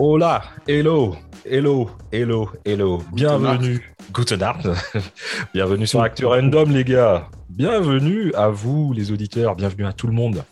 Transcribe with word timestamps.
Hola, 0.00 0.42
hello, 0.68 1.16
hello, 1.44 1.90
hello, 2.12 2.50
hello. 2.64 3.02
Bienvenue, 3.12 3.80
Guten 4.12 4.42
Abend. 4.42 4.74
Bienvenue 5.54 5.86
sur 5.86 6.02
Actu 6.02 6.24
Random, 6.26 6.70
les 6.70 6.84
gars. 6.84 7.26
Bienvenue 7.48 8.32
à 8.34 8.48
vous, 8.48 8.92
les 8.92 9.10
auditeurs. 9.10 9.56
Bienvenue 9.56 9.86
à 9.86 9.92
tout 9.92 10.06
le 10.06 10.12
monde. 10.12 10.44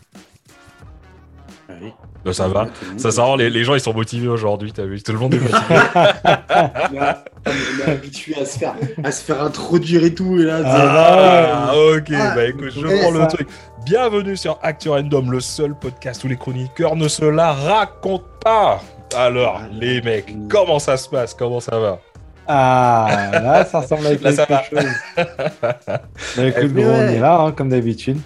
Oui. 1.81 1.93
Euh, 2.25 2.33
Ça 2.33 2.49
va? 2.49 2.67
Ça 2.97 3.11
sent, 3.11 3.37
les, 3.37 3.49
les 3.49 3.63
gens, 3.63 3.73
ils 3.75 3.79
sont 3.79 3.93
motivés 3.93 4.27
aujourd'hui, 4.27 4.73
t'as 4.73 4.83
vu? 4.83 5.01
Tout 5.01 5.13
le 5.13 5.19
monde 5.19 5.33
est 5.35 5.39
motivé. 5.39 5.59
On 7.45 7.87
est 7.87 7.91
habitué 7.91 8.35
à 8.35 8.43
se 8.45 8.59
faire, 8.59 8.75
à 9.01 9.11
se 9.11 9.23
faire 9.23 9.41
introduire 9.41 10.03
et 10.03 10.13
tout. 10.13 10.37
Et 10.39 10.43
là, 10.43 10.59
Ah, 10.65 11.71
ok, 11.95 12.11
Ah, 12.13 12.35
bah 12.35 12.45
écoute, 12.47 12.71
je 12.75 12.81
prends 12.81 13.11
le 13.11 13.25
truc. 13.29 13.47
Bienvenue 13.85 14.35
sur 14.35 14.59
Actu 14.61 14.89
Random, 14.89 15.31
le 15.31 15.39
seul 15.39 15.73
podcast 15.73 16.21
où 16.25 16.27
les 16.27 16.35
chroniqueurs 16.35 16.97
ne 16.97 17.07
se 17.07 17.23
la 17.23 17.53
racontent 17.53 18.25
pas. 18.43 18.81
Alors, 19.15 19.61
Ah, 19.63 19.67
les 19.71 20.01
mecs, 20.01 20.35
mm. 20.35 20.47
comment 20.49 20.79
ça 20.79 20.97
se 20.97 21.07
passe? 21.09 21.33
Comment 21.33 21.59
ça 21.59 21.77
va? 21.79 21.99
Ah, 22.47 23.29
là, 23.33 23.65
ça 23.65 23.79
ressemble 23.81 24.07
à 24.07 24.09
Là, 24.11 24.15
quelque 24.17 24.33
ça 24.35 24.45
va. 24.45 24.63
chose. 24.63 24.89
Bah 26.37 26.43
écoute, 26.45 26.71
Mais 26.73 26.83
gros, 26.83 26.91
on 26.91 27.01
est 27.01 27.19
là, 27.19 27.39
hein, 27.41 27.51
comme 27.51 27.69
d'habitude. 27.69 28.17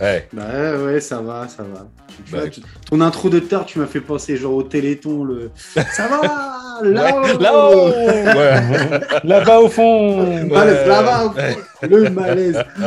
Ouais, 0.00 0.28
Bah 0.32 0.42
ouais, 0.52 0.76
ouais, 0.84 1.00
ça 1.00 1.20
va, 1.20 1.46
ça 1.48 1.62
va. 1.62 1.86
Tu 2.26 2.32
Bah, 2.32 2.40
vois, 2.40 2.48
tu- 2.48 2.60
ton 2.90 3.00
intro 3.00 3.28
de 3.30 3.38
tard, 3.40 3.64
tu 3.64 3.78
m'as 3.78 3.86
fait 3.86 4.00
penser 4.00 4.36
genre 4.36 4.54
au 4.54 4.62
Téléthon, 4.64 5.22
le 5.24 5.50
ça 5.74 6.08
va 6.08 6.20
là-haut 6.82 7.38
là-haut 7.40 7.88
Ouais. 7.90 9.00
Là-bas 9.22 9.60
au 9.60 9.68
fond 9.68 10.16
Malaise, 10.46 10.78
Ouais. 10.82 10.86
là-bas, 10.88 11.32
Ouais. 11.36 11.56
le 11.88 12.10
malaise. 12.10 12.64
Oh, 12.80 12.86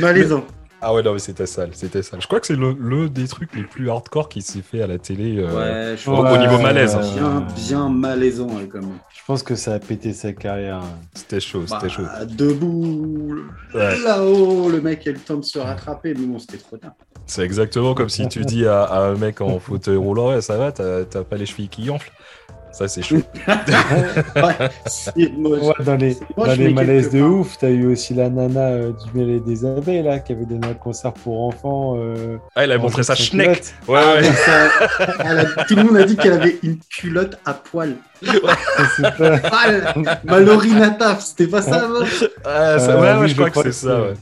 malaisant. 0.00 0.44
Ah 0.86 0.92
ouais, 0.92 1.02
non, 1.02 1.14
mais 1.14 1.18
c'était 1.18 1.46
sale, 1.46 1.70
c'était 1.72 2.02
sale. 2.02 2.20
Je 2.20 2.26
crois 2.26 2.40
que 2.40 2.46
c'est 2.46 2.56
le, 2.56 2.76
le 2.78 3.08
des 3.08 3.26
trucs 3.26 3.54
les 3.54 3.62
plus 3.64 3.88
hardcore 3.88 4.28
qui 4.28 4.42
s'est 4.42 4.60
fait 4.60 4.82
à 4.82 4.86
la 4.86 4.98
télé. 4.98 5.38
euh, 5.38 5.90
Ouais, 5.92 5.96
je 5.96 6.10
au- 6.10 6.36
niveau 6.36 6.58
malaise. 6.58 6.94
euh, 6.94 7.14
bien, 7.14 7.46
bien 7.56 7.88
malaisant 7.88 8.48
ouais, 8.48 8.68
quand 8.70 8.80
même. 8.82 8.98
Je 9.16 9.20
pense 9.26 9.42
que 9.42 9.54
ça 9.54 9.72
a 9.72 9.78
pété 9.78 10.12
sa 10.12 10.32
carrière. 10.34 10.82
C'était 11.14 11.40
chaud, 11.40 11.64
Bah, 11.70 11.78
c'était 11.80 11.88
chaud. 11.94 12.02
debout, 12.36 13.34
Ouais. 13.74 13.98
là-haut, 14.04 14.68
le 14.68 14.82
mec 14.82 15.06
a 15.06 15.12
le 15.12 15.18
temps 15.18 15.36
de 15.36 15.44
se 15.44 15.58
rattraper, 15.58 16.12
mais 16.14 16.26
bon, 16.26 16.38
c'était 16.38 16.58
trop 16.58 16.76
tard. 16.76 16.92
C'est 17.26 17.42
exactement 17.42 17.94
comme 17.94 18.10
si 18.10 18.28
tu 18.28 18.44
dis 18.44 18.66
à, 18.66 18.82
à 18.82 19.00
un 19.06 19.14
mec 19.14 19.40
en 19.40 19.58
fauteuil 19.58 19.96
roulant, 19.96 20.28
ouais, 20.28 20.42
ça 20.42 20.58
va, 20.58 20.70
t'as 20.72 21.04
t'as 21.06 21.24
pas 21.24 21.36
les 21.36 21.46
chevilles 21.46 21.70
qui 21.70 21.86
gonflent. 21.86 22.12
Ça, 22.74 22.88
c'est 22.88 23.02
chaud. 23.02 23.22
Ouais, 24.36 24.68
c'est 24.86 25.32
moche. 25.38 25.60
Ouais, 25.60 25.84
dans 25.84 25.94
les, 25.94 26.16
moche, 26.36 26.48
dans 26.48 26.54
les 26.54 26.72
malaises 26.74 27.10
de 27.10 27.20
ouf, 27.22 27.56
t'as 27.58 27.70
eu 27.70 27.86
aussi 27.92 28.14
la 28.14 28.28
nana 28.28 28.60
euh, 28.60 28.92
du 28.92 29.16
mêlée 29.18 29.38
des 29.40 29.64
abeilles 29.64 30.02
là, 30.02 30.18
qui 30.18 30.32
avait 30.32 30.44
donné 30.44 30.66
un 30.66 30.74
concert 30.74 31.12
pour 31.12 31.44
enfants. 31.44 31.94
Euh, 31.98 32.36
Ah, 32.56 32.64
il 32.64 32.72
a 32.72 32.76
en 32.76 32.80
montré 32.82 33.04
sa 33.04 33.14
schneck. 33.14 33.62
Ouais, 33.86 34.00
Ah, 34.02 34.14
ouais. 34.14 34.20
mais 34.22 34.32
ça- 34.32 34.68
elle 35.24 35.38
a- 35.38 35.64
tout 35.64 35.76
le 35.76 35.84
monde 35.84 35.96
a 35.98 36.04
dit 36.04 36.16
qu'elle 36.16 36.32
avait 36.32 36.58
une 36.64 36.78
culotte 36.90 37.38
à 37.46 37.54
poil. 37.54 37.94
Pas- 38.20 38.56
Nataf, 40.74 41.20
c'était 41.24 41.46
pas 41.46 41.62
ça 41.62 41.84
avant 41.84 42.04
Ah, 42.44 42.78
ça- 42.78 42.92
Euh, 42.92 43.00
ouais, 43.00 43.12
ouais, 43.12 43.16
oui, 43.20 43.28
je 43.28 43.34
je 43.34 43.40
crois 43.40 43.50
que 43.50 43.62
c'est 43.70 43.86
ça, 43.86 44.00
ouais. 44.02 44.14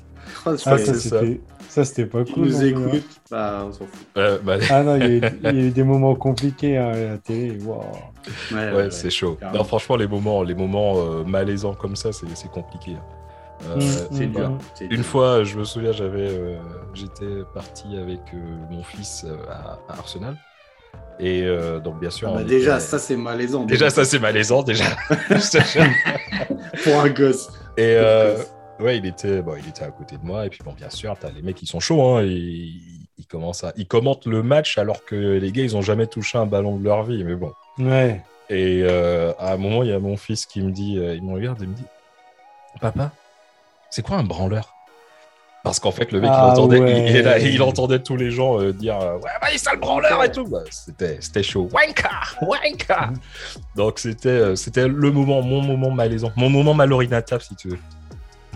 Ah, 0.45 0.56
ça. 0.58 0.77
c'était 0.78 1.41
ça, 1.73 1.84
c'était 1.84 2.06
pas 2.06 2.25
cool. 2.25 2.48
nous 2.48 2.62
hein. 2.62 3.01
bah 3.31 3.65
on 3.67 3.73
s'en 3.73 3.87
fout. 3.87 4.06
Euh, 4.19 4.39
bah, 4.42 4.56
Ah 4.70 4.83
non, 4.83 4.97
il 4.97 5.01
y, 5.03 5.05
a 5.05 5.09
eu, 5.09 5.20
il 5.42 5.45
y 5.45 5.47
a 5.62 5.67
eu 5.67 5.70
des 5.70 5.83
moments 5.84 6.14
compliqués 6.14 6.77
hein, 6.77 6.89
à 6.92 6.97
la 7.12 7.19
télé. 7.19 7.59
Wow. 7.64 7.83
Ouais, 8.53 8.73
ouais, 8.73 8.91
c'est 8.91 9.11
chaud. 9.11 9.37
carrément. 9.41 9.59
Non, 9.59 9.64
franchement, 9.64 9.97
les 9.97 10.06
moments, 10.06 10.42
les 10.42 10.55
moments 10.55 10.95
euh, 10.98 11.25
malaisants 11.25 11.75
comme 11.75 11.97
ça, 11.97 12.11
c'est 12.12 12.51
compliqué. 12.51 12.92
Euh, 12.92 13.77
Mm, 13.77 13.81
C'est 14.11 14.27
mm, 14.27 14.33
dur. 14.33 14.51
mm. 14.51 14.59
Une 14.83 14.89
dur. 14.97 15.05
fois, 15.05 15.45
je 15.45 15.56
me 15.56 15.64
souviens, 15.64 15.92
j'avais, 15.92 16.29
euh, 16.31 16.56
j'étais 16.95 17.42
parti 17.55 17.97
avec 17.97 18.20
euh, 18.34 18.39
mon 18.70 18.83
fils 18.83 19.25
à, 19.48 19.79
à 19.89 19.98
Arsenal. 19.98 20.36
Et 21.20 21.42
euh, 21.45 21.79
donc, 21.79 22.01
bien 22.01 22.11
sûr. 22.11 22.29
Ah 22.30 22.39
bah 22.39 22.42
déjà, 22.45 22.77
était- 22.77 22.80
ça 22.86 22.98
c'est 22.98 23.17
malaisant. 23.17 23.64
déjà, 23.64 23.89
ça 23.89 24.05
c'est 24.05 24.18
malaisant, 24.18 24.63
déjà. 24.64 24.85
Pour 26.85 27.01
un 27.01 27.08
gosse. 27.11 27.48
et 27.77 27.95
euh, 27.97 28.36
ouais, 28.81 28.99
il 28.99 29.07
était, 29.07 29.43
bon, 29.43 29.57
il 29.57 29.69
était 29.69 29.85
à 29.85 29.91
côté 29.91 30.17
de 30.17 30.25
moi. 30.25 30.47
Et 30.47 30.49
puis, 30.49 30.61
bon, 30.65 30.73
bien 30.73 30.91
sûr, 30.91 31.17
t'as 31.19 31.31
les 31.31 31.43
mecs 31.43 31.57
qui 31.57 31.67
sont 31.67 31.81
chauds. 31.81 32.03
Hein, 32.03 32.23
et 32.23 32.29
ils, 32.29 33.07
ils 33.19 33.27
commencent 33.27 33.65
à, 33.65 33.73
ils 33.77 33.87
commentent 33.87 34.27
le 34.27 34.43
match 34.43 34.79
alors 34.79 35.05
que 35.05 35.15
les 35.15 35.53
gars, 35.53 35.63
ils 35.63 35.77
ont 35.77 35.83
jamais 35.83 36.07
touché 36.07 36.39
un 36.39 36.47
ballon 36.47 36.77
de 36.77 36.85
leur 36.85 37.05
vie. 37.05 37.25
Mais 37.25 37.35
bon. 37.35 37.53
Ouais. 37.79 38.23
Et 38.51 38.83
euh, 38.83 39.33
à 39.39 39.53
un 39.53 39.57
moment, 39.57 39.83
il 39.83 39.91
y 39.91 39.93
a 39.93 39.99
mon 39.99 40.17
fils 40.17 40.47
qui 40.47 40.61
me 40.61 40.71
dit, 40.71 40.99
euh, 40.99 41.15
il 41.15 41.23
me 41.23 41.33
regarde 41.35 41.63
et 41.63 41.67
me 41.67 41.75
dit, 41.75 41.85
papa, 42.81 43.13
c'est 43.91 44.03
quoi 44.03 44.17
un 44.17 44.25
branleur? 44.25 44.75
Parce 45.63 45.79
qu'en 45.79 45.93
fait, 45.93 46.11
le 46.11 46.21
mec, 46.21 46.29
Ah 46.33 46.49
il, 46.49 46.51
entendait, 46.59 46.81
ouais. 46.81 47.09
il, 47.09 47.47
il 47.47 47.55
il 47.55 47.63
entendait 47.63 48.01
tous 48.01 48.17
les 48.17 48.33
gens 48.33 48.61
euh, 48.61 48.73
dire, 48.73 48.99
ouais, 48.99 49.31
vas-y, 49.41 49.59
sale 49.61 49.79
branleur 49.79 50.25
et 50.25 50.33
tout. 50.33 50.45
Bah, 50.45 50.65
c'était, 50.71 51.43
chaud. 51.45 51.69
Wanka, 51.73 52.11
wanka. 52.43 53.11
Donc 53.77 54.01
c'était, 54.01 54.29
euh, 54.29 54.57
c'était 54.57 54.89
le 54.89 55.11
moment, 55.13 55.41
mon 55.41 55.63
moment 55.63 55.91
malaisant, 55.91 56.33
mon 56.35 56.51
moment 56.51 56.75
malorinatable, 56.75 57.43
si 57.43 57.55
tu 57.55 57.69
veux. 57.69 57.79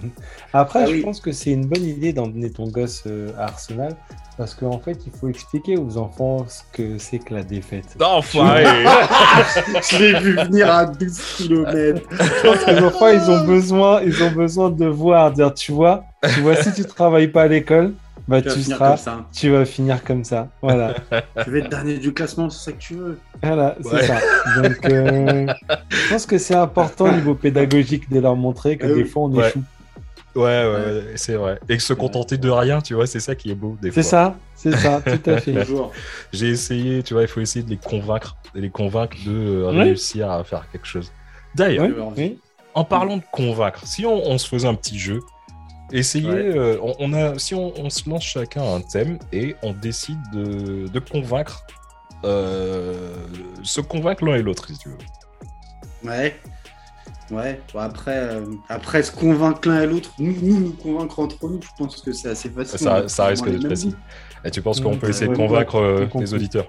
Après, 0.52 0.80
Ah 0.82 0.86
je 0.86 0.92
oui. 0.92 1.02
pense 1.02 1.20
que 1.20 1.32
c'est 1.32 1.50
une 1.52 1.66
bonne 1.66 1.84
idée 1.84 2.12
d'emmener 2.12 2.50
ton 2.50 2.68
gosse 2.68 3.02
euh, 3.06 3.30
à 3.38 3.44
Arsenal 3.44 3.96
parce 4.38 4.54
qu'en 4.54 4.78
fait, 4.78 4.98
il 5.06 5.12
faut 5.12 5.28
expliquer 5.28 5.78
aux 5.78 5.96
enfants 5.96 6.44
ce 6.46 6.60
que 6.72 6.98
c'est 6.98 7.18
que 7.18 7.32
la 7.34 7.42
défaite. 7.42 7.96
Non, 7.98 8.06
enfoiré 8.18 8.64
Je 9.90 9.96
l'ai 9.98 10.18
vu 10.20 10.34
venir 10.36 10.70
à 10.70 10.84
12 10.86 11.18
km. 11.38 12.00
Je 12.10 12.42
pense 12.46 12.64
que 12.64 12.70
les 12.70 12.82
enfants, 12.82 13.08
ils 13.08 13.30
ont 13.30 13.44
besoin, 13.46 14.02
ils 14.02 14.22
ont 14.22 14.30
besoin 14.30 14.70
de 14.70 14.84
voir, 14.86 15.32
dire, 15.32 15.54
tu 15.54 15.72
vois, 15.72 16.04
tu 16.34 16.40
vois, 16.40 16.54
si 16.56 16.72
tu 16.74 16.84
travailles 16.84 17.28
pas 17.28 17.42
à 17.42 17.48
l'école, 17.48 17.94
bah 18.28 18.42
Tu 18.42 18.48
vas 18.48 18.54
tu 18.54 18.60
finir 18.60 18.76
seras, 18.76 18.88
comme 18.88 18.96
ça. 18.98 19.24
tu 19.32 19.50
vas 19.50 19.64
finir 19.64 20.04
comme 20.04 20.24
ça. 20.24 20.48
Voilà, 20.60 20.94
Tu 21.44 21.50
veux 21.50 21.58
être 21.58 21.70
dernier 21.70 21.96
du 21.98 22.12
classement, 22.12 22.50
c'est 22.50 22.64
ça 22.70 22.72
que 22.76 22.78
tu 22.82 22.94
veux. 22.94 23.18
voilà, 23.42 23.76
c'est 23.82 23.88
Ouais. 23.94 24.06
ça. 24.06 24.20
Donc, 24.60 24.84
euh, 24.86 25.46
je 25.88 26.08
pense 26.10 26.26
que 26.26 26.36
c'est 26.36 26.54
important 26.54 27.06
au 27.06 27.12
niveau 27.12 27.34
pédagogique 27.34 28.10
de 28.10 28.20
leur 28.20 28.36
montrer 28.36 28.76
que 28.76 28.86
Ah 28.86 28.92
des 28.94 29.04
fois 29.06 29.22
on 29.22 29.32
Ouais. 29.32 29.48
échoue. 29.48 29.62
Ouais, 30.36 30.42
ouais, 30.42 30.66
ouais, 30.66 31.02
c'est 31.16 31.34
vrai. 31.34 31.58
Et 31.68 31.76
que 31.76 31.82
se 31.82 31.92
contenter 31.94 32.36
de 32.36 32.48
rien, 32.50 32.80
tu 32.80 32.94
vois, 32.94 33.06
c'est 33.06 33.20
ça 33.20 33.34
qui 33.34 33.50
est 33.50 33.54
beau. 33.54 33.76
des 33.80 33.90
C'est 33.90 34.02
ça, 34.02 34.36
c'est 34.54 34.76
ça, 34.76 35.00
tout 35.00 35.30
à 35.30 35.38
fait. 35.38 35.54
J'ai 36.32 36.48
essayé, 36.50 37.02
tu 37.02 37.14
vois, 37.14 37.22
il 37.22 37.28
faut 37.28 37.40
essayer 37.40 37.64
de 37.64 37.70
les 37.70 37.78
convaincre, 37.78 38.36
de 38.54 38.60
les 38.60 38.70
convaincre 38.70 39.16
de 39.26 39.32
euh, 39.32 39.70
Ouais. 39.72 39.84
réussir 39.84 40.30
à 40.30 40.44
faire 40.44 40.70
quelque 40.70 40.86
chose. 40.86 41.10
D'ailleurs, 41.54 41.88
oui. 42.16 42.38
en 42.74 42.84
parlant 42.84 43.16
de 43.16 43.22
convaincre, 43.32 43.80
si 43.86 44.04
on, 44.04 44.14
on 44.26 44.36
se 44.38 44.46
faisait 44.46 44.68
un 44.68 44.74
petit 44.74 44.98
jeu, 44.98 45.20
essayez, 45.90 46.28
Ouais. 46.28 46.34
euh, 46.58 46.78
on, 46.82 46.94
on 46.98 47.12
a, 47.14 47.38
si 47.38 47.54
on, 47.54 47.72
on 47.80 47.88
se 47.88 48.08
lance 48.10 48.24
chacun 48.24 48.62
un 48.62 48.80
thème 48.82 49.18
et 49.32 49.56
on 49.62 49.72
décide 49.72 50.18
de, 50.34 50.86
de 50.88 50.98
convaincre, 50.98 51.62
euh, 52.24 53.14
se 53.62 53.80
convaincre 53.80 54.24
l'un 54.24 54.34
et 54.36 54.42
l'autre, 54.42 54.66
si 54.68 54.76
tu 54.78 54.88
veux. 54.90 54.98
Ouais. 56.10 56.36
Ouais. 57.30 57.60
Bon, 57.72 57.80
après, 57.80 58.16
euh, 58.16 58.44
après 58.68 59.02
se 59.02 59.10
convaincre 59.10 59.68
l'un 59.68 59.82
et 59.82 59.86
l'autre, 59.86 60.10
nous, 60.18 60.34
nous 60.42 60.60
nous 60.60 60.72
convaincre 60.72 61.18
entre 61.18 61.48
nous, 61.48 61.60
je 61.60 61.68
pense 61.76 62.00
que 62.00 62.12
c'est 62.12 62.28
assez 62.28 62.48
facile. 62.50 62.78
Ça, 62.78 63.08
ça 63.08 63.26
risque 63.26 63.48
d'être 63.48 63.68
facile. 63.68 63.94
Et 64.44 64.50
tu 64.50 64.62
penses 64.62 64.80
qu'on 64.80 64.96
peut 64.96 65.08
essayer 65.08 65.28
de 65.30 65.36
convaincre 65.36 65.76
euh, 65.76 66.06
les 66.20 66.34
auditeurs? 66.34 66.68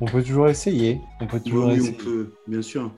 On 0.00 0.06
peut 0.06 0.22
toujours 0.22 0.48
essayer. 0.48 1.00
On 1.20 1.26
peut 1.26 1.36
Oui, 1.44 1.50
toujours 1.50 1.68
oui, 1.68 1.80
on 1.98 2.02
peut, 2.04 2.34
bien 2.46 2.62
sûr. 2.62 2.90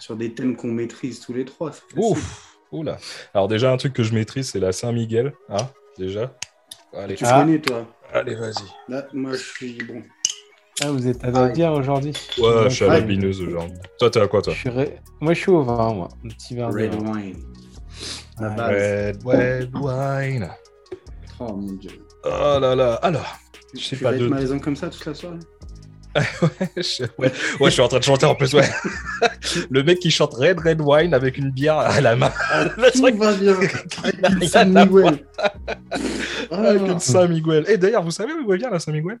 Sur 0.00 0.16
des 0.16 0.32
thèmes 0.32 0.56
qu'on 0.56 0.68
maîtrise 0.72 1.20
tous 1.20 1.32
les 1.32 1.44
trois. 1.44 1.72
Ouf 1.96 2.56
Oula 2.72 2.98
Alors 3.34 3.48
déjà, 3.48 3.72
un 3.72 3.76
truc 3.76 3.92
que 3.92 4.02
je 4.02 4.14
maîtrise, 4.14 4.50
c'est 4.50 4.60
la 4.60 4.72
Saint-Miguel, 4.72 5.32
hein, 5.48 5.68
déjà. 5.98 6.34
Allez, 6.96 7.14
Tu 7.16 7.24
Ah. 7.26 7.40
connais, 7.40 7.58
toi? 7.60 7.86
Allez 8.12 8.34
vas-y. 8.34 8.64
Là, 8.90 9.06
moi, 9.12 9.32
je 9.32 9.36
suis 9.42 9.78
bon. 9.86 10.02
Ah, 10.82 10.90
vous 10.92 11.06
êtes 11.08 11.24
à 11.24 11.30
la 11.30 11.40
Ah, 11.44 11.48
bière 11.48 11.72
aujourd'hui 11.72 12.12
Ouais, 12.38 12.64
je 12.64 12.68
suis 12.68 12.84
à 12.84 12.88
la 12.88 12.94
Ouais. 12.94 13.02
bineuse 13.02 13.40
aujourd'hui. 13.40 13.76
Toi, 13.98 14.10
t'es 14.10 14.20
à 14.20 14.26
quoi, 14.28 14.42
toi 14.42 14.52
Je 14.52 14.58
suis 14.58 14.68
ré- 14.70 14.96
Moi, 15.20 15.34
je 15.34 15.40
suis 15.40 15.50
au 15.50 15.62
vin, 15.62 15.92
moi. 15.92 16.08
Un 16.24 16.28
petit 16.28 16.54
verre 16.54 16.70
de 16.70 16.74
Red 16.76 16.94
vin. 16.94 17.12
wine. 17.12 17.36
La 18.40 18.48
Ouais. 18.50 18.56
base. 18.56 19.18
Red, 19.24 19.24
red 19.24 19.70
wine. 19.74 20.48
Oh 21.40 21.52
mon 21.56 21.72
dieu. 21.72 21.90
Oh 22.24 22.58
là 22.60 22.74
là. 22.76 22.94
Alors, 22.94 23.26
Je 23.74 23.80
sais 23.82 23.96
tu 23.96 24.02
pas, 24.04 24.10
vas 24.10 24.16
être 24.16 24.22
de- 24.22 24.28
malaisant 24.28 24.58
comme 24.60 24.76
ça 24.76 24.88
toute 24.88 25.04
la 25.04 25.14
soirée 25.14 25.38
je... 26.76 27.04
Ouais. 27.18 27.30
ouais, 27.60 27.66
je 27.66 27.70
suis 27.70 27.82
en 27.82 27.86
train 27.86 27.98
de 27.98 28.04
chanter 28.04 28.26
en 28.26 28.34
plus, 28.34 28.52
ouais. 28.54 28.68
Le 29.70 29.82
mec 29.84 29.98
qui 30.00 30.10
chante 30.10 30.34
Red 30.34 30.58
Red 30.58 30.80
Wine 30.80 31.14
avec 31.14 31.36
une 31.38 31.50
bière 31.50 31.78
à 31.78 32.00
la 32.00 32.16
main. 32.16 32.32
Le 32.76 32.90
Tout 32.90 33.00
truc 33.02 33.16
va 33.16 33.32
bien. 33.34 33.54
Avec 33.54 33.76
une 34.42 34.48
San 34.48 34.68
Miguel. 34.72 35.24
avec 36.50 36.82
Ah. 36.82 36.92
une 36.92 36.98
Saint-Miguel. 36.98 37.64
Et 37.68 37.76
d'ailleurs, 37.76 38.02
vous 38.02 38.10
savez 38.10 38.32
où 38.32 38.52
vient 38.52 38.70
la 38.70 38.78
Saint-Miguel? 38.80 39.18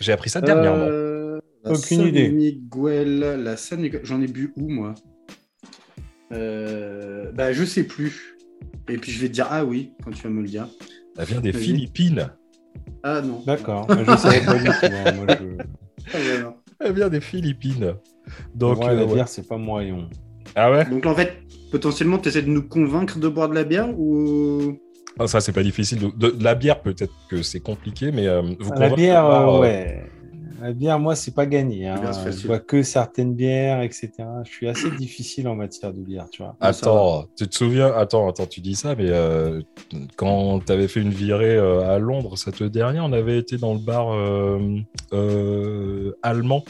J'ai 0.00 0.12
appris 0.12 0.30
ça 0.30 0.40
dernièrement. 0.40 0.86
Euh, 0.88 1.38
la 1.64 1.72
Aucune 1.72 1.98
San 1.98 2.06
idée. 2.08 2.30
Miguel, 2.30 3.18
la 3.20 3.56
San 3.56 3.80
Miguel, 3.80 4.00
j'en 4.04 4.20
ai 4.20 4.26
bu 4.26 4.52
où 4.56 4.68
moi? 4.68 4.94
Euh, 6.32 7.30
Bah 7.32 7.52
je 7.52 7.64
sais 7.64 7.84
plus. 7.84 8.36
Et 8.88 8.96
puis 8.96 9.12
je 9.12 9.20
vais 9.20 9.28
te 9.28 9.32
dire 9.34 9.46
ah 9.50 9.64
oui 9.64 9.92
quand 10.04 10.10
tu 10.10 10.22
vas 10.22 10.30
me 10.30 10.42
le 10.42 10.48
dire. 10.48 10.66
Elle 11.18 11.24
vient 11.26 11.40
des. 11.40 11.52
Philippines. 11.52 12.30
Ah 13.02 13.20
non. 13.20 13.42
D'accord. 13.46 13.86
Mais 13.88 14.04
Je 14.04 14.16
savais 14.16 14.44
pas 14.44 14.54
du 14.54 14.64
tout. 14.64 14.70
hein. 14.82 15.12
Moi, 15.16 15.26
je... 15.28 15.64
Ah, 16.12 16.18
voilà. 16.22 16.56
Elle 16.80 16.92
vient 16.94 17.08
des 17.08 17.20
Philippines. 17.20 17.94
Donc, 18.54 18.78
Moi, 18.78 18.90
euh, 18.90 18.94
la 18.94 19.04
ouais. 19.06 19.14
bière, 19.14 19.28
c'est 19.28 19.46
pas 19.46 19.58
mon 19.58 19.74
rayon. 19.74 20.08
Ah 20.54 20.70
ouais? 20.70 20.84
Donc 20.86 21.06
en 21.06 21.14
fait 21.14 21.34
potentiellement 21.70 22.18
tu 22.18 22.28
essaies 22.28 22.42
de 22.42 22.48
nous 22.48 22.66
convaincre 22.66 23.18
de 23.20 23.28
boire 23.28 23.48
de 23.48 23.54
la 23.54 23.62
bière 23.64 23.88
ou 23.96 24.78
Ah, 25.18 25.26
Ça, 25.26 25.40
c'est 25.40 25.52
pas 25.52 25.62
difficile. 25.62 25.98
De, 25.98 26.10
de- 26.16 26.36
de 26.36 26.44
la 26.44 26.54
bière, 26.54 26.80
peut-être 26.80 27.12
que 27.28 27.42
c'est 27.42 27.60
compliqué, 27.60 28.10
mais 28.12 28.26
euh, 28.26 28.42
vous 28.58 28.70
La 28.76 28.88
bière, 28.90 29.24
boire, 29.26 29.48
euh, 29.54 29.56
euh, 29.56 29.60
ouais. 29.60 30.06
La 30.62 30.72
bière, 30.74 30.98
moi, 30.98 31.16
c'est 31.16 31.34
pas 31.34 31.46
gagné. 31.46 31.86
Hein. 31.88 32.12
Je 32.30 32.46
bois 32.46 32.58
que 32.58 32.82
certaines 32.82 33.34
bières, 33.34 33.80
etc. 33.80 34.10
Je 34.44 34.50
suis 34.50 34.68
assez 34.68 34.90
difficile 34.90 35.48
en 35.48 35.56
matière 35.56 35.92
de 35.94 36.00
bière, 36.02 36.26
tu 36.30 36.42
vois. 36.42 36.54
Ah, 36.60 36.68
Attends, 36.68 37.24
tu 37.36 37.48
te 37.48 37.54
souviens 37.56 37.86
Attends, 37.94 38.28
attends, 38.28 38.44
tu 38.46 38.60
dis 38.60 38.74
ça, 38.74 38.94
mais 38.94 39.08
euh, 39.08 39.62
quand 40.16 40.60
tu 40.60 40.70
avais 40.70 40.86
fait 40.86 41.00
une 41.00 41.10
virée 41.14 41.56
euh, 41.56 41.88
à 41.94 41.98
Londres, 41.98 42.36
ça 42.36 42.52
te 42.52 42.62
dit 42.64 42.82
rien 42.82 43.02
On 43.04 43.12
avait 43.14 43.38
été 43.38 43.56
dans 43.56 43.72
le 43.72 43.78
bar 43.80 44.12
euh, 44.12 44.58
euh, 45.14 46.12
allemand 46.22 46.62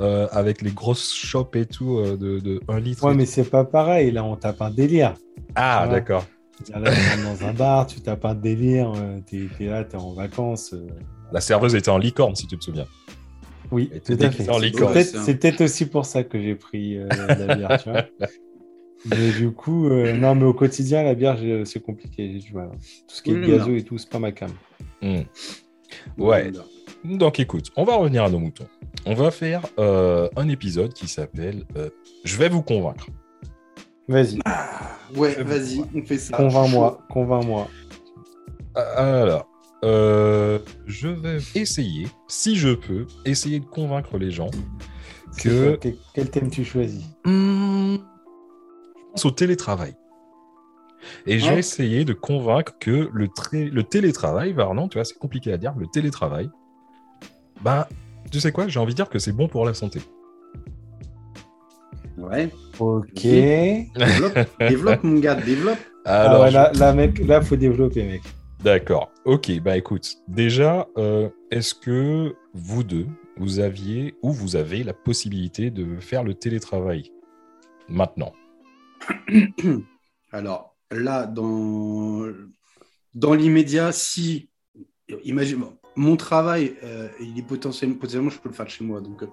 euh, 0.00 0.26
avec 0.32 0.60
les 0.60 0.72
grosses 0.72 1.12
shops 1.12 1.54
et 1.54 1.66
tout 1.66 1.98
euh, 1.98 2.16
de, 2.16 2.40
de 2.40 2.60
1 2.66 2.80
litre. 2.80 3.04
Ouais, 3.04 3.14
mais 3.14 3.26
c'est 3.26 3.48
pas 3.48 3.64
pareil. 3.64 4.10
Là, 4.10 4.24
on 4.24 4.34
tape 4.34 4.60
un 4.62 4.70
délire. 4.70 5.14
Ah, 5.54 5.86
d'accord. 5.88 6.24
Là, 6.70 6.90
tu 6.92 6.98
rentres 7.22 7.40
dans 7.40 7.46
un 7.46 7.52
bar, 7.52 7.86
tu 7.86 8.00
tapes 8.00 8.24
un 8.24 8.34
délire. 8.34 8.92
euh, 8.96 9.18
T'es 9.26 9.48
es 9.60 9.66
là, 9.68 9.84
t'es 9.84 9.96
en 9.96 10.12
vacances. 10.12 10.72
euh. 10.74 10.86
La 11.32 11.40
serveuse 11.40 11.74
était 11.74 11.90
en 11.90 11.98
licorne, 11.98 12.34
si 12.36 12.46
tu 12.46 12.56
te 12.58 12.64
souviens. 12.64 12.86
Oui, 13.70 13.90
tout 14.04 14.12
à 14.20 14.30
fait. 14.30 14.48
en 14.50 14.58
C'est 14.58 14.64
licorne. 14.66 14.92
peut-être 14.94 15.60
aussi 15.62 15.86
pour 15.86 16.04
ça 16.04 16.24
que 16.24 16.40
j'ai 16.40 16.54
pris 16.54 16.98
euh, 16.98 17.08
la 17.08 17.54
bière, 17.56 17.82
tu 17.82 17.90
vois. 17.90 18.04
Mais 19.06 19.30
du 19.32 19.50
coup, 19.50 19.88
euh, 19.88 20.12
non, 20.12 20.34
mais 20.34 20.44
au 20.44 20.52
quotidien, 20.54 21.02
la 21.02 21.14
bière, 21.14 21.38
c'est 21.64 21.80
compliqué. 21.80 22.38
Tout 22.52 22.58
ce 23.08 23.22
qui 23.22 23.30
est 23.32 23.34
non. 23.34 23.74
et 23.74 23.82
tout, 23.82 23.98
c'est 23.98 24.10
pas 24.10 24.18
ma 24.18 24.30
cam. 24.30 24.50
Hmm. 25.00 25.22
Ouais. 26.18 26.52
Donc 27.04 27.40
écoute, 27.40 27.70
on 27.76 27.84
va 27.84 27.96
revenir 27.96 28.22
à 28.24 28.30
nos 28.30 28.38
moutons. 28.38 28.66
On 29.06 29.14
va 29.14 29.30
faire 29.32 29.62
euh, 29.78 30.28
un 30.36 30.48
épisode 30.48 30.92
qui 30.92 31.08
s'appelle 31.08 31.64
euh, 31.76 31.90
Je 32.24 32.36
vais 32.36 32.48
vous 32.48 32.62
convaincre. 32.62 33.06
Vas-y, 34.08 34.40
Ouais, 35.16 35.42
vas-y, 35.42 35.84
on 35.94 36.02
fait 36.04 36.18
ça. 36.18 36.36
convainc-moi, 36.36 36.98
convainc-moi. 37.08 37.68
Alors, 38.74 39.46
euh, 39.84 40.58
je 40.86 41.08
vais 41.08 41.38
essayer, 41.54 42.08
si 42.28 42.56
je 42.56 42.70
peux, 42.70 43.06
essayer 43.24 43.60
de 43.60 43.66
convaincre 43.66 44.18
les 44.18 44.30
gens 44.30 44.50
que 45.38 45.76
quel, 45.76 45.96
quel 46.14 46.30
thème 46.30 46.50
tu 46.50 46.64
choisis? 46.64 47.04
Hmm, 47.24 47.96
je 47.96 49.02
pense 49.12 49.24
au 49.24 49.30
télétravail. 49.30 49.94
Et 51.26 51.38
j'ai 51.38 51.52
Ouais. 51.52 51.58
essayé 51.58 52.04
de 52.04 52.12
convaincre 52.12 52.74
que 52.78 53.10
le, 53.12 53.82
télétravail, 53.82 54.52
Varnon, 54.52 54.88
tu 54.88 54.98
vois, 54.98 55.04
c'est 55.04 55.18
compliqué 55.18 55.52
à 55.52 55.58
dire, 55.58 55.74
le 55.76 55.86
télétravail, 55.86 56.48
ben, 57.60 57.86
tu 58.30 58.40
sais 58.40 58.52
quoi, 58.52 58.68
j'ai 58.68 58.78
envie 58.80 58.92
de 58.92 58.96
dire 58.96 59.08
que 59.08 59.18
c'est 59.18 59.32
bon 59.32 59.48
pour 59.48 59.64
la 59.64 59.74
santé. 59.74 60.00
Ouais, 62.16 62.50
Ok. 62.78 63.22
développe, 63.22 64.38
développe 64.60 65.02
mon 65.04 65.18
gars, 65.18 65.34
développe. 65.34 65.78
Ah 66.04 66.22
Alors, 66.24 66.42
ouais, 66.42 66.50
je- 66.50 66.54
là, 66.54 66.72
là, 66.72 66.92
mec, 66.92 67.18
là, 67.18 67.40
faut 67.40 67.56
développer, 67.56 68.02
mec. 68.04 68.22
D'accord. 68.62 69.10
Ok, 69.24 69.50
bah 69.60 69.76
écoute, 69.76 70.08
déjà, 70.28 70.86
euh, 70.96 71.28
est-ce 71.50 71.74
que 71.74 72.34
vous 72.54 72.84
deux, 72.84 73.06
vous 73.36 73.58
aviez 73.60 74.14
ou 74.22 74.30
vous 74.32 74.54
avez 74.56 74.84
la 74.84 74.92
possibilité 74.92 75.70
de 75.70 75.98
faire 76.00 76.22
le 76.22 76.34
télétravail 76.34 77.10
maintenant? 77.88 78.32
Alors 80.32 80.76
là, 80.90 81.26
dans, 81.26 82.26
dans 83.14 83.34
l'immédiat, 83.34 83.92
si, 83.92 84.48
imagine, 85.24 85.64
mon 85.96 86.16
travail, 86.16 86.76
euh, 86.84 87.08
il 87.20 87.38
est 87.38 87.42
potentiellement, 87.46 87.96
potentiellement, 87.96 88.30
je 88.30 88.38
peux 88.38 88.48
le 88.48 88.54
faire 88.54 88.66
de 88.66 88.70
chez 88.70 88.84
moi. 88.84 89.00
Donc, 89.00 89.22
euh, 89.22 89.26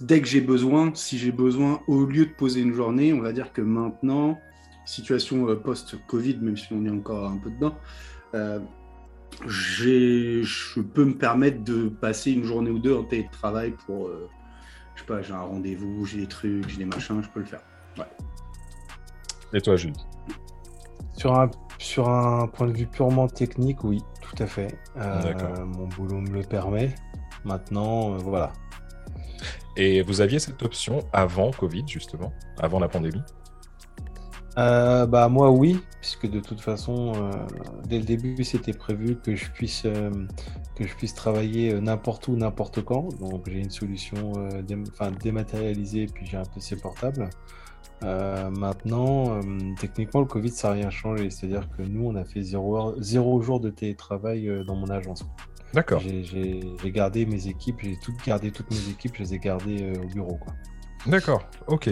dès 0.00 0.20
que 0.20 0.26
j'ai 0.26 0.40
besoin, 0.40 0.92
si 0.94 1.18
j'ai 1.18 1.32
besoin, 1.32 1.80
au 1.86 2.04
lieu 2.04 2.26
de 2.26 2.32
poser 2.32 2.60
une 2.60 2.72
journée, 2.72 3.12
on 3.12 3.20
va 3.20 3.32
dire 3.32 3.52
que 3.52 3.60
maintenant, 3.60 4.38
situation 4.84 5.48
euh, 5.48 5.56
post-Covid, 5.56 6.38
même 6.40 6.56
si 6.56 6.72
on 6.72 6.84
est 6.84 6.90
encore 6.90 7.28
un 7.28 7.36
peu 7.36 7.50
dedans, 7.50 7.76
euh, 8.34 8.60
je 9.46 10.80
peux 10.80 11.04
me 11.04 11.14
permettre 11.14 11.62
de 11.64 11.88
passer 11.88 12.32
une 12.32 12.44
journée 12.44 12.70
ou 12.70 12.78
deux 12.78 12.94
en 12.94 13.04
télétravail 13.04 13.74
pour, 13.86 14.08
euh, 14.08 14.28
je 14.94 15.00
sais 15.00 15.06
pas, 15.06 15.22
j'ai 15.22 15.32
un 15.32 15.40
rendez-vous, 15.40 16.04
j'ai 16.06 16.18
des 16.18 16.26
trucs, 16.26 16.68
j'ai 16.68 16.78
des 16.78 16.84
machins, 16.84 17.22
je 17.22 17.28
peux 17.28 17.40
le 17.40 17.46
faire. 17.46 17.62
Et 19.54 19.60
toi, 19.60 19.76
Jules? 19.76 19.92
Sur 21.14 21.38
un, 21.38 21.50
sur 21.78 22.08
un 22.08 22.46
point 22.46 22.66
de 22.66 22.72
vue 22.72 22.86
purement 22.86 23.28
technique, 23.28 23.84
oui, 23.84 24.00
tout 24.22 24.42
à 24.42 24.46
fait. 24.46 24.78
Euh, 24.96 25.22
D'accord. 25.22 25.66
mon 25.66 25.86
boulot 25.88 26.20
me 26.20 26.30
le 26.30 26.42
permet. 26.42 26.94
Maintenant, 27.44 28.14
euh, 28.14 28.18
voilà. 28.18 28.52
Et 29.76 30.02
vous 30.02 30.20
aviez 30.20 30.38
cette 30.38 30.62
option 30.62 31.00
avant 31.12 31.50
Covid, 31.50 31.84
justement, 31.86 32.32
avant 32.58 32.78
la 32.78 32.88
pandémie? 32.88 33.22
Euh, 34.58 35.06
bah 35.06 35.28
moi 35.30 35.50
oui, 35.50 35.80
puisque 36.00 36.28
de 36.28 36.38
toute 36.38 36.60
façon, 36.60 37.12
euh, 37.16 37.30
dès 37.86 37.98
le 37.98 38.04
début, 38.04 38.44
c'était 38.44 38.74
prévu 38.74 39.16
que 39.16 39.34
je 39.34 39.50
puisse 39.50 39.84
euh, 39.86 40.10
que 40.76 40.86
je 40.86 40.94
puisse 40.94 41.14
travailler 41.14 41.80
n'importe 41.80 42.28
où, 42.28 42.36
n'importe 42.36 42.82
quand. 42.84 43.08
Donc 43.18 43.48
j'ai 43.48 43.60
une 43.60 43.70
solution 43.70 44.32
dé- 44.62 44.76
dématérialisée, 45.22 46.06
puis 46.06 46.26
j'ai 46.26 46.36
un 46.36 46.44
PC 46.44 46.76
portable. 46.76 47.30
Maintenant, 48.02 49.38
techniquement, 49.80 50.20
le 50.20 50.26
Covid, 50.26 50.50
ça 50.50 50.68
n'a 50.68 50.74
rien 50.74 50.90
changé. 50.90 51.30
C'est-à-dire 51.30 51.68
que 51.70 51.82
nous, 51.82 52.04
on 52.08 52.16
a 52.16 52.24
fait 52.24 52.42
zéro, 52.42 53.40
jour 53.40 53.60
de 53.60 53.70
télétravail 53.70 54.50
dans 54.66 54.74
mon 54.74 54.88
agence. 54.90 55.24
D'accord. 55.74 56.00
J'ai- 56.00 56.60
gardé 56.90 57.24
mes 57.26 57.46
équipes, 57.48 57.76
j'ai 57.82 57.96
tout 58.02 58.12
gardé 58.26 58.50
toutes 58.50 58.70
mes 58.70 58.90
équipes, 58.90 59.12
je 59.16 59.22
les 59.22 59.34
ai 59.34 59.38
gardées 59.38 59.82
euh, 59.82 60.02
au 60.02 60.06
bureau. 60.06 60.38
D'accord, 61.06 61.48
ok. 61.68 61.90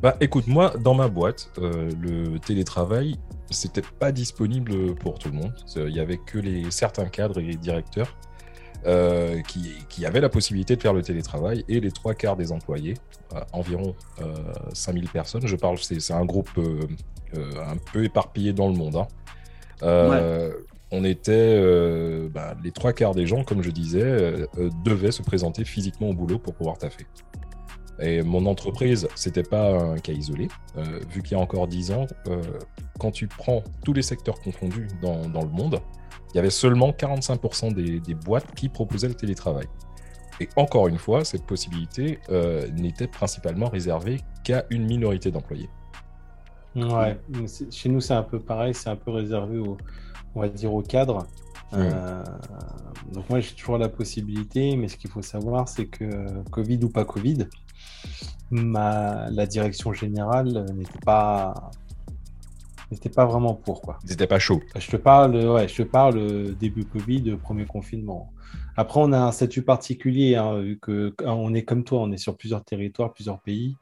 Bah 0.00 0.16
écoute, 0.20 0.46
moi, 0.46 0.74
dans 0.78 0.94
ma 0.94 1.08
boîte, 1.08 1.50
euh, 1.58 1.90
le 2.00 2.38
télétravail, 2.38 3.16
c'était 3.50 3.82
pas 3.98 4.12
disponible 4.12 4.94
pour 4.96 5.18
tout 5.18 5.28
le 5.30 5.34
monde. 5.36 5.52
Il 5.76 5.88
y 5.94 6.00
avait 6.00 6.18
que 6.18 6.38
les 6.38 6.70
certains 6.70 7.06
cadres 7.06 7.40
et 7.40 7.54
directeurs 7.54 8.16
euh, 8.86 9.40
qui, 9.42 9.72
qui 9.88 10.04
avaient 10.06 10.20
la 10.20 10.28
possibilité 10.28 10.76
de 10.76 10.82
faire 10.82 10.92
le 10.92 11.02
télétravail 11.02 11.64
et 11.68 11.80
les 11.80 11.90
trois 11.90 12.14
quarts 12.14 12.36
des 12.36 12.52
employés, 12.52 12.94
euh, 13.34 13.40
environ 13.52 13.94
euh, 14.20 14.34
5000 14.74 15.08
personnes. 15.08 15.46
Je 15.46 15.56
parle, 15.56 15.78
c'est 15.78 16.12
un 16.12 16.24
groupe 16.24 16.50
euh, 16.58 16.80
euh, 17.36 17.50
un 17.66 17.76
peu 17.92 18.04
éparpillé 18.04 18.52
dans 18.52 18.68
le 18.68 18.74
monde. 18.74 18.96
hein. 18.96 19.08
Euh, 19.82 20.52
On 20.96 21.02
était, 21.02 21.32
euh, 21.32 22.28
bah, 22.28 22.54
les 22.62 22.70
trois 22.70 22.92
quarts 22.92 23.16
des 23.16 23.26
gens, 23.26 23.42
comme 23.42 23.62
je 23.62 23.70
disais, 23.70 24.00
euh, 24.00 24.46
euh, 24.58 24.70
devaient 24.84 25.10
se 25.10 25.22
présenter 25.22 25.64
physiquement 25.64 26.10
au 26.10 26.14
boulot 26.14 26.38
pour 26.38 26.54
pouvoir 26.54 26.78
taffer. 26.78 27.04
Et 27.98 28.22
mon 28.22 28.46
entreprise, 28.46 29.08
c'était 29.16 29.42
pas 29.42 29.76
un 29.76 29.98
cas 29.98 30.12
isolé. 30.12 30.48
Vu 31.10 31.22
qu'il 31.22 31.32
y 31.36 31.40
a 31.40 31.42
encore 31.42 31.68
10 31.68 31.92
ans, 31.92 32.06
quand 32.98 33.12
tu 33.12 33.28
prends 33.28 33.62
tous 33.84 33.92
les 33.92 34.02
secteurs 34.02 34.40
confondus 34.40 34.88
dans, 35.00 35.42
le 35.42 35.48
monde, 35.48 35.78
il 36.32 36.36
y 36.36 36.40
avait 36.40 36.50
seulement 36.50 36.90
45% 36.90 37.72
des, 37.72 38.14
boîtes 38.14 38.52
qui 38.56 38.68
proposaient 38.68 39.06
le 39.06 39.14
télétravail. 39.14 39.66
Et 40.40 40.48
encore 40.56 40.88
une 40.88 40.98
fois, 40.98 41.24
cette 41.24 41.46
possibilité 41.46 42.18
n'était 42.76 43.06
principalement 43.06 43.68
réservée 43.68 44.18
qu'à 44.42 44.64
une 44.70 44.86
minorité 44.86 45.30
d'employés. 45.30 45.70
Ouais, 46.74 47.16
chez 47.70 47.88
nous 47.88 48.00
c'est 48.00 48.14
un 48.14 48.24
peu 48.24 48.40
pareil, 48.40 48.74
c'est 48.74 48.90
un 48.90 48.96
peu 48.96 49.12
réservé 49.12 49.58
au, 49.58 49.76
on 50.34 50.40
va 50.40 50.48
dire 50.48 50.72
au 50.72 50.82
cadre. 50.82 51.26
Euh, 51.72 52.22
donc 53.12 53.28
moi 53.28 53.40
j'ai 53.40 53.54
toujours 53.54 53.78
la 53.78 53.88
possibilité, 53.88 54.76
mais 54.76 54.88
ce 54.88 54.96
qu'il 54.96 55.10
faut 55.10 55.22
savoir 55.22 55.68
c'est 55.68 55.86
que 55.86 56.04
euh, 56.04 56.42
Covid 56.50 56.78
ou 56.84 56.88
pas 56.88 57.04
Covid, 57.04 57.48
ma, 58.50 59.28
la 59.30 59.46
direction 59.46 59.92
générale 59.92 60.66
n'était 60.74 61.00
pas 61.04 61.70
n'était 62.90 63.08
pas 63.08 63.24
vraiment 63.24 63.54
pour 63.54 63.80
quoi. 63.80 63.98
Ils 64.04 64.10
n'étaient 64.10 64.26
pas 64.26 64.38
chauds. 64.38 64.60
Je 64.78 64.90
te 64.90 64.96
parle, 64.96 65.36
ouais, 65.36 65.68
je 65.68 65.82
te 65.82 65.82
parle 65.82 66.18
euh, 66.18 66.52
début 66.52 66.84
Covid, 66.84 67.36
premier 67.42 67.66
confinement. 67.66 68.32
Après, 68.76 69.00
on 69.00 69.12
a 69.12 69.18
un 69.18 69.32
statut 69.32 69.62
particulier, 69.62 70.36
hein, 70.36 70.60
vu 70.60 70.78
que 70.78 71.14
on 71.24 71.54
est 71.54 71.62
comme 71.62 71.84
toi, 71.84 72.00
on 72.00 72.12
est 72.12 72.16
sur 72.16 72.36
plusieurs 72.36 72.64
territoires, 72.64 73.12
plusieurs 73.12 73.40
pays. 73.40 73.76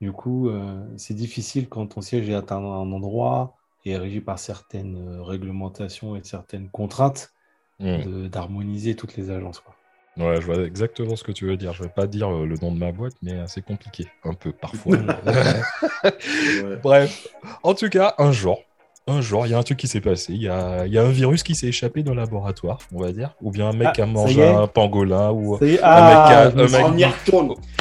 Du 0.00 0.12
coup, 0.12 0.48
euh, 0.48 0.84
c'est 0.96 1.14
difficile 1.14 1.68
quand 1.68 1.86
ton 1.86 2.00
siège 2.00 2.28
est 2.28 2.52
à 2.52 2.56
un, 2.56 2.92
endroit 2.92 3.56
est 3.90 3.96
régi 3.96 4.20
par 4.20 4.38
certaines 4.38 4.96
euh, 4.96 5.22
réglementations 5.22 6.16
et 6.16 6.20
certaines 6.22 6.68
contraintes 6.70 7.32
de- 8.04 8.28
d'harmoniser 8.28 8.94
toutes 8.94 9.16
les 9.16 9.30
agences. 9.30 9.60
Quoi. 9.60 9.74
Ouais, 10.16 10.40
je 10.40 10.46
vois 10.46 10.62
exactement 10.64 11.16
ce 11.16 11.24
que 11.24 11.32
tu 11.32 11.44
veux 11.46 11.56
dire. 11.56 11.72
Je 11.72 11.82
vais 11.82 11.88
pas 11.88 12.06
dire 12.06 12.28
euh, 12.32 12.46
le 12.46 12.54
nom 12.62 12.70
de 12.72 12.78
ma 12.78 12.92
boîte, 12.92 13.14
mais 13.20 13.32
c'est 13.48 13.64
compliqué, 13.64 14.06
un 14.24 14.32
peu 14.34 14.52
parfois. 14.52 14.96
Ouais. 16.04 16.76
Bref, 16.82 17.28
en 17.62 17.74
tout 17.74 17.88
cas, 17.88 18.14
un 18.18 18.30
jour, 18.32 18.60
un 19.06 19.20
jour, 19.20 19.46
il 19.46 19.50
y 19.50 19.54
a 19.54 19.58
un 19.58 19.62
truc 19.62 19.78
qui 19.78 19.88
s'est 19.88 20.00
passé. 20.00 20.32
Il 20.34 20.42
y 20.42 20.48
a, 20.48 20.86
il 20.86 20.92
y 20.92 20.98
a 20.98 21.02
un 21.02 21.10
virus 21.10 21.42
qui 21.42 21.54
s'est 21.54 21.66
échappé 21.68 22.02
dans 22.02 22.12
le 22.12 22.20
laboratoire, 22.20 22.78
on 22.92 23.00
va 23.00 23.12
dire. 23.12 23.34
Ou 23.42 23.50
bien 23.50 23.68
un 23.70 23.72
mec 23.72 23.88
Ah, 23.98 24.02
a 24.02 24.06
mangé 24.06 24.46
un 24.46 24.66
pangolin, 24.66 25.30
ou, 25.32 25.56
est, 25.56 25.60
mec 25.72 25.80
a- 25.82 26.48
un 26.48 26.50
mec- 26.54 26.70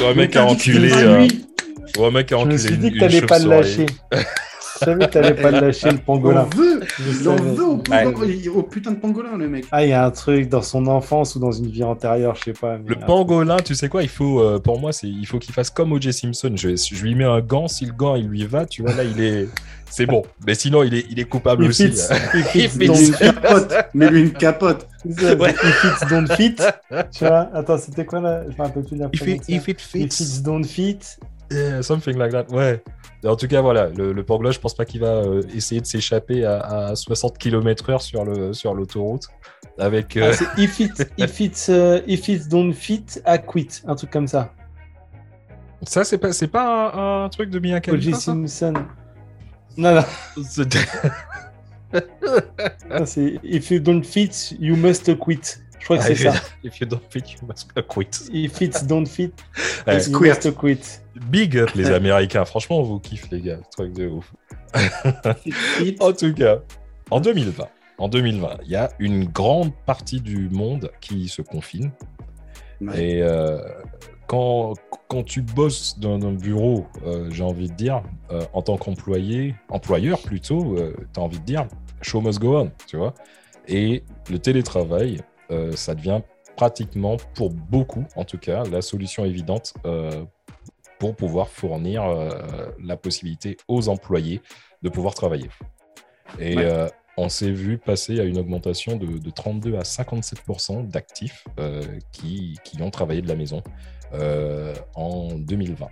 ou 0.02 0.06
un 0.06 0.14
mec 0.16 0.36
a 0.36 0.46
enculé, 0.46 0.92
euh, 0.94 1.28
ou 1.98 2.04
un 2.06 2.12
mec 2.12 2.32
a 2.32 2.38
je 2.38 2.46
me 2.46 2.54
enculé 2.54 2.58
suis 2.58 2.78
dit 2.78 2.92
que 2.94 3.00
t'allais 3.00 3.22
pas 3.22 3.40
le 3.40 3.50
lâcher. 3.50 3.86
Je 4.80 4.86
savais 4.86 5.06
que 5.06 5.12
t'allais 5.12 5.34
pas 5.36 5.52
lâcher, 5.52 5.90
le 5.92 5.98
On 5.98 6.00
pangolin. 6.18 6.48
veut, 6.56 6.82
il 7.00 7.28
en 7.30 7.38
savais. 7.38 7.50
veut 7.52 7.64
au, 7.66 7.76
Ouais. 7.76 8.12
putain- 8.14 8.52
au 8.56 8.64
putain 8.64 8.92
de 8.92 8.96
pangolin, 8.98 9.38
le 9.38 9.48
mec. 9.48 9.66
Ah, 9.72 9.84
il 9.84 9.90
y 9.90 9.94
a 9.94 10.06
un 10.06 10.12
truc 10.12 10.50
dans 10.50 10.62
son 10.62 10.88
enfance 10.88 11.36
ou 11.36 11.40
dans 11.40 11.52
une 11.52 11.68
vie 11.68 11.84
antérieure, 11.84 12.36
je 12.36 12.44
sais 12.46 12.54
pas. 12.54 12.78
mais 12.78 12.90
Le 12.90 12.96
pangolin, 12.96 13.58
tu 13.58 13.76
sais 13.76 13.90
quoi 13.90 14.04
Il 14.04 14.10
faut, 14.10 14.42
euh, 14.42 14.60
pour 14.60 14.80
moi, 14.80 14.92
c'est, 14.92 15.08
il 15.08 15.26
faut 15.26 15.40
qu'il 15.40 15.54
fasse 15.54 15.70
comme 15.70 15.92
O.J. 15.94 16.12
Simpson. 16.14 16.52
Je, 16.56 16.76
je 16.76 17.04
lui 17.04 17.16
mets 17.16 17.24
un 17.24 17.40
gant. 17.42 17.68
Si 17.68 17.86
le 17.86 17.94
gant 17.94 18.16
il 18.16 18.28
lui 18.28 18.46
va, 18.46 18.66
tu 18.66 18.82
vois 18.82 18.94
là, 18.94 19.04
il 19.04 19.22
est, 19.22 19.48
c'est 19.90 20.06
bon. 20.06 20.24
Mais 20.48 20.56
sinon, 20.56 20.84
il 20.84 20.94
est, 20.96 21.06
il 21.10 21.20
est 21.20 21.26
coupable 21.26 21.64
Il 21.66 21.70
aussi. 21.70 21.90
fits, 21.92 22.00
il 22.80 22.84
Il 22.84 22.92
une 22.92 23.12
capote. 23.16 23.74
Mets-lui 23.94 24.22
une 24.22 24.34
capote. 24.34 24.88
fit. 25.04 25.10
Ouais. 25.36 25.54
Il 25.64 25.72
fits, 25.72 26.06
don't 26.10 26.28
fit. 26.36 26.56
Tu 27.12 27.26
vois, 27.26 27.50
attends, 27.54 27.78
c'était 27.78 28.06
quoi 28.06 28.20
là? 28.22 28.44
Je 28.50 28.54
me 28.58 28.58
rappelle 28.68 28.84
plus 28.84 28.96
de 28.98 29.02
la 29.04 29.10
If 29.14 29.22
it, 29.28 29.44
if 29.50 29.68
it 29.68 29.82
Il 29.94 30.12
fits, 30.12 30.24
fits, 30.26 30.42
don't 30.42 30.64
fit. 30.66 30.98
yeah, 31.52 31.82
something 31.84 32.18
like 32.18 32.32
that. 32.32 32.46
Ouais. 32.52 32.82
En 33.26 33.36
tout 33.38 33.48
cas, 33.48 33.62
voilà, 33.62 33.88
le, 33.88 34.12
le 34.12 34.24
pangolin, 34.24 34.52
je 34.52 34.60
pense 34.60 34.74
pas 34.76 34.86
qu'il 34.86 35.00
va 35.02 35.08
euh, 35.24 35.42
essayer 35.56 35.80
de 35.80 35.86
s'échapper 35.86 36.44
à, 36.46 36.60
à 36.90 36.96
60 36.96 37.38
km/h 37.38 38.02
sur 38.02 38.26
le 38.26 38.52
sur 38.54 38.74
l'autoroute 38.74 39.28
avec. 39.78 40.18
euh, 40.18 40.32
Ah, 40.32 40.34
c'est 40.34 40.62
if 40.62 40.80
it, 40.80 40.92
if 41.18 41.40
it's, 41.40 41.70
euh, 41.70 42.02
if 42.06 42.28
it's 42.28 42.48
don't 42.50 42.74
fit, 42.74 43.06
I 43.26 43.38
quit. 43.46 43.82
Un 43.88 43.96
truc 43.96 44.12
comme 44.12 44.28
ça. 44.28 44.52
Ça, 45.84 46.04
c'est 46.04 46.18
pas, 46.18 46.32
c'est 46.34 46.48
pas 46.48 46.92
un, 46.94 47.26
un 47.26 47.30
truc 47.30 47.50
de 47.50 47.60
bien 47.60 47.80
O.J. 47.88 48.14
Simpson. 48.14 48.74
Non, 49.78 49.96
non, 49.96 50.04
non, 52.90 53.06
c'est 53.06 53.40
if 53.44 53.70
you 53.72 53.80
don't 53.80 54.04
fit, 54.04 54.32
you 54.60 54.76
must 54.76 55.18
quit. 55.20 55.58
Je 55.80 55.86
crois 55.86 55.98
que 55.98 56.04
c'est 56.04 56.16
ça. 56.16 56.34
If 56.64 56.80
you 56.80 56.88
don't 56.88 57.02
fit, 57.10 57.20
you 57.20 57.48
must 57.48 57.72
quit. 57.88 58.30
If 58.32 58.62
it's 58.62 58.84
don't 58.86 59.06
fit, 59.06 59.32
Ouais. 59.86 60.02
you 60.04 60.18
Quit. 60.18 60.30
must 60.30 60.56
quit. 60.58 61.02
Big 61.30 61.58
up 61.58 61.72
les 61.76 61.92
Américains. 61.92 62.46
Franchement, 62.46 62.80
on 62.80 62.84
vous 62.84 63.00
kiffe 63.00 63.30
les 63.32 63.42
gars. 63.42 63.60
Truc 63.72 63.94
de 63.94 64.08
ouf. 64.08 64.34
En 66.00 66.14
tout 66.14 66.34
cas, 66.34 66.60
en 67.12 67.20
2020, 67.20 67.68
en 68.00 68.08
2020, 68.08 68.58
il 68.66 68.72
y 68.72 68.76
a 68.76 68.90
une 69.00 69.26
grande 69.26 69.72
partie 69.86 70.20
du 70.20 70.50
monde 70.50 70.92
qui 71.00 71.28
se 71.28 71.42
confine. 71.42 71.92
Ouais. 72.82 73.04
Et 73.04 73.22
euh, 73.22 73.60
quand, 74.28 74.74
quand 75.08 75.24
tu 75.24 75.42
bosses 75.42 76.00
dans 76.00 76.26
un 76.26 76.34
bureau, 76.34 76.88
euh, 77.06 77.30
j'ai 77.30 77.44
envie 77.44 77.70
de 77.70 77.76
dire, 77.76 78.02
euh, 78.32 78.42
en 78.54 78.62
tant 78.62 78.78
qu'employé, 78.78 79.56
employeur 79.70 80.20
plutôt, 80.22 80.76
tu 81.14 81.20
as 81.20 81.24
envie 81.24 81.40
de 81.40 81.46
dire, 81.46 81.68
show 82.02 82.22
must 82.22 82.40
go 82.40 82.58
on, 82.58 82.72
tu 82.88 82.98
vois. 82.98 83.14
Et 83.68 84.04
le 84.30 84.40
télétravail, 84.40 85.22
ça 85.76 85.94
devient 85.94 86.22
pratiquement, 86.58 87.18
pour 87.36 87.52
beaucoup 87.52 88.06
en 88.16 88.26
tout 88.26 88.40
cas, 88.40 88.64
la 88.64 88.82
solution 88.82 89.24
évidente 89.24 89.74
pour 91.00 91.16
pouvoir 91.16 91.50
fournir 91.50 92.04
euh, 92.04 92.30
la 92.84 92.96
possibilité 92.98 93.58
aux 93.68 93.90
employés 93.90 94.42
de 94.82 94.90
pouvoir 94.90 95.14
travailler. 95.14 95.50
Et 96.40 96.56
Ouais. 96.56 96.66
euh, 96.66 96.88
on 97.18 97.30
s'est 97.30 97.52
vu 97.52 97.78
passer 97.78 98.20
à 98.20 98.24
une 98.24 98.38
augmentation 98.40 98.98
de, 98.98 99.06
de 99.20 99.30
32 99.30 99.76
à 99.76 99.82
57% 99.84 100.88
d'actifs 100.88 101.46
euh, 101.60 101.84
qui, 102.12 102.58
qui 102.64 102.82
ont 102.82 102.90
travaillé 102.90 103.22
de 103.22 103.28
la 103.28 103.36
maison 103.36 103.62
en 104.96 105.36
2020. 105.36 105.88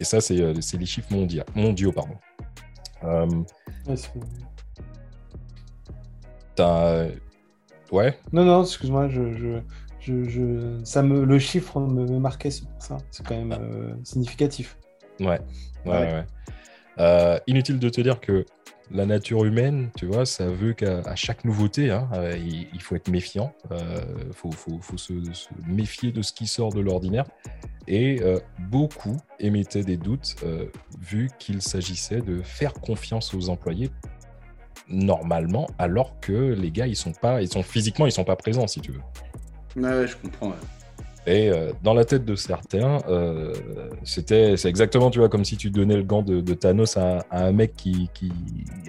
Et 0.00 0.04
ça, 0.04 0.20
c'est 0.20 0.34
les 0.34 0.86
chiffres 0.86 1.12
mondiaux. 1.12 1.42
mondiaux 1.54 1.92
pardon. 1.92 2.16
Euh, 3.04 3.26
t'as- 6.54 7.06
ouais, 7.92 8.18
Non, 8.32 8.44
non, 8.44 8.62
excuse-moi, 8.62 9.08
je, 9.08 9.32
je, 9.34 9.58
je, 10.06 10.24
je- 10.28 10.80
ça 10.84 11.02
me, 11.02 11.24
le 11.24 11.38
chiffre 11.38 11.80
me, 11.80 12.06
me 12.06 12.18
marquait, 12.18 12.50
c'est 12.50 12.66
pour 12.68 12.80
ça. 12.82 12.96
C'est 13.10 13.26
quand 13.26 13.36
même 13.36 13.52
euh, 13.52 13.94
significatif. 14.04 14.78
ouais, 15.20 15.26
ouais, 15.26 15.38
Ouais. 15.86 16.12
ouais. 16.12 16.24
Euh, 16.98 17.38
inutile 17.46 17.78
de 17.78 17.88
te 17.88 18.00
dire 18.00 18.20
que 18.20 18.46
la 18.90 19.04
nature 19.04 19.44
humaine, 19.44 19.90
tu 19.96 20.06
vois, 20.06 20.24
ça 20.24 20.46
veut 20.46 20.72
qu'à 20.72 21.14
chaque 21.16 21.44
nouveauté, 21.44 21.90
hein, 21.90 22.08
euh, 22.14 22.36
il, 22.38 22.68
il 22.72 22.80
faut 22.80 22.94
être 22.94 23.08
méfiant. 23.08 23.52
Il 23.72 24.32
faut, 24.32 24.50
faut- 24.52 24.78
faut 24.80 24.96
se, 24.96 25.12
se 25.32 25.48
méfier 25.66 26.12
de 26.12 26.22
ce 26.22 26.32
qui 26.32 26.46
sort 26.46 26.72
de 26.72 26.80
l'ordinaire. 26.80 27.24
Et 27.88 28.22
euh, 28.22 28.38
beaucoup 28.70 29.16
émettaient 29.40 29.82
des 29.84 29.96
doutes 29.96 30.36
vu 31.00 31.28
qu'il 31.38 31.60
s'agissait 31.62 32.20
de 32.20 32.40
faire 32.42 32.72
confiance 32.74 33.34
aux 33.34 33.48
employés 33.50 33.90
normalement, 34.88 35.66
alors 35.78 36.18
que 36.20 36.32
les 36.54 36.70
gars, 36.70 36.86
ils 36.86 36.96
sont 36.96 37.12
pas, 37.12 37.42
ils 37.42 37.48
sont 37.48 37.62
physiquement, 37.64 38.06
ils 38.06 38.12
sont 38.12 38.24
pas 38.24 38.36
présents, 38.36 38.66
si 38.68 38.80
tu 38.80 38.92
veux. 38.92 39.00
Ouais, 39.76 40.06
je 40.06 40.16
comprends. 40.16 40.48
ouais. 40.50 40.56
Et 41.28 41.50
euh, 41.50 41.72
dans 41.82 41.92
la 41.92 42.04
tête 42.04 42.24
de 42.24 42.36
certains, 42.36 43.02
euh, 43.08 43.52
c'était, 44.04 44.56
c'est 44.56 44.68
exactement, 44.68 45.10
tu 45.10 45.18
vois, 45.18 45.28
comme 45.28 45.44
si 45.44 45.56
tu 45.56 45.70
donnais 45.70 45.96
le 45.96 46.04
gant 46.04 46.22
de, 46.22 46.40
de 46.40 46.54
Thanos 46.54 46.96
à, 46.96 47.26
à 47.30 47.44
un 47.46 47.52
mec 47.52 47.74
qui, 47.76 48.08
qui, 48.14 48.30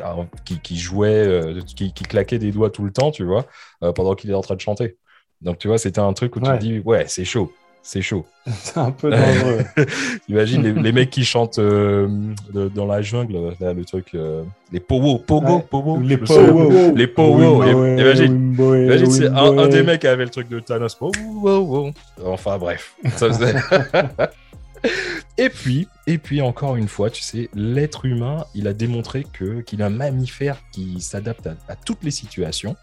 à- 0.04 0.16
qui, 0.46 0.60
qui 0.62 0.78
jouait, 0.78 1.10
euh, 1.28 1.62
qui, 1.62 1.94
qui 1.94 2.04
claquait 2.04 2.38
des 2.38 2.52
doigts 2.52 2.70
tout 2.70 2.84
le 2.84 2.92
temps, 2.92 3.10
tu 3.10 3.24
vois, 3.24 3.48
pendant 3.80 4.14
qu'il 4.14 4.30
est 4.30 4.36
en 4.36 4.42
train 4.42 4.56
de 4.56 4.62
chanter. 4.62 4.98
Donc, 5.42 5.58
tu 5.58 5.68
vois, 5.68 5.80
c'était 5.80 6.00
un 6.00 6.14
truc 6.14 6.36
où 6.36 6.40
tu 6.40 6.50
Ouais. 6.50 6.58
te 6.58 6.64
dis, 6.64 6.80
ouais, 6.80 7.06
c'est 7.08 7.26
chaud, 7.26 7.52
c'est 7.90 8.02
chaud. 8.02 8.26
C'est 8.64 8.78
un 8.78 8.92
peu 8.92 9.10
dangereux. 9.12 9.60
Imagine 10.30 10.62
les, 10.64 10.74
les 10.74 10.92
mecs 10.92 11.10
qui 11.10 11.24
chantent 11.26 11.60
euh, 11.60 12.08
de- 12.54 12.68
dans 12.68 12.86
la 12.86 13.02
jungle, 13.02 13.38
là, 13.62 13.74
le 13.74 13.86
truc, 13.86 14.08
euh, 14.14 14.44
les 14.72 14.80
powo, 14.80 15.18
pogo, 15.20 15.60
pogo, 15.60 16.00
Les 16.02 16.18
powo. 16.18 16.94
les 16.96 17.08
powo. 17.08 17.64
Imagine, 17.98 18.54
Imagine, 18.58 19.10
c'est 19.12 19.28
un, 19.28 19.68
des 19.70 19.84
mecs 19.84 20.02
qui 20.02 20.08
avait 20.08 20.26
le 20.26 20.30
truc 20.30 20.50
de 20.50 20.60
Thanos. 20.60 20.98
Wow, 21.00 21.12
wow, 21.42 21.60
wow. 21.60 21.92
Enfin, 22.26 22.58
bref. 22.58 22.96
Ça 23.16 23.28
faisait- 23.32 23.56
et 25.38 25.50
puis, 25.50 25.88
et 26.06 26.18
puis, 26.18 26.42
encore 26.42 26.76
une 26.76 26.88
fois, 26.88 27.10
tu 27.10 27.22
sais, 27.24 27.50
l'être 27.54 28.06
humain, 28.06 28.46
il 28.56 28.68
a 28.68 28.74
démontré 28.74 29.26
que 29.34 29.62
qu'il 29.62 29.82
est 29.82 29.84
un 29.84 29.90
mammifère 29.90 30.58
qui 30.74 31.00
s'adapte 31.02 31.48
à, 31.48 31.56
à 31.68 31.76
toutes 31.76 32.04
les 32.04 32.12
situations. 32.12 32.76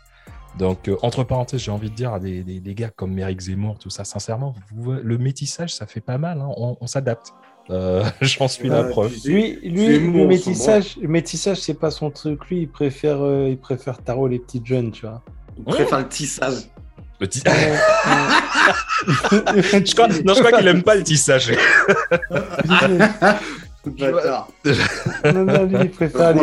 Donc, 0.58 0.88
euh, 0.88 0.96
entre 1.02 1.24
parenthèses, 1.24 1.60
j'ai 1.62 1.70
envie 1.72 1.90
de 1.90 1.94
dire 1.96 2.12
à 2.14 2.20
des, 2.20 2.42
des- 2.44 2.60
des 2.60 2.74
gars 2.74 2.90
comme 2.94 3.18
Eric 3.18 3.40
Zemmour, 3.40 3.78
tout 3.78 3.90
ça, 3.90 4.04
sincèrement, 4.04 4.54
vous- 4.74 4.92
le 4.92 5.18
métissage, 5.18 5.74
ça 5.74 5.86
fait 5.86 6.00
pas 6.00 6.16
mal. 6.18 6.40
hein. 6.40 6.48
On, 6.56 6.76
on 6.80 6.86
s'adapte. 6.86 7.32
Euh, 7.70 8.04
J'en 8.20 8.46
suis 8.46 8.68
la 8.68 8.84
preuve. 8.84 9.12
Lui, 9.24 9.58
lui 9.64 9.98
le 9.98 10.26
métissage, 10.26 10.96
le 11.00 11.08
métissage, 11.08 11.56
c'est 11.60 11.74
pas 11.74 11.90
son 11.90 12.10
truc. 12.10 12.48
Lui, 12.50 12.60
il 12.62 12.68
préfère, 12.68 13.24
euh, 13.24 13.48
il 13.48 13.58
préfère 13.58 13.98
tarot 13.98 14.28
les 14.28 14.38
petites 14.38 14.66
jeunes, 14.66 14.92
tu 14.92 15.06
vois. 15.06 15.22
On 15.66 15.72
préfère 15.72 15.98
le 15.98 16.08
tissage. 16.08 16.68
Le 17.20 17.28
ti- 17.28 17.40
je 17.44 17.44
je 19.86 19.94
crois, 19.94 20.08
non, 20.08 20.34
je 20.34 20.40
crois 20.42 20.58
qu'il 20.58 20.66
aime 20.68 20.82
pas 20.82 20.94
le 20.96 21.02
tissage. 21.04 21.50
Bâtard. 23.86 24.48
Non, 25.32 25.44
non, 25.44 25.64
lui, 25.64 25.76
il 25.82 25.90
préfère, 25.90 26.34
il 26.36 26.42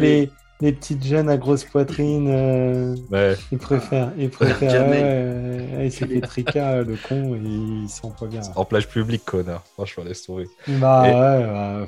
les, 0.00 0.30
les 0.60 0.72
petites 0.72 1.04
jeunes 1.04 1.28
à 1.28 1.36
grosse 1.36 1.64
poitrine. 1.64 2.28
euh, 2.28 2.94
Ouais. 3.10 3.36
il 3.52 3.58
préfère, 3.58 4.12
il 4.16 4.30
préfère. 4.30 4.70
Jamais. 4.70 5.02
ouais, 5.02 5.76
ouais, 5.78 5.86
il 5.86 5.92
s'est 5.92 6.06
fait 6.06 6.20
tricard, 6.20 6.82
le 6.84 6.96
con, 6.96 7.34
et 7.34 7.40
il 7.44 7.88
sent 7.88 8.08
pas 8.18 8.26
bien. 8.26 8.40
En 8.56 8.64
plage 8.64 8.88
publique, 8.88 9.24
connard. 9.24 9.62
Franchement, 9.74 10.04
laisse 10.04 10.22
tomber. 10.24 10.46
Bah 10.68 11.04
Et- 11.06 11.12
ouais, 11.12 11.46
bah. 11.46 11.86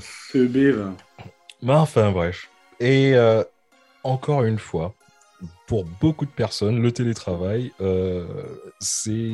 Mais 1.63 1.73
enfin, 1.73 2.11
bref. 2.11 2.49
Et 2.81 3.15
euh, 3.15 3.43
encore 4.05 4.43
une 4.45 4.59
fois, 4.59 4.93
pour 5.67 5.85
beaucoup 6.01 6.27
de 6.27 6.31
personnes, 6.31 6.83
le 6.83 6.93
télétravail, 6.93 7.73
euh, 7.81 8.27
c'est. 8.81 9.31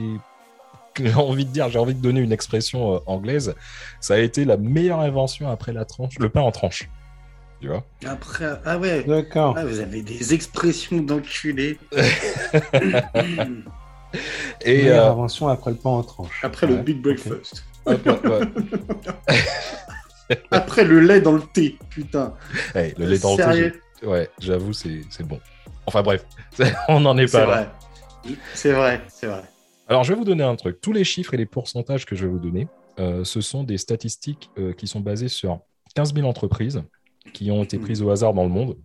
J'ai 1.03 1.15
envie 1.15 1.47
de 1.47 1.51
dire, 1.51 1.71
j'ai 1.71 1.79
envie 1.79 1.95
de 1.95 2.03
donner 2.03 2.21
une 2.21 2.33
expression 2.33 2.95
euh, 2.95 2.99
anglaise. 3.07 3.55
Ça 4.01 4.15
a 4.15 4.19
été 4.19 4.45
la 4.45 4.59
meilleure 4.59 5.01
invention 5.01 5.49
après 5.51 5.73
la 5.73 5.87
tranche, 5.87 6.19
le 6.19 6.29
pain 6.29 6.43
en 6.43 6.53
tranche. 6.53 6.91
Tu 7.63 7.69
vois 7.69 7.85
Après, 8.05 8.59
ah 8.65 8.77
ouais. 8.77 9.05
d'accord. 9.05 9.55
Ah, 9.57 9.65
vous 9.65 9.79
avez 9.79 10.03
des 10.03 10.35
expressions 10.35 11.01
d'enculé. 11.01 11.79
Et 14.65 14.91
euh, 14.91 15.11
invention 15.11 15.47
après 15.47 15.71
le 15.71 15.77
pain 15.77 15.91
en 15.91 16.03
tranche. 16.03 16.41
Après 16.43 16.67
le 16.67 16.79
Big. 16.79 17.01
Breakfast. 17.01 17.65
hop, 17.87 18.05
hop, 18.05 18.27
hop. 18.27 18.49
Après 20.51 20.83
le 20.83 20.99
lait 20.99 21.21
dans 21.21 21.31
le 21.33 21.43
thé, 21.55 21.79
putain. 21.89 22.35
Hey, 22.75 22.95
le 22.99 23.07
lait 23.07 23.19
dans 23.21 23.37
le 23.37 23.71
thé, 23.71 24.07
ouais, 24.07 24.29
j'avoue, 24.41 24.73
c'est 24.73 25.03
c'est 25.09 25.25
bon. 25.27 25.39
Enfin 25.87 26.03
bref, 26.03 26.27
on 26.89 26.99
n'en 26.99 27.17
est 27.17 27.31
pas 27.31 27.47
là. 27.47 27.47
vrai. 27.47 27.69
C'est 28.55 28.73
vrai, 28.73 29.03
c'est 29.09 29.29
vrai. 29.29 29.45
Alors, 29.87 30.03
je 30.03 30.13
vais 30.13 30.19
vous 30.19 30.25
donner 30.25 30.43
un 30.43 30.57
truc. 30.57 30.81
Tous 30.81 30.93
les 30.93 31.05
chiffres 31.05 31.33
et 31.35 31.37
les 31.37 31.47
pourcentages 31.47 32.07
que 32.07 32.17
je 32.17 32.25
vais 32.27 32.33
vous 32.33 32.41
donner, 32.41 32.67
euh, 32.99 33.23
ce 33.23 33.41
sont 33.41 33.63
des 33.63 33.79
statistiques 33.79 34.51
euh, 34.59 34.73
qui 34.73 34.89
sont 34.89 35.01
basées 35.01 35.29
sur 35.29 35.61
15 35.95 36.13
000 36.15 36.27
entreprises 36.27 36.83
qui 37.33 37.51
ont 37.51 37.63
été 37.63 37.79
prises 37.79 38.03
au 38.03 38.11
hasard 38.11 38.35
dans 38.35 38.43
le 38.45 38.49
monde. 38.51 38.77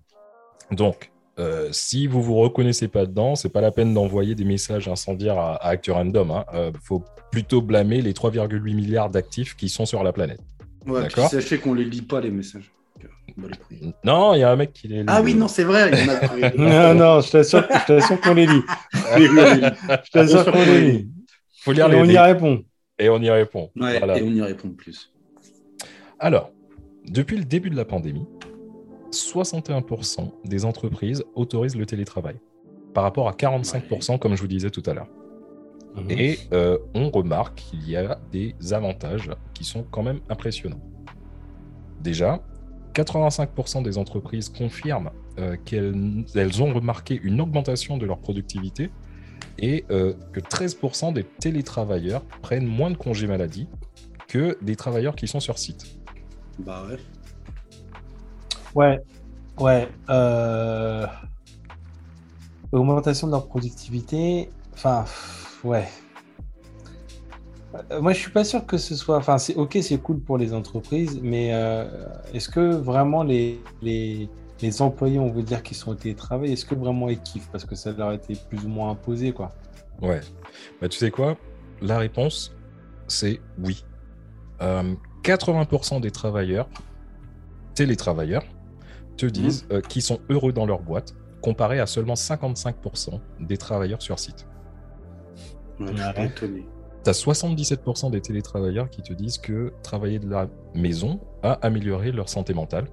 Donc, 0.72 1.12
euh, 1.40 1.70
si 1.72 2.08
vous 2.08 2.22
vous 2.22 2.36
reconnaissez 2.36 2.88
pas 2.88 3.06
dedans, 3.06 3.36
c'est 3.36 3.50
pas 3.50 3.62
la 3.62 3.72
peine 3.72 3.94
d'envoyer 3.94 4.36
des 4.36 4.44
messages 4.46 4.88
incendiaires 4.88 5.38
à, 5.38 5.56
à 5.56 5.70
Actu 5.70 5.92
Random. 5.92 6.44
Il 6.54 6.72
faut 6.82 7.04
plutôt 7.32 7.62
blâmer 7.62 8.02
les 8.02 8.14
3,8 8.14 8.60
milliards 8.76 9.10
d'actifs 9.10 9.56
qui 9.56 9.70
sont 9.70 9.86
sur 9.86 10.04
la 10.04 10.12
planète. 10.14 10.40
Ouais, 10.86 11.02
D'accord. 11.04 11.30
sachez 11.30 11.58
qu'on 11.60 11.74
les 11.74 11.84
lit 11.86 12.02
pas, 12.02 12.22
les 12.22 12.32
messages. 12.32 12.72
Non, 14.04 14.34
il 14.34 14.40
y 14.40 14.44
a 14.44 14.50
un 14.52 14.56
mec 14.56 14.74
qui 14.74 14.88
les 14.88 15.00
lit. 15.00 15.06
Ah 15.08 15.22
oui, 15.22 15.36
non, 15.36 15.48
c'est 15.48 15.64
vrai. 15.66 15.92
Il 15.94 16.00
y 16.00 16.10
en 16.10 16.14
a. 16.66 16.94
Non, 16.94 16.96
non, 17.16 17.22
je 17.22 17.30
t'assure, 17.32 17.64
je 17.70 17.86
t'assure 17.86 18.20
qu'on 18.22 18.34
les 18.34 18.48
lit. 18.48 18.62
Je 19.18 20.12
t'assure 20.12 20.46
qu'on 20.46 20.64
les 20.66 20.92
lit. 20.92 21.10
faut 21.62 21.72
Et 21.72 21.76
lire 21.76 21.88
les 21.90 21.98
on 21.98 22.06
y 22.06 22.18
répond. 22.18 22.64
et 22.98 23.10
on 23.10 23.22
y 23.22 23.30
répond. 23.30 23.70
Ouais, 23.76 24.00
Voilà. 24.00 24.18
et 24.18 24.24
on 24.24 24.32
y 24.32 24.42
répond 24.42 24.70
plus. 24.70 25.14
Alors, 26.20 26.52
depuis 27.10 27.38
le 27.38 27.46
début 27.46 27.70
de 27.70 27.76
la 27.76 27.86
pandémie, 27.86 28.28
61% 29.12 30.32
des 30.46 30.66
entreprises 30.66 31.24
autorisent 31.36 31.78
le 31.78 31.86
télétravail, 31.86 32.36
par 32.94 33.04
rapport 33.04 33.30
à 33.30 33.32
45%, 33.32 34.20
comme 34.20 34.36
je 34.36 34.42
vous 34.42 34.48
disais 34.48 34.70
tout 34.70 34.84
à 34.86 34.94
l'heure. 34.94 35.08
Mhm. 35.96 36.12
Et 36.12 36.38
euh, 36.54 36.78
on 36.94 37.10
remarque 37.10 37.56
qu'il 37.56 37.90
y 37.90 37.96
a 37.96 38.20
des 38.32 38.56
avantages 38.72 39.32
qui 39.54 39.64
sont 39.64 39.84
quand 39.84 40.04
même 40.04 40.20
impressionnants. 40.30 40.82
Déjà, 42.02 42.42
85% 42.94 43.84
des 43.84 43.98
entreprises 43.98 44.50
confirment 44.50 45.12
euh, 45.40 45.56
qu'elles 45.66 46.26
elles 46.36 46.64
ont 46.64 46.74
remarqué 46.74 47.20
une 47.24 47.42
augmentation 47.42 47.98
de 47.98 48.06
leur 48.06 48.20
productivité 48.20 48.90
et 49.60 49.86
euh, 49.92 50.14
que 50.34 50.40
13% 50.40 51.14
des 51.14 51.24
télétravailleurs 51.24 52.24
prennent 52.42 52.66
moins 52.66 52.92
de 52.92 52.98
congés 52.98 53.28
maladie 53.28 53.68
que 54.28 54.58
des 54.62 54.76
travailleurs 54.76 55.16
qui 55.16 55.28
sont 55.28 55.40
sur 55.40 55.58
site. 55.58 55.97
Bah 56.60 56.84
ouais. 56.90 56.98
Ouais, 58.76 59.00
ouais. 59.60 59.88
euh, 60.10 61.06
Augmentation 62.72 63.28
de 63.28 63.32
leur 63.32 63.48
productivité. 63.48 64.50
Enfin, 64.74 65.04
pff, 65.04 65.60
ouais. 65.64 65.88
Euh, 67.92 68.02
Moi, 68.02 68.14
je 68.14 68.20
suis 68.20 68.32
pas 68.32 68.44
sûr 68.44 68.66
que 68.66 68.78
ce 68.78 68.96
soit. 68.96 69.18
Enfin, 69.18 69.38
c'est 69.38 69.56
ok, 69.56 69.78
c'est 69.82 69.98
cool 70.00 70.20
pour 70.20 70.38
les 70.38 70.54
entreprises, 70.54 71.20
mais 71.22 71.54
euh, 71.54 71.86
est-ce 72.34 72.50
que 72.50 72.76
vraiment 72.76 73.24
les, 73.24 73.62
les, 73.82 74.30
les 74.62 74.82
employés, 74.82 75.20
on 75.20 75.32
veut 75.32 75.44
dire, 75.44 75.64
qui 75.64 75.76
sont 75.76 75.92
au 75.92 75.96
télétravail, 75.96 76.52
est-ce 76.54 76.66
que 76.66 76.76
vraiment 76.76 77.10
ils 77.10 77.22
kiffent 77.22 77.50
Parce 77.52 77.66
que 77.66 77.76
ça 77.76 77.92
leur 77.92 78.10
a 78.10 78.16
été 78.16 78.36
plus 78.50 78.66
ou 78.66 78.70
moins 78.70 78.92
imposé, 78.92 79.32
quoi? 79.32 79.54
Ouais. 80.02 80.22
Bah, 80.82 80.90
tu 80.90 80.98
sais 80.98 81.12
quoi? 81.12 81.38
La 81.82 81.98
réponse, 82.00 82.56
c'est 83.08 83.40
oui. 83.60 83.86
Euh, 84.62 84.94
80% 85.28 86.00
des 86.00 86.12
travailleurs, 86.12 86.70
télétravailleurs, 87.76 88.46
te 89.18 89.26
disent 89.26 89.68
euh, 89.72 89.82
qu'ils 89.82 90.02
sont 90.02 90.20
heureux 90.30 90.54
dans 90.54 90.66
leur 90.66 90.82
boîte, 90.82 91.16
comparé 91.42 91.80
à 91.80 91.86
seulement 91.86 92.14
55% 92.14 93.20
des 93.42 93.58
travailleurs 93.58 94.02
sur 94.02 94.20
site. 94.20 94.48
Ouais. 95.80 95.92
Tu 97.04 97.10
as 97.10 97.26
77% 97.26 98.10
des 98.10 98.22
télétravailleurs 98.22 98.90
qui 98.90 99.02
te 99.02 99.14
disent 99.14 99.38
que 99.38 99.74
travailler 99.84 100.20
de 100.20 100.30
la 100.30 100.48
maison 100.74 101.20
a 101.44 101.54
amélioré 101.54 102.12
leur 102.12 102.30
santé 102.30 102.54
mentale. 102.54 102.88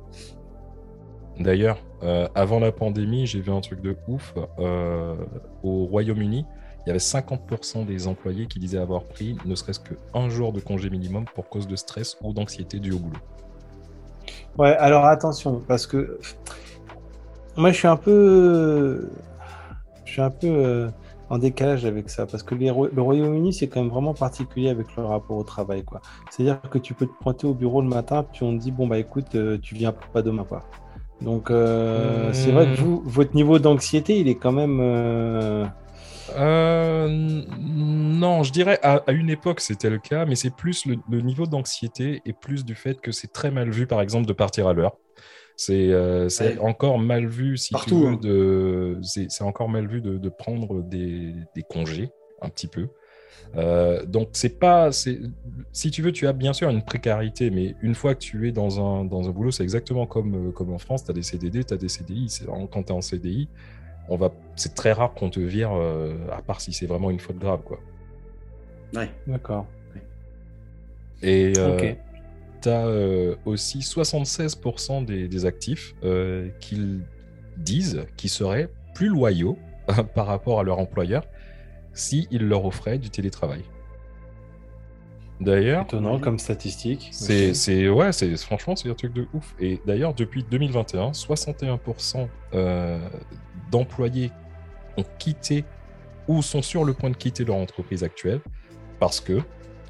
D'ailleurs, 1.38 1.78
euh, 2.02 2.28
avant 2.34 2.58
la 2.58 2.72
pandémie, 2.72 3.26
j'ai 3.26 3.40
vu 3.40 3.52
un 3.52 3.60
truc 3.60 3.80
de 3.80 3.96
ouf. 4.08 4.34
euh, 4.58 5.16
au 5.62 5.86
Royaume-Uni, 5.86 6.46
il 6.84 6.88
y 6.88 6.90
avait 6.90 6.98
50% 6.98 7.84
des 7.84 8.06
employés 8.06 8.46
qui 8.46 8.58
disaient 8.58 8.78
avoir 8.78 9.04
pris 9.04 9.36
ne 9.44 9.54
serait-ce 9.54 9.80
qu'un 9.80 10.28
jour 10.28 10.52
de 10.52 10.60
congé 10.60 10.90
minimum 10.90 11.24
pour 11.34 11.48
cause 11.48 11.66
de 11.66 11.76
stress 11.76 12.16
ou 12.22 12.32
d'anxiété 12.32 12.78
due 12.80 12.92
au 12.92 12.98
boulot. 12.98 13.20
Ouais, 14.58 14.74
alors 14.76 15.04
attention, 15.06 15.60
parce 15.66 15.86
que 15.86 16.18
moi 17.56 17.70
je 17.72 17.76
suis 17.78 17.88
un 17.88 17.96
peu, 17.96 19.10
je 20.04 20.12
suis 20.12 20.22
un 20.22 20.30
peu 20.30 20.48
euh, 20.48 20.90
en 21.30 21.38
décalage 21.38 21.84
avec 21.84 22.10
ça, 22.10 22.26
parce 22.26 22.42
que 22.42 22.54
les 22.54 22.70
Ro- 22.70 22.88
le 22.92 23.02
Royaume-Uni 23.02 23.52
c'est 23.52 23.68
quand 23.68 23.82
même 23.82 23.90
vraiment 23.90 24.14
particulier 24.14 24.68
avec 24.70 24.96
le 24.96 25.04
rapport 25.04 25.36
au 25.36 25.44
travail, 25.44 25.84
quoi. 25.84 26.00
C'est-à-dire 26.30 26.60
que 26.70 26.78
tu 26.78 26.94
peux 26.94 27.06
te 27.06 27.12
pointer 27.22 27.46
au 27.46 27.54
bureau 27.54 27.82
le 27.82 27.88
matin, 27.88 28.24
puis 28.24 28.44
on 28.44 28.56
te 28.56 28.62
dit 28.62 28.72
bon 28.72 28.86
bah 28.88 28.98
écoute, 28.98 29.34
euh, 29.34 29.58
tu 29.62 29.74
viens 29.74 29.92
pas 30.12 30.22
demain, 30.22 30.44
quoi. 30.44 30.64
Donc 31.20 31.50
euh, 31.50 32.32
c'est 32.32 32.52
vrai 32.52 32.68
que 32.68 32.74
vous, 32.74 33.02
votre 33.06 33.34
niveau 33.34 33.58
d'anxiété, 33.58 34.20
il 34.20 34.28
est 34.28 34.36
quand 34.36 34.52
même. 34.52 34.78
euh, 34.80 35.66
Euh, 36.36 37.08
non, 37.58 38.42
je 38.42 38.52
dirais 38.52 38.78
à, 38.82 39.02
à 39.06 39.12
une 39.12 39.30
époque 39.30 39.60
c'était 39.60 39.90
le 39.90 39.98
cas, 39.98 40.24
mais 40.26 40.34
c'est 40.36 40.54
plus 40.54 40.86
le, 40.86 40.96
le 41.10 41.20
niveau 41.20 41.46
d'anxiété 41.46 42.22
et 42.24 42.32
plus 42.32 42.64
du 42.64 42.74
fait 42.74 43.00
que 43.00 43.12
c'est 43.12 43.32
très 43.32 43.50
mal 43.50 43.70
vu, 43.70 43.86
par 43.86 44.00
exemple, 44.00 44.26
de 44.26 44.32
partir 44.32 44.66
à 44.68 44.72
l'heure. 44.72 44.96
C'est 45.56 45.90
euh, 45.90 46.28
Ouais. 46.40 46.58
encore 46.58 46.98
mal 46.98 47.26
vu 47.26 47.56
si 47.56 47.72
Partout, 47.72 47.90
tu 47.90 47.94
veux 48.06 48.08
hein. 48.08 48.18
de 48.20 48.98
c'est 49.02 49.42
encore 49.42 49.68
mal 49.68 49.86
vu 49.86 50.00
de, 50.00 50.18
de 50.18 50.28
prendre 50.28 50.82
des, 50.82 51.32
des 51.54 51.62
congés 51.62 52.10
un 52.42 52.48
petit 52.48 52.66
peu. 52.66 52.88
Euh, 53.56 54.04
donc 54.04 54.30
c'est 54.32 54.58
pas 54.58 54.90
si 54.90 55.90
tu 55.92 56.02
veux 56.02 56.10
tu 56.10 56.26
as 56.26 56.32
bien 56.32 56.52
sûr 56.52 56.70
une 56.70 56.82
précarité 56.82 57.50
mais 57.50 57.76
une 57.82 57.94
fois 57.94 58.14
que 58.14 58.20
tu 58.20 58.48
es 58.48 58.52
dans 58.52 58.80
un 58.80 59.04
dans 59.04 59.28
un 59.28 59.30
boulot 59.32 59.52
c'est 59.52 59.62
exactement 59.62 60.06
comme 60.06 60.52
comme 60.52 60.72
en 60.72 60.78
France 60.78 61.04
tu 61.04 61.10
as 61.10 61.14
des 61.14 61.22
CDD 61.22 61.62
tu 61.62 61.72
as 61.72 61.76
des 61.76 61.88
CDI 61.88 62.26
quand 62.72 62.82
tu 62.82 62.88
es 62.88 62.92
en 62.92 63.00
CDI 63.00 63.48
on 64.08 64.16
va 64.16 64.32
c'est 64.56 64.74
très 64.74 64.92
rare 64.92 65.14
qu'on 65.14 65.30
te 65.30 65.40
vire 65.40 65.72
euh, 65.72 66.14
à 66.32 66.42
part 66.42 66.60
si 66.60 66.72
c'est 66.72 66.86
vraiment 66.86 67.10
une 67.10 67.20
faute 67.20 67.38
grave 67.38 67.60
quoi 67.64 67.80
Ouais. 68.94 69.10
D'accord. 69.26 69.66
et 71.20 71.52
euh, 71.58 71.94
tu 72.62 72.68
as 72.68 72.86
aussi 73.44 73.80
76% 73.80 75.04
des, 75.04 75.26
des 75.26 75.46
actifs 75.46 75.96
euh, 76.04 76.48
qui 76.60 77.00
disent 77.56 78.06
qu'ils 78.16 78.30
seraient 78.30 78.68
plus 78.94 79.08
loyaux 79.08 79.58
par 80.14 80.26
rapport 80.26 80.60
à 80.60 80.62
leur 80.62 80.78
employeur 80.78 81.24
s'ils 81.92 82.46
leur 82.46 82.64
offraient 82.64 82.98
du 82.98 83.10
télétravail. 83.10 83.64
D'ailleurs, 85.40 85.82
Étonnant 85.82 86.20
comme 86.20 86.38
statistique. 86.38 87.08
c'est, 87.12 87.88
ouais, 87.88 88.12
c'est, 88.12 88.36
franchement, 88.36 88.76
c'est 88.76 88.88
un 88.88 88.94
truc 88.94 89.12
de 89.12 89.26
ouf. 89.34 89.54
Et 89.58 89.80
d'ailleurs, 89.84 90.14
depuis 90.14 90.44
2021, 90.48 91.10
61% 91.10 92.28
euh, 92.54 92.98
d'employés 93.70 94.30
ont 94.96 95.04
quitté 95.18 95.64
ou 96.28 96.40
sont 96.40 96.62
sur 96.62 96.84
le 96.84 96.94
point 96.94 97.10
de 97.10 97.16
quitter 97.16 97.44
leur 97.44 97.56
entreprise 97.56 98.04
actuelle 98.04 98.40
parce 98.98 99.20
que 99.20 99.40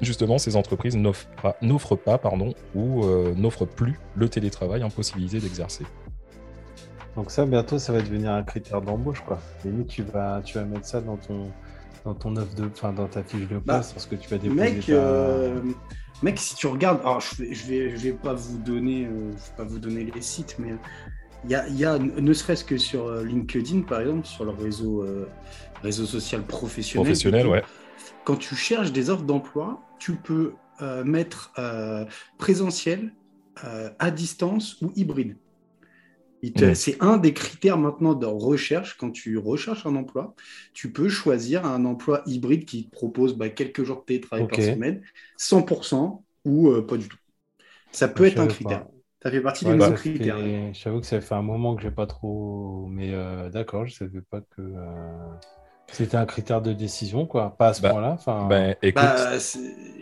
justement 0.01 0.37
ces 0.37 0.55
entreprises 0.55 0.97
n'offrent 0.97 1.29
pas, 1.41 1.55
n'offrent 1.61 1.95
pas 1.95 2.17
pardon, 2.17 2.53
ou 2.73 3.05
euh, 3.05 3.33
n'offrent 3.35 3.67
plus 3.67 3.97
le 4.15 4.27
télétravail 4.27 4.83
en 4.83 4.89
possibilité 4.89 5.39
d'exercer. 5.39 5.85
Donc 7.15 7.31
ça, 7.31 7.45
bientôt, 7.45 7.79
ça 7.79 7.93
va 7.93 8.01
devenir 8.01 8.31
un 8.31 8.43
critère 8.43 8.81
d'embauche, 8.81 9.21
quoi. 9.21 9.39
Limite, 9.63 9.87
tu 9.87 10.03
vas, 10.03 10.41
tu 10.43 10.57
vas 10.57 10.65
mettre 10.65 10.85
ça 10.85 10.99
dans 10.99 11.15
ton, 11.15 11.49
dans 12.05 12.13
ton 12.13 12.35
offre 12.37 12.53
de, 12.55 12.65
enfin, 12.67 12.93
dans 12.93 13.07
ta 13.07 13.23
fiche 13.23 13.41
de 13.41 13.55
poste, 13.55 13.65
Bah, 13.65 13.81
parce 13.81 14.05
que 14.05 14.15
tu 14.15 14.29
vas 14.29 14.37
déposer 14.37 14.61
Mec, 14.61 14.85
ta- 14.85 14.91
euh, 14.93 15.59
mec, 16.23 16.39
si 16.39 16.55
tu 16.55 16.67
regardes, 16.67 16.99
alors 17.01 17.19
je 17.19 17.35
vais, 17.43 17.53
je 17.53 17.65
vais, 17.67 17.89
je 17.89 17.97
vais 17.97 18.11
pas 18.13 18.33
vous 18.33 18.57
donner, 18.59 19.05
euh, 19.05 19.31
je 19.31 19.35
vais 19.35 19.57
pas 19.57 19.63
vous 19.63 19.79
donner 19.79 20.03
les 20.13 20.21
sites, 20.21 20.55
mais 20.59 20.75
il 21.43 21.49
y 21.51 21.55
a, 21.55 21.67
il 21.67 21.75
y 21.77 21.83
a, 21.83 21.97
ne 21.97 22.33
serait-ce 22.33 22.63
que 22.63 22.77
sur 22.77 23.07
euh, 23.07 23.23
LinkedIn 23.23 23.81
par 23.81 24.01
exemple, 24.01 24.25
sur 24.25 24.45
le 24.45 24.51
réseau, 24.51 25.03
euh, 25.03 25.27
réseau 25.81 26.05
social 26.05 26.43
professionnel. 26.43 27.05
Professionnel, 27.05 27.47
ouais. 27.47 27.63
Quand 28.23 28.35
tu 28.37 28.55
cherches 28.55 28.91
des 28.91 29.09
offres 29.09 29.23
d'emploi, 29.23 29.81
tu 29.99 30.13
peux 30.13 30.53
euh, 30.81 31.03
mettre 31.03 31.51
euh, 31.57 32.05
présentiel, 32.37 33.13
euh, 33.63 33.89
à 33.99 34.11
distance 34.11 34.79
ou 34.81 34.91
hybride. 34.95 35.37
Te- 36.53 36.73
Mm. 36.73 36.75
C'est 36.75 37.01
un 37.01 37.17
des 37.17 37.33
critères 37.33 37.77
maintenant 37.77 38.13
de 38.13 38.25
recherche. 38.25 38.97
Quand 38.97 39.11
tu 39.11 39.37
recherches 39.37 39.85
un 39.85 39.95
emploi, 39.95 40.35
tu 40.73 40.91
peux 40.91 41.09
choisir 41.09 41.65
un 41.65 41.85
emploi 41.85 42.23
hybride 42.25 42.65
qui 42.65 42.85
te 42.87 42.91
propose 42.91 43.35
bah, 43.37 43.49
quelques 43.49 43.83
jours 43.83 43.99
de 44.01 44.05
télétravail 44.05 44.47
par 44.47 44.61
semaine, 44.61 45.01
100% 45.37 46.25
ou 46.45 46.69
euh, 46.69 46.85
pas 46.85 46.97
du 46.97 47.07
tout. 47.09 47.17
Ça 47.91 48.07
peut 48.07 48.25
Je 48.25 48.29
être 48.31 48.39
un 48.39 48.47
critère. 48.47 48.85
pas. 48.85 48.91
Ça 49.23 49.31
fait 49.31 49.41
partie 49.41 49.65
Ouais, 49.65 49.77
des 49.77 49.77
fait- 49.79 49.93
critères. 49.93 50.37
J'avoue 50.73 51.01
que 51.01 51.05
ça 51.07 51.21
fait 51.21 51.35
un 51.35 51.41
moment 51.41 51.75
que 51.75 51.81
j'ai 51.81 51.91
pas 51.91 52.07
trop. 52.07 52.87
Mais 52.89 53.13
euh, 53.13 53.49
d'accord, 53.49 53.85
je 53.85 53.93
savais 53.95 54.21
pas 54.21 54.41
que 54.41 54.61
euh, 54.61 55.35
c'était 55.91 56.17
un 56.17 56.25
critère 56.25 56.61
de 56.61 56.73
décision, 56.73 57.25
quoi. 57.25 57.55
Pas 57.57 57.69
à 57.69 57.73
ce 57.73 57.81
Bah, 57.81 57.91
point-là. 57.91 58.11
Enfin, 58.13 58.47
Ben, 58.47 58.75
écoute, 58.81 59.01
Bah, 59.01 59.37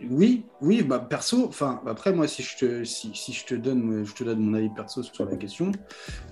oui, 0.09 0.45
oui, 0.61 0.81
bah, 0.83 0.99
perso, 0.99 1.47
enfin, 1.47 1.81
après, 1.85 2.13
moi, 2.13 2.27
si 2.27 2.43
je 2.43 2.57
te, 2.57 2.83
si, 2.83 3.11
si 3.15 3.33
je 3.33 3.45
te 3.45 3.55
donne, 3.55 4.03
je 4.05 4.13
te 4.13 4.23
donne 4.23 4.39
mon 4.39 4.53
avis 4.55 4.69
perso 4.69 5.03
sur 5.03 5.25
la 5.25 5.37
question, 5.37 5.71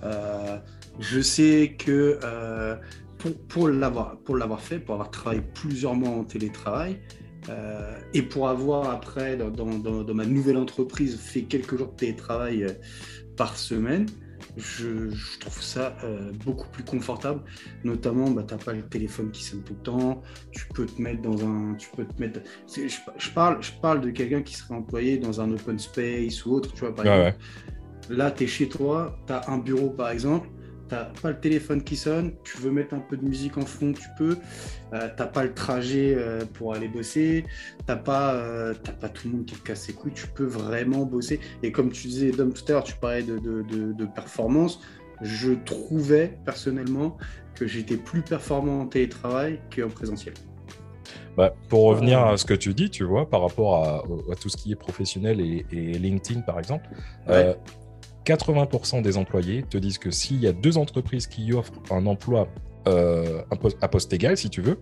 euh, 0.04 0.58
je 0.98 1.20
sais 1.20 1.76
que 1.78 2.18
euh, 2.24 2.76
pour, 3.18 3.32
pour 3.48 3.68
l'avoir, 3.68 4.18
pour 4.24 4.36
l'avoir 4.36 4.60
fait, 4.60 4.78
pour 4.78 4.94
avoir 4.94 5.10
travaillé 5.10 5.42
plusieurs 5.42 5.94
mois 5.94 6.10
en 6.10 6.24
télétravail, 6.24 7.00
euh, 7.48 7.98
et 8.14 8.22
pour 8.22 8.48
avoir 8.48 8.90
après, 8.90 9.36
dans, 9.36 9.50
dans- 9.50 10.14
ma 10.14 10.26
nouvelle 10.26 10.56
entreprise, 10.56 11.18
fait 11.18 11.42
quelques 11.44 11.76
jours 11.76 11.88
de 11.90 11.96
télétravail 11.96 12.66
par 13.36 13.56
semaine, 13.56 14.06
je, 14.56 15.10
je 15.10 15.38
trouve 15.38 15.62
ça 15.62 15.96
euh, 16.04 16.32
beaucoup 16.44 16.68
plus 16.68 16.84
confortable. 16.84 17.42
Notamment, 17.84 18.30
bah, 18.30 18.44
tu 18.46 18.54
n'as 18.54 18.60
pas 18.60 18.72
le 18.74 18.86
téléphone 18.88 19.30
qui 19.30 19.44
sonne 19.44 19.62
tout 19.64 19.74
le 19.74 19.82
temps, 19.82 20.22
tu 20.50 20.66
peux 20.74 20.86
te 20.86 21.00
mettre 21.00 21.22
dans 21.22 21.44
un. 21.46 21.74
Tu 21.76 21.88
peux 21.96 22.04
te 22.06 22.20
mettre. 22.20 22.40
Je, 22.74 22.88
je 22.88 23.30
parle, 23.30 23.62
je 23.62 23.72
parle 23.80 24.00
de 24.02 24.10
quelqu'un 24.10 24.42
qui 24.42 24.54
serait 24.54 24.74
employé 24.74 25.18
dans 25.18 25.40
un 25.40 25.50
open 25.52 25.78
space 25.78 26.44
ou 26.46 26.54
autre, 26.54 26.72
tu 26.74 26.80
vois, 26.80 26.94
par 26.94 27.06
Ouais, 27.06 27.10
exemple. 27.10 27.38
Là, 28.08 28.30
tu 28.30 28.44
es 28.44 28.46
chez 28.46 28.68
toi, 28.68 29.18
tu 29.26 29.32
as 29.32 29.48
un 29.50 29.58
bureau 29.58 29.90
par 29.90 30.10
exemple, 30.10 30.48
tu 31.14 31.20
pas 31.20 31.30
le 31.30 31.40
téléphone 31.40 31.82
qui 31.82 31.96
sonne, 31.96 32.32
tu 32.44 32.58
veux 32.58 32.70
mettre 32.70 32.94
un 32.94 32.98
peu 33.00 33.16
de 33.16 33.24
musique 33.24 33.56
en 33.58 33.66
fond, 33.66 33.92
tu 33.92 34.08
peux. 34.18 34.36
Euh, 34.92 35.08
t'as 35.16 35.26
pas 35.26 35.44
le 35.44 35.54
trajet 35.54 36.14
euh, 36.16 36.44
pour 36.54 36.74
aller 36.74 36.88
bosser, 36.88 37.44
t'as 37.86 37.96
pas, 37.96 38.34
euh, 38.34 38.74
t'as 38.82 38.92
pas 38.92 39.08
tout 39.08 39.28
le 39.28 39.34
monde 39.36 39.46
qui 39.46 39.54
te 39.54 39.66
casse 39.66 39.88
les 39.88 39.94
couilles, 39.94 40.12
tu 40.12 40.26
peux 40.26 40.44
vraiment 40.44 41.04
bosser. 41.04 41.40
Et 41.62 41.72
comme 41.72 41.90
tu 41.90 42.08
disais, 42.08 42.30
Dom, 42.30 42.52
tout 42.52 42.64
à 42.68 42.72
l'heure, 42.72 42.84
tu 42.84 42.94
parlais 42.96 43.22
de, 43.22 43.38
de, 43.38 43.62
de- 43.62 43.92
de 43.92 44.04
performance. 44.06 44.80
Je 45.22 45.52
trouvais 45.52 46.36
personnellement 46.44 47.16
que 47.54 47.66
j'étais 47.66 47.96
plus 47.96 48.22
performant 48.22 48.80
en 48.80 48.86
télétravail 48.86 49.60
qu'en 49.74 49.88
présentiel. 49.88 50.34
Bah, 51.36 51.54
pour 51.68 51.84
revenir 51.84 52.20
à 52.20 52.36
ce 52.36 52.44
que 52.44 52.52
tu 52.54 52.74
dis, 52.74 52.90
tu 52.90 53.04
vois, 53.04 53.28
par 53.30 53.40
rapport 53.40 53.86
à, 53.86 54.04
à 54.30 54.34
tout 54.34 54.50
ce 54.50 54.56
qui 54.56 54.72
est 54.72 54.76
professionnel 54.76 55.40
et, 55.40 55.64
et 55.72 55.98
LinkedIn, 55.98 56.40
par 56.42 56.58
exemple, 56.58 56.86
euh, 57.30 57.54
80% 58.24 59.02
des 59.02 59.16
employés 59.16 59.64
te 59.68 59.78
disent 59.78 59.98
que 59.98 60.10
s'il 60.10 60.40
y 60.40 60.46
a 60.46 60.52
deux 60.52 60.78
entreprises 60.78 61.26
qui 61.26 61.52
offrent 61.52 61.72
un 61.90 62.06
emploi 62.06 62.48
euh, 62.86 63.42
à 63.80 63.88
poste 63.88 64.12
égal, 64.12 64.36
si 64.36 64.50
tu 64.50 64.60
veux, 64.60 64.78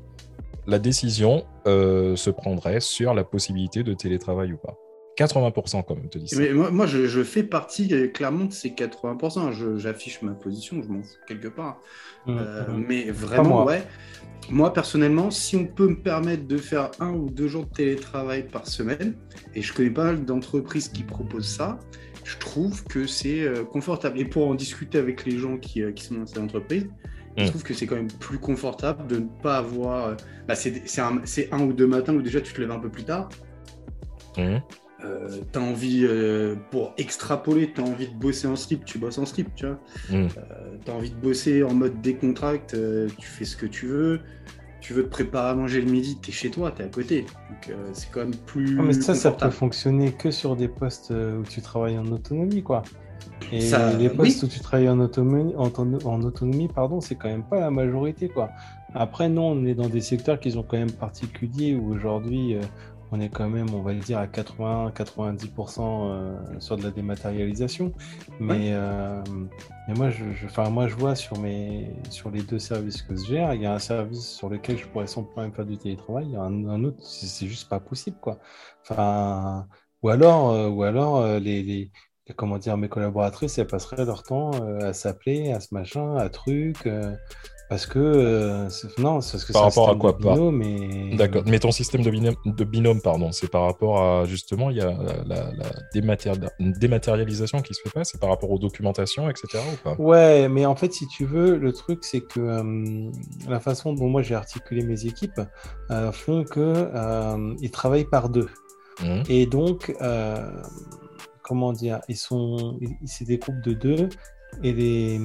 la 0.67 0.79
décision 0.79 1.45
euh, 1.67 2.17
se 2.17 2.31
prendrait 2.31 2.81
sur 2.81 3.15
la 3.15 3.25
possibilité 3.25 3.83
de 3.83 3.95
télétravail 3.95 4.53
ou 4.53 4.57
pas. 4.57 4.77
80% 5.19 5.85
quand 5.87 5.97
même, 5.97 6.09
te 6.09 6.19
dis 6.19 6.29
ça. 6.29 6.41
Mais 6.41 6.53
moi, 6.53 6.87
je, 6.87 7.23
fais 7.25 7.43
partie 7.43 7.93
euh, 7.93 8.09
clairement 8.09 8.47
de 8.47 8.53
ces 8.53 8.71
80%. 8.71 9.77
J'affiche 9.77 10.23
ma 10.23 10.33
position, 10.33 10.81
je 10.83 10.89
m'en 10.89 11.03
fous 11.03 11.17
quelque 11.27 11.49
part. 11.49 11.81
Mmh, 12.27 12.33
mmh. 12.33 12.85
Mais 12.89 13.11
vraiment, 13.11 13.65
ouais. 13.65 13.83
Moi, 14.49 14.73
personnellement, 14.73 15.31
si 15.31 15.57
on 15.57 15.67
peut 15.67 15.89
me 15.89 16.01
permettre 16.01 16.47
de 16.47 16.57
faire 16.57 16.91
un 17.01 17.11
ou 17.11 17.31
deux 17.31 17.49
jours 17.49 17.67
de 17.67 17.73
télétravail 17.73 18.45
par 18.49 18.67
semaine, 18.67 19.15
et 19.55 19.63
je 19.63 19.73
connais 19.73 19.91
pas 19.91 20.05
mal 20.05 20.25
d'entreprises 20.25 20.89
qui 20.89 21.03
proposent 21.03 21.49
ça, 21.49 21.79
je 22.25 22.37
trouve 22.39 22.85
que 22.85 23.07
c'est 23.07 23.43
euh, 23.43 23.65
confortable. 23.65 24.19
Et 24.19 24.25
pour 24.25 24.49
en 24.49 24.55
discuter 24.55 24.99
avec 24.99 25.25
les 25.25 25.39
gens 25.39 25.57
qui, 25.57 25.83
euh, 25.83 25.93
sont 25.97 26.15
dans 26.15 26.27
cette 26.27 26.39
entreprise, 26.39 26.87
je 27.37 27.45
hmm. 27.45 27.49
trouve 27.49 27.63
que 27.63 27.75
c'est 27.75 27.87
quand 27.87 27.97
même 27.97 28.11
plus 28.11 28.39
confortable 28.39 29.07
de 29.07 29.21
ne 29.21 29.29
pas 29.43 29.59
avoir. 29.59 30.07
Euh, 30.07 30.15
bah, 30.47 30.55
c'est 30.55 31.01
un, 31.01 31.61
ou 31.61 31.73
deux 31.73 31.87
matins 31.87 32.15
où 32.15 32.23
déjà 32.23 32.41
tu 32.41 32.53
te 32.53 32.61
lèves 32.61 32.71
un 32.71 32.81
peu 32.81 32.91
plus 32.91 33.05
tard. 33.05 33.29
Hmm. 34.37 34.59
tu 35.53 35.59
as 35.59 35.63
envie, 35.63 36.07
pour 36.71 36.95
extrapoler, 36.99 37.73
tu 37.73 37.81
as 37.81 37.85
envie 37.85 38.09
de 38.09 38.15
bosser 38.15 38.47
en 38.47 38.57
slip, 38.57 38.85
tu 38.85 38.99
bosses 38.99 39.19
en 39.19 39.27
slip, 39.27 39.55
tu 39.55 39.67
vois. 39.67 39.81
Hmm. 40.11 40.29
tu 40.85 40.91
as 40.91 40.95
envie 40.95 41.11
de 41.11 41.21
bosser 41.21 41.63
en 41.63 41.75
mode 41.75 42.01
décontracte, 42.01 42.77
tu 43.19 43.27
fais 43.27 43.45
ce 43.45 43.57
que 43.57 43.67
tu 43.67 43.87
veux 43.87 44.21
tu 44.81 44.93
veux 44.95 45.05
te 45.05 45.11
préparer 45.11 45.51
à 45.51 45.55
manger 45.55 45.81
le 45.81 45.91
midi, 45.91 46.19
tu 46.21 46.31
es 46.31 46.33
chez 46.33 46.51
toi, 46.51 46.73
tu 46.75 46.83
es 46.83 46.85
à 46.85 46.89
côté. 46.89 47.23
Donc 47.23 47.69
euh, 47.71 47.91
c'est 47.93 48.11
quand 48.11 48.21
même 48.21 48.35
plus. 48.35 48.81
mais 48.81 48.93
ça, 48.93 49.15
ça 49.15 49.31
peut 49.31 49.51
fonctionner 49.51 50.13
que 50.13 50.31
sur 50.31 50.57
des 50.57 50.69
postes 50.69 51.11
euh, 51.11 51.41
où 51.41 51.43
tu 51.45 51.61
travailles 51.61 51.99
en 51.99 52.07
autonomie, 52.07 52.63
quoi. 52.63 52.83
Et 53.53 53.71
les 53.99 54.09
postes 54.11 54.43
où 54.43 54.47
tu 54.47 54.61
travailles 54.61 54.89
en 54.89 55.01
autonomie, 55.01 55.55
en, 55.57 56.23
autonomie 56.23 56.69
pardon, 56.69 57.01
c'est 57.01 57.17
quand 57.17 57.29
même 57.29 57.43
pas 57.43 57.59
la 57.59 57.71
majorité, 57.71 58.29
quoi. 58.29 58.51
Après, 58.95 59.29
non, 59.29 59.53
on 59.53 59.65
est 59.65 59.75
dans 59.75 59.89
des 59.89 60.01
secteurs 60.01 60.41
qui 60.41 60.53
sont 60.53 60.63
quand 60.63 60.77
même 60.77 60.91
particuliers 60.91 61.75
où 61.75 61.93
aujourd'hui, 61.93 62.55
euh, 62.55 62.61
on 63.13 63.21
est 63.21 63.29
quand 63.29 63.49
même, 63.49 63.73
on 63.75 63.83
va 63.83 63.93
le 63.93 64.01
dire, 64.01 64.19
à 64.19 64.27
80-90% 64.27 65.81
euh, 65.81 66.37
sur 66.59 66.77
de 66.77 66.83
la 66.83 66.91
dématérialisation. 66.91 67.93
Mais, 68.39 68.73
mais 69.91 69.97
moi, 69.97 70.11
je, 70.11 70.47
enfin, 70.47 70.71
moi, 70.71 70.87
je 70.87 70.95
vois 70.95 71.17
sur, 71.17 71.39
mes, 71.39 71.91
sur 72.11 72.31
les 72.31 72.43
deux 72.43 72.61
services 72.61 73.03
que 73.03 73.17
je 73.17 73.27
gère, 73.27 73.55
il 73.55 73.63
y 73.63 73.67
a 73.67 73.75
un 73.75 73.81
service 73.81 74.37
sur 74.37 74.49
lequel 74.49 74.79
je 74.79 74.87
pourrais 74.87 75.09
sans 75.09 75.25
problème 75.25 75.53
faire 75.53 75.67
du 75.67 75.77
télétravail, 75.79 76.27
il 76.27 76.33
y 76.33 76.37
a 76.37 76.43
un, 76.43 76.85
autre, 76.85 77.03
c'est 77.03 77.49
juste 77.49 77.69
pas 77.69 77.81
possible. 77.81 78.17
Quoi. 78.21 78.39
Enfin, 78.83 79.67
ou 80.03 80.09
alors, 80.11 80.51
euh, 80.51 80.69
ou 80.69 80.85
alors 80.85 81.27
les, 81.41 81.63
les, 81.65 81.91
comment 82.37 82.59
dire, 82.59 82.77
mes 82.77 82.89
collaboratrices, 82.89 83.59
elles 83.59 83.67
passeraient 83.67 84.05
leur 84.05 84.23
temps 84.23 84.53
à 84.81 84.93
s'appeler, 84.93 85.51
à 85.53 85.59
ce 85.59 85.75
machin, 85.75 86.17
à 86.17 86.29
truc. 86.29 86.89
Parce 87.71 87.87
que 87.87 88.01
euh, 88.01 88.69
non, 88.99 89.21
c'est 89.21 89.31
parce 89.31 89.45
que 89.45 89.53
par 89.53 89.63
rapport 89.63 89.91
à 89.91 89.95
quoi 89.95 90.13
binôme. 90.15 91.15
D'accord. 91.17 91.45
Mais 91.47 91.61
ton 91.61 91.71
système 91.71 92.03
de 92.03 92.11
binôme, 92.11 92.35
de 92.45 92.65
binôme 92.65 93.01
pardon, 93.01 93.31
c'est 93.31 93.49
par 93.49 93.63
rapport 93.63 94.03
à 94.03 94.25
justement, 94.25 94.71
il 94.71 94.79
y 94.79 94.81
a 94.81 94.93
la, 95.25 95.53
dématérialisation 96.81 97.63
qui 97.63 97.75
se 97.75 97.83
fait 97.83 97.91
pas, 97.91 98.03
c'est 98.03 98.19
par 98.19 98.29
rapport 98.29 98.51
aux 98.51 98.59
documentations, 98.59 99.31
etc. 99.31 99.63
Ou 99.73 99.77
pas? 99.85 99.95
Ouais, 100.03 100.49
mais 100.49 100.67
en 100.67 100.75
fait, 100.75 100.93
si 100.93 101.07
tu 101.07 101.25
veux, 101.25 101.59
le 101.59 101.73
truc, 101.73 102.01
c'est 102.03 102.23
que 102.23 102.41
euh, 102.41 103.09
la 103.49 103.61
façon 103.61 103.93
dont 103.93 104.09
moi 104.09 104.23
j'ai 104.23 104.35
articulé 104.35 104.83
mes 104.83 105.07
équipes 105.07 105.41
euh, 105.93 106.11
font 106.11 106.43
que 106.43 106.91
ils 107.61 107.71
travaillent 107.71 108.11
par 108.11 108.31
deux. 108.31 108.49
Mmh. 109.01 109.23
Et 109.29 109.47
donc, 109.47 109.95
comment 111.45 111.73
dire, 111.73 112.01
ils 112.09 112.17
sont, 112.17 112.81
c'est 113.05 113.27
des 113.27 113.39
groupes 113.39 113.61
de 113.61 113.75
deux 113.75 114.09
et 114.65 114.73
les 114.73 115.21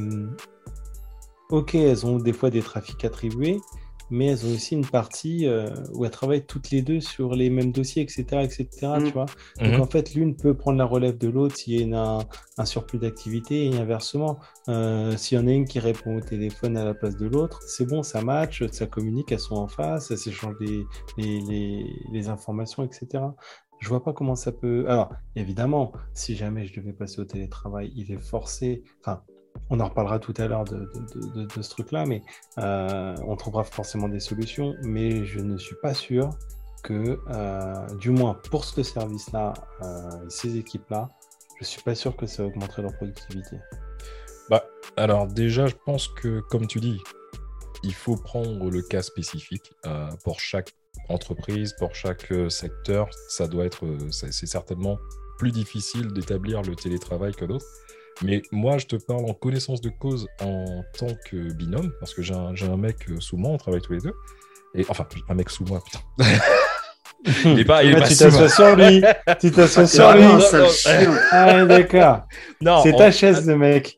ok, 1.50 1.76
elles 1.76 2.06
ont 2.06 2.18
des 2.18 2.34
fois 2.34 2.50
des 2.50 2.62
trafics 2.62 3.04
attribués, 3.06 3.60
mais 4.10 4.28
elles 4.28 4.46
ont 4.46 4.54
aussi 4.54 4.76
une 4.76 4.86
partie 4.86 5.48
euh, 5.48 5.70
où 5.94 6.06
elles 6.06 6.12
travaillent 6.12 6.46
toutes 6.46 6.70
les 6.70 6.82
deux 6.82 7.00
sur 7.00 7.34
les 7.34 7.50
mêmes 7.50 7.72
dossiers, 7.72 8.04
etc. 8.04 8.24
etc. 8.44 8.68
Tu 8.72 8.88
mmh. 8.88 9.10
vois 9.10 9.26
Donc 9.60 9.78
mmh. 9.78 9.82
en 9.82 9.86
fait, 9.86 10.14
l'une 10.14 10.36
peut 10.36 10.54
prendre 10.54 10.78
la 10.78 10.86
relève 10.86 11.18
de 11.18 11.28
l'autre 11.28 11.56
s'il 11.56 11.90
y 11.90 11.94
a 11.94 12.20
un, 12.58 12.66
surplus 12.66 13.00
d'activité 13.00 13.66
et 13.66 13.78
inversement. 13.78 14.40
Euh, 14.70 15.16
s'il 15.18 15.38
y 15.38 15.42
en 15.42 15.48
a 15.48 15.52
une 15.52 15.66
qui 15.66 15.80
répond 15.80 16.18
au 16.18 16.22
téléphone 16.22 16.78
à 16.78 16.86
la 16.86 16.94
place 16.94 17.18
de 17.18 17.28
l'autre, 17.28 17.62
c'est 17.64 17.86
bon, 17.86 18.04
ça 18.04 18.22
match, 18.22 18.64
ça 18.72 18.86
communique, 18.86 19.32
elles 19.32 19.40
sont 19.40 19.56
en 19.56 19.68
face, 19.68 20.12
elles 20.12 20.18
s'échangent 20.18 20.60
les, 20.60 20.86
les, 21.18 21.86
les, 22.12 22.30
informations, 22.30 22.84
etc. 22.84 23.24
Je 23.80 23.90
vois 23.90 24.04
pas 24.04 24.14
comment 24.14 24.36
ça 24.36 24.52
peut. 24.52 24.86
Alors, 24.88 25.14
évidemment, 25.36 25.92
si 26.14 26.36
jamais 26.36 26.66
je 26.66 26.80
devais 26.80 26.94
passer 26.94 27.20
au 27.20 27.26
télétravail, 27.26 27.92
il 27.96 28.12
est 28.12 28.22
forcé. 28.22 28.84
Enfin, 29.02 29.22
on 29.70 29.80
en 29.80 29.88
reparlera 29.88 30.20
tout 30.20 30.34
à 30.38 30.48
l'heure 30.48 30.66
de, 30.66 30.88
ce 31.62 31.70
truc-là, 31.70 32.06
mais 32.06 32.22
euh, 32.60 33.16
on 33.28 33.36
trouvera 33.36 33.64
forcément 33.64 34.08
des 34.08 34.20
solutions. 34.20 34.76
Mais 34.84 35.26
je 35.26 35.40
ne 35.40 35.58
suis 35.58 35.76
pas 35.82 35.94
sûr 35.94 36.30
que, 36.84 37.20
euh, 37.30 37.88
du 37.96 38.12
moins 38.12 38.36
pour 38.50 38.66
ce 38.66 38.84
service-là, 38.84 39.54
euh, 39.84 40.10
ces 40.30 40.58
équipes-là, 40.58 41.10
je 41.58 41.64
ne 41.64 41.66
suis 41.66 41.82
pas 41.82 41.96
sûr 41.96 42.16
que 42.16 42.26
ça 42.26 42.46
augmenterait 42.46 42.84
leur 42.84 42.94
productivité. 42.94 43.58
Bah, 44.50 44.64
alors 44.98 45.28
déjà, 45.28 45.68
je 45.68 45.76
pense 45.86 46.08
que, 46.08 46.42
comme 46.42 46.68
tu 46.68 46.80
dis, 46.80 47.02
il 47.84 47.94
faut 47.94 48.18
prendre 48.18 48.70
le 48.70 48.82
cas 48.82 49.02
spécifique 49.02 49.74
pour 50.24 50.40
chaque 50.40 50.76
entreprise, 51.10 51.74
pour 51.78 51.94
chaque 51.94 52.34
secteur. 52.50 53.10
Ça 53.30 53.48
doit 53.48 53.66
être, 53.66 53.86
c'est 54.12 54.32
certainement 54.32 54.98
plus 55.38 55.52
difficile 55.52 56.14
d'établir 56.14 56.62
le 56.62 56.76
télétravail 56.76 57.34
que 57.34 57.46
d'autres. 57.46 57.66
Mais 58.22 58.42
moi, 58.52 58.78
je 58.78 58.86
te 58.86 58.96
parle 58.96 59.30
en 59.30 59.34
connaissance 59.34 59.82
de 59.82 59.90
cause 59.90 60.28
en 60.42 60.84
tant 60.98 61.14
que 61.26 61.54
binôme, 61.54 61.92
parce 62.00 62.14
que 62.14 62.22
j'ai 62.22 62.34
un, 62.34 62.54
un, 62.54 62.78
mec 62.78 63.08
sous 63.20 63.38
moi, 63.38 63.52
on 63.52 63.58
travaille 63.58 63.82
tous 63.82 63.94
les 63.94 64.00
deux. 64.00 64.14
Et, 64.74 64.86
enfin, 64.90 65.08
un 65.30 65.36
mec 65.36 65.50
sous 65.50 65.66
moi, 65.66 65.82
putain. 65.84 66.00
Il 67.46 67.60
est 67.60 67.66
pas, 67.66 67.84
il 67.84 67.92
est 67.92 68.00
pas 68.00 68.08
tu 68.08 68.16
t'assois 68.16 68.50
sur 68.50 68.76
lui. 68.76 69.04
Tu 69.40 69.52
t'assois 69.52 69.88
sur 69.88 70.14
lui. 70.14 70.24
Ah, 71.32 71.66
d'accord. 71.66 72.22
Non. 72.62 72.82
C'est 72.84 72.94
ta 72.94 73.12
chaise, 73.12 73.46
le 73.48 73.58
mec. 73.58 73.98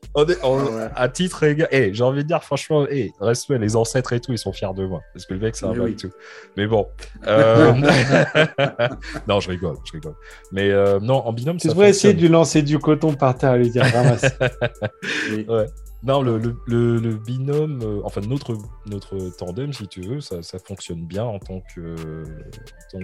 À 0.94 1.08
titre 1.08 1.42
égal. 1.44 1.68
Eh, 1.70 1.92
j'ai 1.92 2.04
envie 2.04 2.22
de 2.22 2.28
dire, 2.28 2.42
franchement, 2.42 2.86
hey, 2.88 3.12
respect, 3.20 3.58
les 3.58 3.76
ancêtres 3.76 4.12
et 4.12 4.20
tout, 4.20 4.32
ils 4.32 4.38
sont 4.38 4.52
fiers 4.52 4.74
de 4.74 4.84
moi. 4.86 5.00
Parce 5.12 5.26
que 5.26 5.34
le 5.34 5.40
mec, 5.40 5.56
c'est 5.56 5.66
un 5.66 5.74
mec 5.74 5.96
tout. 5.96 6.10
Mais 6.56 6.66
bon. 6.66 6.86
Euh, 7.26 7.72
non, 9.28 9.40
je 9.40 9.50
rigole, 9.50 9.76
je 9.84 9.92
rigole. 9.92 10.14
Mais 10.52 10.70
euh, 10.70 10.98
non, 11.00 11.26
en 11.26 11.32
binôme, 11.32 11.58
tu 11.58 11.68
devrais 11.68 11.90
essayer 11.90 12.14
de 12.14 12.20
lui 12.20 12.28
lancer 12.28 12.62
du 12.62 12.78
coton 12.78 13.14
par 13.14 13.36
terre 13.36 13.54
et 13.54 13.58
lui 13.58 13.70
dire 13.70 13.84
ramasse. 13.84 14.24
Non, 16.04 16.22
le, 16.22 17.16
binôme, 17.16 17.82
euh, 17.82 18.00
enfin 18.04 18.20
notre, 18.20 18.56
notre 18.86 19.36
tandem, 19.36 19.72
si 19.72 19.88
tu 19.88 20.02
veux, 20.02 20.20
ça, 20.20 20.42
fonctionne 20.58 21.04
bien 21.04 21.24
en 21.24 21.38
tant, 21.40 21.60
que, 21.74 22.24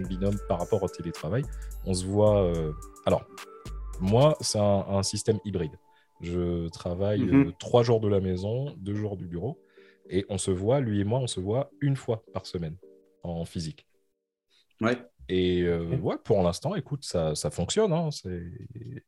binôme 0.09 0.37
par 0.49 0.61
rapport 0.61 0.83
au 0.83 0.89
télétravail. 0.89 1.45
On 1.85 1.95
se 1.95 2.05
voit. 2.07 2.45
Euh, 2.45 2.73
alors, 3.05 3.27
moi, 4.01 4.37
c'est 4.41 4.61
un, 4.61 5.03
système 5.03 5.39
hybride. 5.45 5.77
Je 6.21 6.69
travaille 6.69 7.23
mhm. 7.23 7.49
euh, 7.49 7.53
trois 7.59 7.83
jours 7.83 8.01
de 8.01 8.09
la 8.09 8.21
maison, 8.21 8.73
deux 8.79 8.95
jours 8.95 9.17
du 9.17 9.27
bureau, 9.27 9.61
et 10.09 10.25
on 10.29 10.39
se 10.39 10.53
voit, 10.53 10.81
lui 10.81 11.01
et 11.01 11.05
moi, 11.05 11.19
on 11.19 11.27
se 11.27 11.41
voit 11.41 11.71
une 11.81 11.97
fois 11.97 12.23
par 12.33 12.47
semaine 12.47 12.77
en 13.25 13.45
physique. 13.45 13.87
Ouais. 14.81 14.99
Et 15.29 15.63
euh, 15.63 15.97
ouais, 15.97 16.17
pour 16.23 16.43
l'instant, 16.43 16.75
écoute, 16.75 17.05
ça, 17.05 17.35
ça 17.35 17.51
fonctionne. 17.51 17.93
Hein, 17.93 18.11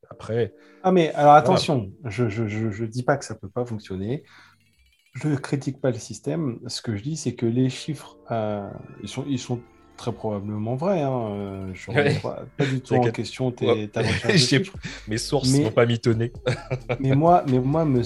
après. 0.09 0.53
Ah, 0.83 0.91
mais 0.91 1.13
alors 1.13 1.33
attention, 1.33 1.91
je 2.05 2.23
ne 2.23 2.29
je, 2.29 2.69
je, 2.71 2.85
dis 2.85 3.03
pas 3.03 3.17
que 3.17 3.25
ça 3.25 3.35
ne 3.35 3.39
peut 3.39 3.49
pas 3.49 3.65
fonctionner. 3.65 4.23
Je 5.13 5.29
ne 5.29 5.35
critique 5.35 5.79
pas 5.79 5.91
le 5.91 5.97
système. 5.97 6.59
Ce 6.67 6.81
que 6.81 6.95
je 6.95 7.03
dis, 7.03 7.17
c'est 7.17 7.35
que 7.35 7.45
les 7.45 7.69
chiffres, 7.69 8.17
euh, 8.31 8.69
ils, 9.01 9.09
sont, 9.09 9.25
ils 9.27 9.39
sont 9.39 9.61
très 9.97 10.11
probablement 10.13 10.75
vrai. 10.75 11.01
Hein. 11.01 11.29
Euh, 11.31 11.71
je 11.73 11.91
ne 11.91 12.21
pas, 12.21 12.43
pas, 12.55 12.65
du 12.65 12.79
tout 12.79 12.93
en 12.93 13.11
question 13.11 13.51
tes, 13.51 13.89
recherche 13.95 14.71
Mes 15.07 15.17
sources 15.17 15.51
ne 15.51 15.65
sont 15.65 15.71
pas 15.71 15.85
mitonnées. 15.85 16.31
mais 16.99 17.15
moi, 17.15 17.43
mais 17.47 17.59
moi 17.59 17.83
me, 17.83 18.01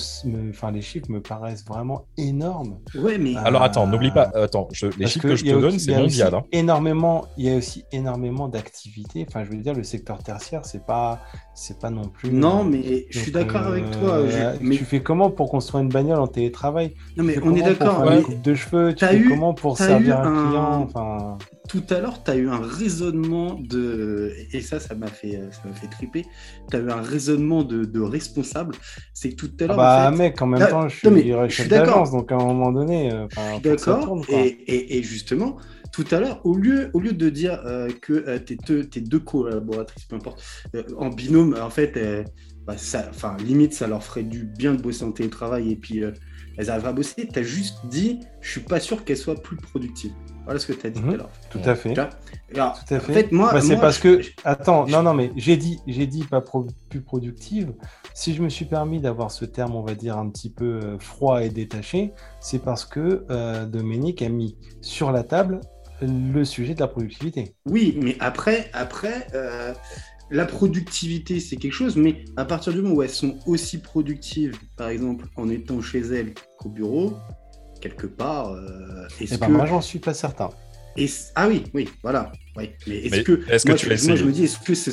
enfin, 0.50 0.72
les 0.72 0.82
chiffres 0.82 1.12
me 1.12 1.22
paraissent 1.22 1.66
vraiment 1.66 2.06
énormes. 2.18 2.80
Ouais, 2.96 3.18
mais... 3.18 3.36
Alors 3.36 3.62
attends, 3.62 3.86
n'oublie 3.86 4.12
pas, 4.12 4.32
attends, 4.34 4.68
je, 4.72 4.88
les 4.98 5.08
chiffres 5.08 5.28
que 5.28 5.36
je 5.36 5.46
te 5.46 5.60
donne, 5.60 5.78
c'est 5.78 5.96
mondial. 5.96 6.34
Hein. 6.34 6.44
Énormément, 6.52 7.26
il 7.38 7.46
y 7.46 7.52
a 7.52 7.58
aussi 7.58 7.86
énormément 7.92 8.48
d'activités. 8.48 9.26
Enfin, 9.28 9.44
je 9.44 9.52
veux 9.52 9.58
dire, 9.58 9.74
le 9.74 9.84
secteur 9.84 10.24
tertiaire, 10.24 10.66
c'est 10.66 10.86
pas, 10.86 11.20
c'est 11.54 11.80
pas 11.80 11.90
non 11.90 12.08
plus. 12.08 12.32
Non, 12.32 12.64
mais 12.64 13.06
je 13.10 13.20
suis 13.20 13.32
d'accord 13.32 13.68
avec 13.68 13.92
toi. 13.92 14.14
Euh, 14.14 14.56
mais... 14.62 14.78
Tu 14.78 14.86
fais 14.86 15.02
comment 15.02 15.30
pour 15.30 15.50
construire 15.50 15.84
une 15.84 15.90
bagnole 15.90 16.20
en 16.20 16.28
télétravail? 16.28 16.94
Non, 17.18 17.24
mais 17.26 17.38
on 17.44 17.54
est 17.54 17.62
d'accord. 17.62 18.10
Une 18.10 18.24
coupe 18.24 18.42
de 18.42 18.56
cheveux, 18.56 18.96
tu 18.96 19.06
fais 19.06 19.24
comment 19.24 19.54
pour 19.54 19.78
servir 19.78 20.22
un 20.22 20.48
client? 20.48 20.82
Enfin 20.84 21.38
tout 21.72 21.84
à 21.90 22.02
l'heure, 22.02 22.22
tu 22.22 22.32
as 22.32 22.36
eu 22.36 22.50
un 22.50 22.60
raisonnement 22.60 23.54
de. 23.56 24.34
Et 24.52 24.60
ça, 24.60 24.82
ça 24.82 24.94
m'a 24.94 25.08
fait, 25.08 25.40
ça 25.52 25.74
fait 25.74 25.88
triper. 25.88 26.26
Tu 26.70 26.76
as 26.76 26.80
eu 26.82 26.92
un 26.92 27.02
raisonnement 27.02 27.64
de, 27.64 27.86
de 27.86 28.02
responsable. 28.02 28.76
C'est 29.14 29.30
que 29.30 29.36
tout 29.36 29.52
à 29.62 29.68
l'heure. 29.68 29.80
Ah 29.80 30.12
bah, 30.12 30.18
mec, 30.18 30.42
en 30.42 30.48
même 30.48 30.68
temps, 30.68 30.90
je 30.90 30.98
suis, 30.98 31.32
je 31.32 31.48
suis 31.48 31.70
d'agence, 31.70 32.12
donc 32.12 32.30
à 32.30 32.36
un 32.36 32.44
moment 32.44 32.74
donné. 32.74 33.14
Euh, 33.14 33.28
d'accord. 33.64 34.22
Et, 34.28 34.98
et, 34.98 35.02
justement, 35.02 35.56
tout 35.94 36.06
à 36.12 36.20
l'heure, 36.20 36.42
au 36.44 36.58
lieu, 36.58 36.92
au 36.94 37.00
lieu 37.00 37.14
de 37.14 37.30
dire 37.30 37.62
euh, 37.66 37.88
que 38.02 38.12
euh, 38.12 38.38
tes, 38.38 38.58
deux, 38.58 38.84
tes, 38.84 39.00
deux, 39.00 39.20
collaboratrices, 39.20 40.04
peu 40.04 40.18
importe, 40.18 40.44
en 40.98 41.08
binôme, 41.08 41.56
en 41.58 41.70
fait, 41.70 41.98
bah, 42.66 42.78
ça, 42.78 43.08
enfin, 43.10 43.38
limite, 43.38 43.74
ça 43.74 43.88
leur 43.88 44.04
ferait 44.04 44.24
du 44.24 44.44
bien 44.44 44.74
de 44.76 44.82
bosser 44.82 45.04
en 45.04 45.12
télétravail 45.12 45.72
et 45.72 45.76
puis 45.76 46.04
euh, 46.04 46.12
elles 46.58 46.70
arriveraient 46.70 46.92
à 46.92 46.94
bosser. 46.94 47.28
Tu 47.28 47.40
as 47.40 47.44
juste 47.44 47.86
dit, 47.86 48.20
je 48.40 48.52
suis 48.52 48.62
pas 48.62 48.80
sûr 48.80 49.04
qu'elles 49.04 49.18
soient 49.18 49.42
plus 49.42 49.58
productives. 49.58 50.14
Voilà 50.52 50.60
ce 50.60 50.68
que 50.68 50.74
tu 50.74 50.86
as 50.86 50.90
dit 50.90 51.00
Mhm. 51.00 51.08
tout 51.08 51.14
à 51.14 51.18
l'heure. 51.18 51.30
Tout 51.50 51.62
à 51.64 51.76
fait. 51.76 51.98
Alors, 52.54 52.84
Tout 52.86 52.94
à 52.94 52.98
en 52.98 53.00
fait. 53.00 53.14
fait, 53.14 53.32
moi, 53.32 53.54
Bah, 53.54 53.62
c'est 53.62 53.78
parce 53.78 53.96
je- 54.00 54.02
que, 54.02 54.22
attends, 54.44 54.86
je- 54.86 54.92
non, 54.92 55.02
non, 55.02 55.14
mais 55.14 55.32
j'ai 55.38 55.56
dit, 55.56 55.80
j'ai 55.88 56.08
dit 56.08 56.26
pas 56.26 56.42
pro- 56.42 56.68
plus 56.90 57.00
productive. 57.00 57.74
Si 58.14 58.34
je 58.34 58.44
me 58.44 58.50
suis 58.50 58.66
permis 58.66 59.00
d'avoir 59.00 59.32
ce 59.32 59.46
terme, 59.46 59.76
on 59.78 59.82
va 59.82 59.96
dire 59.96 60.18
un 60.18 60.30
petit 60.30 60.50
peu 60.50 60.66
euh, 60.84 61.00
froid 61.00 61.42
et 61.42 61.48
détaché, 61.50 62.12
c'est 62.42 62.60
parce 62.60 62.84
que 62.84 63.26
euh, 63.30 63.66
Dominique 63.66 64.22
a 64.22 64.28
mis 64.28 64.58
sur 64.82 65.14
la 65.14 65.24
table 65.24 65.62
le 66.02 66.44
sujet 66.44 66.74
de 66.76 66.82
la 66.82 66.88
productivité. 66.90 67.56
Oui, 67.66 67.98
mais 68.04 68.18
après, 68.20 68.70
après 68.74 69.28
euh, 69.34 69.74
la 70.32 70.46
productivité, 70.46 71.40
c'est 71.40 71.56
quelque 71.56 71.72
chose, 71.72 71.96
mais 71.96 72.26
à 72.36 72.44
partir 72.44 72.74
du 72.74 72.82
moment 72.82 72.96
où 72.96 73.04
elles 73.04 73.10
sont 73.10 73.38
aussi 73.46 73.78
productives, 73.78 74.58
par 74.76 74.90
exemple, 74.90 75.28
en 75.38 75.48
étant 75.50 75.80
chez 75.82 76.00
elles 76.00 76.34
qu'au 76.58 76.68
bureau, 76.70 77.14
quelque 77.82 78.08
part, 78.08 78.52
euh, 78.54 79.08
est-ce 79.20 79.34
Eh 79.36 79.38
ben, 79.38 79.48
que... 79.48 79.52
moi, 79.52 79.66
j'en 79.66 79.82
suis 79.82 80.00
pas 80.00 80.14
certain. 80.14 80.50
est-ce- 80.96 81.32
Ah 81.36 81.48
oui, 81.48 81.64
oui, 81.74 81.90
voilà. 82.04 82.32
Oui. 82.56 82.70
Mais 82.88 82.98
est-ce 82.98 83.16
Mais 83.16 83.24
que... 83.24 83.52
est-ce 83.52 83.66
que 83.66 83.70
moi, 83.72 83.78
tu 83.78 83.86
je, 83.98 84.08
moi, 84.08 84.16
me 84.24 84.32
dis, 84.32 84.44
est-ce 84.46 84.60
que 84.60 84.74
ce, 84.76 84.90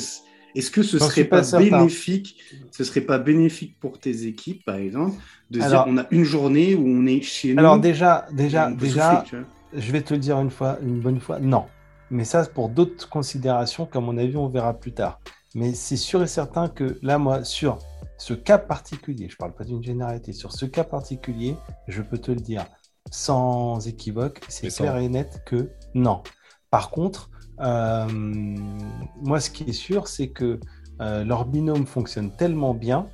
est-ce 0.55 0.71
que 0.71 0.81
ce 0.83 0.97
J'en 0.97 1.05
serait 1.07 1.23
pas 1.25 1.41
bénéfique 1.57 2.37
Ce 2.71 2.83
serait 2.83 3.01
pas 3.01 3.19
bénéfique 3.19 3.79
pour 3.79 3.99
tes 3.99 4.25
équipes, 4.25 4.65
par 4.65 4.75
exemple, 4.75 5.15
de 5.51 5.61
Alors- 5.61 5.85
dire, 5.85 5.93
on 5.93 5.97
a 5.97 6.05
une 6.11 6.23
journée 6.23 6.75
où 6.75 6.85
on 6.87 7.05
est 7.05 7.21
chez 7.21 7.53
nous. 7.53 7.59
Alors 7.59 7.79
déjà, 7.79 8.25
déjà, 8.33 8.71
déjà, 8.71 9.21
souffler, 9.23 9.39
je 9.73 9.91
vais 9.91 10.01
te 10.01 10.13
le 10.13 10.19
dire 10.19 10.39
une 10.39 10.49
fois, 10.51 10.77
une 10.81 10.99
bonne 10.99 11.19
fois, 11.19 11.39
non. 11.39 11.65
Mais 12.11 12.23
ça, 12.23 12.43
c'est 12.43 12.53
pour 12.53 12.69
d'autres 12.69 13.07
considérations 13.07 13.85
qu'à 13.85 13.99
mon 13.99 14.17
avis, 14.17 14.35
on 14.35 14.47
verra 14.47 14.73
plus 14.73 14.93
tard. 14.93 15.19
Mais 15.53 15.73
c'est 15.73 15.95
sûr 15.97 16.23
et 16.23 16.27
certain 16.27 16.67
que 16.67 16.97
là, 17.03 17.17
moi, 17.19 17.43
sur 17.43 17.77
ce 18.17 18.33
cas 18.33 18.57
particulier, 18.57 19.27
je 19.29 19.33
ne 19.35 19.37
parle 19.37 19.53
pas 19.53 19.63
d'une 19.63 19.83
généralité, 19.83 20.33
sur 20.33 20.51
ce 20.51 20.65
cas 20.65 20.83
particulier, 20.83 21.55
je 21.87 22.01
peux 22.01 22.17
te 22.17 22.31
le 22.31 22.39
dire 22.39 22.65
sans 23.11 23.87
équivoque, 23.87 24.41
c'est 24.47 24.69
clair 24.69 24.97
et 24.97 25.09
net 25.09 25.41
que 25.45 25.69
non. 25.93 26.21
Par 26.69 26.89
contre, 26.91 27.29
euh, 27.61 28.07
moi, 28.09 29.39
ce 29.39 29.49
qui 29.49 29.63
est 29.63 29.73
sûr, 29.73 30.07
c'est 30.07 30.29
que 30.29 30.59
euh, 31.01 31.23
leur 31.23 31.45
binôme 31.45 31.85
fonctionne 31.85 32.35
tellement 32.35 32.73
bien, 32.73 33.09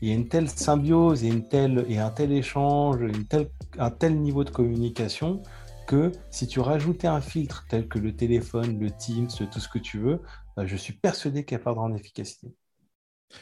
il 0.00 0.08
y 0.08 0.12
a 0.12 0.14
une 0.14 0.28
telle 0.28 0.48
symbiose 0.48 1.24
et, 1.24 1.28
une 1.28 1.48
telle, 1.48 1.84
et 1.88 1.98
un 1.98 2.10
tel 2.10 2.32
échange, 2.32 3.00
une 3.00 3.26
telle, 3.26 3.50
un 3.78 3.90
tel 3.90 4.20
niveau 4.20 4.44
de 4.44 4.50
communication 4.50 5.42
que 5.86 6.12
si 6.30 6.46
tu 6.46 6.60
rajoutais 6.60 7.08
un 7.08 7.20
filtre 7.20 7.64
tel 7.68 7.88
que 7.88 7.98
le 7.98 8.14
téléphone, 8.14 8.78
le 8.78 8.90
Teams, 8.90 9.28
tout 9.28 9.58
ce 9.58 9.68
que 9.68 9.78
tu 9.78 9.98
veux, 9.98 10.22
euh, 10.58 10.66
je 10.66 10.76
suis 10.76 10.92
persuadé 10.92 11.44
qu'elle 11.44 11.62
perdra 11.62 11.82
en 11.82 11.94
efficacité. 11.94 12.54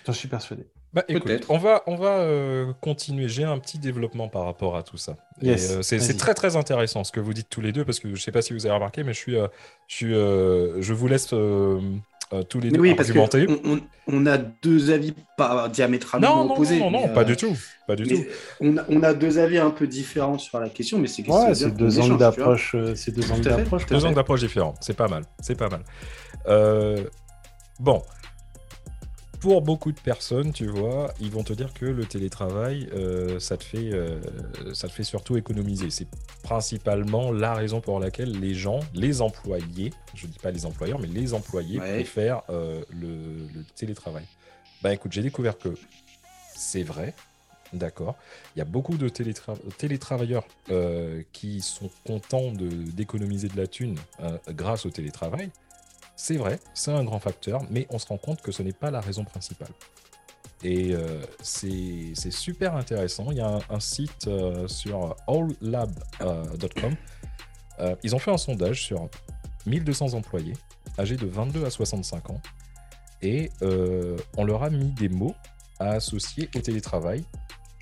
J'en 0.04 0.12
suis 0.12 0.28
persuadé. 0.28 0.70
Bah, 0.96 1.02
Peut-être. 1.06 1.50
on 1.50 1.58
va, 1.58 1.82
on 1.86 1.94
va 1.96 2.20
euh, 2.20 2.72
continuer. 2.80 3.28
J'ai 3.28 3.44
un 3.44 3.58
petit 3.58 3.78
développement 3.78 4.28
par 4.28 4.44
rapport 4.46 4.76
à 4.76 4.82
tout 4.82 4.96
ça. 4.96 5.14
Yes, 5.42 5.70
euh, 5.70 5.82
c'est 5.82 6.16
très 6.16 6.32
très 6.32 6.56
intéressant 6.56 7.04
ce 7.04 7.12
que 7.12 7.20
vous 7.20 7.34
dites 7.34 7.50
tous 7.50 7.60
les 7.60 7.70
deux 7.70 7.84
parce 7.84 8.00
que 8.00 8.08
je 8.08 8.14
ne 8.14 8.18
sais 8.18 8.32
pas 8.32 8.40
si 8.40 8.54
vous 8.54 8.64
avez 8.64 8.74
remarqué, 8.74 9.04
mais 9.04 9.12
je 9.12 9.18
suis, 9.18 9.36
euh, 9.36 9.46
je 9.88 9.94
suis, 9.94 10.14
euh, 10.14 10.80
je 10.80 10.94
vous 10.94 11.06
laisse 11.06 11.34
euh, 11.34 11.78
euh, 12.32 12.42
tous 12.42 12.60
les 12.60 12.70
Mais 12.70 12.76
deux 12.78 12.80
oui, 12.82 12.94
parce 12.94 13.10
argumenter. 13.10 13.44
qu'on 13.44 13.60
on, 13.74 13.80
on 14.08 14.26
a 14.26 14.38
deux 14.38 14.90
avis 14.90 15.12
pas 15.36 15.68
diamétralement 15.68 16.44
Non, 16.46 16.52
opposés. 16.54 16.78
non, 16.78 16.90
non, 16.90 17.06
non, 17.08 17.12
pas 17.14 17.24
du 17.24 17.36
tout, 17.36 17.54
pas 17.86 17.94
du 17.94 18.04
mais 18.06 18.14
tout. 18.14 18.24
on, 18.62 18.76
a, 18.78 18.84
on 18.88 19.02
a 19.02 19.12
deux 19.12 19.38
avis 19.38 19.58
un 19.58 19.70
peu 19.70 19.86
différents 19.86 20.38
sur 20.38 20.58
la 20.58 20.70
question, 20.70 20.98
mais 20.98 21.08
c'est 21.08 21.22
que 21.22 21.30
Ouais, 21.30 21.54
c'est 21.54 21.76
deux 21.76 22.00
angles 22.00 22.16
d'approche. 22.16 22.74
euh, 22.74 22.94
C'est 22.94 23.12
deux 23.14 23.30
angles 23.30 23.42
d'approche. 23.42 23.84
Deux 23.84 24.02
angles 24.06 24.14
d'approche 24.16 24.40
différents, 24.40 24.74
c'est 24.80 24.96
pas 24.96 25.08
mal, 25.08 25.24
c'est 25.42 25.56
pas 25.58 25.68
mal. 25.68 25.82
Euh, 26.48 27.04
bon, 27.78 28.02
pour 29.40 29.62
beaucoup 29.62 29.92
de 29.92 30.00
personnes, 30.00 30.52
tu 30.52 30.66
vois, 30.66 31.12
ils 31.20 31.30
vont 31.30 31.42
te 31.42 31.52
dire 31.52 31.72
que 31.72 31.84
le 31.84 32.04
télétravail, 32.06 32.88
euh, 32.94 33.38
ça, 33.38 33.56
te 33.56 33.64
fait, 33.64 33.92
euh, 33.92 34.20
ça 34.74 34.88
te 34.88 34.92
fait 34.92 35.04
surtout 35.04 35.36
économiser. 35.36 35.90
C'est 35.90 36.08
principalement 36.42 37.32
la 37.32 37.54
raison 37.54 37.80
pour 37.80 38.00
laquelle 38.00 38.38
les 38.40 38.54
gens, 38.54 38.80
les 38.94 39.20
employés, 39.22 39.92
je 40.14 40.26
dis 40.26 40.38
pas 40.38 40.50
les 40.50 40.66
employeurs, 40.66 40.98
mais 40.98 41.08
les 41.08 41.34
employés 41.34 41.78
Ouais. 41.78 41.94
préfèrent 41.94 42.42
euh, 42.50 42.82
le, 42.90 43.46
le 43.54 43.64
télétravail. 43.74 44.24
Bah 44.82 44.92
écoute, 44.92 45.12
j'ai 45.12 45.22
découvert 45.22 45.58
que 45.58 45.70
c'est 46.54 46.82
vrai, 46.82 47.14
d'accord. 47.72 48.16
Il 48.54 48.58
y 48.58 48.62
a 48.62 48.64
beaucoup 48.64 48.96
de 48.96 49.08
télétra- 49.08 49.56
télétravailleurs 49.78 50.44
qui 51.32 51.60
sont 51.60 51.90
contents 52.04 52.52
d'économiser 52.52 53.48
de 53.48 53.56
la 53.56 53.66
thune 53.66 53.96
euh, 54.20 54.38
grâce 54.50 54.86
au 54.86 54.90
télétravail. 54.90 55.50
C'est 56.16 56.36
vrai, 56.36 56.58
c'est 56.74 56.90
un 56.92 57.04
grand 57.04 57.18
facteur, 57.20 57.62
mais 57.70 57.86
on 57.90 57.98
se 57.98 58.06
rend 58.06 58.16
compte 58.16 58.40
que 58.40 58.50
ce 58.50 58.62
n'est 58.62 58.72
pas 58.72 58.90
la 58.90 59.00
raison 59.00 59.24
principale. 59.24 59.68
Et 60.64 60.92
euh, 60.94 61.22
c'est 61.42 62.14
super 62.30 62.74
intéressant. 62.74 63.30
Il 63.30 63.36
y 63.36 63.40
a 63.40 63.48
un, 63.56 63.60
un 63.68 63.80
site 63.80 64.26
euh, 64.26 64.66
sur 64.66 65.14
alllab.com. 65.28 66.96
Euh, 67.80 67.94
ils 68.02 68.14
ont 68.14 68.18
fait 68.18 68.30
un 68.30 68.38
sondage 68.38 68.82
sur 68.82 69.08
1200 69.66 70.14
employés 70.14 70.54
âgés 70.98 71.16
de 71.16 71.26
22 71.26 71.66
à 71.66 71.70
65 71.70 72.30
ans. 72.30 72.40
Et 73.22 73.50
on 74.36 74.44
leur 74.44 74.62
a 74.62 74.70
mis 74.70 74.90
des 74.92 75.08
mots 75.08 75.34
à 75.78 75.90
associer 75.92 76.48
au 76.56 76.60
télétravail. 76.60 77.24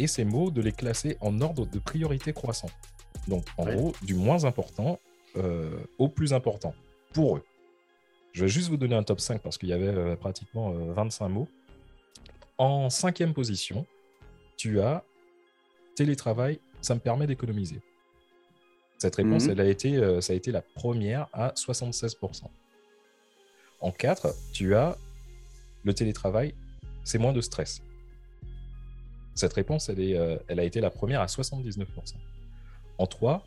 Et 0.00 0.08
ces 0.08 0.24
mots, 0.24 0.50
de 0.50 0.60
les 0.60 0.72
classer 0.72 1.16
en 1.20 1.40
ordre 1.40 1.66
de 1.66 1.78
priorité 1.78 2.32
croissant. 2.32 2.70
Donc, 3.28 3.44
en 3.56 3.66
Ouais. 3.66 3.76
gros, 3.76 3.92
du 4.02 4.14
moins 4.14 4.44
important 4.44 4.98
au 5.98 6.08
plus 6.08 6.32
important 6.32 6.74
pour 7.12 7.36
eux. 7.36 7.44
Je 8.34 8.42
vais 8.42 8.48
juste 8.48 8.68
vous 8.68 8.76
donner 8.76 8.96
un 8.96 9.04
top 9.04 9.20
5 9.20 9.40
parce 9.40 9.56
qu'il 9.58 9.68
y 9.68 9.72
avait 9.72 9.86
euh, 9.86 10.16
pratiquement 10.16 10.72
euh, 10.72 10.92
25 10.92 11.28
mots. 11.28 11.48
En 12.58 12.90
cinquième 12.90 13.32
position, 13.32 13.86
tu 14.56 14.80
as 14.80 15.04
télétravail, 15.94 16.58
ça 16.80 16.94
me 16.96 17.00
permet 17.00 17.26
d'économiser. 17.28 17.80
Cette 18.98 19.14
réponse, 19.16 19.44
Mhm. 19.44 19.50
elle 19.52 19.60
a 19.60 19.66
été, 19.68 19.96
euh, 19.96 20.20
ça 20.20 20.32
a 20.32 20.36
été 20.36 20.50
la 20.50 20.62
première 20.62 21.28
à 21.32 21.52
76%. 21.54 22.50
En 23.80 23.92
4, 23.92 24.34
tu 24.52 24.74
as 24.74 24.96
le 25.84 25.94
télétravail, 25.94 26.54
c'est 27.04 27.18
moins 27.18 27.32
de 27.32 27.40
stress. 27.40 27.82
Cette 29.34 29.52
réponse, 29.52 29.88
elle, 29.88 30.00
est, 30.00 30.16
euh, 30.16 30.36
elle 30.48 30.58
a 30.58 30.64
été 30.64 30.80
la 30.80 30.90
première 30.90 31.20
à 31.20 31.26
79%. 31.28 32.18
En 32.98 33.06
3, 33.06 33.44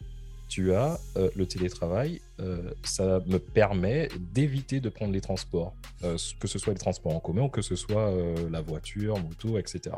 tu 0.48 0.74
as 0.74 1.00
euh, 1.18 1.30
le 1.36 1.46
télétravail, 1.46 2.22
euh, 2.40 2.72
ça 2.84 3.22
me 3.26 3.38
permet 3.38 4.08
d'éviter 4.34 4.80
de 4.80 4.90
prendre 4.90 5.12
les 5.14 5.22
transports, 5.22 5.74
euh, 6.04 6.18
que 6.40 6.48
ce 6.48 6.58
soit 6.60 6.74
les 6.74 6.80
transports 6.80 7.16
en 7.16 7.20
commun 7.20 7.44
ou 7.44 7.50
que 7.50 7.62
ce 7.62 7.76
soit 7.76 8.12
la 8.50 8.62
voiture, 8.62 9.18
moto, 9.20 9.58
etc. 9.58 9.96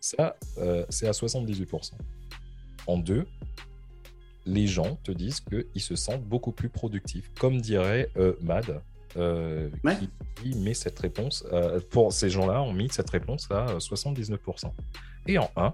Ça, 0.00 0.36
c'est 0.90 1.08
à 1.08 1.12
78%. 1.12 1.92
En 2.86 2.98
2, 2.98 3.26
les 4.46 4.66
gens 4.66 4.96
te 5.02 5.10
disent 5.12 5.40
qu'ils 5.40 5.80
se 5.80 5.96
sentent 5.96 6.24
beaucoup 6.24 6.52
plus 6.52 6.68
productifs. 6.68 7.30
Comme 7.38 7.60
dirait 7.60 8.10
Mad, 8.42 8.80
Ouais. 9.16 9.96
qui, 9.98 10.10
qui 10.42 10.58
met 10.58 10.74
cette 10.74 10.98
réponse, 10.98 11.46
pour 11.90 12.12
ces 12.12 12.30
gens-là, 12.30 12.60
ont 12.62 12.72
mis 12.72 12.88
cette 12.90 13.10
réponse 13.10 13.48
à 13.50 13.68
euh, 13.70 13.78
79%. 13.78 14.72
Et 15.28 15.38
en 15.38 15.50
1, 15.56 15.72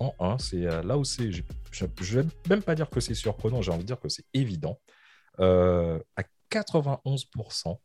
en 0.00 0.14
1, 0.18 0.38
c'est 0.38 0.66
euh, 0.66 0.82
là 0.82 0.96
où 0.98 1.04
c'est, 1.04 1.30
je 1.32 1.42
ne 1.84 2.22
vais 2.22 2.28
même 2.48 2.62
pas 2.62 2.74
dire 2.74 2.90
que 2.90 3.00
c'est 3.00 3.14
surprenant, 3.14 3.62
j'ai 3.62 3.72
envie 3.72 3.82
de 3.82 3.86
dire 3.86 4.00
que 4.00 4.08
c'est 4.08 4.24
évident. 4.34 4.78
Euh, 5.40 5.98
à 6.16 6.22
91%, 6.50 7.78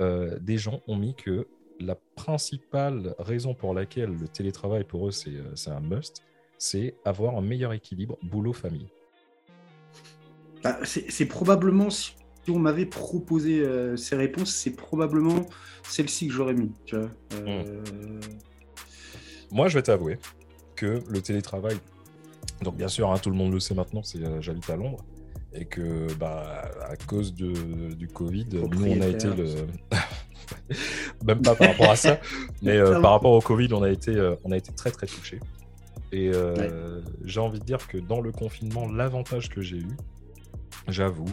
euh, 0.00 0.38
des 0.40 0.58
gens 0.58 0.80
ont 0.86 0.96
mis 0.96 1.14
que 1.14 1.48
la 1.80 1.96
principale 2.14 3.14
raison 3.18 3.54
pour 3.54 3.74
laquelle 3.74 4.10
le 4.10 4.28
télétravail 4.28 4.84
pour 4.84 5.08
eux 5.08 5.10
c'est 5.10 5.30
euh, 5.30 5.72
un 5.74 5.80
must, 5.80 6.22
c'est 6.58 6.94
avoir 7.04 7.36
un 7.36 7.42
meilleur 7.42 7.72
équilibre 7.72 8.18
boulot-famille. 8.22 8.88
Bah, 10.62 10.78
c'est 10.84 11.26
probablement, 11.26 11.90
si 11.90 12.14
on 12.48 12.58
m'avait 12.58 12.86
proposé 12.86 13.60
euh, 13.60 13.96
ces 13.96 14.16
réponses, 14.16 14.54
c'est 14.54 14.74
probablement 14.74 15.46
celle-ci 15.84 16.28
que 16.28 16.32
j'aurais 16.32 16.54
mis. 16.54 16.72
Tu 16.84 16.96
vois. 16.96 17.10
Moi, 19.52 19.68
je 19.68 19.78
vais 19.78 19.82
t'avouer 19.82 20.18
que 20.76 21.02
le 21.08 21.20
télétravail, 21.20 21.76
donc 22.62 22.76
bien 22.76 22.88
sûr, 22.88 23.10
hein, 23.10 23.18
tout 23.18 23.30
le 23.30 23.36
monde 23.36 23.52
le 23.52 23.60
sait 23.60 23.74
maintenant, 23.74 24.02
c'est 24.02 24.22
euh, 24.22 24.40
j'habite 24.40 24.70
à 24.70 24.76
Londres, 24.76 25.04
et 25.56 25.64
que 25.64 26.12
bah, 26.14 26.70
à 26.88 26.96
cause 26.96 27.34
de, 27.34 27.92
du 27.94 28.08
Covid, 28.08 28.46
nous 28.52 28.86
on 28.86 29.00
a 29.00 29.08
été 29.08 29.28
le. 29.28 29.46
Même 31.24 31.42
pas 31.42 31.54
par 31.54 31.68
rapport 31.68 31.90
à 31.90 31.96
ça, 31.96 32.20
mais 32.62 32.76
euh, 32.76 33.00
par 33.00 33.12
rapport 33.12 33.32
au 33.32 33.40
Covid, 33.40 33.72
on 33.72 33.82
a 33.82 33.90
été, 33.90 34.14
euh, 34.14 34.36
on 34.44 34.52
a 34.52 34.56
été 34.56 34.72
très 34.72 34.90
très 34.90 35.06
touchés. 35.06 35.40
Et 36.12 36.30
euh, 36.32 37.00
j'ai 37.24 37.40
envie 37.40 37.58
de 37.58 37.64
dire 37.64 37.88
que 37.88 37.98
dans 37.98 38.20
le 38.20 38.30
confinement, 38.30 38.86
l'avantage 38.86 39.48
que 39.48 39.60
j'ai 39.60 39.78
eu, 39.78 39.96
j'avoue, 40.86 41.26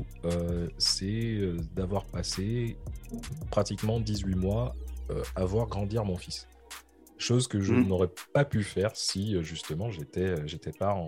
c'est 0.79 1.39
d'avoir 1.75 2.05
passé 2.05 2.77
pratiquement 3.51 3.99
18 3.99 4.35
mois 4.35 4.75
à 5.35 5.45
voir 5.45 5.67
grandir 5.67 6.05
mon 6.05 6.17
fils. 6.17 6.47
Chose 7.17 7.47
que 7.47 7.61
je 7.61 7.73
Mhm. 7.73 7.87
n'aurais 7.87 8.09
pas 8.33 8.43
pu 8.43 8.63
faire 8.63 8.95
si 8.95 9.35
euh, 9.35 9.43
justement 9.43 9.89
j'étais 9.89 10.21
euh, 10.21 10.47
j'étais 10.47 10.71
pas 10.71 10.93
en 10.93 11.07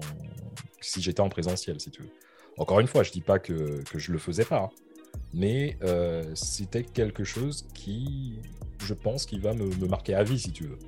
si 0.82 1.02
j'étais 1.02 1.22
en 1.22 1.30
présentiel 1.30 1.80
si 1.80 1.92
tu 1.92 2.04
veux. 2.04 2.10
Encore 2.58 2.80
une 2.80 2.88
fois, 2.88 3.04
je 3.04 3.12
dis 3.12 3.22
pas 3.22 3.38
que, 3.40 3.84
que 3.84 4.00
je 4.00 4.14
le 4.14 4.18
faisais 4.18 4.46
pas, 4.46 4.62
hein. 4.62 4.70
mais 5.34 5.78
euh, 5.84 6.24
c'était 6.36 6.84
quelque 6.84 7.24
chose 7.24 7.68
qui 7.74 8.40
je 8.80 8.94
pense 8.94 9.26
qu'il 9.26 9.42
va 9.42 9.54
me, 9.54 9.88
marquer 9.88 10.14
à 10.14 10.24
vie, 10.24 10.40
si 10.40 10.52
tu 10.52 10.66
veux. 10.66 10.80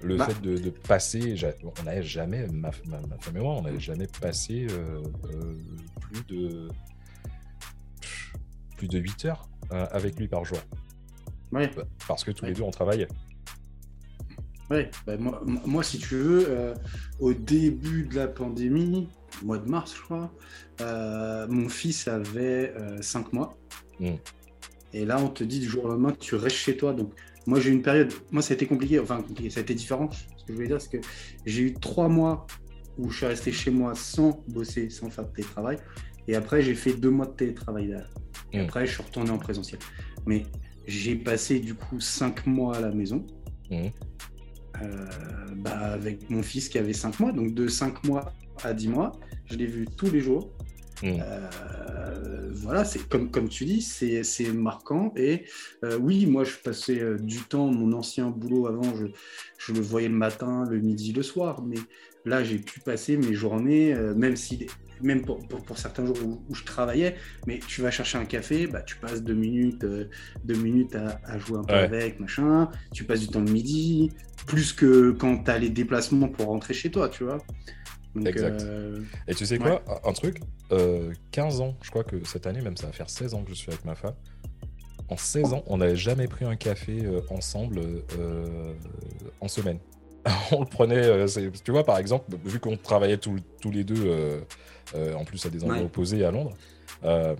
Le 0.00 0.16
bah. 0.16 0.26
fait 0.26 0.40
de, 0.40 0.70
passer, 0.70 1.34
on 1.78 1.82
n'avait 1.82 2.02
jamais, 2.02 2.46
ma, 2.48 2.72
femme 2.72 3.36
et 3.36 3.40
moi, 3.40 3.54
on 3.54 3.62
n'avait 3.62 3.80
jamais 3.80 4.06
passé 4.06 4.66
plus 6.00 6.24
de 6.28 6.68
plus 8.76 8.88
de 8.88 8.98
8 8.98 9.24
heures 9.26 9.48
avec 9.70 10.18
lui 10.18 10.28
par 10.28 10.44
jour. 10.44 10.58
Parce 12.08 12.24
que 12.24 12.30
tous 12.30 12.46
les 12.46 12.54
deux, 12.54 12.62
on 12.62 12.70
travaillait. 12.70 13.08
Ouais, 14.72 14.90
bah, 15.06 15.18
moi, 15.66 15.82
si 15.82 15.98
tu 15.98 16.14
veux, 16.14 16.46
euh, 16.48 16.74
au 17.20 17.34
début 17.34 18.04
de 18.04 18.16
la 18.16 18.26
pandémie, 18.26 19.06
mois 19.42 19.58
de 19.58 19.68
mars, 19.68 19.94
je 19.94 20.00
crois, 20.00 20.32
euh, 20.80 21.46
mon 21.46 21.68
fils 21.68 22.08
avait 22.08 22.72
5 23.02 23.26
euh, 23.26 23.28
mois. 23.32 23.58
Hmm. 24.00 24.14
Et 24.94 25.04
là, 25.04 25.18
on 25.20 25.28
te 25.28 25.44
dit 25.44 25.60
du 25.60 25.66
jour 25.66 25.84
au 25.84 25.88
lendemain, 25.88 26.12
tu 26.18 26.36
restes 26.36 26.56
chez 26.56 26.78
toi. 26.78 26.94
Donc, 26.94 27.12
moi, 27.46 27.60
j'ai 27.60 27.68
eu 27.68 27.74
une 27.74 27.82
période, 27.82 28.10
moi, 28.30 28.40
ça 28.40 28.52
a 28.52 28.54
été 28.54 28.66
compliqué, 28.66 28.98
enfin, 28.98 29.18
compliqué, 29.18 29.50
ça 29.50 29.60
a 29.60 29.62
été 29.62 29.74
différent. 29.74 30.08
Ce 30.10 30.44
que 30.44 30.48
je 30.48 30.54
voulais 30.54 30.68
dire, 30.68 30.80
c'est 30.80 30.98
que 30.98 31.06
j'ai 31.44 31.62
eu 31.64 31.74
3 31.74 32.08
mois 32.08 32.46
où 32.96 33.10
je 33.10 33.18
suis 33.18 33.26
resté 33.26 33.52
chez 33.52 33.70
moi 33.70 33.94
sans 33.94 34.42
bosser, 34.48 34.88
sans 34.88 35.10
faire 35.10 35.26
de 35.26 35.34
télétravail. 35.34 35.76
Et 36.28 36.34
après, 36.34 36.62
j'ai 36.62 36.74
fait 36.74 36.94
2 36.94 37.10
mois 37.10 37.26
de 37.26 37.32
télétravail 37.32 37.94
Et 38.52 38.58
hmm. 38.58 38.64
après, 38.64 38.86
je 38.86 38.92
suis 38.94 39.02
retourné 39.02 39.30
en 39.30 39.38
présentiel. 39.38 39.80
Mais 40.24 40.46
j'ai 40.86 41.14
passé 41.14 41.60
du 41.60 41.74
coup 41.74 42.00
5 42.00 42.46
mois 42.46 42.76
à 42.76 42.80
la 42.80 42.90
maison. 42.90 43.26
Hmm. 43.70 43.88
Euh, 44.80 45.06
bah, 45.56 45.92
avec 45.92 46.30
mon 46.30 46.42
fils 46.42 46.68
qui 46.68 46.78
avait 46.78 46.92
5 46.92 47.20
mois, 47.20 47.32
donc 47.32 47.54
de 47.54 47.68
5 47.68 48.04
mois 48.04 48.32
à 48.64 48.72
10 48.72 48.88
mois, 48.88 49.12
je 49.46 49.56
l'ai 49.56 49.66
vu 49.66 49.86
tous 49.96 50.10
les 50.10 50.20
jours. 50.20 50.50
Mm. 51.02 51.20
Euh, 51.20 52.50
voilà, 52.52 52.84
c'est 52.84 53.06
comme, 53.08 53.30
comme 53.30 53.48
tu 53.48 53.64
dis, 53.64 53.82
c'est 53.82 54.52
marquant. 54.52 55.12
Et 55.16 55.44
euh, 55.84 55.98
oui, 55.98 56.26
moi, 56.26 56.44
je 56.44 56.56
passais 56.56 57.00
du 57.20 57.40
temps, 57.40 57.66
mon 57.66 57.92
ancien 57.92 58.30
boulot 58.30 58.66
avant, 58.66 58.96
je, 58.96 59.06
je, 59.58 59.72
le 59.72 59.80
voyais 59.80 60.08
le 60.08 60.14
matin, 60.14 60.64
le 60.68 60.78
midi, 60.78 61.12
le 61.12 61.22
soir. 61.22 61.62
Mais 61.62 61.78
là, 62.24 62.42
j'ai 62.42 62.58
pu 62.58 62.80
passer 62.80 63.16
mes 63.16 63.34
journées, 63.34 63.94
même 64.16 64.36
si 64.36 64.66
même 65.02 65.22
pour, 65.22 65.38
pour, 65.46 65.78
certains 65.78 66.06
jours 66.06 66.16
où, 66.24 66.54
je 66.54 66.64
travaillais, 66.64 67.16
mais 67.46 67.58
tu 67.66 67.82
vas 67.82 67.90
chercher 67.90 68.18
un 68.18 68.24
café, 68.24 68.66
bah, 68.66 68.82
tu 68.82 68.96
passes 68.96 69.22
deux 69.22 69.34
minutes, 69.34 69.84
euh, 69.84 70.08
deux 70.44 70.56
minutes 70.56 70.96
à, 70.96 71.38
jouer 71.38 71.58
un 71.58 71.64
peu 71.64 71.74
avec, 71.74 72.20
machin, 72.20 72.70
tu 72.92 73.04
passes 73.04 73.20
du 73.20 73.28
temps 73.28 73.40
le 73.40 73.50
midi, 73.50 74.12
plus 74.46 74.72
que 74.72 75.10
quand 75.12 75.44
tu 75.44 75.50
as 75.50 75.58
les 75.58 75.70
déplacements 75.70 76.28
pour 76.28 76.46
rentrer 76.46 76.74
chez 76.74 76.90
toi, 76.90 77.08
tu 77.08 77.24
vois. 77.24 77.38
exact. 78.24 78.62
Euh, 78.62 79.00
Et 79.28 79.34
tu 79.34 79.46
sais 79.46 79.58
quoi 79.58 79.82
Un 80.04 80.12
truc, 80.12 80.40
15 80.70 81.60
euh, 81.60 81.64
ans, 81.64 81.76
je 81.82 81.90
crois 81.90 82.04
que 82.04 82.24
cette 82.24 82.46
année, 82.46 82.60
même 82.60 82.76
ça 82.76 82.86
va 82.86 82.92
faire 82.92 83.10
16 83.10 83.34
ans 83.34 83.42
que 83.42 83.50
je 83.50 83.54
suis 83.54 83.70
avec 83.70 83.84
ma 83.84 83.94
femme. 83.94 84.14
En 85.08 85.16
16 85.16 85.52
ans, 85.52 85.62
on 85.66 85.78
n'avait 85.78 85.96
jamais 85.96 86.26
pris 86.26 86.44
un 86.44 86.56
café 86.56 87.06
ensemble 87.28 87.80
en 89.40 89.48
semaine. 89.48 89.78
on 90.52 90.60
le 90.60 90.66
prenait, 90.66 91.26
tu 91.64 91.70
vois, 91.70 91.84
par 91.84 91.98
exemple, 91.98 92.36
vu 92.44 92.60
qu'on 92.60 92.76
travaillait 92.76 93.18
tous 93.18 93.40
les 93.70 93.84
deux 93.84 94.44
euh, 94.94 95.14
en 95.14 95.24
plus 95.24 95.44
à 95.46 95.50
des 95.50 95.64
endroits 95.64 95.84
opposés 95.84 96.24
à 96.24 96.30
Londres. 96.30 96.54
Euh, 97.04 97.34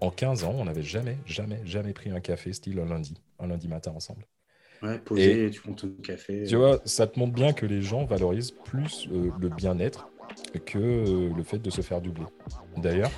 en 0.00 0.10
15 0.10 0.44
ans, 0.44 0.54
on 0.56 0.64
n'avait 0.64 0.82
jamais, 0.82 1.18
jamais, 1.26 1.60
jamais 1.64 1.92
pris 1.92 2.10
un 2.10 2.20
café 2.20 2.52
style 2.52 2.78
un 2.78 2.86
lundi, 2.86 3.14
un 3.38 3.48
lundi 3.48 3.68
matin 3.68 3.92
ensemble. 3.94 4.26
Ouais, 4.82 4.98
posé, 4.98 5.50
tu 5.50 5.60
prends 5.60 5.72
ton 5.72 5.88
café. 6.02 6.44
Tu 6.44 6.56
vois, 6.56 6.80
ça 6.84 7.06
te 7.06 7.18
montre 7.18 7.32
bien 7.32 7.52
que 7.52 7.66
les 7.66 7.82
gens 7.82 8.04
valorisent 8.04 8.50
plus 8.50 9.08
euh, 9.10 9.30
le 9.38 9.48
bien-être 9.48 10.08
que 10.64 11.30
le 11.34 11.42
fait 11.42 11.58
de 11.58 11.70
se 11.70 11.80
faire 11.80 12.00
doubler. 12.00 12.26
D'ailleurs, 12.76 13.10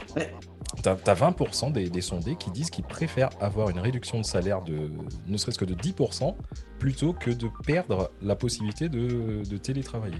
tu 0.82 0.88
as, 0.88 0.94
20% 0.94 1.72
des, 1.72 2.00
sondés 2.00 2.36
qui 2.36 2.50
disent 2.50 2.70
qu'ils 2.70 2.84
préfèrent 2.84 3.30
avoir 3.40 3.70
une 3.70 3.78
réduction 3.78 4.18
de 4.18 4.24
salaire 4.24 4.62
de 4.62 4.90
ne 5.26 5.36
serait-ce 5.36 5.58
que 5.58 5.64
de 5.64 5.74
10% 5.74 6.34
plutôt 6.78 7.12
que 7.12 7.30
de 7.30 7.48
perdre 7.66 8.10
la 8.22 8.36
possibilité 8.36 8.88
de, 8.88 9.42
de 9.48 9.56
télétravailler. 9.56 10.18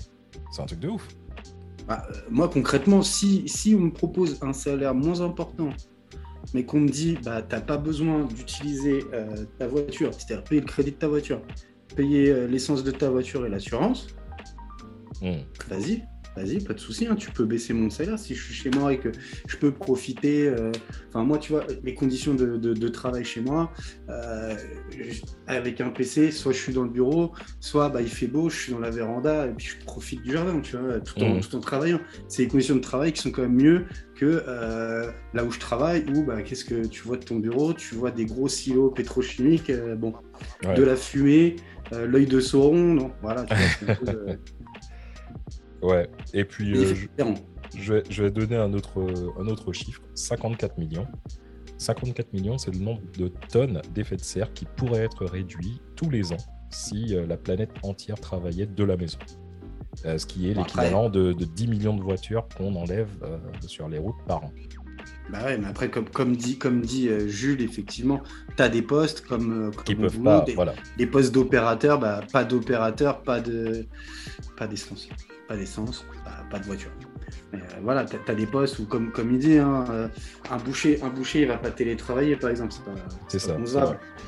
C'est 0.51 0.63
un 0.63 0.67
truc 0.67 0.81
de 0.81 0.89
ouf. 0.89 1.09
Bah, 1.89 2.07
euh, 2.11 2.15
moi, 2.31 2.49
concrètement, 2.49 3.03
si, 3.03 3.49
si 3.49 3.75
on 3.75 3.81
me 3.81 3.91
propose 3.91 4.39
un 4.43 4.53
salaire 4.53 4.95
moins 4.95 5.23
important, 5.23 5.71
mais 6.53 6.65
qu'on 6.65 6.81
me 6.81 6.89
dit, 6.89 7.17
bah, 7.25 7.43
tu 7.43 7.55
n'as 7.55 7.63
pas 7.63 7.79
besoin 7.79 8.25
d'utiliser 8.25 9.05
euh, 9.15 9.47
ta 9.59 9.67
voiture, 9.67 10.13
c'est-à-dire 10.13 10.45
payer 10.45 10.61
le 10.61 10.67
crédit 10.67 10.93
de 10.93 10.97
ta 10.97 11.09
voiture, 11.09 11.41
payer 11.97 12.29
euh, 12.29 12.47
l'essence 12.47 12.85
de 12.85 12.91
ta 12.91 13.09
voiture 13.09 13.47
et 13.47 13.49
l'assurance, 13.49 14.09
hmm. 15.23 15.39
vas-y, 15.69 16.05
vas-y, 16.39 16.61
pas 16.61 16.75
de 16.75 16.79
souci, 16.79 17.07
hein, 17.07 17.17
tu 17.17 17.31
peux 17.31 17.45
baisser 17.45 17.73
mon 17.75 17.91
salaire 17.91 18.19
si 18.19 18.35
je 18.35 18.43
suis 18.43 18.55
chez 18.55 18.71
moi 18.71 18.93
et 18.93 18.99
que 18.99 19.11
je 19.47 19.57
peux 19.57 19.73
profiter. 19.73 20.49
Euh, 20.49 20.73
enfin, 21.09 21.25
moi, 21.25 21.39
tu 21.39 21.53
vois, 21.53 21.65
les 21.85 21.95
conditions 21.95 22.35
de, 22.35 22.89
travail 22.89 23.25
chez 23.25 23.41
moi, 23.41 23.71
euh, 24.09 24.57
avec 25.47 25.81
un 25.81 25.91
PC, 25.91 26.31
soit 26.31 26.53
je 26.53 26.59
suis 26.59 26.73
dans 26.73 26.85
le 26.85 26.89
bureau, 26.89 27.33
soit 27.61 27.91
bah, 27.91 28.01
il 28.01 28.09
fait 28.09 28.27
beau, 28.27 28.49
je 28.49 28.57
suis 28.57 28.73
dans 28.73 28.79
la 28.79 28.91
véranda 28.91 29.47
et 29.47 29.51
puis 29.51 29.67
je 29.67 29.85
profite 29.85 30.23
du 30.23 30.33
jardin, 30.33 30.61
tu 30.61 30.77
vois, 30.77 31.01
tout 31.01 31.21
en, 31.23 31.35
mmh. 31.35 31.41
tout 31.41 31.57
en 31.57 31.61
travaillant. 31.61 32.01
C'est 32.29 32.43
les 32.43 32.49
conditions 32.49 32.77
de 32.77 32.81
travail 32.81 33.13
qui 33.13 33.21
sont 33.21 33.31
quand 33.31 33.43
même 33.43 33.57
mieux 33.57 33.87
que 34.17 34.43
euh, 34.49 35.11
là 35.35 35.45
où 35.45 35.51
je 35.51 35.59
travaille, 35.59 36.05
où 36.15 36.25
bah, 36.25 36.43
qu'est-ce 36.43 36.65
que 36.65 36.87
tu 36.87 37.03
vois 37.03 37.19
de 37.19 37.25
ton 37.25 37.37
bureau 37.37 37.73
Tu 37.73 37.95
vois 37.95 38.11
des 38.11 38.25
gros 38.25 38.49
silos 38.49 38.91
pétrochimiques, 38.91 39.71
bon, 39.99 40.15
de 40.77 40.83
la 40.83 40.97
fumée, 40.97 41.57
l'œil 41.93 42.27
de 42.27 42.41
Sauron, 42.41 42.95
non, 42.95 43.13
voilà. 43.23 43.45
Tu 43.45 43.85
vois, 43.85 43.95
Ouais, 45.83 46.09
et 46.35 46.45
puis 46.45 46.77
euh, 46.77 46.95
je, 47.77 47.95
vais, 47.95 48.03
je 48.11 48.25
vais 48.25 48.31
donner 48.31 48.57
un 48.57 48.73
autre, 48.73 49.01
un 49.39 49.47
autre 49.47 49.73
chiffre 49.73 50.03
54 50.15 50.79
millions. 50.79 51.07
54 51.79 52.33
millions, 52.33 52.59
c'est 52.59 52.73
le 52.73 52.81
nombre 52.81 53.03
de 53.17 53.31
tonnes 53.51 53.81
d'effets 53.95 54.17
de 54.17 54.23
serre 54.23 54.53
qui 54.53 54.65
pourraient 54.65 55.05
être 55.05 55.25
réduits 55.25 55.81
tous 55.95 56.11
les 56.11 56.33
ans 56.33 56.45
si 56.71 57.15
euh, 57.15 57.27
la 57.27 57.37
planète 57.37 57.71
entière 57.83 58.21
travaillait 58.21 58.67
de 58.67 58.85
la 58.85 58.97
maison. 58.97 59.19
Euh, 60.05 60.19
ce 60.19 60.27
qui 60.27 60.51
est 60.51 60.55
l'équivalent 60.55 61.09
de, 61.09 61.33
de, 61.33 61.45
10 61.45 61.69
millions 61.69 61.97
de 61.97 62.03
voitures 62.03 62.47
qu'on 62.57 62.75
enlève 62.75 63.09
sur 63.61 63.89
les 63.89 63.99
routes 63.99 64.23
par 64.27 64.45
an. 64.45 64.53
Bah 65.31 65.45
ouais, 65.45 65.59
mais 65.59 65.67
après, 65.67 65.91
comme, 65.91 66.09
comme 66.09 66.37
dit, 66.37 66.59
comme 66.59 66.81
dit 66.81 67.09
Jules, 67.29 67.63
effectivement, 67.63 68.23
tu 68.57 68.63
as 68.63 68.69
des 68.69 68.83
postes 68.83 69.23
comme, 69.23 69.71
qui 69.85 69.95
peuvent 69.95 70.21
pas, 70.21 70.41
des, 70.41 70.55
voilà. 70.55 70.75
des 70.97 71.07
postes 71.07 71.35
d'opérateurs, 71.35 71.99
bah, 71.99 72.21
pas 72.33 72.45
d'opérateurs, 72.45 73.23
pas 73.23 73.41
de 73.41 73.87
pas 74.57 74.67
d'essence 74.67 75.09
pas 75.49 75.57
d'essence, 75.57 76.05
pas, 76.51 76.59
de 76.59 76.65
voiture. 76.65 76.91
Mais, 77.53 77.59
euh, 77.59 77.81
voilà, 77.83 78.05
tu 78.05 78.17
as, 78.27 78.35
des 78.35 78.47
postes 78.47 78.79
où, 78.79 78.85
comme, 78.85 79.11
comme 79.11 79.33
il 79.33 79.39
dit, 79.39 79.59
hein, 79.59 79.85
euh, 79.91 80.09
un, 80.51 80.59
boucher, 80.59 81.03
un 81.03 81.09
boucher, 81.09 81.43
il 81.43 81.49
va 81.49 81.57
pas 81.57 81.71
télétravailler, 81.71 82.37
par 82.37 82.51
exemple. 82.51 82.75
C'est 83.29 83.39
ça. 83.39 83.57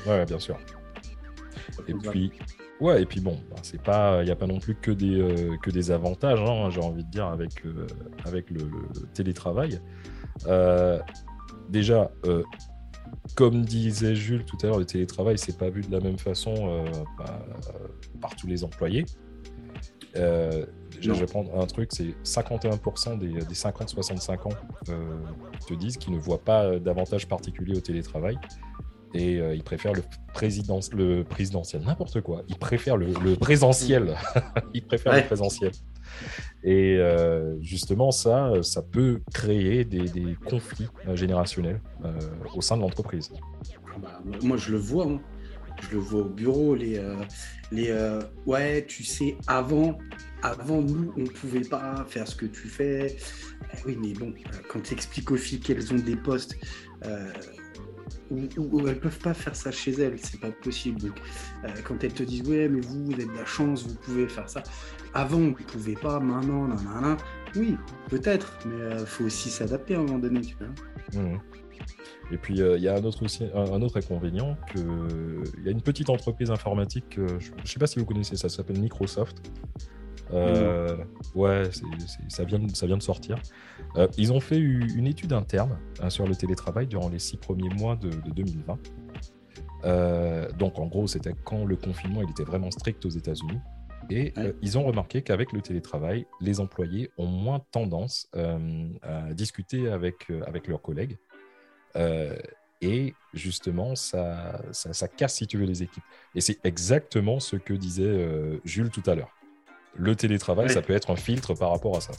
Ouais, 0.07 0.25
bien 0.25 0.39
sûr. 0.39 0.57
Et 1.87 1.93
puis, 1.93 2.31
ouais, 2.79 3.03
et 3.03 3.05
puis 3.05 3.21
bon, 3.21 3.39
bah, 3.49 3.57
c'est 3.61 3.81
pas, 3.81 4.21
il 4.21 4.25
n'y 4.25 4.31
a 4.31 4.35
pas 4.35 4.47
non 4.47 4.59
plus 4.59 4.75
que 4.75 4.91
des, 4.91 5.19
euh, 5.19 5.57
que 5.61 5.69
des 5.69 5.91
avantages, 5.91 6.39
hein, 6.41 6.69
j'ai 6.71 6.81
envie 6.81 7.03
de 7.03 7.09
dire, 7.09 7.27
avec, 7.27 7.63
avec 8.25 8.49
le, 8.49 8.69
télétravail. 9.13 9.79
déjà, 11.69 12.11
comme 13.35 13.61
disait 13.61 14.15
Jules 14.15 14.43
tout 14.43 14.57
à 14.63 14.67
l'heure, 14.67 14.79
le 14.79 14.85
télétravail, 14.85 15.37
c'est 15.37 15.57
pas 15.57 15.69
vu 15.69 15.81
de 15.81 15.91
la 15.91 15.99
même 15.99 16.17
façon 16.17 16.83
par 18.19 18.35
tous 18.35 18.47
les 18.47 18.63
employés. 18.63 19.05
Euh, 20.15 20.65
je 20.99 21.11
vais 21.11 21.25
prendre 21.25 21.59
un 21.59 21.65
truc, 21.65 21.89
c'est 21.93 22.15
51% 22.23 23.17
des, 23.17 23.27
des 23.27 23.55
50-65 23.55 24.47
ans 24.47 24.49
euh, 24.89 25.15
te 25.67 25.73
disent 25.73 25.97
qu'ils 25.97 26.13
ne 26.13 26.19
voient 26.19 26.43
pas 26.43 26.79
d'avantage 26.79 27.27
particulier 27.27 27.77
au 27.77 27.81
télétravail 27.81 28.37
et 29.13 29.39
euh, 29.39 29.55
ils 29.55 29.63
préfèrent 29.63 29.93
le, 29.93 30.03
président, 30.33 30.79
le 30.93 31.23
présidentiel, 31.23 31.83
n'importe 31.83 32.21
quoi. 32.21 32.43
Ils 32.47 32.57
préfèrent 32.57 32.97
le, 32.97 33.35
présentiel. 33.35 34.15
ils 34.73 34.85
préfèrent 34.85 35.15
le 35.15 35.25
présentiel. 35.25 35.71
Et 36.63 36.95
euh, 36.97 37.59
justement, 37.61 38.11
ça, 38.11 38.53
ça 38.61 38.81
peut 38.81 39.21
créer 39.33 39.83
des, 39.83 40.07
des 40.07 40.35
conflits 40.49 40.87
générationnels 41.13 41.81
au 42.55 42.61
sein 42.61 42.77
de 42.77 42.81
l'entreprise. 42.81 43.31
Bah, 44.01 44.21
moi, 44.43 44.55
je 44.55 44.71
le 44.71 44.77
vois. 44.77 45.07
Hein. 45.07 45.19
Je 45.81 45.95
le 45.95 45.99
vois 45.99 46.21
au 46.21 46.29
bureau. 46.29 46.75
Les, 46.75 47.01
les 47.71 47.93
ouais, 48.45 48.85
tu 48.85 49.03
sais, 49.03 49.35
avant, 49.47 49.97
avant 50.43 50.81
nous, 50.81 51.13
on 51.17 51.21
ne 51.21 51.27
pouvait 51.27 51.61
pas 51.61 52.05
faire 52.07 52.27
ce 52.27 52.35
que 52.35 52.45
tu 52.45 52.67
fais. 52.67 53.15
Eh 53.73 53.77
oui, 53.85 53.97
mais 53.99 54.13
bon, 54.13 54.29
euh, 54.29 54.57
quand 54.69 54.81
tu 54.81 54.93
expliques 54.93 55.31
aux 55.31 55.37
filles 55.37 55.59
qu'elles 55.59 55.93
ont 55.93 55.97
des 55.97 56.15
postes 56.15 56.57
euh, 57.05 57.31
où, 58.29 58.79
elles 58.79 58.95
ne 58.95 58.99
peuvent 58.99 59.19
pas 59.19 59.33
faire 59.33 59.55
ça 59.55 59.71
chez 59.71 59.91
elles, 59.91 60.17
c'est 60.17 60.39
pas 60.39 60.51
possible. 60.51 61.01
Donc, 61.01 61.21
euh, 61.63 61.69
quand 61.83 62.03
elles 62.03 62.13
te 62.13 62.23
disent, 62.23 62.47
ouais, 62.47 62.67
mais 62.67 62.81
vous, 62.81 63.05
vous 63.05 63.13
avez 63.13 63.25
de 63.25 63.33
la 63.33 63.45
chance, 63.45 63.85
vous 63.85 63.95
pouvez 63.95 64.27
faire 64.27 64.49
ça. 64.49 64.63
Avant, 65.13 65.37
on 65.37 65.49
ne 65.49 65.53
pouvait 65.53 65.95
pas, 65.95 66.19
maintenant, 66.19 66.67
nan, 66.67 67.17
Oui, 67.55 67.77
peut-être, 68.09 68.57
mais 68.65 68.99
il 68.99 69.05
faut 69.05 69.25
aussi 69.25 69.49
s'adapter 69.49 69.95
à 69.95 69.99
un 69.99 70.03
moment 70.03 70.19
donné, 70.19 70.41
tu 70.41 70.55
vois. 70.55 71.21
Mmh. 71.21 71.39
Et 72.31 72.37
puis, 72.37 72.53
il 72.57 72.81
y 72.81 72.87
a 72.87 72.95
un 72.95 73.03
autre, 73.03 73.23
aussi, 73.25 73.43
un, 73.53 73.81
autre 73.81 73.97
inconvénient, 73.97 74.55
il 74.77 75.65
y 75.65 75.67
a 75.67 75.71
une 75.71 75.81
petite 75.81 76.09
entreprise 76.09 76.49
informatique, 76.49 77.17
je 77.17 77.51
ne 77.51 77.65
sais 77.65 77.77
pas 77.77 77.87
si 77.87 77.99
vous 77.99 78.05
connaissez 78.05 78.37
ça, 78.37 78.47
ça 78.47 78.57
s'appelle 78.57 78.79
Microsoft. 78.79 79.41
Euh, 80.33 80.97
ouais, 81.35 81.69
ça, 82.29 82.43
vient, 82.43 82.59
ça 82.73 82.85
vient 82.85 82.97
de 82.97 83.03
sortir. 83.03 83.37
Euh, 83.97 84.07
ils 84.17 84.31
ont 84.31 84.39
fait 84.39 84.57
une 84.57 85.07
étude 85.07 85.33
interne 85.33 85.77
hein, 85.99 86.09
sur 86.09 86.27
le 86.27 86.35
télétravail 86.35 86.87
durant 86.87 87.09
les 87.09 87.19
six 87.19 87.37
premiers 87.37 87.69
mois 87.69 87.95
de, 87.95 88.09
2020. 88.09 88.79
donc 90.57 90.79
en 90.79 90.87
gros, 90.87 91.07
c'était 91.07 91.33
quand 91.43 91.65
le 91.65 91.75
confinement 91.75 92.21
il 92.21 92.29
était 92.29 92.43
vraiment 92.43 92.71
strict 92.71 93.05
aux 93.05 93.09
États-Unis. 93.09 93.59
Et 94.09 94.33
ils 94.61 94.77
ont 94.77 94.83
remarqué 94.83 95.21
qu'avec 95.21 95.53
le 95.53 95.61
télétravail, 95.61 96.25
les 96.41 96.59
employés 96.59 97.09
ont 97.17 97.27
moins 97.27 97.61
tendance 97.71 98.29
à 98.33 99.33
discuter 99.33 99.87
avec, 99.89 100.31
avec 100.45 100.67
leurs 100.67 100.81
collègues. 100.81 101.17
et 102.81 103.13
justement, 103.33 103.95
ça, 103.95 104.61
ça, 104.71 105.07
casse, 105.07 105.35
si 105.35 105.47
tu 105.47 105.57
veux, 105.57 105.65
les 105.65 105.83
équipes. 105.83 106.03
Et 106.35 106.41
c'est 106.41 106.59
exactement 106.65 107.39
ce 107.39 107.55
que 107.55 107.73
disait 107.73 108.27
Jules 108.65 108.89
tout 108.89 109.03
à 109.05 109.15
l'heure. 109.15 109.31
Le 109.95 110.15
télétravail, 110.15 110.69
ça 110.69 110.81
peut 110.81 110.93
être 110.93 111.11
un 111.11 111.15
filtre 111.15 111.53
par 111.53 111.71
rapport 111.71 111.97
à 111.97 112.01
ça. 112.01 112.13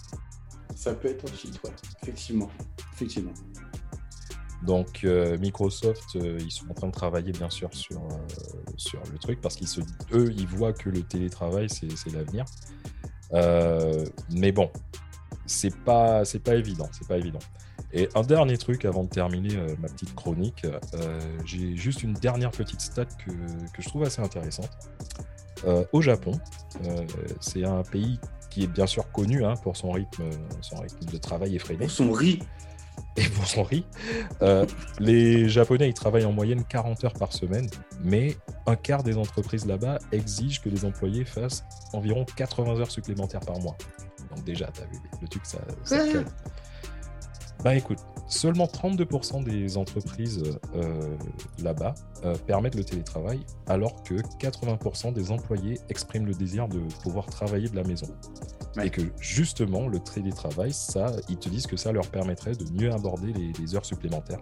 Ça 0.74 0.94
peut 0.94 1.08
être 1.08 1.24
un 1.24 1.32
filtre, 1.32 1.60
ouais. 1.64 1.72
effectivement. 2.02 2.50
effectivement. 2.94 3.32
Donc 4.62 5.00
euh, 5.04 5.36
Microsoft, 5.38 6.16
euh, 6.16 6.38
ils 6.40 6.50
sont 6.50 6.70
en 6.70 6.74
train 6.74 6.86
de 6.86 6.92
travailler 6.92 7.32
bien 7.32 7.50
sûr 7.50 7.72
sur, 7.74 7.98
euh, 7.98 8.16
sur 8.76 9.00
le 9.12 9.18
truc 9.18 9.40
parce 9.40 9.56
qu'ils 9.56 9.68
eux, 10.12 10.32
ils 10.36 10.46
voient 10.46 10.72
que 10.72 10.88
le 10.88 11.02
télétravail, 11.02 11.68
c'est 11.68 12.12
l'avenir. 12.12 12.44
mais 14.30 14.52
bon, 14.52 14.70
c'est 15.46 15.76
pas, 15.84 16.24
c'est 16.24 16.38
pas 16.38 16.54
évident, 16.54 16.88
c'est 16.92 17.08
pas 17.08 17.18
évident. 17.18 17.40
Et 17.92 18.08
un 18.14 18.22
dernier 18.22 18.56
truc 18.56 18.84
avant 18.84 19.04
de 19.04 19.08
terminer 19.08 19.54
ma 19.80 19.88
petite 19.88 20.14
chronique, 20.14 20.64
j'ai 21.44 21.76
juste 21.76 22.02
une 22.02 22.14
dernière 22.14 22.50
petite 22.50 22.80
stat 22.80 23.04
que, 23.04 23.30
que 23.30 23.82
je 23.82 23.88
trouve 23.88 24.04
assez 24.04 24.22
intéressante. 24.22 24.70
Au 25.92 26.02
Japon, 26.02 26.32
c'est 27.40 27.64
un 27.64 27.82
pays 27.82 28.18
qui 28.50 28.64
est 28.64 28.68
bien 28.68 28.86
sûr 28.86 29.10
connu 29.12 29.44
hein, 29.44 29.54
pour 29.62 29.76
son 29.76 29.92
rythme, 29.92 30.24
son 30.60 30.76
rythme 30.76 31.06
de 31.06 31.16
travail 31.16 31.56
effréné. 31.56 31.86
Pour 31.86 31.90
son 31.90 32.12
riz 32.12 32.40
et 33.16 33.28
pour 33.28 33.46
son 33.46 33.62
riz. 33.62 33.84
Euh, 34.40 34.66
les 34.98 35.48
Japonais, 35.48 35.88
ils 35.88 35.94
travaillent 35.94 36.24
en 36.24 36.32
moyenne 36.32 36.64
40 36.64 37.04
heures 37.04 37.12
par 37.14 37.32
semaine, 37.32 37.68
mais 38.02 38.36
un 38.66 38.76
quart 38.76 39.02
des 39.02 39.16
entreprises 39.16 39.66
là-bas 39.66 39.98
exigent 40.12 40.60
que 40.62 40.68
les 40.68 40.84
employés 40.84 41.24
fassent 41.24 41.64
environ 41.92 42.24
80 42.36 42.80
heures 42.80 42.90
supplémentaires 42.90 43.40
par 43.40 43.58
mois. 43.60 43.76
Donc 44.34 44.44
déjà, 44.44 44.70
tu 44.72 44.80
as 44.80 44.86
vu 44.86 44.98
le 45.20 45.28
truc, 45.28 45.44
ça, 45.44 45.58
ça 45.84 46.04
Bah 47.62 47.76
écoute, 47.76 48.00
seulement 48.26 48.64
32% 48.64 49.44
des 49.44 49.76
entreprises 49.76 50.42
euh, 50.74 51.16
là-bas 51.62 51.94
euh, 52.24 52.34
permettent 52.34 52.74
le 52.74 52.82
télétravail, 52.82 53.38
alors 53.68 54.02
que 54.02 54.14
80% 54.14 55.12
des 55.12 55.30
employés 55.30 55.78
expriment 55.88 56.26
le 56.26 56.34
désir 56.34 56.66
de 56.66 56.80
pouvoir 57.04 57.26
travailler 57.26 57.68
de 57.68 57.76
la 57.76 57.84
maison. 57.84 58.08
Et 58.82 58.90
que 58.90 59.02
justement, 59.20 59.86
le 59.86 60.00
télétravail, 60.00 60.72
ça, 60.72 61.12
ils 61.28 61.36
te 61.36 61.48
disent 61.48 61.68
que 61.68 61.76
ça 61.76 61.92
leur 61.92 62.08
permettrait 62.08 62.56
de 62.56 62.64
mieux 62.72 62.92
aborder 62.92 63.32
les, 63.32 63.76
heures 63.76 63.84
supplémentaires. 63.84 64.40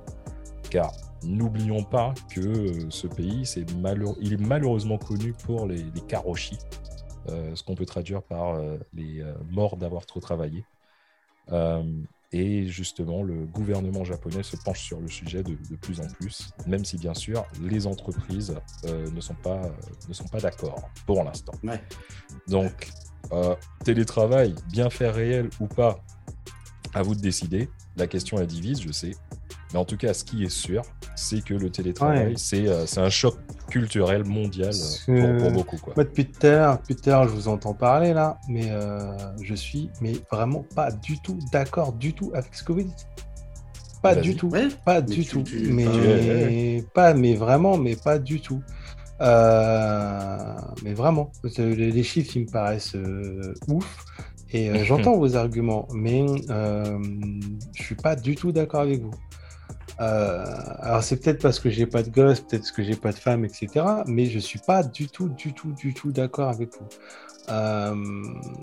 Car 0.70 0.90
n'oublions 1.22 1.82
pas 1.82 2.14
que 2.34 2.40
euh, 2.40 2.86
ce 2.88 3.06
pays, 3.06 3.42
il 4.20 4.32
est 4.32 4.40
malheureusement 4.40 4.96
connu 4.96 5.34
pour 5.44 5.66
les, 5.66 5.82
les 5.82 6.00
karoshi, 6.08 6.56
ce 7.28 7.62
qu'on 7.62 7.74
peut 7.74 7.86
traduire 7.86 8.22
par 8.22 8.58
les 8.94 9.22
morts 9.50 9.76
d'avoir 9.76 10.06
trop 10.06 10.20
travaillé. 10.20 10.64
Et 12.32 12.66
justement, 12.68 13.24
le 13.24 13.44
gouvernement 13.44 14.04
japonais 14.04 14.44
se 14.44 14.56
penche 14.56 14.82
sur 14.82 15.00
le 15.00 15.08
sujet 15.08 15.42
de, 15.42 15.56
plus 15.80 16.00
en 16.00 16.06
plus, 16.06 16.50
même 16.66 16.84
si 16.84 16.96
bien 16.96 17.14
sûr 17.14 17.44
les 17.60 17.88
entreprises 17.88 18.54
euh, 18.84 19.10
ne 19.10 19.20
sont 19.20 19.34
pas, 19.34 19.62
ne 20.08 20.14
sont 20.14 20.28
pas 20.28 20.38
d'accord 20.38 20.88
pour 21.06 21.24
l'instant. 21.24 21.54
Donc, 22.46 22.90
euh, 23.32 23.56
télétravail, 23.84 24.54
bien 24.70 24.90
faire 24.90 25.14
réel 25.14 25.50
ou 25.58 25.66
pas, 25.66 26.00
à 26.94 27.02
vous 27.02 27.16
de 27.16 27.20
décider. 27.20 27.68
La 27.96 28.06
question 28.06 28.38
est 28.38 28.46
divise, 28.46 28.80
je 28.80 28.92
sais. 28.92 29.12
Mais 29.72 29.78
en 29.78 29.84
tout 29.84 29.96
cas, 29.96 30.14
ce 30.14 30.24
qui 30.24 30.44
est 30.44 30.50
sûr, 30.50 30.82
c'est 31.16 31.44
que 31.44 31.54
le 31.54 31.70
télétravail, 31.70 32.34
euh, 32.54 32.86
c'est 32.86 33.00
un 33.00 33.10
choc 33.10 33.36
culturel 33.70 34.24
mondial 34.24 34.74
euh, 35.08 35.38
pour, 35.38 35.50
beaucoup. 35.52 35.78
Quoi. 35.78 35.94
Moi, 35.96 36.04
depuis 36.04 36.26
tout 36.26 36.46
à 36.46 36.78
je 37.26 37.28
vous 37.30 37.48
entends 37.48 37.74
parler 37.74 38.12
là, 38.12 38.38
mais 38.48 38.70
euh, 38.70 39.16
je 39.42 39.54
suis 39.54 39.90
mais 40.00 40.12
vraiment 40.30 40.64
pas 40.74 40.90
du 40.90 41.18
tout 41.20 41.38
d'accord 41.52 41.92
du 41.92 42.12
tout 42.12 42.30
avec 42.34 42.54
ce 42.54 42.62
que 42.62 42.72
vous 42.72 42.82
dites. 42.82 43.06
Pas 44.02 44.14
du 44.14 44.34
tout, 44.34 44.50
pas 44.84 45.02
du 45.02 45.26
tout, 45.26 45.44
mais 45.70 46.82
pas, 46.94 47.12
mais 47.12 47.34
vraiment, 47.34 47.76
mais 47.76 47.96
pas 47.96 48.18
du 48.18 48.40
tout. 48.40 48.62
mais 49.20 50.94
vraiment, 50.94 51.30
les 51.58 52.02
chiffres, 52.02 52.36
ils 52.36 52.42
me 52.42 52.50
paraissent 52.50 52.96
ouf. 53.68 54.04
Et 54.52 54.84
j'entends 54.84 55.16
vos 55.16 55.36
arguments, 55.36 55.86
mais 55.94 56.24
je 56.48 57.82
suis 57.82 57.94
pas 57.94 58.16
du 58.16 58.34
tout 58.34 58.52
d'accord 58.52 58.80
avec 58.80 59.02
vous. 59.02 59.14
Euh, 60.00 60.44
alors 60.80 61.02
c'est 61.02 61.16
peut-être 61.16 61.42
parce 61.42 61.60
que 61.60 61.68
j'ai 61.68 61.86
pas 61.86 62.02
de 62.02 62.10
gosse, 62.10 62.40
peut-être 62.40 62.62
parce 62.62 62.72
que 62.72 62.82
j'ai 62.82 62.96
pas 62.96 63.12
de 63.12 63.18
femme, 63.18 63.44
etc. 63.44 63.84
Mais 64.06 64.26
je 64.26 64.38
suis 64.38 64.58
pas 64.58 64.82
du 64.82 65.08
tout, 65.08 65.28
du 65.28 65.52
tout, 65.52 65.72
du 65.72 65.92
tout 65.92 66.10
d'accord 66.12 66.48
avec 66.48 66.70
vous. 66.78 66.88
Euh, 67.50 67.94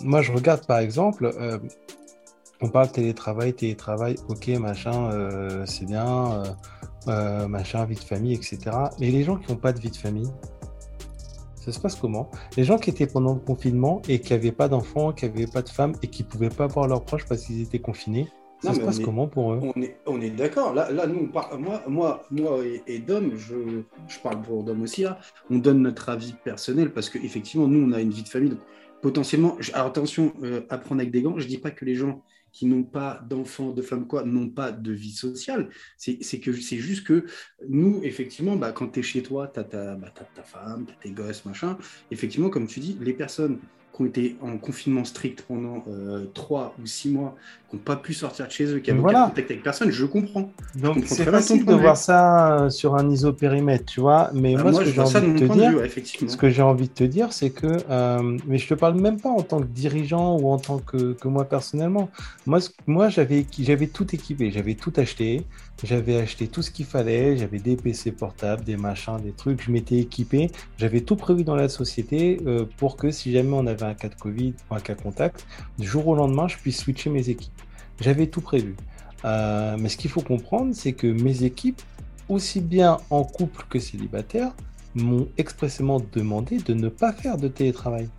moi, 0.03 0.21
je 0.21 0.31
regarde 0.31 0.65
par 0.65 0.79
exemple, 0.79 1.31
euh, 1.39 1.59
on 2.61 2.69
parle 2.69 2.91
télétravail, 2.91 3.53
télétravail, 3.53 4.15
ok, 4.29 4.47
machin, 4.59 5.11
c'est 5.67 5.85
bien, 5.85 6.43
machin, 7.05 7.85
vie 7.85 7.95
de 7.95 7.99
famille, 7.99 8.33
etc. 8.33 8.59
Mais 8.99 9.11
les 9.11 9.23
gens 9.23 9.38
qui 9.38 9.51
n'ont 9.51 9.59
pas 9.59 9.73
de 9.73 9.79
vie 9.79 9.91
de 9.91 9.95
famille, 9.95 10.31
ça 11.55 11.71
se 11.71 11.79
passe 11.79 11.95
comment? 11.95 12.31
Les 12.55 12.63
gens 12.63 12.77
qui 12.77 12.89
étaient 12.89 13.05
pendant 13.05 13.33
le 13.33 13.39
confinement 13.39 14.01
et 14.07 14.21
qui 14.21 14.33
n'avaient 14.33 14.51
pas 14.51 14.69
d'enfants, 14.69 15.11
qui 15.11 15.25
n'avaient 15.25 15.45
pas 15.45 15.61
de 15.61 15.69
femmes 15.69 15.93
et 16.01 16.07
qui 16.07 16.23
pouvaient 16.23 16.49
pas 16.49 16.65
voir 16.65 16.88
leurs 16.88 17.03
proches 17.03 17.25
parce 17.25 17.43
qu'ils 17.43 17.61
étaient 17.61 17.79
confinés, 17.79 18.27
ça 18.62 18.74
se 18.74 18.80
passe 18.80 18.99
comment 18.99 19.28
pour 19.28 19.53
eux? 19.53 19.60
On 19.62 19.82
est, 19.82 19.97
on 20.05 20.22
est 20.22 20.30
d'accord. 20.30 20.74
Là, 20.74 20.91
là, 20.91 21.08
nous, 21.08 21.30
moi, 21.32 21.84
moi, 21.88 22.24
moi 22.30 22.60
et, 22.88 22.99
Dom, 22.99 23.34
je, 23.36 23.82
je, 24.08 24.20
parle 24.20 24.41
pour 24.41 24.64
Dom 24.64 24.82
aussi, 24.82 25.03
là, 25.03 25.20
on 25.49 25.58
donne 25.58 25.82
notre 25.82 26.10
avis 26.10 26.34
personnel 26.43 26.91
parce 26.91 27.10
qu'effectivement, 27.10 27.68
nous, 27.68 27.88
on 27.88 27.91
a 27.91 28.01
une 28.01 28.12
vie 28.12 28.24
de 28.24 28.30
famille. 28.30 28.58
potentiellement, 29.01 29.58
alors 29.74 29.88
attention, 29.88 30.34
euh, 30.43 30.62
apprendre 30.70 31.01
avec 31.01 31.12
des 31.12 31.22
gants, 31.22 31.38
je 31.38 31.43
ne 31.43 31.49
dis 31.49 31.60
pas 31.60 31.72
que 31.72 31.86
les 31.86 31.95
gens 31.95 32.24
qui 32.51 32.66
n'ont 32.66 32.84
pas 32.84 33.22
d'enfants, 33.30 33.72
de 33.72 33.84
femmes, 33.84 34.08
quoi, 34.08 34.24
n'ont 34.24 34.49
pas 34.49 34.72
de 34.72 34.91
vie 34.91 35.12
sociale. 35.12 35.70
C'est 35.97 36.39
que 36.39 36.51
c'est 36.53 36.78
juste 36.78 37.05
que 37.05 37.26
nous, 37.70 37.99
effectivement, 38.03 38.55
bah, 38.55 38.72
quand 38.72 38.88
tu 38.88 39.01
es 39.01 39.03
chez 39.03 39.22
toi, 39.22 39.47
tu 39.47 39.60
as, 39.60 39.64
bah, 39.64 40.12
ta 40.12 40.43
femme, 40.43 40.86
tu 40.88 40.93
as 40.93 40.95
tes 40.95 41.12
gosses, 41.12 41.45
machin. 41.45 41.78
Effectivement, 42.10 42.49
comme 42.49 42.66
tu 42.66 42.80
dis, 42.80 42.97
les 42.99 43.14
personnes 43.14 43.60
qui 43.93 44.01
ont 44.01 44.05
été 44.05 44.38
en 44.41 44.58
confinement 44.58 45.03
strict 45.03 45.43
pendant 45.43 45.84
euh, 45.88 46.26
trois 46.34 46.76
ou 46.82 46.86
six 46.86 47.10
mois, 47.10 47.36
qui 47.70 47.76
n'ont 47.76 47.82
pas 47.82 47.97
pu 47.97 48.13
sortir 48.13 48.47
de 48.47 48.51
chez 48.51 48.65
eux, 48.65 48.80
qui 48.80 48.91
n'avaient 48.91 49.03
aucun 49.03 49.28
contact 49.28 49.51
avec 49.51 49.63
personne, 49.63 49.91
je 49.91 50.05
comprends. 50.05 50.51
Donc 50.76 51.03
c'est 51.05 51.26
facile 51.26 51.65
de 51.65 51.74
voir 51.74 51.97
ça 51.97 52.61
euh, 52.61 52.70
sur 52.70 52.95
un 52.95 53.09
isopérimètre, 53.09 53.86
tu 53.86 53.99
vois. 53.99 54.30
Mais 54.34 54.55
bah, 54.55 54.63
moi, 54.63 54.74
ce 54.74 54.80
que 54.80 54.86
j'ai 54.86 55.01
envie 55.01 55.34
de 55.34 55.47
te 55.47 55.53
dire, 55.53 56.30
ce 56.30 56.38
que 56.38 56.49
j'ai 56.49 56.61
envie 56.61 56.88
de 56.88 56.93
te 56.93 57.03
dire, 57.03 57.34
c'est 57.34 57.49
que, 57.49 57.78
euh, 57.89 58.38
mais 58.47 58.57
je 58.57 58.68
te 58.68 58.74
parle 58.74 58.99
même 58.99 59.20
pas 59.20 59.30
en 59.30 59.41
tant 59.41 59.59
que 59.59 59.68
dirigeant 59.68 60.38
ou 60.38 60.49
en 60.49 60.59
tant 60.59 60.80
que, 60.80 61.13
que 61.13 61.28
moi 61.28 61.45
personnellement. 61.45 62.09
Moi, 62.45 62.59
moi 62.86 63.09
j'avais, 63.09 63.45
j'avais 63.59 63.88
tout 63.88 64.15
équipé, 64.15 64.51
j'avais 64.51 64.76
tout 64.76 64.93
acheté. 64.95 65.45
J'avais 65.84 66.18
acheté 66.18 66.47
tout 66.47 66.63
ce 66.63 66.72
qu'il 66.72 66.86
fallait, 66.86 67.38
j'avais 67.38 67.59
des 67.59 67.76
PC 67.76 68.11
portables, 68.11 68.63
des 68.63 68.78
machins, 68.78 69.20
des 69.22 69.32
trucs, 69.32 69.61
je 69.61 69.72
m'étais 69.72 69.97
équipé, 69.97 70.49
j'avais 70.78 71.01
tout 71.01 71.15
prévu 71.15 71.43
dans 71.43 71.55
la 71.55 71.70
société 71.70 72.41
euh, 72.47 72.65
pour 72.78 72.97
que 72.97 73.11
si 73.11 73.32
jamais 73.32 73.53
on 73.53 73.68
avait 73.68 73.86
un 73.86 73.93
cas 73.93 74.09
de 74.09 74.15
Covid 74.15 74.55
ou 74.72 74.76
un 74.76 74.80
cas 74.80 74.95
contact, 74.95 75.45
du 75.78 75.88
jour 75.88 76.07
au 76.07 76.15
lendemain, 76.15 76.47
je 76.47 76.57
puisse 76.57 76.80
switcher 76.80 77.11
mes 77.11 77.30
équipes. 77.30 77.53
J'avais 77.99 78.27
tout 78.27 78.41
prévu. 78.41 78.75
Euh, 79.25 79.75
mais 79.79 79.89
ce 79.89 79.97
qu'il 79.97 80.11
faut 80.11 80.21
comprendre, 80.21 80.73
c'est 80.73 80.93
que 80.93 81.07
mes 81.07 81.43
équipes, 81.43 81.81
aussi 82.29 82.61
bien 82.61 82.97
en 83.09 83.23
couple 83.23 83.65
que 83.69 83.79
célibataire, 83.79 84.53
m'ont 84.95 85.27
expressément 85.37 86.01
demandé 86.11 86.57
de 86.57 86.73
ne 86.73 86.89
pas 86.89 87.13
faire 87.13 87.37
de 87.37 87.47
télétravail. 87.47 88.09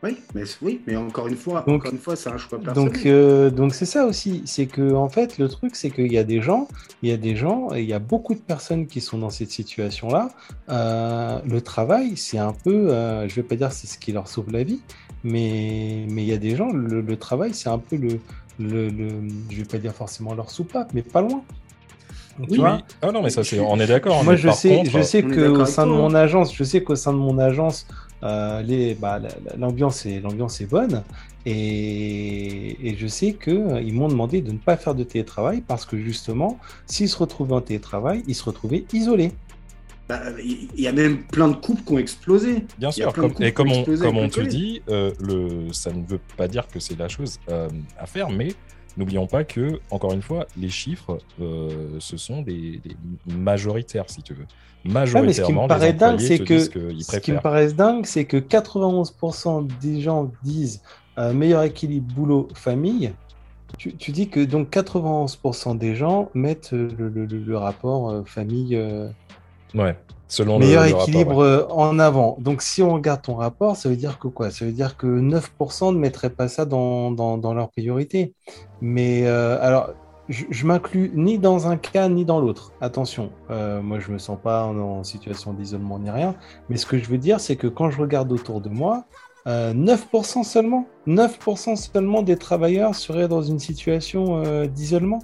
Oui, 0.00 0.16
mais 0.32 0.44
oui, 0.62 0.80
mais 0.86 0.94
encore 0.94 1.26
une 1.26 1.36
fois, 1.36 1.64
donc, 1.66 1.80
encore 1.80 1.92
une 1.92 1.98
fois, 1.98 2.14
c'est 2.14 2.30
un 2.30 2.38
choix 2.38 2.60
personnel. 2.60 2.92
Donc, 2.92 3.04
euh, 3.04 3.50
donc 3.50 3.74
c'est 3.74 3.84
ça 3.84 4.06
aussi, 4.06 4.42
c'est 4.44 4.66
que 4.66 4.94
en 4.94 5.08
fait, 5.08 5.38
le 5.38 5.48
truc, 5.48 5.74
c'est 5.74 5.90
qu'il 5.90 6.12
y 6.12 6.18
a 6.18 6.22
des 6.22 6.40
gens, 6.40 6.68
il 7.02 7.08
y 7.08 7.12
a 7.12 7.16
des 7.16 7.34
gens, 7.34 7.74
et 7.74 7.82
il 7.82 7.88
y 7.88 7.92
a 7.92 7.98
beaucoup 7.98 8.34
de 8.34 8.40
personnes 8.40 8.86
qui 8.86 9.00
sont 9.00 9.18
dans 9.18 9.30
cette 9.30 9.50
situation-là. 9.50 10.30
Euh, 10.68 11.40
le 11.44 11.60
travail, 11.62 12.16
c'est 12.16 12.38
un 12.38 12.52
peu, 12.52 12.92
euh, 12.92 13.28
je 13.28 13.34
vais 13.34 13.42
pas 13.42 13.56
dire 13.56 13.72
c'est 13.72 13.88
ce 13.88 13.98
qui 13.98 14.12
leur 14.12 14.28
sauve 14.28 14.52
la 14.52 14.62
vie, 14.62 14.80
mais 15.24 16.06
mais 16.08 16.22
il 16.22 16.28
y 16.28 16.32
a 16.32 16.38
des 16.38 16.54
gens, 16.54 16.70
le, 16.70 17.16
travail, 17.16 17.52
c'est 17.52 17.68
un 17.68 17.78
peu 17.78 17.96
le, 17.96 18.20
le, 18.58 18.88
le, 18.88 19.08
je 19.50 19.56
vais 19.56 19.64
pas 19.64 19.78
dire 19.78 19.94
forcément 19.94 20.34
leur 20.34 20.50
soupape, 20.50 20.92
mais 20.94 21.02
pas 21.02 21.20
loin. 21.20 21.42
oui, 22.38 22.58
oui. 22.58 22.70
Ah 23.02 23.12
non, 23.12 23.22
mais 23.22 23.30
ça, 23.30 23.44
c'est, 23.44 23.60
on 23.60 23.78
est 23.80 23.86
d'accord. 23.86 24.22
Moi, 24.24 24.36
je 24.36 24.50
sais, 24.50 24.84
je 24.84 25.02
sais 25.02 25.22
qu'au 25.22 25.64
sein 25.64 25.86
de 25.86 25.92
mon 25.92 26.14
agence, 26.14 26.54
je 26.54 26.64
sais 26.64 26.82
qu'au 26.82 26.96
sein 26.96 27.12
de 27.12 27.18
mon 27.18 27.38
agence, 27.38 27.86
euh, 28.24 28.94
bah, 29.00 29.20
l'ambiance 29.56 30.04
est, 30.06 30.16
est 30.24 30.66
bonne 30.66 31.04
et, 31.46 32.94
je 32.98 33.06
sais 33.06 33.32
qu'ils 33.32 33.54
euh, 33.54 33.92
m'ont 33.92 34.08
demandé 34.08 34.42
de 34.42 34.52
ne 34.52 34.58
pas 34.58 34.76
faire 34.76 34.94
de 34.94 35.04
télétravail 35.04 35.62
parce 35.66 35.86
que 35.86 35.96
justement, 35.96 36.58
s'ils 36.86 37.08
se 37.08 37.16
retrouvaient 37.16 37.54
en 37.54 37.60
télétravail, 37.60 38.22
ils 38.26 38.34
se 38.34 38.44
retrouvaient 38.44 38.84
isolés. 38.92 39.32
Bah, 40.08 40.20
il 40.42 40.80
y 40.80 40.86
a 40.88 40.92
même 40.92 41.22
plein 41.24 41.48
de 41.48 41.56
couples 41.56 41.82
qui 41.82 41.92
ont 41.92 41.98
explosé. 41.98 42.64
Bien 42.78 42.90
sûr, 42.90 43.12
et 43.40 43.52
comme 43.52 43.70
on, 43.72 43.84
comme 44.00 44.16
on 44.16 44.28
te 44.30 44.40
dit, 44.48 44.82
euh, 44.88 45.12
le, 45.20 45.72
ça 45.72 45.92
ne 45.92 46.02
veut 46.06 46.20
pas 46.36 46.48
dire 46.48 46.66
que 46.66 46.80
c'est 46.80 46.98
la 46.98 47.08
chose 47.08 47.38
à 47.98 48.06
faire, 48.06 48.30
mais 48.30 48.48
n'oublions 48.96 49.26
pas 49.26 49.44
que, 49.44 49.80
encore 49.90 50.12
une 50.14 50.22
fois, 50.22 50.46
les 50.56 50.70
chiffres, 50.70 51.18
euh, 51.40 51.68
ce 51.98 52.16
sont 52.16 52.40
des, 52.42 52.80
des 52.82 52.96
majoritaires, 53.32 54.06
si 54.08 54.22
tu 54.22 54.32
veux. 54.34 54.46
Majoritairement, 54.84 55.32
ce 55.32 55.42
qui 55.42 55.52
me 55.52 55.68
paraît 55.68 55.92
dingue, 55.92 56.20
c'est 56.20 56.38
que 56.38 56.54
disent 56.54 56.68
qu'ils 56.70 57.04
ce 57.04 57.10
qui 57.18 57.32
me 57.32 57.36
préfèrent. 57.36 57.42
paraît 57.42 57.72
dingue, 57.72 58.06
c'est 58.06 58.24
que 58.24 58.36
91% 58.38 59.68
des 59.80 60.00
gens 60.00 60.30
disent 60.42 60.82
euh, 61.18 61.32
meilleur 61.32 61.62
équilibre 61.64 62.12
boulot-famille. 62.14 63.12
Tu, 63.76 63.94
tu 63.94 64.12
dis 64.12 64.28
que 64.28 64.42
donc 64.44 64.70
91% 64.70 65.76
des 65.76 65.94
gens 65.94 66.30
mettent 66.34 66.72
euh, 66.72 66.88
le, 66.98 67.08
le- 67.08 67.26
le- 67.26 67.38
le 67.44 67.58
rapport 67.58 68.08
euh, 68.10 68.22
famille 68.24 68.76
euh, 68.76 69.08
Ouais, 69.74 69.96
selon 70.28 70.58
le- 70.58 70.66
meilleur 70.66 70.84
le, 70.86 70.94
rapport, 70.94 71.02
équilibre 71.02 71.36
ouais. 71.36 71.44
euh, 71.44 71.66
en 71.68 71.98
avant. 71.98 72.36
Donc 72.40 72.62
si 72.62 72.82
on 72.82 72.92
regarde 72.94 73.22
ton 73.22 73.34
rapport, 73.36 73.76
ça 73.76 73.88
veut 73.88 73.96
dire 73.96 74.18
que 74.18 74.28
quoi? 74.28 74.50
Ça 74.50 74.64
veut 74.64 74.72
dire 74.72 74.96
que 74.96 75.06
9% 75.06 75.92
ne 75.92 75.98
mettraient 75.98 76.30
pas 76.30 76.48
ça 76.48 76.64
dans, 76.64 77.10
dans, 77.10 77.38
dans 77.38 77.54
leur 77.54 77.70
priorité. 77.70 78.34
Mais 78.80 79.26
euh, 79.26 79.58
alors, 79.60 79.90
je, 80.28 80.44
je 80.50 80.66
m'inclus 80.66 81.10
ni 81.14 81.38
dans 81.38 81.68
un 81.68 81.76
cas 81.76 82.08
ni 82.08 82.24
dans 82.24 82.40
l'autre. 82.40 82.72
Attention, 82.80 83.32
euh, 83.50 83.80
moi 83.82 83.98
je 84.00 84.10
me 84.10 84.18
sens 84.18 84.38
pas 84.42 84.64
en, 84.64 84.76
en 84.78 85.04
situation 85.04 85.52
d'isolement 85.52 85.98
ni 85.98 86.10
rien. 86.10 86.34
Mais 86.68 86.76
ce 86.76 86.86
que 86.86 86.98
je 86.98 87.08
veux 87.08 87.18
dire, 87.18 87.40
c'est 87.40 87.56
que 87.56 87.66
quand 87.66 87.90
je 87.90 88.00
regarde 88.00 88.32
autour 88.32 88.60
de 88.60 88.68
moi, 88.70 89.04
euh, 89.46 89.72
9% 89.74 90.42
seulement, 90.44 90.86
9% 91.06 91.76
seulement 91.76 92.22
des 92.22 92.36
travailleurs 92.36 92.94
seraient 92.94 93.28
dans 93.28 93.42
une 93.42 93.58
situation 93.58 94.42
d'isolement. 94.66 95.20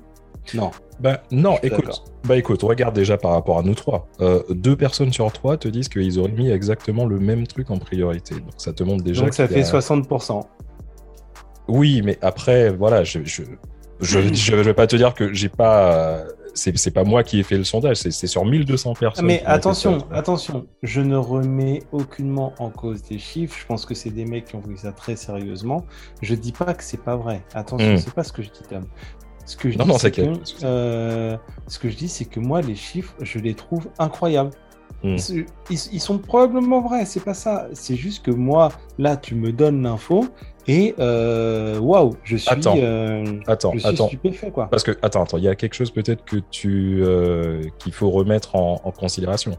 Non. 0.54 0.70
Bah, 1.00 1.22
non, 1.32 1.56
écoute, 1.62 2.04
bah, 2.24 2.36
écoute, 2.36 2.62
regarde 2.62 2.94
déjà 2.94 3.16
par 3.16 3.32
rapport 3.32 3.58
à 3.58 3.62
nous 3.62 3.74
trois. 3.74 4.06
Euh, 4.20 4.42
deux 4.50 4.76
personnes 4.76 5.12
sur 5.12 5.30
trois 5.32 5.56
te 5.56 5.66
disent 5.68 5.88
qu'ils 5.88 6.18
auraient 6.20 6.30
mis 6.30 6.50
exactement 6.50 7.04
le 7.04 7.18
même 7.18 7.46
truc 7.46 7.70
en 7.70 7.78
priorité. 7.78 8.34
Donc 8.36 8.52
ça 8.58 8.72
te 8.72 8.82
montre 8.84 9.02
déjà. 9.02 9.22
Donc 9.22 9.34
ça 9.34 9.48
fait 9.48 9.60
a- 9.62 9.80
60%. 9.80 10.42
Oui, 11.68 12.02
mais 12.02 12.18
après, 12.22 12.70
voilà, 12.70 13.04
je 13.04 13.20
je, 13.24 13.42
je, 14.00 14.18
je 14.34 14.54
vais 14.56 14.74
pas 14.74 14.86
te 14.86 14.96
dire 14.96 15.14
que 15.14 15.32
j'ai 15.32 15.48
pas. 15.48 15.92
euh, 15.94 16.24
C'est 16.56 16.76
c'est 16.78 16.90
pas 16.92 17.02
moi 17.04 17.24
qui 17.24 17.40
ai 17.40 17.42
fait 17.42 17.56
le 17.58 17.64
sondage, 17.64 17.96
c'est 17.96 18.12
c'est 18.12 18.26
sur 18.28 18.44
1200 18.44 18.92
Ah, 18.94 19.00
personnes. 19.00 19.26
Mais 19.26 19.42
attention, 19.46 19.98
attention, 20.12 20.66
je 20.84 21.00
ne 21.00 21.16
remets 21.16 21.82
aucunement 21.90 22.52
en 22.60 22.70
cause 22.70 23.02
des 23.02 23.18
chiffres. 23.18 23.56
Je 23.58 23.66
pense 23.66 23.86
que 23.86 23.94
c'est 23.94 24.10
des 24.10 24.24
mecs 24.26 24.44
qui 24.44 24.54
ont 24.56 24.60
pris 24.60 24.76
ça 24.78 24.92
très 24.92 25.16
sérieusement. 25.16 25.84
Je 26.22 26.34
dis 26.36 26.52
pas 26.52 26.74
que 26.74 26.84
c'est 26.84 27.02
pas 27.02 27.16
vrai. 27.16 27.42
Attention, 27.54 27.94
Mm. 27.94 27.98
c'est 27.98 28.14
pas 28.14 28.22
ce 28.24 28.32
que 28.32 28.42
je 28.42 28.50
dis, 28.50 28.62
Tom. 28.68 28.84
Ce 29.46 29.56
que 29.56 29.70
je 29.70 29.76
Non, 29.78 29.84
dis, 29.84 29.90
non, 29.90 29.98
c'est 29.98 30.10
t'inquiète, 30.10 30.26
que, 30.32 30.32
pas 30.36 30.40
de 30.42 30.46
souci. 30.46 30.64
euh, 30.64 31.36
ce 31.66 31.78
que 31.78 31.88
je 31.90 31.96
dis, 31.96 32.08
c'est 32.08 32.24
que 32.24 32.40
moi, 32.40 32.60
les 32.62 32.74
chiffres, 32.74 33.14
je 33.20 33.38
les 33.38 33.54
trouve 33.54 33.88
incroyables. 33.98 34.50
Mm. 35.02 35.18
C'est- 35.18 35.46
Ils, 35.70 35.78
ils 35.92 36.00
sont 36.00 36.18
probablement 36.18 36.80
vrais, 36.80 37.04
c'est 37.04 37.22
pas 37.22 37.34
ça. 37.34 37.68
C'est 37.74 37.96
juste 37.96 38.24
que 38.24 38.30
moi, 38.30 38.70
là, 38.98 39.16
tu 39.18 39.34
me 39.34 39.52
donnes 39.52 39.82
l'info 39.82 40.26
et 40.66 40.94
euh, 40.98 41.78
waouh, 41.78 42.14
je 42.24 42.36
suis, 42.38 42.48
Attends, 42.50 42.74
euh, 42.78 43.24
Attends, 43.46 43.72
je 43.74 43.80
suis 43.80 43.88
attends. 43.88 44.06
stupéfait, 44.06 44.50
quoi. 44.50 44.66
Parce 44.70 44.82
que, 44.82 44.92
attends, 45.02 45.24
attends, 45.24 45.36
il 45.36 45.44
y 45.44 45.48
a 45.48 45.54
quelque 45.54 45.74
chose 45.74 45.90
peut-être 45.90 46.24
que 46.24 46.36
tu 46.50 47.02
euh, 47.02 47.62
qu'il 47.78 47.92
faut 47.92 48.10
remettre 48.10 48.56
en, 48.56 48.80
en 48.82 48.90
considération. 48.92 49.58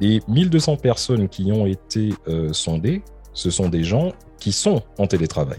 Les 0.00 0.20
1200 0.28 0.76
personnes 0.76 1.28
qui 1.28 1.50
ont 1.50 1.66
été 1.66 2.10
sondées, 2.52 3.02
ce 3.32 3.50
sont 3.50 3.68
des 3.68 3.82
gens 3.82 4.12
qui 4.38 4.52
sont 4.52 4.82
en 4.98 5.08
télétravail. 5.08 5.58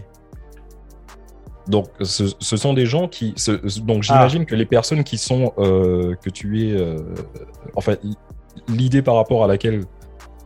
Donc, 1.70 1.86
ce, 2.02 2.24
ce 2.38 2.56
sont 2.56 2.74
des 2.74 2.86
gens 2.86 3.08
qui. 3.08 3.32
ce- 3.36 3.80
donc, 3.80 4.02
j'imagine 4.02 4.44
que 4.44 4.54
les 4.54 4.66
personnes 4.66 5.04
qui 5.04 5.16
sont. 5.18 5.52
euh, 5.58 6.14
que 6.22 6.28
tu 6.30 6.68
es. 6.68 6.72
euh, 6.76 6.96
en 7.74 7.80
fait, 7.80 8.00
l- 8.04 8.10
l'idée 8.68 9.02
par 9.02 9.14
rapport 9.14 9.44
à 9.44 9.46
laquelle 9.46 9.84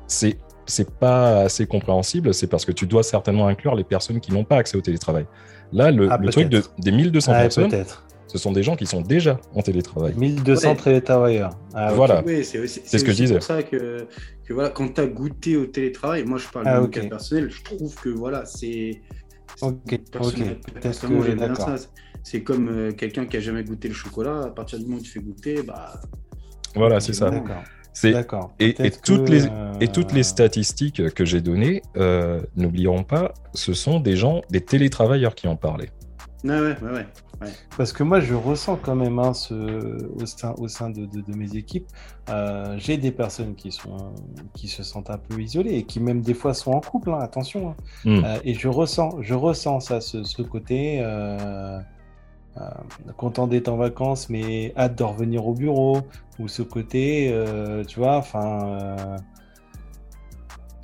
c'est. 0.07 0.37
C'est 0.66 0.91
pas 0.99 1.41
assez 1.41 1.66
compréhensible, 1.66 2.33
c'est 2.33 2.47
parce 2.47 2.64
que 2.64 2.72
tu 2.72 2.87
dois 2.87 3.03
certainement 3.03 3.47
inclure 3.49 3.75
les 3.75 3.85
personnes 3.85 4.18
qui 4.18 4.33
n'ont 4.33 4.45
pas 4.45 4.57
accès 4.57 4.79
au 4.79 4.81
télétravail. 4.81 5.27
Là, 5.75 5.91
le, 5.91 6.09
Ah, 6.11 6.16
le 6.16 6.31
truc 6.31 6.49
de, 6.49 6.62
des 6.79 6.91
1200 6.91 7.33
Ouais, 7.33 7.39
personnes, 7.43 7.68
peut-être. 7.68 8.07
ce 8.29 8.39
sont 8.39 8.51
des 8.51 8.62
gens 8.62 8.75
qui 8.75 8.87
sont 8.87 9.03
déjà 9.03 9.39
en 9.55 9.61
télétravail. 9.61 10.14
1200 10.16 10.70
Ouais. 10.70 10.77
télétravailleurs. 10.77 11.51
Ah. 11.75 11.93
Voilà. 11.93 12.22
Oui, 12.25 12.43
c'est 12.47 12.59
aussi- 12.61 12.81
C'est 12.83 12.97
ce 12.99 13.05
que 13.05 13.11
je 13.12 13.16
disais. 13.16 13.35
pour 13.35 13.43
ça 13.43 13.62
que, 13.62 14.07
que 14.47 14.55
voilà, 14.55 14.70
quand 14.70 14.95
tu 14.95 15.03
as 15.03 15.07
goûté 15.07 15.59
au 15.59 15.66
télétravail, 15.66 16.25
moi 16.25 16.39
je 16.39 16.49
parle 16.49 16.64
Ah, 16.66 16.77
de 16.77 16.81
mon 16.81 16.87
cas 16.89 17.03
personnel, 17.11 17.51
je 17.51 17.62
trouve 17.62 17.95
que 17.97 18.09
voilà, 18.09 18.47
c'est. 18.47 19.03
Ok, 19.62 19.98
personnel- 20.11 20.52
ok. 20.52 20.61
Peut-être 20.64 20.80
personnellement, 20.80 21.20
que- 21.22 21.26
j'aime 21.28 21.38
bien 21.38 21.48
d'accord. 21.48 21.78
ça. 21.78 21.86
C'est 22.22 22.42
comme 22.42 22.68
euh, 22.68 22.92
quelqu'un 22.92 23.26
qui 23.26 23.36
a 23.36 23.40
jamais 23.40 23.64
goûté 23.64 23.88
le 23.88 23.94
chocolat, 23.94 24.44
à 24.44 24.50
partir 24.50 24.78
du 24.78 24.84
moment 24.86 24.96
où 24.98 25.02
tu 25.02 25.11
fais 25.11 25.20
goûter, 25.20 25.62
bah. 25.62 26.00
Voilà, 26.74 27.00
c'est 27.00 27.12
ça. 27.12 27.30
D'accord. 27.30 27.62
C'est 27.92 28.11
D'accord. 28.11 28.52
et, 28.59 28.70
et 28.70 28.72
Peut-être 28.72 29.02
toutes 29.02 29.26
que, 29.26 29.30
les 29.30 29.46
euh, 29.46 29.72
et 29.80 29.86
toutes 29.86 30.12
les 30.12 30.24
statistiques 30.24 31.11
que 31.14 31.24
j'ai 31.24 31.40
données, 31.40 31.80
euh, 31.96 32.40
n'oublions 32.57 33.05
pas, 33.05 33.32
ce 33.52 33.72
sont 33.72 34.00
des 34.00 34.16
gens, 34.16 34.40
des 34.50 34.61
télétravailleurs 34.61 35.36
qui 35.36 35.46
en 35.46 35.55
parlaient. 35.55 35.90
Ouais, 36.42 36.59
ouais, 36.59 36.76
ouais. 36.82 37.07
Ouais. 37.41 37.53
Parce 37.76 37.93
que 37.93 38.03
moi, 38.03 38.20
je 38.20 38.35
ressens 38.35 38.76
quand 38.76 38.95
même 38.95 39.18
hein, 39.18 39.35
ce, 39.35 39.55
au 39.55 40.26
sein, 40.26 40.55
au 40.59 40.68
sein 40.68 40.91
de, 40.91 41.07
de- 41.07 41.20
de 41.20 41.37
mes 41.37 41.57
équipes, 41.57 41.87
euh, 42.30 42.74
j'ai 42.78 42.97
des 42.97 43.12
personnes 43.12 43.55
qui, 43.55 43.72
sont, 43.72 44.12
qui 44.55 44.68
se 44.68 44.82
sentent 44.82 45.11
un 45.11 45.18
peu 45.18 45.41
isolées 45.41 45.74
et 45.74 45.85
qui 45.85 46.01
même 46.01 46.20
des 46.22 46.35
fois 46.35 46.55
sont 46.55 46.72
en 46.72 46.80
couple, 46.80 47.11
hein, 47.11 47.18
attention. 47.20 47.70
hein. 47.70 47.74
Hmm. 48.05 48.24
Euh, 48.24 48.39
et 48.45 48.55
je 48.55 48.68
ressens, 48.68 49.11
je 49.20 49.35
ressens 49.35 49.80
ça, 49.80 50.01
ce, 50.01 50.24
ce 50.24 50.43
côté 50.43 51.01
euh, 51.03 51.78
euh, 52.59 52.61
content 53.16 53.47
d'être 53.47 53.68
en 53.68 53.76
vacances, 53.76 54.30
mais 54.30 54.72
hâte 54.76 54.97
de 54.99 55.05
revenir 55.05 55.47
au 55.47 55.55
bureau, 55.55 55.99
ou 56.39 56.49
ce 56.49 56.62
côté, 56.62 57.30
euh, 57.32 57.85
tu 57.85 57.99
vois, 58.01 58.16
enfin. 58.18 59.16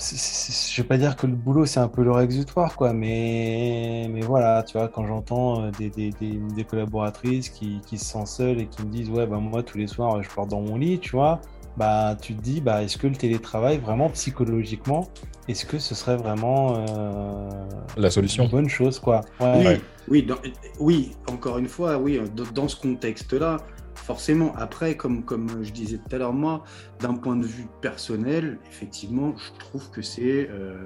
Euh, 0.00 0.16
c'est- 0.16 0.16
c'est- 0.52 0.72
je 0.74 0.82
vais 0.82 0.88
pas 0.88 0.98
dire 0.98 1.16
que 1.16 1.26
le 1.26 1.34
boulot 1.34 1.66
c'est 1.66 1.80
un 1.80 1.88
peu 1.88 2.02
leur 2.02 2.20
exutoire 2.20 2.76
quoi 2.76 2.92
mais 2.92 4.08
mais 4.10 4.20
voilà 4.22 4.62
tu 4.62 4.78
vois 4.78 4.88
quand 4.88 5.06
j'entends 5.06 5.64
euh, 5.64 5.70
des, 5.78 5.90
des, 5.90 6.10
des, 6.20 6.38
des 6.56 6.64
collaboratrices 6.64 7.50
qui, 7.50 7.80
qui 7.86 7.98
se 7.98 8.04
sentent 8.06 8.26
seules 8.28 8.60
et 8.60 8.66
qui 8.66 8.82
me 8.82 8.90
disent 8.90 9.10
ouais 9.10 9.26
bah 9.26 9.38
moi 9.38 9.62
tous 9.62 9.78
les 9.78 9.86
soirs 9.86 10.22
je 10.22 10.28
pars 10.30 10.46
dans 10.46 10.60
mon 10.60 10.76
lit 10.76 10.98
tu 11.00 11.10
vois 11.12 11.40
bah 11.76 12.16
tu 12.20 12.34
te 12.34 12.42
dis 12.42 12.60
bah 12.60 12.82
est-ce 12.82 12.98
que 12.98 13.06
le 13.06 13.14
télétravail 13.16 13.78
vraiment 13.78 14.10
psychologiquement 14.10 15.08
est-ce 15.48 15.66
que 15.66 15.78
ce 15.78 15.94
serait 15.94 16.16
vraiment 16.16 16.76
euh, 16.88 17.48
La 17.96 18.10
solution. 18.10 18.44
une 18.44 18.50
bonne 18.50 18.68
chose 18.68 18.98
quoi? 19.00 19.20
Ouais, 19.40 19.56
Oui, 19.56 19.80
oui, 20.08 20.22
dans- 20.22 20.36
oui, 20.78 21.16
encore 21.28 21.58
une 21.58 21.68
fois, 21.68 21.98
oui, 21.98 22.20
dans, 22.34 22.44
dans 22.52 22.68
ce 22.68 22.76
contexte-là, 22.76 23.56
forcément. 23.94 24.54
Après, 24.56 24.96
comme, 24.96 25.24
comme 25.24 25.62
je 25.62 25.72
disais 25.72 25.98
tout 25.98 26.14
à 26.14 26.18
l'heure, 26.18 26.32
moi, 26.32 26.64
d'un 27.00 27.14
point 27.14 27.36
de 27.36 27.46
vue 27.46 27.66
personnel, 27.80 28.58
effectivement, 28.68 29.36
je 29.36 29.58
trouve 29.58 29.90
que 29.90 30.02
c'est. 30.02 30.48
euh, 30.50 30.84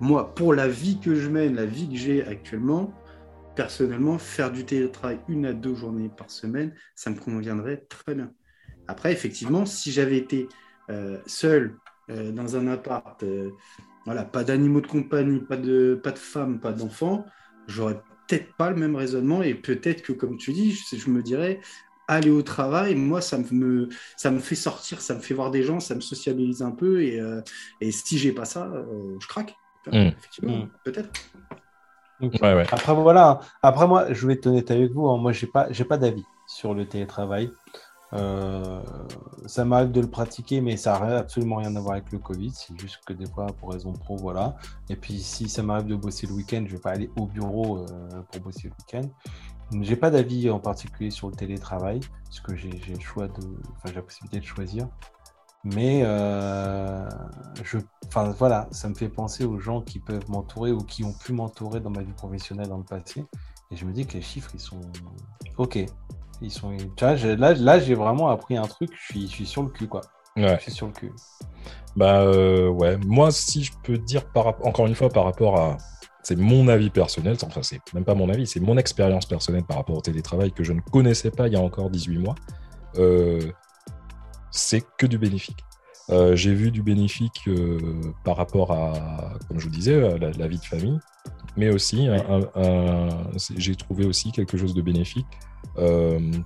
moi, 0.00 0.34
pour 0.34 0.54
la 0.54 0.68
vie 0.68 0.98
que 1.00 1.14
je 1.14 1.28
mène, 1.28 1.54
la 1.54 1.66
vie 1.66 1.88
que 1.88 1.96
j'ai 1.96 2.26
actuellement, 2.26 2.92
personnellement, 3.54 4.18
faire 4.18 4.50
du 4.50 4.64
télétravail 4.64 5.20
une 5.28 5.46
à 5.46 5.52
deux 5.52 5.74
journées 5.74 6.10
par 6.16 6.30
semaine, 6.30 6.74
ça 6.94 7.10
me 7.10 7.16
conviendrait 7.16 7.86
très 7.88 8.14
bien. 8.14 8.32
Après, 8.88 9.12
effectivement, 9.12 9.66
si 9.66 9.92
j'avais 9.92 10.16
été 10.16 10.48
euh, 10.90 11.18
seul 11.26 11.76
euh, 12.10 12.32
dans 12.32 12.56
un 12.56 12.66
appart, 12.68 13.24
voilà, 14.04 14.24
pas 14.24 14.42
d'animaux 14.42 14.80
de 14.80 14.86
compagnie, 14.86 15.40
pas 15.40 15.56
de, 15.56 16.00
pas 16.02 16.10
de 16.10 16.18
femme, 16.18 16.58
pas 16.58 16.72
d'enfants, 16.72 17.24
j'aurais 17.68 18.00
peut-être 18.26 18.52
pas 18.56 18.70
le 18.70 18.76
même 18.76 18.96
raisonnement 18.96 19.42
et 19.42 19.54
peut-être 19.54 20.02
que, 20.02 20.12
comme 20.12 20.36
tu 20.36 20.52
dis, 20.52 20.72
je 20.72 21.10
me 21.10 21.22
dirais, 21.22 21.60
aller 22.08 22.30
au 22.30 22.42
travail, 22.42 22.94
moi, 22.94 23.20
ça 23.20 23.38
me, 23.38 23.88
ça 24.16 24.30
me 24.30 24.38
fait 24.38 24.54
sortir, 24.54 25.00
ça 25.00 25.14
me 25.14 25.20
fait 25.20 25.34
voir 25.34 25.50
des 25.50 25.62
gens, 25.62 25.80
ça 25.80 25.94
me 25.94 26.00
sociabilise 26.00 26.62
un 26.62 26.72
peu 26.72 27.02
et, 27.02 27.20
euh, 27.20 27.40
et 27.80 27.92
si 27.92 28.18
j'ai 28.18 28.32
pas 28.32 28.44
ça, 28.44 28.64
euh, 28.66 29.16
je 29.20 29.26
craque. 29.28 29.54
Mm. 29.86 29.96
Effectivement, 29.96 30.56
Mm. 30.58 30.68
peut-être. 30.84 31.10
Ok. 32.20 32.34
Ouais, 32.40 32.54
ouais. 32.54 32.66
Après 32.70 32.94
voilà, 32.94 33.40
après 33.62 33.88
moi 33.88 34.12
je 34.12 34.26
vais 34.28 34.34
être 34.34 34.46
honnête 34.46 34.70
avec 34.70 34.92
vous, 34.92 35.08
hein. 35.08 35.18
moi 35.18 35.32
j'ai 35.32 35.48
pas 35.48 35.66
j'ai 35.72 35.84
pas 35.84 35.96
d'avis 35.98 36.24
sur 36.46 36.72
le 36.72 36.86
télétravail. 36.86 37.50
Euh, 38.14 38.80
ça 39.46 39.64
m'arrive 39.64 39.90
de 39.90 40.00
le 40.02 40.06
pratiquer, 40.06 40.60
mais 40.60 40.76
ça 40.76 41.00
n'a 41.00 41.18
absolument 41.18 41.56
rien 41.56 41.74
à 41.76 41.80
voir 41.80 41.94
avec 41.94 42.12
le 42.12 42.18
Covid. 42.18 42.52
C'est 42.54 42.78
juste 42.78 43.00
que 43.06 43.14
des 43.14 43.24
fois, 43.26 43.46
pour 43.46 43.72
raison 43.72 43.92
pro, 43.94 44.16
voilà. 44.16 44.54
Et 44.90 44.96
puis 44.96 45.18
si 45.18 45.48
ça 45.48 45.62
m'arrive 45.62 45.86
de 45.86 45.96
bosser 45.96 46.26
le 46.26 46.34
week-end, 46.34 46.62
je 46.66 46.72
vais 46.76 46.80
pas 46.80 46.90
aller 46.90 47.10
au 47.16 47.26
bureau 47.26 47.78
euh, 47.78 47.86
pour 48.30 48.42
bosser 48.42 48.68
le 48.68 48.74
week-end. 48.78 49.08
J'ai 49.80 49.96
pas 49.96 50.10
d'avis 50.10 50.50
en 50.50 50.58
particulier 50.58 51.10
sur 51.10 51.28
le 51.28 51.34
télétravail, 51.34 52.00
parce 52.24 52.40
que 52.40 52.54
j'ai 52.54 52.70
le 52.70 53.00
choix 53.00 53.28
de, 53.28 53.42
enfin 53.76 53.88
j'ai 53.88 53.94
la 53.94 54.02
possibilité 54.02 54.40
de 54.40 54.44
choisir. 54.44 54.88
Mais 55.64 56.02
euh, 56.04 57.08
je, 57.62 57.78
enfin 58.08 58.30
voilà, 58.30 58.66
ça 58.72 58.88
me 58.88 58.94
fait 58.94 59.08
penser 59.08 59.44
aux 59.44 59.58
gens 59.58 59.80
qui 59.80 60.00
peuvent 60.00 60.28
m'entourer 60.28 60.72
ou 60.72 60.78
qui 60.78 61.04
ont 61.04 61.12
pu 61.12 61.32
m'entourer 61.32 61.80
dans 61.80 61.90
ma 61.90 62.02
vie 62.02 62.12
professionnelle 62.12 62.68
dans 62.68 62.78
le 62.78 62.84
passé. 62.84 63.24
Et 63.70 63.76
je 63.76 63.84
me 63.84 63.92
dis 63.92 64.04
que 64.04 64.14
les 64.14 64.22
chiffres, 64.22 64.50
ils 64.54 64.60
sont 64.60 64.80
ok. 65.56 65.78
Ils 66.40 66.50
sont, 66.50 66.76
tu 66.96 67.04
vois, 67.04 67.14
là, 67.14 67.54
là 67.54 67.78
j'ai 67.78 67.94
vraiment 67.94 68.28
appris 68.28 68.56
un 68.56 68.66
truc. 68.66 68.90
Je 68.92 69.04
suis, 69.12 69.22
je 69.28 69.32
suis 69.32 69.46
sur 69.46 69.62
le 69.62 69.68
cul, 69.68 69.86
quoi. 69.86 70.00
Ouais. 70.36 70.56
Je 70.56 70.62
suis 70.62 70.72
sur 70.72 70.86
le 70.86 70.92
cul. 70.92 71.12
Bah 71.94 72.22
euh, 72.22 72.68
ouais, 72.68 72.96
moi 72.96 73.30
si 73.30 73.62
je 73.62 73.72
peux 73.82 73.98
dire 73.98 74.24
par 74.32 74.46
encore 74.66 74.86
une 74.86 74.94
fois 74.94 75.10
par 75.10 75.24
rapport 75.24 75.60
à 75.60 75.76
c'est 76.22 76.36
mon 76.36 76.68
avis 76.68 76.90
personnel, 76.90 77.36
enfin 77.42 77.62
c'est 77.62 77.80
même 77.94 78.04
pas 78.04 78.14
mon 78.14 78.28
avis, 78.28 78.46
c'est 78.46 78.60
mon 78.60 78.76
expérience 78.78 79.26
personnelle 79.26 79.64
par 79.64 79.78
rapport 79.78 79.96
au 79.96 80.00
télétravail 80.00 80.52
que 80.52 80.62
je 80.62 80.72
ne 80.72 80.80
connaissais 80.80 81.30
pas 81.30 81.48
il 81.48 81.54
y 81.54 81.56
a 81.56 81.60
encore 81.60 81.90
18 81.90 82.18
mois. 82.18 82.34
Euh, 82.98 83.40
c'est 84.50 84.84
que 84.98 85.06
du 85.06 85.18
bénéfique. 85.18 85.64
Euh, 86.10 86.36
J'ai 86.36 86.54
vu 86.54 86.70
du 86.70 86.82
bénéfique 86.82 87.42
euh, 87.48 87.78
par 88.24 88.36
rapport 88.36 88.72
à, 88.72 89.38
comme 89.48 89.58
je 89.58 89.64
vous 89.64 89.70
disais, 89.70 90.18
la, 90.18 90.30
la 90.30 90.48
vie 90.48 90.58
de 90.58 90.64
famille. 90.64 90.98
mais 91.56 91.70
aussi, 91.70 92.08
j'ai 93.56 93.74
trouvé 93.76 94.04
aussi 94.04 94.30
quelque 94.32 94.56
chose 94.56 94.74
de 94.74 94.82
bénéfique 94.82 95.26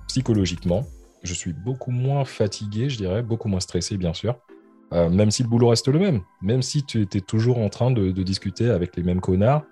psychologiquement. 0.07 0.85
Je 1.23 1.33
suis 1.33 1.53
beaucoup 1.53 1.91
moins 1.91 2.23
fatigué, 2.23 2.89
je 2.89 2.97
dirais, 2.97 3.21
beaucoup 3.21 3.49
moins 3.49 3.59
stressé, 3.59 3.97
bien 3.97 4.13
sûr. 4.13 4.37
Euh, 4.93 5.09
même 5.09 5.31
si 5.31 5.43
le 5.43 5.49
boulot 5.49 5.67
reste 5.69 5.87
le 5.89 5.99
même, 5.99 6.21
même 6.41 6.61
si 6.61 6.83
tu 6.83 7.01
étais 7.01 7.21
toujours 7.21 7.57
en 7.57 7.69
train 7.69 7.91
de, 7.91 8.11
discuter 8.21 8.69
avec 8.69 8.95
les 8.95 9.03
mêmes 9.03 9.21
connards. 9.21 9.63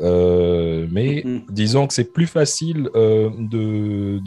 Euh, 0.00 0.86
mais 0.90 1.22
mm-hmm. 1.24 1.42
disons 1.50 1.86
que 1.86 1.94
c'est 1.94 2.12
plus 2.12 2.26
facile 2.26 2.88
de, 2.94 4.20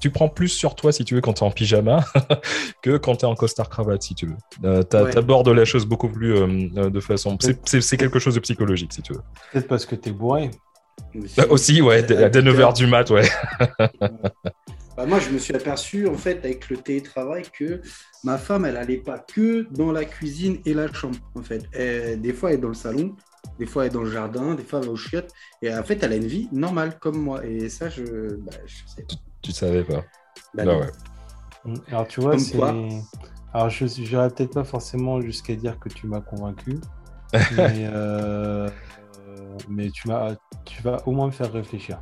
tu 0.00 0.10
prends 0.10 0.28
plus 0.28 0.48
sur 0.48 0.74
toi, 0.74 0.92
si 0.92 1.04
tu 1.04 1.14
veux, 1.14 1.20
quand 1.20 1.34
tu 1.34 1.44
es 1.44 1.46
en 1.46 1.50
pyjama 1.50 2.04
que 2.82 2.96
quand 2.96 3.16
tu 3.16 3.26
es 3.26 3.28
en 3.28 3.34
costard-cravate, 3.34 4.02
si 4.02 4.14
tu 4.14 4.26
veux. 4.26 4.36
Euh, 4.64 4.82
tu 4.82 4.96
abordes 4.96 5.48
la 5.48 5.64
chose 5.64 5.86
beaucoup 5.86 6.08
plus 6.08 6.34
euh, 6.34 6.90
de 6.90 7.00
façon. 7.00 7.36
C'est 7.64 7.96
quelque 7.96 8.18
chose 8.18 8.34
de 8.34 8.40
psychologique, 8.40 8.92
si 8.92 9.02
tu 9.02 9.12
veux. 9.12 9.20
Peut-être 9.52 9.68
parce 9.68 9.86
que 9.86 9.94
tu 9.94 10.08
es 10.08 10.12
bourré. 10.12 10.50
Bah, 11.36 11.44
aussi, 11.50 11.82
ouais, 11.82 12.02
dès 12.02 12.28
9h 12.28 12.76
du 12.76 12.86
mat, 12.86 13.10
ouais. 13.10 13.28
Bah, 15.00 15.06
moi, 15.06 15.18
je 15.18 15.30
me 15.30 15.38
suis 15.38 15.54
aperçu, 15.54 16.06
en 16.06 16.14
fait, 16.14 16.44
avec 16.44 16.68
le 16.68 16.76
télétravail, 16.76 17.44
que 17.50 17.80
ma 18.22 18.36
femme, 18.36 18.66
elle 18.66 18.74
n'allait 18.74 18.98
pas 18.98 19.18
que 19.18 19.66
dans 19.70 19.92
la 19.92 20.04
cuisine 20.04 20.58
et 20.66 20.74
la 20.74 20.92
chambre, 20.92 21.16
en 21.34 21.42
fait. 21.42 21.66
des 22.20 22.32
fois, 22.34 22.50
elle 22.50 22.58
est 22.58 22.60
dans 22.60 22.68
le 22.68 22.74
salon, 22.74 23.16
des 23.58 23.64
fois, 23.64 23.84
elle 23.84 23.90
est 23.90 23.94
dans 23.94 24.02
le 24.02 24.10
jardin, 24.10 24.54
des 24.54 24.62
fois, 24.62 24.80
elle 24.80 24.84
va 24.84 24.92
aux 24.92 24.96
chiottes. 24.96 25.32
Et 25.62 25.74
en 25.74 25.82
fait, 25.82 26.02
elle 26.02 26.12
a 26.12 26.16
une 26.16 26.26
vie 26.26 26.48
normale, 26.52 26.98
comme 26.98 27.16
moi. 27.16 27.46
Et 27.46 27.70
ça, 27.70 27.88
je, 27.88 28.34
bah, 28.36 28.52
je 28.66 28.76
sais 28.94 29.06
tu 29.40 29.52
savais 29.52 29.84
pas. 29.84 30.04
Bah 30.52 30.64
ouais. 30.66 30.90
Mm, 31.64 31.74
alors 31.88 32.06
tu 32.06 32.20
vois, 32.20 32.38
c'est. 32.38 32.60
Alors 33.52 33.70
je 33.70 33.84
n'irai 33.84 34.28
peut-être 34.28 34.52
pas 34.52 34.64
forcément 34.64 35.20
jusqu'à 35.22 35.56
dire 35.56 35.78
que 35.78 35.88
tu 35.88 36.06
m'as 36.06 36.20
convaincu, 36.20 36.78
mais, 37.32 37.88
euh, 37.92 38.68
mais 39.68 39.90
tu, 39.90 40.08
m'as, 40.08 40.36
tu 40.64 40.82
vas 40.82 41.02
au 41.06 41.12
moins 41.12 41.26
me 41.26 41.32
faire 41.32 41.50
réfléchir. 41.50 42.00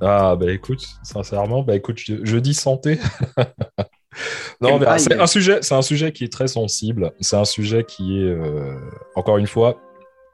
Ah 0.00 0.36
bah 0.36 0.52
écoute, 0.52 0.84
sincèrement, 1.02 1.62
bah 1.62 1.74
écoute, 1.76 1.98
je, 1.98 2.36
dis 2.38 2.54
santé. 2.54 2.98
non, 4.60 4.78
mais 4.78 4.86
c'est 4.98 5.18
un 5.18 5.26
sujet, 5.26 5.58
c'est 5.62 5.74
un 5.74 5.82
sujet 5.82 6.12
qui 6.12 6.24
est 6.24 6.32
très 6.32 6.48
sensible. 6.48 7.12
C'est 7.20 7.36
un 7.36 7.44
sujet 7.44 7.84
qui 7.84 8.18
est, 8.20 8.24
euh, 8.24 8.78
encore 9.14 9.38
une 9.38 9.46
fois, 9.46 9.80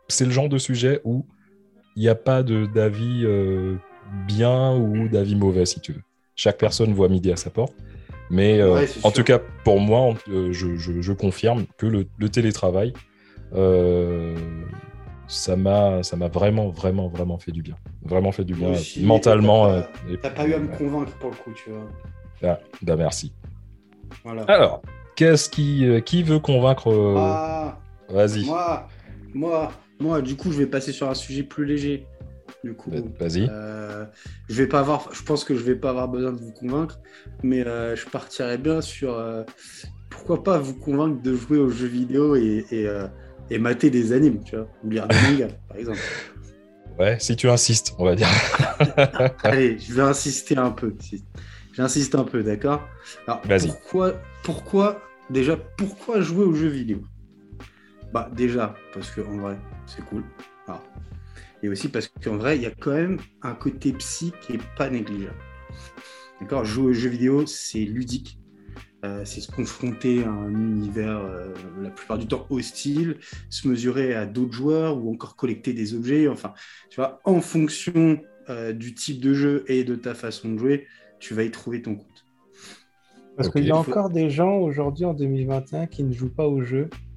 c'est 0.08 0.24
le 0.24 0.30
genre 0.30 0.48
de 0.48 0.58
sujet 0.58 1.00
où 1.04 1.26
il 1.96 2.02
n'y 2.02 2.08
a 2.08 2.14
pas 2.14 2.42
de 2.42 2.66
d'avis 2.66 3.22
euh, 3.24 3.76
bien 4.26 4.74
ou 4.74 5.08
d'avis 5.08 5.36
mauvais, 5.36 5.66
si 5.66 5.80
tu 5.80 5.92
veux. 5.92 6.02
Chaque 6.34 6.58
personne 6.58 6.92
voit 6.92 7.08
midi 7.08 7.30
à 7.30 7.36
sa 7.36 7.50
porte. 7.50 7.74
Mais 8.32 8.60
euh, 8.60 8.86
en 9.02 9.10
tout 9.10 9.24
cas, 9.24 9.38
pour 9.62 9.78
moi, 9.78 10.14
euh, 10.30 10.52
je, 10.52 11.12
confirme 11.12 11.66
que 11.76 11.86
le, 11.86 12.28
télétravail, 12.30 12.94
euh, 13.54 14.34
ça 15.26 15.56
m'a 15.56 16.00
vraiment, 16.28 16.68
vraiment, 16.68 17.08
vraiment 17.08 17.38
fait 17.38 17.52
du 17.52 17.62
bien. 17.62 17.76
Vraiment 18.02 18.32
fait 18.32 18.44
du 18.44 18.54
bien, 18.54 18.72
mentalement. 19.02 19.82
T'as 20.22 20.30
pas, 20.30 20.46
eu 20.46 20.54
à 20.54 20.58
me 20.58 20.76
convaincre 20.76 21.12
pour 21.18 21.30
le 21.30 21.36
coup, 21.36 21.52
tu 21.52 21.70
vois. 21.70 21.88
Ah, 22.44 22.58
bah 22.82 22.96
merci. 22.96 23.32
Alors, 24.48 24.82
qu'est-ce 25.16 25.48
qui, 25.48 25.86
qui 26.04 26.22
veut 26.22 26.40
convaincre 26.40 26.92
ah, 27.16 27.78
Vas-y. 28.08 28.44
Moi, 28.44 28.88
moi, 29.34 29.72
moi, 30.00 30.20
du 30.20 30.36
coup, 30.36 30.52
je 30.52 30.58
vais 30.58 30.66
passer 30.66 30.92
sur 30.92 31.08
un 31.08 31.14
sujet 31.14 31.42
plus 31.42 31.64
léger. 31.64 32.06
Du 32.64 32.74
coup, 32.74 32.90
vas-y. 33.18 33.48
Euh, 33.50 34.04
je 34.48 34.62
vais 34.62 34.68
pas 34.68 34.80
avoir, 34.80 35.12
je 35.12 35.22
pense 35.24 35.44
que 35.44 35.54
je 35.54 35.62
vais 35.62 35.74
pas 35.74 35.90
avoir 35.90 36.08
besoin 36.08 36.32
de 36.32 36.38
vous 36.38 36.52
convaincre, 36.52 37.00
mais 37.42 37.66
euh, 37.66 37.96
je 37.96 38.06
partirais 38.06 38.58
bien 38.58 38.80
sur 38.80 39.14
euh, 39.14 39.42
pourquoi 40.10 40.44
pas 40.44 40.58
vous 40.58 40.74
convaincre 40.74 41.20
de 41.22 41.34
jouer 41.34 41.58
aux 41.58 41.70
jeux 41.70 41.88
vidéo 41.88 42.36
et, 42.36 42.64
et, 42.70 42.88
mater 43.59 43.90
des 43.90 44.12
animes, 44.12 44.42
tu 44.44 44.57
vois, 44.57 44.68
ou 44.82 44.90
lire 44.90 45.07
des 45.09 45.16
mangas, 45.30 45.55
par 45.68 45.76
exemple. 45.76 46.00
Ouais, 46.98 47.16
si 47.18 47.36
tu 47.36 47.48
insistes, 47.48 47.94
on 47.98 48.05
va 48.05 48.14
dire. 48.14 48.28
Allez, 49.42 49.78
je 49.78 49.94
vais 49.94 50.03
insister 50.03 50.57
un 50.57 50.70
peu. 50.70 50.94
J'insiste 51.72 52.14
un 52.14 52.24
peu, 52.24 52.42
d'accord? 52.42 52.86
Vas-y. 53.44 53.68
Pourquoi, 53.68 54.14
pourquoi, 54.42 55.03
déjà, 55.30 55.57
pourquoi 55.57 56.20
jouer 56.20 56.44
aux 56.44 56.55
jeux 56.55 56.68
vidéo? 56.68 57.03
Bah, 58.12 58.30
déjà, 58.34 58.74
parce 58.92 59.11
que 59.11 59.22
en 59.22 59.38
vrai, 59.38 59.59
c'est 59.86 60.05
cool. 60.05 60.22
Alors, 60.68 60.82
et 61.62 61.68
aussi 61.68 61.88
parce 61.88 62.09
qu'en 62.09 62.36
vrai, 62.36 62.57
il 62.57 62.62
y 62.62 62.66
a 62.66 62.70
quand 62.70 62.92
même 62.92 63.18
un 63.42 63.55
côté 63.55 63.92
psy 63.94 64.32
qui 64.42 64.53
n'est 64.53 64.61
pas 64.76 64.90
négligeable. 64.90 65.36
D'accord? 66.40 66.64
Jouer 66.64 66.90
aux 66.90 66.92
jeux 66.92 67.09
vidéo, 67.09 67.46
c'est 67.46 67.78
ludique. 67.78 68.38
Euh, 69.05 69.24
c'est 69.24 69.40
se 69.40 69.50
confronter 69.50 70.22
à 70.22 70.30
un 70.30 70.50
univers 70.50 71.18
euh, 71.18 71.53
la 71.80 71.90
plupart 71.90 72.18
du 72.18 72.28
temps 72.28 72.46
hostile, 72.50 73.18
se 73.50 73.66
mesurer 73.66 74.14
à 74.14 74.26
d'autres 74.26 74.53
joueurs 74.53 74.96
ou 74.96 75.12
encore 75.12 75.34
collecter 75.34 75.72
des 75.72 75.94
objets. 75.94 76.28
Enfin, 76.28 76.55
tu 76.88 76.96
vois, 77.00 77.20
en 77.24 77.40
fonction 77.40 78.22
euh, 78.48 78.72
du 78.72 78.94
type 78.94 79.20
de 79.20 79.34
jeu 79.34 79.64
et 79.66 79.82
de 79.82 79.96
ta 79.96 80.14
façon 80.14 80.53
de 80.53 80.59
jouer, 80.59 80.86
tu 81.18 81.34
vas 81.34 81.42
y 81.42 81.50
trouver 81.50 81.82
ton 81.82 81.96
compte. 81.96 82.11
Parce 83.37 83.49
qu'il 83.49 83.64
y 83.64 83.70
a 83.70 83.76
encore 83.76 84.11
des 84.11 84.28
gens 84.28 84.59
aujourd'hui 84.59 85.05
en 85.05 85.14
2021 85.14 85.87
qui 85.87 86.05
ne 86.05 86.12
jouent 86.12 86.33
pas 86.33 86.47
au 86.47 86.62
jeu. 86.62 86.91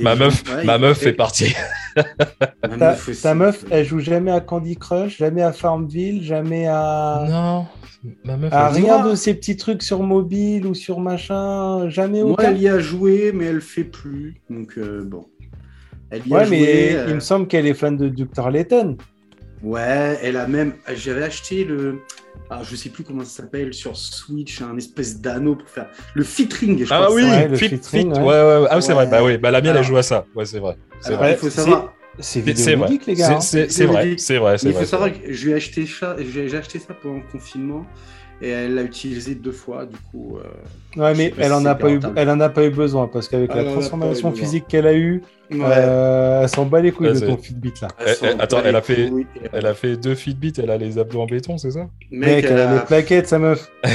ma, 0.00 0.16
meuf, 0.16 0.42
ma 0.64 0.78
meuf 0.78 0.98
fait 0.98 1.12
partie. 1.12 1.54
ta, 3.22 3.34
meuf, 3.34 3.64
elle 3.70 3.84
joue 3.84 4.00
jamais 4.00 4.30
à 4.30 4.40
Candy 4.40 4.76
Crush, 4.76 5.18
jamais 5.18 5.42
à 5.42 5.52
Farmville, 5.52 6.22
jamais 6.22 6.66
à. 6.66 7.24
Non. 7.28 7.66
Ma 8.24 8.36
meuf, 8.36 8.52
à 8.52 8.68
rien 8.68 9.06
de 9.06 9.14
ces 9.14 9.34
petits 9.34 9.56
trucs 9.56 9.82
sur 9.82 10.02
mobile 10.02 10.66
ou 10.66 10.74
sur 10.74 11.00
machin, 11.00 11.88
jamais 11.90 12.22
Moi, 12.22 12.36
elle 12.38 12.58
y 12.58 12.68
a 12.68 12.78
joué, 12.78 13.32
mais 13.34 13.46
elle 13.46 13.60
fait 13.60 13.84
plus. 13.84 14.40
Donc, 14.48 14.78
euh, 14.78 15.04
bon. 15.04 15.26
Elle 16.10 16.26
y 16.26 16.32
ouais, 16.32 16.48
mais 16.48 16.92
il 16.92 16.96
me 16.96 17.16
euh, 17.16 17.20
semble 17.20 17.48
qu'elle 17.48 17.66
est 17.66 17.74
fan 17.74 17.96
de 17.96 18.08
Dr. 18.08 18.50
Layton. 18.50 18.96
Ouais, 19.62 20.18
elle 20.22 20.36
a 20.36 20.46
même. 20.46 20.74
J'avais 20.94 21.22
acheté 21.22 21.64
le. 21.64 22.00
Alors, 22.50 22.64
je 22.64 22.76
sais 22.76 22.88
plus 22.88 23.04
comment 23.04 23.24
ça 23.24 23.42
s'appelle 23.42 23.74
sur 23.74 23.96
Switch, 23.96 24.62
un 24.62 24.76
espèce 24.76 25.20
d'anneau 25.20 25.56
pour 25.56 25.68
faire 25.68 25.88
le 26.14 26.24
fitring. 26.24 26.84
Je 26.84 26.92
ah 26.92 27.08
oui, 27.12 27.24
le 27.48 27.56
fit, 27.56 27.68
fit, 27.68 28.06
ouais. 28.06 28.18
ouais, 28.18 28.20
ouais, 28.22 28.66
Ah, 28.70 28.80
c'est 28.80 28.94
vrai. 28.94 29.06
Bah 29.06 29.22
oui, 29.22 29.36
bah 29.38 29.50
la 29.50 29.60
mienne, 29.60 29.76
elle 29.76 29.84
joue 29.84 29.96
à 29.96 30.02
ça. 30.02 30.24
Ouais, 30.34 30.46
c'est 30.46 30.58
vrai. 30.58 30.76
C'est 31.00 31.14
vrai. 31.14 31.32
Il 31.32 31.38
faut 31.38 31.50
savoir. 31.50 31.92
C'est 32.20 32.40
vidéoludique, 32.40 33.06
les 33.06 33.14
gars. 33.14 33.40
C'est 33.40 33.66
vrai, 33.86 34.16
c'est 34.18 34.38
vrai. 34.38 34.56
Il 34.62 34.72
faut 34.72 34.84
savoir 34.84 35.12
que 35.12 35.32
j'ai 35.32 35.54
acheté 35.54 35.86
ça, 35.86 36.16
j'ai 36.18 36.56
acheté 36.56 36.78
ça 36.78 36.94
pendant 36.94 37.16
le 37.16 37.30
confinement 37.30 37.86
et 38.40 38.50
elle 38.50 38.74
l'a 38.74 38.82
utilisé 38.82 39.34
deux 39.34 39.52
fois 39.52 39.86
du 39.86 39.96
coup. 40.10 40.38
Euh, 40.38 41.00
ouais, 41.00 41.14
mais 41.14 41.32
elle 41.38 41.52
en 41.52 41.64
a 41.64 41.74
pas 41.74 41.90
eu, 41.90 42.00
elle 42.16 42.30
en 42.30 42.40
a 42.40 42.48
pas 42.48 42.64
eu 42.64 42.70
besoin 42.70 43.08
parce 43.08 43.28
qu'avec 43.28 43.54
la 43.54 43.64
transformation 43.64 44.32
physique 44.32 44.66
qu'elle 44.68 44.86
a 44.86 44.94
eue, 44.94 45.22
euh, 45.52 46.42
elle 46.42 46.48
s'en 46.48 46.66
bat 46.66 46.80
les 46.80 46.92
couilles 46.92 47.12
de 47.12 47.26
ton 47.26 47.36
Fitbit 47.36 47.74
là. 47.82 47.88
attends, 48.38 48.60
elle 48.64 48.76
a 48.76 48.82
fait, 48.82 49.10
elle 49.52 49.66
a 49.66 49.74
fait 49.74 49.96
deux 49.96 50.14
Fitbit, 50.14 50.52
elle 50.58 50.70
a 50.70 50.76
les 50.76 50.98
abdos 50.98 51.20
en 51.20 51.26
béton, 51.26 51.58
c'est 51.58 51.72
ça? 51.72 51.88
Mec, 52.10 52.44
elle, 52.48 52.58
a 52.58 52.74
les 52.74 52.80
plaquettes, 52.80 53.28
sa 53.28 53.38
meuf. 53.38 53.70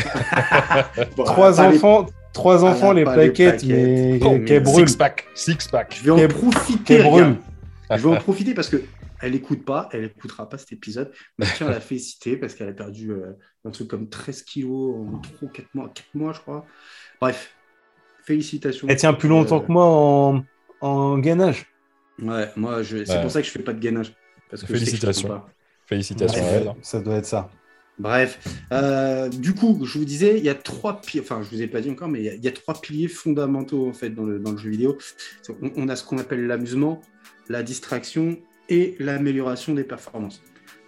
trois 1.16 1.62
enfants. 1.62 2.06
Trois 2.34 2.66
enfants, 2.66 2.94
les 2.94 3.04
plaquettes, 3.04 3.64
mais 3.64 4.20
qu'elle 4.46 4.64
brûle. 4.64 4.90
Six 4.90 4.98
pack, 4.98 5.26
six 5.36 5.68
pack. 5.72 6.00
Je 6.04 6.12
vais 6.12 6.26
en 6.26 6.28
profiter. 6.28 6.98
Je 7.00 8.08
vais 8.08 8.16
en 8.16 8.16
profiter 8.16 8.56
parce 8.56 8.70
que 8.70 8.82
elle 9.24 9.36
écoute 9.36 9.64
pas, 9.64 9.88
elle 9.94 10.04
écoutera 10.04 10.50
pas 10.50 10.58
cet 10.58 10.74
épisode, 10.74 11.12
mais 11.38 11.46
tiens, 11.56 11.68
elle 11.70 11.76
a 11.76 11.80
fait 11.80 11.98
citer 11.98 12.36
parce 12.36 12.56
qu'elle 12.56 12.68
a 12.68 12.74
perdu 12.74 13.12
euh, 13.12 13.32
un 13.64 13.72
truc 13.72 13.88
comme 13.88 14.10
13 14.10 14.44
kilos 14.44 14.96
en 14.98 15.20
3 15.20 15.50
4 15.50 15.68
mois, 15.74 15.90
4 15.94 16.08
mois, 16.14 16.34
je 16.34 16.42
crois. 16.42 16.66
Bref, 17.22 17.56
félicitations. 18.26 18.86
Elle 18.90 18.98
tient 18.98 19.14
plus 19.14 19.30
longtemps 19.30 19.62
euh, 19.62 19.66
que 19.66 19.72
moi 19.72 19.86
en, 19.86 20.44
en 20.82 21.18
gainage. 21.20 21.68
Ouais, 22.22 22.50
moi, 22.58 22.84
je... 22.84 23.06
c'est 23.06 23.22
pour 23.22 23.32
ça 23.32 23.42
que 23.42 23.48
je 23.48 23.52
fais 23.52 23.64
pas 23.64 23.72
de 23.72 23.80
gainage. 23.80 24.14
Parce 24.50 24.64
que 24.64 24.68
félicitations. 24.68 25.42
félicitations 25.86 26.44
à 26.44 26.48
elle. 26.48 26.74
Ça 26.82 27.00
doit 27.00 27.16
être 27.16 27.26
ça. 27.26 27.50
Bref, 28.00 28.40
euh, 28.74 29.30
du 29.30 29.54
coup, 29.54 29.86
je 29.86 30.00
vous 30.00 30.06
disais, 30.06 30.38
il 30.38 30.44
y 30.44 30.50
a 30.50 30.56
trois 30.56 31.00
piliers, 31.00 31.24
enfin, 31.24 31.44
je 31.44 31.50
vous 31.50 31.62
ai 31.62 31.68
pas 31.68 31.80
dit 31.80 31.92
encore, 31.92 32.10
mais 32.10 32.24
il 32.24 32.44
y, 32.44 32.48
a, 32.48 32.52
trois 32.52 32.74
piliers 32.74 33.08
fondamentaux 33.08 33.88
en 33.88 33.94
fait 33.94 34.10
dans 34.10 34.26
le, 34.26 34.40
dans 34.40 34.52
le 34.52 34.58
jeu 34.58 34.72
vidéo. 34.72 34.98
on 35.62 35.88
a 35.88 35.96
ce 35.96 36.04
qu'on 36.04 36.18
appelle 36.18 36.48
l'amusement, 36.48 37.02
la 37.50 37.62
distraction 37.62 38.40
et 38.74 38.96
l'amélioration 39.00 39.74
des 39.76 39.84
performances. 39.84 40.42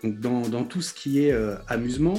Donc 0.03 0.49
dans, 0.49 0.63
tout 0.63 0.81
ce 0.81 0.93
qui 0.93 1.23
est 1.23 1.31
euh, 1.31 1.55
amusement, 1.67 2.15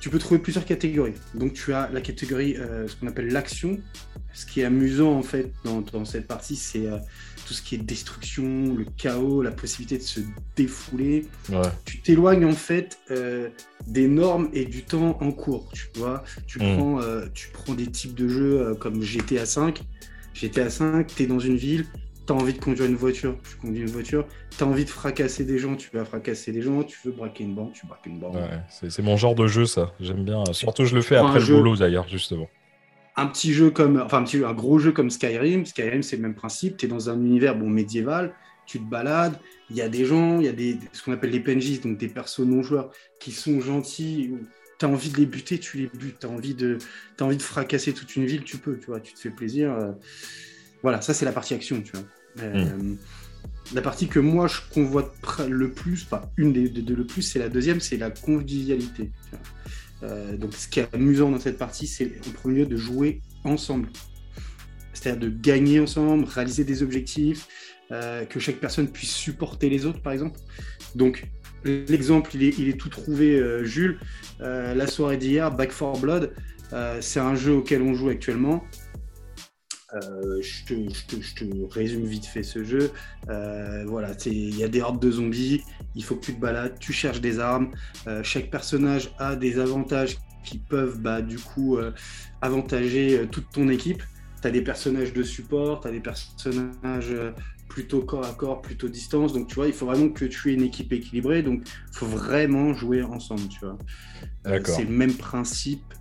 tu 0.00 0.10
peux 0.10 0.18
trouver 0.18 0.40
plusieurs 0.40 0.64
catégories. 0.64 1.14
Donc 1.34 1.52
tu 1.52 1.72
as 1.72 1.88
la 1.92 2.00
catégorie, 2.00 2.56
euh, 2.56 2.88
ce 2.88 2.96
qu'on 2.96 3.06
appelle 3.06 3.28
l'action. 3.28 3.78
Ce 4.32 4.46
qui 4.46 4.60
est 4.60 4.64
amusant 4.64 5.12
en 5.12 5.22
fait 5.22 5.52
dans, 5.64 6.04
cette 6.04 6.26
partie, 6.26 6.56
c'est 6.56 6.86
euh, 6.86 6.98
tout 7.46 7.54
ce 7.54 7.62
qui 7.62 7.74
est 7.74 7.78
destruction, 7.78 8.74
le 8.74 8.86
chaos, 8.96 9.42
la 9.42 9.50
possibilité 9.50 9.98
de 9.98 10.02
se 10.02 10.20
défouler. 10.56 11.26
Tu 11.84 12.00
t'éloignes 12.00 12.44
en 12.44 12.52
fait 12.52 12.98
des 13.86 14.08
normes 14.08 14.48
et 14.52 14.64
du 14.64 14.84
temps 14.84 15.18
en 15.20 15.32
cours. 15.32 15.70
Tu 15.72 15.88
vois, 15.96 16.22
tu, 16.46 16.58
mm. 16.58 16.76
prends, 16.76 17.00
tu 17.34 17.48
prends 17.52 17.74
des 17.74 17.88
types 17.88 18.14
de 18.14 18.28
jeux 18.28 18.74
comme 18.80 19.02
GTA 19.02 19.46
5. 19.46 19.82
GTA 20.32 20.70
5, 20.70 21.06
tu 21.08 21.24
es 21.24 21.26
dans 21.26 21.40
une 21.40 21.56
ville, 21.56 21.86
T'as 22.30 22.36
envie 22.36 22.52
de 22.52 22.60
conduire 22.60 22.88
une 22.88 22.94
voiture, 22.94 23.36
tu 23.42 23.56
conduis 23.56 23.80
une 23.80 23.90
voiture. 23.90 24.24
T'as 24.56 24.64
envie 24.64 24.84
de 24.84 24.88
fracasser 24.88 25.44
des 25.44 25.58
gens, 25.58 25.74
tu 25.74 25.90
vas 25.92 26.04
fracasser 26.04 26.52
des 26.52 26.62
gens. 26.62 26.84
Tu 26.84 26.96
veux 27.04 27.10
braquer 27.10 27.42
une 27.42 27.56
banque, 27.56 27.72
tu 27.72 27.84
braques 27.88 28.06
une 28.06 28.20
banque. 28.20 28.36
Ouais, 28.36 28.60
c'est 28.88 29.02
mon 29.02 29.16
genre 29.16 29.34
de 29.34 29.48
jeu, 29.48 29.66
ça. 29.66 29.92
J'aime 29.98 30.24
bien. 30.24 30.44
Surtout, 30.52 30.84
je 30.84 30.94
le 30.94 31.02
fais 31.02 31.16
après 31.16 31.40
le 31.40 31.46
boulot, 31.46 31.74
d'ailleurs, 31.74 32.06
justement. 32.06 32.48
Un 33.16 33.26
petit 33.26 33.52
jeu 33.52 33.72
comme, 33.72 34.00
enfin, 34.00 34.18
un, 34.18 34.22
petit, 34.22 34.44
un 34.44 34.52
gros 34.52 34.78
jeu 34.78 34.92
comme 34.92 35.10
Skyrim. 35.10 35.66
Skyrim, 35.66 36.04
c'est 36.04 36.14
le 36.14 36.22
même 36.22 36.36
principe. 36.36 36.76
Tu 36.76 36.86
es 36.86 36.88
dans 36.88 37.10
un 37.10 37.16
univers 37.20 37.56
bon 37.56 37.68
médiéval. 37.68 38.32
tu 38.64 38.78
te 38.78 38.88
balades, 38.88 39.36
il 39.68 39.74
y 39.74 39.82
a 39.82 39.88
des 39.88 40.04
gens, 40.04 40.38
il 40.38 40.46
y 40.46 40.48
a 40.48 40.52
des, 40.52 40.78
ce 40.92 41.02
qu'on 41.02 41.12
appelle 41.12 41.30
les 41.30 41.40
PNJ, 41.40 41.80
donc 41.80 41.98
des 41.98 42.06
persos 42.06 42.46
non-joueurs, 42.46 42.92
qui 43.18 43.32
sont 43.32 43.60
gentils, 43.60 44.30
tu 44.78 44.86
as 44.86 44.88
envie 44.88 45.10
de 45.10 45.16
les 45.16 45.26
buter, 45.26 45.58
tu 45.58 45.78
les 45.78 45.90
butes, 45.92 46.20
tu 46.20 46.26
as, 46.28 46.30
envie 46.30 46.54
de, 46.54 46.78
as 47.18 47.24
envie 47.24 47.38
de 47.38 47.42
fracasser 47.42 47.92
toute 47.92 48.14
une 48.14 48.24
ville, 48.24 48.44
tu 48.44 48.56
peux, 48.58 48.78
tu 48.78 48.86
vois, 48.86 49.00
tu 49.00 49.14
te 49.14 49.18
fais 49.18 49.30
plaisir. 49.30 49.72
euh. 49.72 49.90
Voilà, 50.82 51.00
ça 51.00 51.12
c'est 51.12 51.24
la 51.24 51.32
partie 51.32 51.54
action, 51.54 51.82
tu 51.82 51.90
vois. 51.90 52.04
Euh, 52.38 52.94
La 53.74 53.82
partie 53.82 54.08
que 54.08 54.18
moi 54.18 54.48
je 54.48 54.60
convoite 54.72 55.12
le 55.48 55.70
plus, 55.70 56.04
pas 56.04 56.30
une 56.36 56.52
des 56.52 56.68
deux 56.68 56.94
le 56.94 57.06
plus, 57.06 57.22
c'est 57.22 57.38
la 57.38 57.48
deuxième, 57.48 57.80
c'est 57.80 57.96
la 57.96 58.10
convivialité. 58.10 59.10
Euh, 60.02 60.36
donc 60.36 60.54
ce 60.54 60.66
qui 60.66 60.80
est 60.80 60.92
amusant 60.94 61.30
dans 61.30 61.38
cette 61.38 61.58
partie, 61.58 61.86
c'est 61.86 62.10
en 62.26 62.30
premier 62.32 62.60
lieu 62.60 62.66
de 62.66 62.76
jouer 62.76 63.20
ensemble. 63.44 63.90
C'est-à-dire 64.92 65.20
de 65.20 65.28
gagner 65.28 65.78
ensemble, 65.80 66.24
réaliser 66.24 66.64
des 66.64 66.82
objectifs, 66.82 67.46
euh, 67.92 68.24
que 68.24 68.40
chaque 68.40 68.56
personne 68.56 68.88
puisse 68.88 69.14
supporter 69.14 69.68
les 69.68 69.86
autres, 69.86 70.02
par 70.02 70.12
exemple. 70.12 70.38
Donc, 70.94 71.28
l'exemple, 71.64 72.34
il 72.34 72.68
est, 72.68 72.78
tout 72.78 72.88
trouvé, 72.88 73.40
Jules. 73.64 73.98
La 74.40 74.86
soirée 74.86 75.16
d'hier, 75.16 75.54
Back 75.54 75.70
4 75.70 76.00
Blood, 76.00 76.32
c'est 77.00 77.20
un 77.20 77.34
jeu 77.34 77.52
auquel 77.52 77.82
on 77.82 77.94
joue 77.94 78.08
actuellement. 78.08 78.64
Euh, 79.94 80.40
je, 80.40 80.64
te, 80.66 80.74
je 80.74 81.04
te- 81.06 81.20
je 81.20 81.34
te 81.34 81.74
résume 81.74 82.04
vite 82.04 82.26
fait 82.26 82.42
ce 82.44 82.62
jeu. 82.62 82.90
Euh, 83.28 83.84
voilà, 83.86 84.12
il 84.26 84.56
y 84.56 84.62
a 84.62 84.68
des 84.68 84.80
hordes 84.82 85.02
de 85.02 85.10
zombies, 85.10 85.62
il 85.96 86.04
faut 86.04 86.14
que 86.16 86.24
tu 86.26 86.34
te 86.34 86.40
balades, 86.40 86.78
tu 86.78 86.92
cherches 86.92 87.20
des 87.20 87.40
armes. 87.40 87.70
Euh, 88.06 88.22
chaque 88.22 88.50
personnage 88.50 89.10
a 89.18 89.34
des 89.36 89.58
avantages 89.58 90.18
qui 90.44 90.58
peuvent 90.58 91.00
bah, 91.00 91.20
du 91.22 91.38
coup 91.38 91.78
avantager 92.40 93.26
toute 93.30 93.50
ton 93.50 93.68
équipe. 93.68 94.02
Tu 94.40 94.48
as 94.48 94.50
des 94.50 94.62
personnages 94.62 95.12
de 95.12 95.22
support, 95.22 95.80
tu 95.80 95.88
as 95.88 95.90
des 95.90 96.00
personnages 96.00 97.14
plutôt 97.68 98.00
corps 98.02 98.24
à 98.24 98.32
corps, 98.32 98.62
plutôt 98.62 98.88
distance. 98.88 99.32
Donc 99.32 99.48
tu 99.48 99.56
vois, 99.56 99.66
il 99.66 99.72
faut 99.72 99.86
vraiment 99.86 100.08
que 100.08 100.24
tu 100.24 100.50
aies 100.50 100.54
une 100.54 100.62
équipe 100.62 100.92
équilibrée. 100.92 101.42
Donc 101.42 101.62
il 101.66 101.96
faut 101.96 102.06
vraiment 102.06 102.72
jouer 102.74 103.02
ensemble, 103.02 103.48
tu 103.48 103.60
vois. 103.60 103.78
D'accord. 104.44 104.74
C'est 104.74 104.84
le 104.84 104.90
même 104.90 105.14
principe 105.14 105.94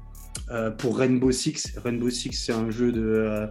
euh, 0.52 0.72
pour 0.72 0.98
Rainbow 0.98 1.32
Six. 1.32 1.78
Rainbow 1.84 2.10
Six, 2.10 2.34
c'est 2.34 2.54
un 2.54 2.72
jeu 2.72 2.92
de, 2.92 3.02
euh, 3.02 3.48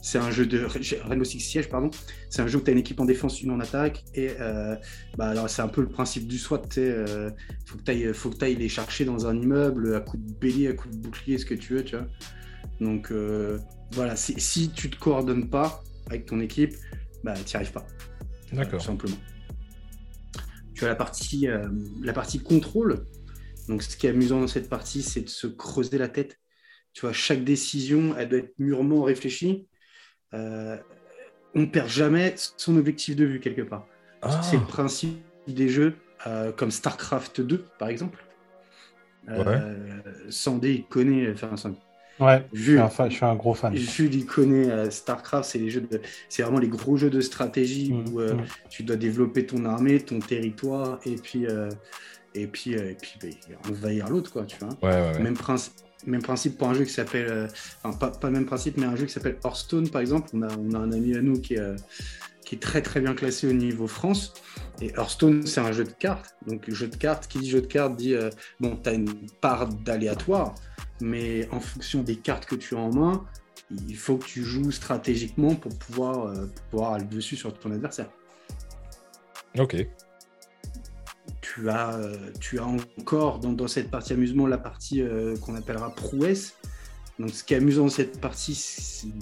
c'est 0.00 0.18
un 0.18 0.30
jeu 0.30 0.46
de 0.46 0.66
Rainbow 1.04 1.24
Six 1.24 1.40
Siege, 1.40 1.68
pardon. 1.68 1.90
C'est 2.30 2.42
un 2.42 2.46
jeu 2.46 2.58
où 2.58 2.62
tu 2.62 2.70
as 2.70 2.72
une 2.72 2.78
équipe 2.78 3.00
en 3.00 3.04
défense, 3.04 3.42
une 3.42 3.50
en 3.50 3.60
attaque, 3.60 4.04
et 4.14 4.30
euh, 4.40 4.76
bah 5.16 5.28
alors 5.28 5.50
c'est 5.50 5.62
un 5.62 5.68
peu 5.68 5.80
le 5.80 5.88
principe 5.88 6.26
du 6.26 6.38
SWAT. 6.38 6.62
sais, 6.70 6.80
euh, 6.90 7.30
faut 7.66 7.78
que 7.78 7.82
tu 7.82 7.90
ailles, 7.90 8.14
faut 8.14 8.30
que 8.30 8.36
t'ailles 8.36 8.56
les 8.56 8.68
chercher 8.68 9.04
dans 9.04 9.26
un 9.26 9.36
immeuble 9.36 9.94
à 9.96 10.00
coup 10.00 10.16
de 10.16 10.32
bélier, 10.34 10.68
à 10.68 10.72
coup 10.72 10.88
de 10.88 10.96
bouclier, 10.96 11.38
ce 11.38 11.44
que 11.44 11.54
tu 11.54 11.74
veux, 11.74 11.84
tu 11.84 11.96
vois. 11.96 12.06
Donc 12.80 13.10
euh, 13.10 13.58
voilà, 13.92 14.16
si, 14.16 14.70
tu 14.70 14.90
te 14.90 14.98
coordonnes 14.98 15.48
pas 15.48 15.82
avec 16.06 16.26
ton 16.26 16.40
équipe, 16.40 16.74
bah 17.24 17.34
t'y 17.44 17.56
arrives 17.56 17.72
pas 17.72 17.86
D'accord. 18.52 18.80
tout 18.80 18.86
simplement. 18.86 19.16
Tu 20.74 20.84
as 20.84 20.88
la 20.88 20.94
partie, 20.94 21.48
la 22.02 22.12
partie 22.12 22.38
contrôle. 22.38 23.04
Donc, 23.68 23.82
ce 23.82 23.96
qui 23.96 24.06
est 24.06 24.10
amusant 24.10 24.40
dans 24.40 24.46
cette 24.46 24.68
partie, 24.68 25.02
c'est 25.02 25.22
de 25.22 25.28
se 25.28 25.46
creuser 25.46 25.98
la 25.98 26.08
tête. 26.08 26.38
Tu 26.94 27.02
vois, 27.02 27.12
chaque 27.12 27.44
décision, 27.44 28.16
elle 28.16 28.28
doit 28.28 28.38
être 28.40 28.54
mûrement 28.58 29.02
réfléchie. 29.02 29.68
Euh, 30.34 30.76
on 31.54 31.60
ne 31.62 31.66
perd 31.66 31.88
jamais 31.88 32.34
son 32.56 32.76
objectif 32.76 33.16
de 33.16 33.24
vue 33.24 33.40
quelque 33.40 33.62
part. 33.62 33.86
Ah, 34.22 34.40
C'est 34.42 34.56
le 34.56 34.64
principe 34.64 35.18
des 35.46 35.68
jeux 35.68 35.94
euh, 36.26 36.52
comme 36.52 36.70
StarCraft 36.70 37.40
2, 37.40 37.64
par 37.78 37.88
exemple. 37.88 38.24
Euh, 39.28 40.00
Sandé, 40.30 40.72
il 40.72 40.84
connaît. 40.86 41.30
Enfin, 41.32 41.56
Sandé, 41.56 41.76
Ouais, 42.18 42.44
je 42.52 42.62
suis, 42.62 42.78
un 42.80 42.88
fan- 42.88 43.10
je 43.10 43.16
suis 43.16 43.24
un 43.24 43.36
gros 43.36 43.54
fan. 43.54 43.72
Jules, 43.76 44.14
il 44.14 44.26
connaît 44.26 44.68
euh, 44.70 44.90
StarCraft, 44.90 45.48
c'est 45.48 45.58
les 45.58 45.70
jeux 45.70 45.82
de, 45.82 46.00
c'est 46.28 46.42
vraiment 46.42 46.58
les 46.58 46.68
gros 46.68 46.96
jeux 46.96 47.10
de 47.10 47.20
stratégie 47.20 47.92
Mm, 47.92 48.08
où 48.10 48.20
euh, 48.20 48.34
mm. 48.34 48.46
tu 48.70 48.82
dois 48.82 48.96
développer 48.96 49.46
ton 49.46 49.64
armée, 49.64 50.00
ton 50.00 50.18
territoire, 50.18 50.98
et 51.06 51.14
puis, 51.14 51.46
euh, 51.46 51.68
et 52.42 52.46
puis, 52.46 52.76
euh, 52.76 52.90
et 52.90 52.94
puis 52.94 53.18
envahir 53.68 54.08
l'autre, 54.08 54.32
quoi, 54.32 54.44
tu 54.44 54.56
vois. 54.58 54.68
ouais, 54.82 55.00
ouais, 55.00 55.12
ouais. 55.12 55.22
Même, 55.22 55.36
principe, 55.36 55.74
même 56.06 56.22
principe 56.22 56.58
pour 56.58 56.68
un 56.68 56.74
jeu 56.74 56.84
qui 56.84 56.92
s'appelle, 56.92 57.28
euh, 57.28 57.48
enfin, 57.82 57.96
pas, 57.96 58.10
pas 58.10 58.28
le 58.28 58.34
même 58.34 58.46
principe, 58.46 58.76
mais 58.76 58.86
un 58.86 58.96
jeu 58.96 59.06
qui 59.06 59.12
s'appelle 59.12 59.38
Hearthstone, 59.44 59.88
par 59.88 60.00
exemple. 60.00 60.28
On 60.34 60.42
a, 60.42 60.48
on 60.56 60.72
a 60.72 60.78
un 60.78 60.92
ami 60.92 61.16
à 61.16 61.22
nous 61.22 61.40
qui 61.40 61.54
est, 61.54 61.60
euh, 61.60 61.76
qui 62.48 62.54
est 62.54 62.58
très 62.58 62.80
très 62.80 63.00
bien 63.00 63.14
classé 63.14 63.46
au 63.46 63.52
niveau 63.52 63.86
France. 63.86 64.32
Et 64.80 64.88
Hearthstone, 64.96 65.46
c'est 65.46 65.60
un 65.60 65.72
jeu 65.72 65.84
de 65.84 65.92
cartes. 65.92 66.34
Donc, 66.46 66.70
jeu 66.70 66.88
de 66.88 66.96
cartes, 66.96 67.26
qui 67.26 67.40
dit 67.40 67.50
jeu 67.50 67.60
de 67.60 67.66
cartes 67.66 67.96
dit, 67.96 68.14
euh, 68.14 68.30
bon, 68.58 68.74
tu 68.82 68.88
as 68.88 68.94
une 68.94 69.12
part 69.42 69.68
d'aléatoire, 69.68 70.54
mais 71.00 71.46
en 71.50 71.60
fonction 71.60 72.02
des 72.02 72.16
cartes 72.16 72.46
que 72.46 72.54
tu 72.54 72.74
as 72.74 72.78
en 72.78 72.90
main, 72.90 73.26
il 73.70 73.96
faut 73.96 74.16
que 74.16 74.24
tu 74.24 74.44
joues 74.44 74.70
stratégiquement 74.70 75.54
pour 75.54 75.76
pouvoir, 75.78 76.28
euh, 76.28 76.46
pour 76.46 76.64
pouvoir 76.70 76.92
aller 76.94 77.04
dessus 77.04 77.36
sur 77.36 77.52
ton 77.52 77.70
adversaire. 77.70 78.08
Ok. 79.58 79.76
Tu 81.40 81.70
as, 81.70 81.96
euh, 81.96 82.16
tu 82.40 82.58
as 82.58 82.66
encore 82.66 83.38
dans, 83.38 83.68
cette 83.68 83.90
partie 83.90 84.12
amusement 84.12 84.46
la 84.46 84.58
partie 84.58 85.02
euh, 85.02 85.36
qu'on 85.38 85.54
appellera 85.54 85.94
prouesse. 85.94 86.54
Donc 87.18 87.30
ce 87.30 87.44
qui 87.44 87.54
est 87.54 87.58
amusant 87.58 87.84
dans 87.84 87.90
cette 87.90 88.20
partie 88.20 89.12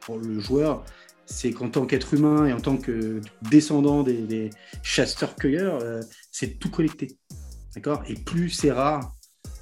pour 0.00 0.18
le 0.18 0.38
joueur, 0.40 0.84
c'est 1.24 1.52
qu'en 1.52 1.68
tant 1.70 1.86
qu'être 1.86 2.14
humain 2.14 2.46
et 2.46 2.52
en 2.52 2.60
tant 2.60 2.76
que 2.76 3.20
descendant 3.42 4.02
des, 4.02 4.50
chasseurs-cueilleurs, 4.82 5.80
euh, 5.82 6.00
c'est 6.30 6.58
tout 6.58 6.70
collecté. 6.70 7.16
D'accord? 7.74 8.02
Et 8.06 8.14
plus 8.14 8.50
c'est 8.50 8.72
rare, 8.72 9.14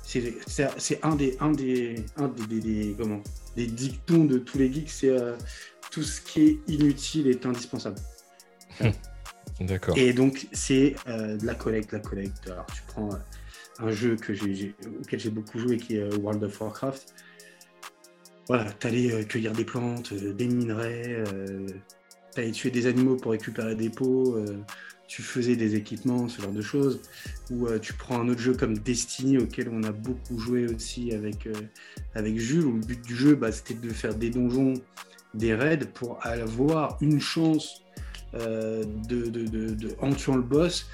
c'est 0.04 1.00
un 1.02 1.16
des, 1.16 1.36
un 1.40 1.50
des, 1.50 2.04
un 2.16 2.28
des, 2.28 2.94
comment, 2.98 3.22
des 3.56 3.66
dictons 3.66 4.24
de 4.24 4.38
tous 4.38 4.58
les 4.58 4.72
geeks, 4.72 4.90
c'est 4.90 5.16
tout 5.90 6.02
ce 6.02 6.20
qui 6.20 6.42
est 6.42 6.60
inutile 6.68 7.26
est 7.26 7.46
indispensable. 7.46 7.96
Et 9.96 10.12
donc, 10.12 10.48
c'est 10.52 10.96
euh, 11.06 11.36
de 11.36 11.46
la 11.46 11.54
collecte, 11.54 11.92
la 11.92 12.00
collecte. 12.00 12.50
Alors, 12.50 12.66
tu 12.66 12.82
prends 12.88 13.12
euh, 13.12 13.18
un 13.78 13.90
jeu 13.90 14.16
auquel 14.16 15.20
j'ai 15.20 15.30
beaucoup 15.30 15.58
joué, 15.58 15.76
qui 15.76 15.96
est 15.96 16.02
euh, 16.02 16.16
World 16.16 16.42
of 16.42 16.60
Warcraft. 16.60 17.14
Voilà, 18.48 18.70
t'allais 18.72 19.24
cueillir 19.24 19.52
des 19.52 19.64
plantes, 19.64 20.12
des 20.12 20.48
minerais, 20.48 21.24
t'allais 22.34 22.50
tuer 22.50 22.70
des 22.70 22.86
animaux 22.86 23.16
pour 23.16 23.32
récupérer 23.32 23.74
des 23.74 23.90
euh, 24.02 24.58
tu 25.08 25.22
faisais 25.22 25.56
des 25.56 25.76
équipements, 25.76 26.28
ce 26.28 26.42
genre 26.42 26.52
de 26.52 26.60
choses. 26.60 27.00
Ou 27.50 27.66
tu 27.78 27.94
prends 27.94 28.20
un 28.20 28.28
autre 28.28 28.40
jeu 28.40 28.52
comme 28.52 28.76
Destiny, 28.76 29.38
auquel 29.38 29.70
on 29.70 29.82
a 29.84 29.92
beaucoup 29.92 30.38
joué 30.38 30.66
aussi 30.66 31.14
avec, 31.14 31.48
avec 32.14 32.38
Jules, 32.38 32.66
où 32.66 32.72
le 32.74 32.80
but 32.80 33.00
du 33.00 33.16
jeu, 33.16 33.34
bah, 33.34 33.50
c'était 33.50 33.72
de 33.72 33.88
faire 33.88 34.14
des 34.14 34.28
donjons, 34.28 34.74
des 35.32 35.54
raids, 35.54 35.86
pour 35.94 36.18
avoir 36.26 36.98
une 37.00 37.20
chance 37.20 37.83
de, 38.34 39.26
de- 39.26 39.46
de- 39.46 39.74
de- 39.74 39.94
en 40.00 40.12
tuant 40.12 40.36
le 40.36 40.42
boss, 40.42 40.86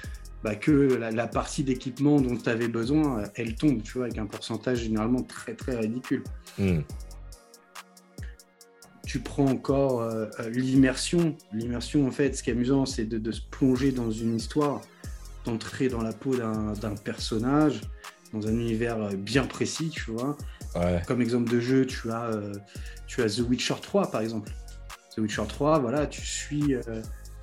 bah, 0.43 0.55
que 0.55 0.71
la, 0.71 1.11
la 1.11 1.27
partie 1.27 1.63
d'équipement 1.63 2.19
dont 2.19 2.35
tu 2.35 2.49
avais 2.49 2.67
besoin, 2.67 3.19
euh, 3.19 3.25
elle 3.35 3.55
tombe, 3.55 3.81
tu 3.83 3.93
vois, 3.97 4.05
avec 4.05 4.17
un 4.17 4.25
pourcentage 4.25 4.79
généralement 4.79 5.21
très 5.21 5.53
très 5.53 5.75
ridicule. 5.77 6.23
Hmm. 6.57 6.79
Tu 9.05 9.19
prends 9.19 9.45
encore 9.45 10.01
euh, 10.01 10.27
euh, 10.39 10.49
l'immersion. 10.49 11.35
L'immersion, 11.53 12.07
en 12.07 12.11
fait, 12.11 12.35
ce 12.35 12.43
qui 12.43 12.49
est 12.49 12.53
amusant, 12.53 12.85
c'est 12.85 13.05
de, 13.05 13.17
de 13.17 13.31
se 13.31 13.41
plonger 13.41 13.91
dans 13.91 14.09
une 14.11 14.35
histoire, 14.35 14.81
d'entrer 15.45 15.89
dans 15.89 16.01
la 16.01 16.13
peau 16.13 16.35
d'un 16.35 16.73
d'un 16.73 16.95
personnage, 16.95 17.81
dans 18.31 18.47
un 18.47 18.51
univers 18.51 19.01
euh, 19.01 19.09
bien 19.15 19.45
précis, 19.45 19.89
tu 19.89 20.11
vois. 20.11 20.37
Ouais. 20.75 21.01
Comme 21.07 21.21
exemple 21.21 21.51
de 21.51 21.59
jeu, 21.59 21.85
tu 21.85 22.09
as, 22.11 22.27
euh, 22.27 22.53
tu 23.07 23.21
as 23.21 23.35
The 23.37 23.39
Witcher 23.49 23.75
3, 23.81 24.09
par 24.11 24.21
exemple. 24.21 24.51
The 25.15 25.19
Witcher 25.19 25.43
3, 25.47 25.79
voilà, 25.79 26.07
tu 26.07 26.21
suis, 26.21 26.75
euh, 26.75 26.81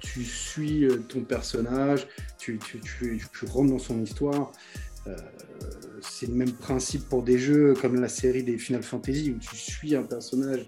tu 0.01 0.24
suis 0.24 0.84
euh, 0.84 0.99
ton 1.09 1.22
personnage, 1.22 2.07
tu, 2.38 2.59
tu, 2.59 2.80
tu, 2.80 3.46
rentres 3.46 3.70
dans 3.70 3.78
son 3.78 4.03
histoire. 4.03 4.53
Euh, 5.07 5.16
c'est 6.01 6.26
le 6.26 6.34
même 6.34 6.53
principe 6.53 7.09
pour 7.09 7.22
des 7.22 7.38
jeux 7.38 7.74
comme 7.74 8.01
la 8.01 8.09
série 8.09 8.42
des 8.42 8.59
Final 8.59 8.82
Fantasy, 8.82 9.32
où 9.36 9.38
tu 9.38 9.57
suis 9.57 9.94
un 9.94 10.03
personnage 10.03 10.66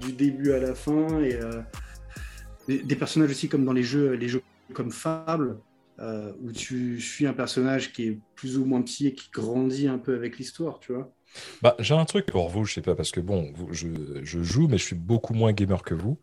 du 0.00 0.12
début 0.12 0.52
à 0.52 0.58
la 0.58 0.74
fin, 0.74 1.20
et 1.20 1.34
euh, 1.34 1.60
des, 2.66 2.96
personnages 2.96 3.30
aussi 3.30 3.48
comme 3.48 3.64
dans 3.64 3.72
les 3.72 3.82
jeux, 3.82 4.12
les 4.12 4.28
jeux 4.28 4.42
comme 4.72 4.90
Fable, 4.90 5.58
où 6.40 6.50
tu 6.50 7.00
suis 7.00 7.28
un 7.28 7.32
personnage 7.32 7.92
qui 7.92 8.08
est 8.08 8.18
plus 8.34 8.58
ou 8.58 8.64
moins 8.64 8.82
petit 8.82 9.06
et 9.06 9.14
qui 9.14 9.30
grandit 9.30 9.86
un 9.86 9.98
peu 9.98 10.16
avec 10.16 10.36
l'histoire, 10.38 10.80
tu 10.80 10.92
vois. 10.92 11.12
Bah, 11.62 11.76
j'ai 11.78 11.94
un 11.94 12.04
truc 12.04 12.26
pour 12.26 12.48
vous, 12.48 12.64
je 12.64 12.74
sais 12.74 12.82
pas, 12.82 12.96
parce 12.96 13.12
que 13.12 13.20
bon, 13.20 13.52
je, 13.70 13.86
je 14.22 14.42
joue, 14.42 14.66
mais 14.66 14.78
je 14.78 14.84
suis 14.84 14.96
beaucoup 14.96 15.32
moins 15.32 15.52
gamer 15.52 15.82
que 15.82 15.94
vous. 15.94 16.18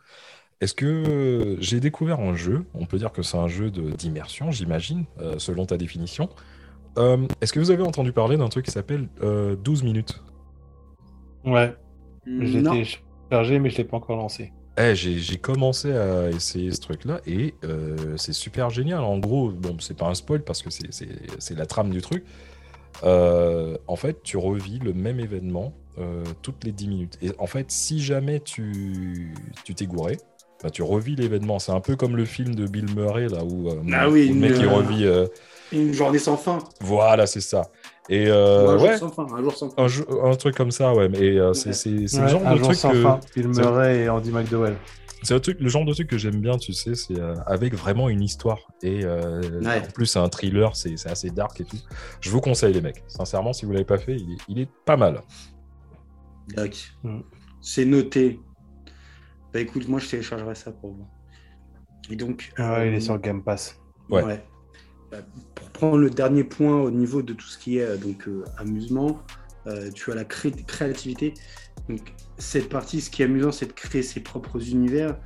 Est-ce 0.62 0.74
que 0.74 0.86
euh, 0.86 1.56
j'ai 1.62 1.80
découvert 1.80 2.20
un 2.20 2.36
jeu, 2.36 2.66
on 2.74 2.86
peut 2.86 2.98
dire 2.98 3.12
que 3.14 3.22
c'est 3.22 3.38
un 3.38 3.48
jeu 3.48 3.72
de- 3.72 3.92
d'immersion, 3.92 4.52
j'imagine, 4.52 5.06
euh, 5.22 5.36
selon 5.40 5.66
ta 5.66 5.78
définition. 5.78 6.30
Euh, 6.98 7.26
est-ce 7.40 7.54
que 7.54 7.60
vous 7.60 7.72
avez 7.72 7.84
entendu 7.84 8.12
parler 8.12 8.36
d'un 8.36 8.50
truc 8.50 8.66
qui 8.66 8.72
s'appelle 8.72 9.08
euh, 9.24 9.56
12 9.56 9.84
minutes? 9.84 10.22
Ouais, 11.46 11.74
Non. 12.26 12.72
téléchargé, 12.72 13.60
mais 13.60 13.70
je 13.70 13.78
l'ai 13.78 13.84
pas 13.86 13.98
encore 13.98 14.18
lancé. 14.18 14.52
Eh, 14.78 14.96
j'ai 14.96 15.38
commencé 15.38 15.94
à 15.94 16.30
essayer 16.30 16.72
ce 16.72 16.80
truc-là 16.82 17.20
et 17.26 17.54
euh, 17.64 18.16
c'est 18.18 18.34
super 18.34 18.70
génial. 18.70 19.00
En 19.02 19.18
gros, 19.18 19.50
bon, 19.52 19.78
c'est 19.80 19.98
pas 19.98 20.08
un 20.08 20.14
spoil 20.16 20.42
parce 20.44 20.62
que 20.62 20.70
c'est- 20.70 21.56
la 21.56 21.66
trame 21.66 21.90
du 21.90 22.02
truc. 22.02 22.24
Euh, 23.04 23.78
en 23.88 23.96
fait, 23.96 24.24
tu 24.24 24.38
revis 24.38 24.80
le 24.80 24.94
même 24.94 25.20
événement 25.20 25.74
euh, 25.98 26.24
toutes 26.42 26.64
les 26.64 26.72
10 26.72 26.88
minutes. 26.88 27.18
Et 27.22 27.32
en 27.40 27.48
fait, 27.48 27.72
si 27.72 28.00
jamais 28.02 28.40
tu 28.40 29.34
tu 29.66 29.76
t'es 29.76 29.86
gouré, 29.86 30.18
bah, 30.64 30.70
tu 30.70 30.84
revis 30.84 31.16
l'événement. 31.16 31.60
C'est 31.60 31.72
un 31.72 31.80
peu 31.80 31.96
comme 31.96 32.16
le 32.18 32.26
film 32.26 32.56
de 32.56 32.66
Bill 32.68 32.86
Murray, 32.96 33.28
là, 33.28 33.44
où, 33.44 33.70
euh, 33.70 33.76
Ah 33.94 34.10
oui, 34.10 34.30
où 34.30 34.34
le 34.34 34.40
mec 34.40 34.54
il 34.58 34.66
euh, 34.66 34.70
revit. 34.70 35.06
euh, 35.06 35.28
Une 35.72 35.94
journée 35.94 36.20
sans 36.20 36.38
fin. 36.38 36.60
Voilà, 36.82 37.28
c'est 37.28 37.42
ça. 37.42 37.64
Et 38.10 38.28
euh, 38.28 38.70
un 38.70 38.78
jour 38.80 38.88
ouais, 38.88 38.98
sans 38.98 39.10
fin. 39.10 39.28
Un 39.36 39.42
jour 39.44 39.56
sans 39.56 39.70
fin. 39.70 39.86
un, 40.32 40.36
truc 40.36 40.56
comme 40.56 40.72
ça, 40.72 40.94
ouais. 40.94 41.08
Mais 41.10 41.38
euh, 41.38 41.54
c'est 41.54 41.70
Ouais. 41.70 41.74
c'est- 41.74 42.08
c'est 42.08 42.18
Ouais, 42.18 42.24
le 42.24 42.30
genre 42.30 42.48
un 42.48 42.52
de 42.54 42.58
jour 42.58 42.68
truc 42.68 42.78
sans 42.80 42.92
que. 42.92 43.02
fin. 43.02 43.20
Bill 43.36 43.50
c'est- 43.54 43.62
Murray 43.62 44.00
et 44.00 44.10
Andy 44.10 44.32
McDowell. 44.32 44.76
C'est 45.22 45.34
le, 45.34 45.42
truc, 45.42 45.58
le 45.60 45.68
genre 45.68 45.84
de 45.84 45.94
truc 45.94 46.08
que 46.08 46.18
j'aime 46.18 46.40
bien, 46.40 46.58
tu 46.58 46.72
sais, 46.72 46.96
c'est 46.96 47.20
euh, 47.20 47.36
avec 47.46 47.74
vraiment 47.76 48.08
une 48.10 48.22
histoire. 48.24 48.60
Et 48.82 49.02
euh, 49.04 49.42
Ouais. 49.62 49.82
en 49.86 49.92
plus, 49.94 50.06
c'est 50.06 50.18
un 50.20 50.30
thriller, 50.30 50.76
c'est 50.78 50.96
c'est 50.98 51.10
assez 51.10 51.30
dark 51.30 51.60
et 51.60 51.66
tout. 51.66 51.76
Je 52.22 52.30
vous 52.30 52.40
conseille, 52.40 52.74
les 52.74 52.80
mecs. 52.82 53.04
Sincèrement, 53.08 53.52
si 53.54 53.66
vous 53.66 53.74
l'avez 53.74 53.84
pas 53.86 53.98
fait, 53.98 54.16
il 54.16 54.32
est, 54.32 54.38
il 54.48 54.60
est 54.62 54.70
pas 54.86 54.96
mal. 54.96 55.22
D'accord. 56.56 56.74
Mm. 57.04 57.20
C'est 57.62 57.86
noté. 57.86 58.40
Bah 59.54 59.60
écoute, 59.60 59.88
moi 59.88 60.00
je 60.00 60.10
téléchargerai 60.10 60.56
ça 60.56 60.72
pour 60.72 60.92
vous. 60.94 61.08
Et 62.10 62.16
donc. 62.16 62.52
Ah 62.58 62.74
ouais, 62.80 62.90
il 62.90 62.94
euh, 62.94 62.98
est 62.98 63.02
sur 63.02 63.20
Game 63.20 63.44
Pass. 63.44 63.80
Ouais. 64.10 64.44
Bah, 65.12 65.18
Pour 65.56 65.70
prendre 65.72 65.98
le 65.98 66.10
dernier 66.10 66.44
point 66.44 66.82
au 66.82 66.92
niveau 66.92 67.22
de 67.22 67.34
tout 67.34 67.48
ce 67.48 67.58
qui 67.58 67.78
est 67.78 67.84
euh, 67.84 67.98
donc 67.98 68.28
euh, 68.28 68.44
amusement, 68.58 69.22
euh, 69.68 69.92
tu 69.92 70.12
as 70.12 70.16
la 70.16 70.26
cré- 70.26 70.52
créativité. 70.52 71.34
Donc 71.88 72.14
cette 72.38 72.70
partie, 72.70 73.02
ce 73.02 73.10
qui 73.10 73.22
est 73.22 73.26
amusant, 73.26 73.52
c'est 73.52 73.66
de 73.68 73.74
créer 73.74 74.04
ses 74.04 74.20
propres 74.20 74.70
univers, 74.70 75.18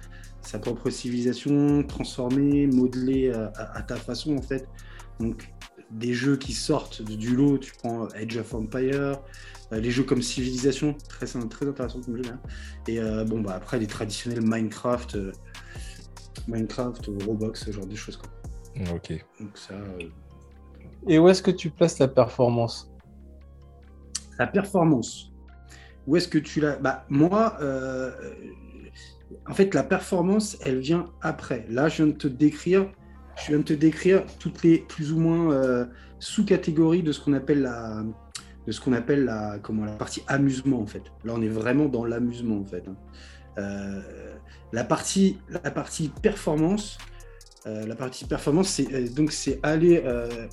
sa 0.41 0.59
propre 0.59 0.89
civilisation, 0.89 1.83
transformer, 1.83 2.67
modeler 2.67 3.29
euh, 3.29 3.47
à, 3.55 3.77
à 3.77 3.81
ta 3.81 3.95
façon 3.95 4.37
en 4.37 4.41
fait. 4.41 4.67
Donc 5.19 5.53
des 5.91 6.13
jeux 6.13 6.37
qui 6.37 6.53
sortent 6.53 7.01
du 7.01 7.35
lot, 7.35 7.57
tu 7.57 7.73
prends 7.73 8.07
Age 8.15 8.37
of 8.37 8.53
Empire, 8.53 8.93
euh, 8.93 9.15
les 9.79 9.91
jeux 9.91 10.03
comme 10.03 10.21
Civilization, 10.21 10.95
très, 11.07 11.25
très 11.25 11.67
intéressant 11.67 12.01
comme 12.01 12.17
jeu. 12.17 12.23
hein. 12.31 12.39
Et 12.87 12.99
euh, 12.99 13.23
bon, 13.25 13.41
bah, 13.41 13.53
après, 13.55 13.79
les 13.79 13.87
traditionnels 13.87 14.41
Minecraft, 14.41 15.15
euh, 15.15 15.31
Minecraft, 16.47 17.09
Roblox, 17.25 17.65
ce 17.65 17.71
genre 17.71 17.85
de 17.85 17.95
choses. 17.95 18.17
Quoi. 18.17 18.29
Ok. 18.95 19.25
Donc 19.39 19.57
ça, 19.57 19.73
euh, 19.75 20.09
Et 21.07 21.19
où 21.19 21.29
est-ce 21.29 21.43
que 21.43 21.51
tu 21.51 21.69
places 21.69 21.99
la 21.99 22.07
performance? 22.07 22.91
La 24.39 24.47
performance, 24.47 25.31
où 26.07 26.17
est-ce 26.17 26.27
que 26.27 26.39
tu 26.39 26.59
l'as 26.59 26.77
Bah, 26.77 27.05
moi, 27.09 27.55
euh, 27.61 28.11
en 29.47 29.53
fait, 29.53 29.73
la 29.73 29.83
performance, 29.83 30.57
elle 30.65 30.79
vient 30.79 31.05
après. 31.21 31.65
Là, 31.69 31.87
je 31.87 32.03
viens 32.03 32.07
de 32.13 32.17
te 32.17 32.27
décrire, 32.27 32.91
je 33.41 33.49
viens 33.49 33.59
de 33.59 33.63
te 33.63 33.73
décrire 33.73 34.23
toutes 34.39 34.63
les 34.63 34.79
plus 34.79 35.11
ou 35.11 35.19
moins 35.19 35.51
euh, 35.51 35.85
sous-catégories 36.19 37.03
de 37.03 37.11
ce 37.11 37.19
qu'on 37.21 37.33
appelle 37.33 37.61
la 37.61 38.03
de 38.67 38.71
ce 38.71 38.79
qu'on 38.81 38.93
appelle 38.93 39.25
la 39.25 39.59
comment 39.61 39.85
la 39.85 39.93
partie 39.93 40.23
amusement 40.27 40.79
en 40.81 40.85
fait. 40.87 41.03
Là, 41.23 41.33
on 41.35 41.41
est 41.41 41.47
vraiment 41.49 41.85
dans 41.85 42.05
l'amusement 42.05 42.59
en 42.59 42.65
fait. 42.65 42.83
hein. 42.87 42.95
Euh, 43.59 44.01
la 44.71 44.83
partie 44.83 45.37
la 45.49 45.71
partie 45.71 46.09
performance, 46.21 46.97
euh, 47.67 47.85
la 47.85 47.95
partie 47.95 48.25
performance, 48.25 48.69
c'est 48.69 48.91
euh, 48.93 49.07
donc 49.09 49.31
c'est 49.31 49.59
aller 49.63 50.03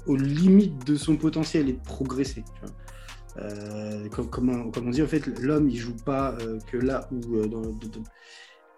aux 0.07 0.17
limites 0.17 0.87
de 0.87 0.97
son 0.97 1.17
potentiel 1.17 1.69
et 1.69 1.73
de 1.75 1.81
progresser. 1.83 2.43
tu 2.55 2.61
vois. 2.63 2.75
Euh, 3.45 4.09
comme, 4.09 4.51
on, 4.51 4.91
dit, 4.91 5.03
en 5.03 5.07
fait, 5.07 5.25
l'homme, 5.41 5.69
il 5.71 5.77
joue 5.77 5.97
pas 6.05 6.37
que 6.71 6.77
là 6.77 7.09
où. 7.13 7.37
euh, 7.37 7.47
dans- 7.47 7.63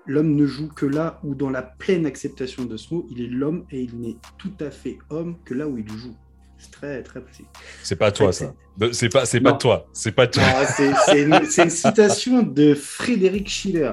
L'homme 0.05 0.35
ne 0.35 0.47
joue 0.47 0.69
que 0.69 0.85
là 0.85 1.21
où, 1.23 1.35
dans 1.37 1.49
la 1.51 1.63
pleine 1.63 2.07
acceptation 2.07 2.65
de 2.65 2.77
ce 2.77 2.93
mot, 2.93 3.07
il 3.09 3.23
est 3.23 3.29
l'homme 3.29 3.65
et 3.71 3.83
il 3.83 4.01
n'est 4.01 4.17
tout 4.37 4.53
à 4.59 4.71
fait 4.73 4.99
homme 5.11 5.37
que 5.45 5.55
là 5.55 5.69
où 5.69 5.79
il 5.79 5.89
joue. 5.89 6.17
C'est 6.63 6.71
très, 6.71 7.03
très 7.03 7.21
précis. 7.21 7.45
C'est 7.83 7.97
pas 7.97 8.13
toi, 8.13 8.33
ça. 8.33 8.55
C'est 8.93 9.09
pas, 9.09 9.27
c'est 9.27 9.41
pas 9.41 9.51
Non. 9.51 9.59
toi. 9.59 9.87
C'est 9.93 10.13
pas 10.13 10.27
toi. 10.29 10.43
C'est- 10.67 11.23
une, 11.23 11.71
citation 11.71 12.43
de 12.43 12.75
Frédéric 12.75 13.49
Schiller, 13.49 13.91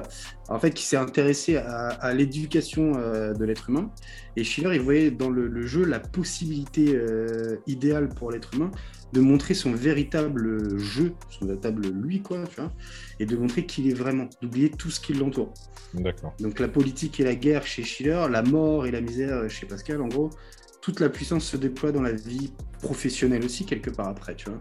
en 0.48 0.58
fait, 0.60 0.70
qui 0.70 0.84
s'est 0.84 0.96
intéressé 0.96 1.56
à, 1.56 1.88
à 1.88 2.14
l'éducation 2.14 2.92
euh, 2.96 3.32
de 3.34 3.44
l'être 3.44 3.70
humain. 3.70 3.90
Et 4.36 4.44
Schiller, 4.44 4.70
il 4.74 4.80
voyait 4.80 5.10
dans 5.10 5.30
le, 5.30 5.48
le 5.48 5.66
jeu 5.66 5.84
la 5.84 5.98
possibilité 5.98 6.94
euh, 6.94 7.56
idéale 7.66 8.08
pour 8.08 8.30
l'être 8.30 8.54
humain 8.54 8.70
de 9.12 9.20
montrer 9.20 9.54
son 9.54 9.72
véritable 9.72 10.78
jeu, 10.78 11.14
son 11.30 11.46
véritable 11.46 11.88
lui, 11.88 12.22
quoi, 12.22 12.44
tu 12.48 12.60
vois, 12.60 12.72
et 13.18 13.26
de 13.26 13.36
montrer 13.36 13.66
qui 13.66 13.82
il 13.82 13.90
est 13.90 13.94
vraiment, 13.94 14.28
d'oublier 14.40 14.70
tout 14.70 14.90
ce 14.90 15.00
qui 15.00 15.14
l'entoure. 15.14 15.52
D'accord. 15.94 16.32
Donc 16.38 16.60
la 16.60 16.68
politique 16.68 17.18
et 17.18 17.24
la 17.24 17.34
guerre 17.34 17.66
chez 17.66 17.82
Schiller, 17.82 18.26
la 18.30 18.42
mort 18.42 18.86
et 18.86 18.92
la 18.92 19.00
misère 19.00 19.50
chez 19.50 19.66
Pascal, 19.66 20.00
en 20.00 20.06
gros, 20.06 20.30
toute 20.80 21.00
la 21.00 21.08
puissance 21.08 21.44
se 21.44 21.56
déploie 21.56 21.92
dans 21.92 22.02
la 22.02 22.12
vie 22.12 22.52
professionnelle 22.82 23.44
aussi, 23.44 23.66
quelque 23.66 23.90
part 23.90 24.08
après, 24.08 24.34
tu 24.34 24.48
vois. 24.48 24.60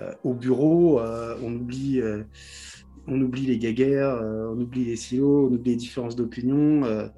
Euh, 0.00 0.12
au 0.24 0.34
bureau, 0.34 1.00
euh, 1.00 1.36
on, 1.42 1.54
oublie, 1.54 2.00
euh, 2.00 2.24
on 3.06 3.20
oublie 3.20 3.46
les 3.46 3.58
guéguerres, 3.58 4.20
on 4.22 4.60
oublie 4.60 4.84
les 4.84 4.96
silos, 4.96 5.48
on 5.50 5.54
oublie 5.54 5.72
les 5.72 5.76
différences 5.76 6.16
d'opinion, 6.16 7.10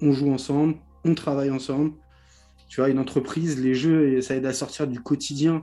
on 0.00 0.12
joue 0.12 0.32
ensemble, 0.32 0.76
on 1.04 1.14
travaille 1.14 1.50
ensemble. 1.50 1.92
Tu 2.68 2.80
vois, 2.80 2.88
une 2.88 2.98
entreprise, 2.98 3.62
les 3.62 3.74
jeux, 3.74 4.20
ça 4.22 4.34
aide 4.34 4.46
à 4.46 4.52
sortir 4.52 4.86
du 4.86 5.00
quotidien. 5.00 5.62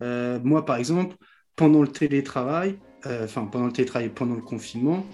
Moi, 0.00 0.64
par 0.64 0.76
exemple, 0.76 1.16
pendant 1.56 1.82
le 1.82 1.88
télétravail, 1.88 2.78
enfin 3.04 3.44
pendant 3.44 3.66
le 3.66 3.72
télétravail, 3.72 4.08
pendant 4.08 4.34
le 4.34 4.42
confinement, 4.42 5.06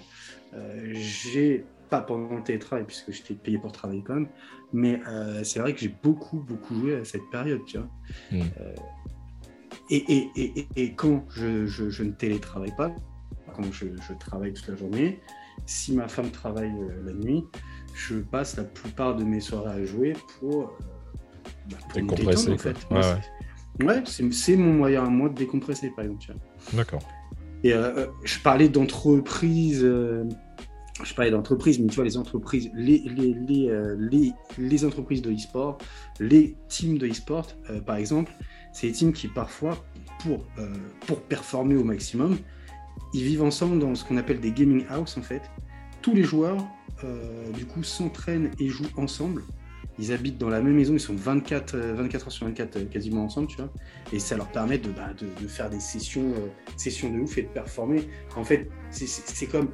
j'ai 0.93 1.65
pas 1.89 2.01
pendant 2.01 2.35
le 2.35 2.43
télétravail 2.43 2.85
puisque 2.85 3.11
j'étais 3.11 3.33
payé 3.33 3.57
pour 3.57 3.71
travailler 3.71 4.03
quand 4.03 4.15
même, 4.15 4.27
mais 4.73 5.01
euh, 5.07 5.43
c'est 5.43 5.59
vrai 5.59 5.73
que 5.73 5.79
j'ai 5.79 5.93
beaucoup 6.03 6.39
beaucoup 6.39 6.75
joué 6.75 6.95
à 6.97 7.05
cette 7.05 7.29
période, 7.31 7.61
tu 7.65 7.77
vois. 7.77 7.87
Mm. 8.31 8.41
Euh, 8.59 8.73
et, 9.89 10.29
et, 10.35 10.67
et, 10.75 10.93
quand 10.93 11.25
je, 11.29 11.65
je- 11.67 11.89
je 11.89 12.03
ne 12.03 12.11
télétravaille 12.11 12.75
pas, 12.75 12.91
quand 13.55 13.71
je, 13.71 13.85
je 14.07 14.13
travaille 14.19 14.53
toute 14.53 14.67
la 14.67 14.75
journée, 14.75 15.19
si 15.67 15.93
ma 15.95 16.07
femme 16.07 16.31
travaille 16.31 16.71
euh, 16.71 17.03
la 17.05 17.13
nuit, 17.13 17.43
je 17.93 18.15
passe 18.15 18.57
la 18.57 18.63
plupart 18.63 19.15
de 19.15 19.23
mes 19.23 19.39
soirées 19.39 19.81
à 19.81 19.85
jouer 19.85 20.13
pour, 20.39 20.73
bah, 21.69 21.77
pour 21.89 22.01
me 22.01 22.09
Décompresser, 22.09 22.51
détendre, 22.51 22.53
en 22.55 22.57
fait. 22.57 22.93
Ouais, 22.95 23.01
c'est- 23.03 23.31
Ouais, 23.85 24.03
c'est 24.31 24.55
mon 24.55 24.73
moyen 24.73 25.03
à 25.05 25.09
moi 25.09 25.27
de 25.29 25.35
décompresser, 25.35 25.89
par 25.89 26.05
exemple. 26.05 26.21
tu 26.21 26.31
vois. 26.31 26.41
D'accord. 26.83 27.03
Et 27.63 27.73
euh, 27.73 28.07
je 28.23 28.39
parlais 28.39 28.69
d'entreprises, 28.69 29.83
euh, 29.83 30.23
je 31.03 31.13
parlais 31.13 31.31
d'entreprises, 31.31 31.79
mais 31.79 31.87
tu 31.87 31.95
vois, 31.95 32.05
les 32.05 32.17
entreprises, 32.17 32.71
les, 32.73 32.99
les, 32.99 33.69
euh, 33.69 33.95
les, 33.99 34.31
les 34.57 34.85
entreprises 34.85 35.21
de 35.21 35.31
e-sport, 35.31 35.77
les 36.19 36.55
teams 36.69 36.97
de 36.97 37.07
e-sport, 37.07 37.47
euh, 37.69 37.81
par 37.81 37.97
exemple, 37.97 38.31
c'est 38.71 38.87
des 38.87 38.93
teams 38.93 39.13
qui 39.13 39.27
parfois, 39.27 39.83
pour, 40.19 40.45
euh, 40.57 40.73
pour 41.05 41.21
performer 41.21 41.75
au 41.75 41.83
maximum, 41.83 42.37
ils 43.13 43.23
vivent 43.23 43.43
ensemble 43.43 43.79
dans 43.79 43.93
ce 43.93 44.05
qu'on 44.05 44.17
appelle 44.17 44.39
des 44.39 44.51
gaming 44.51 44.85
house 44.89 45.17
en 45.17 45.21
fait. 45.21 45.41
Tous 46.01 46.13
les 46.13 46.23
joueurs, 46.23 46.57
du 47.53 47.65
coup, 47.65 47.83
s'entraînent 47.83 48.51
et 48.59 48.69
jouent 48.69 48.85
ensemble. 48.97 49.43
Ils 49.97 50.11
habitent 50.11 50.37
dans 50.37 50.49
la 50.49 50.61
même 50.61 50.75
maison, 50.75 50.93
ils 50.93 50.99
sont 50.99 51.15
24, 51.15 51.75
euh, 51.75 51.93
24 51.93 52.25
heures 52.25 52.31
sur 52.31 52.45
24 52.45 52.75
euh, 52.75 52.85
quasiment 52.85 53.23
ensemble, 53.23 53.47
tu 53.47 53.57
vois. 53.57 53.71
Et 54.11 54.19
ça 54.19 54.35
leur 54.35 54.47
permet 54.51 54.77
de, 54.77 54.89
bah, 54.89 55.11
de, 55.17 55.47
faire 55.47 55.69
des 55.69 55.79
sessions, 55.79 56.33
sessions 56.75 57.09
de 57.11 57.19
ouf 57.19 57.37
et 57.37 57.43
de 57.43 57.47
performer. 57.47 58.07
En 58.35 58.43
fait, 58.43 58.69
c'est 58.91 59.47
comme. 59.47 59.69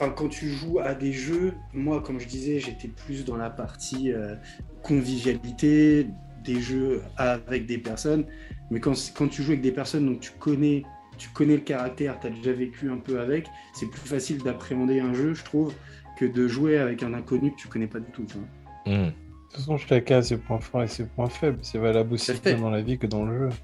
Enfin, 0.00 0.12
quand 0.16 0.28
tu 0.28 0.48
joues 0.48 0.78
à 0.78 0.94
des 0.94 1.12
jeux, 1.12 1.52
moi, 1.74 2.00
comme 2.00 2.20
je 2.20 2.26
disais, 2.26 2.58
j'étais 2.58 2.88
plus 2.88 3.26
dans 3.26 3.36
la 3.36 3.50
partie 3.50 4.10
euh, 4.12 4.34
convivialité, 4.82 6.06
des 6.42 6.58
jeux 6.58 7.02
avec 7.18 7.66
des 7.66 7.76
personnes. 7.76 8.24
Mais 8.70 8.80
quand, 8.80 8.94
quand 9.14 9.28
tu 9.28 9.42
joues 9.42 9.50
avec 9.50 9.60
des 9.60 9.72
personnes, 9.72 10.06
donc 10.06 10.20
tu 10.20 10.30
connais, 10.38 10.84
tu 11.18 11.28
connais 11.28 11.56
le 11.56 11.60
caractère, 11.60 12.18
tu 12.18 12.28
as 12.28 12.30
déjà 12.30 12.52
vécu 12.52 12.90
un 12.90 12.96
peu 12.96 13.20
avec, 13.20 13.46
c'est 13.74 13.90
plus 13.90 14.00
facile 14.00 14.38
d'appréhender 14.42 15.00
un 15.00 15.12
jeu, 15.12 15.34
je 15.34 15.44
trouve, 15.44 15.74
que 16.18 16.24
de 16.24 16.48
jouer 16.48 16.78
avec 16.78 17.02
un 17.02 17.12
inconnu 17.12 17.50
que 17.50 17.56
tu 17.56 17.68
connais 17.68 17.86
pas 17.86 18.00
du 18.00 18.10
tout. 18.10 18.24
tu 18.24 18.38
vois. 18.38 18.94
Mm. 18.96 19.06
De 19.08 19.10
toute 19.10 19.52
façon, 19.52 19.76
chacun 19.76 20.16
a 20.18 20.22
ses 20.22 20.38
points 20.38 20.60
forts 20.60 20.82
et 20.82 20.88
ses 20.88 21.04
points 21.04 21.28
faibles. 21.28 21.58
C'est 21.60 21.78
valable 21.78 22.14
aussi 22.14 22.32
bien 22.42 22.56
dans 22.56 22.70
la 22.70 22.80
vie 22.80 22.96
que 22.96 23.06
dans 23.06 23.26
le 23.26 23.50
jeu. 23.50 23.56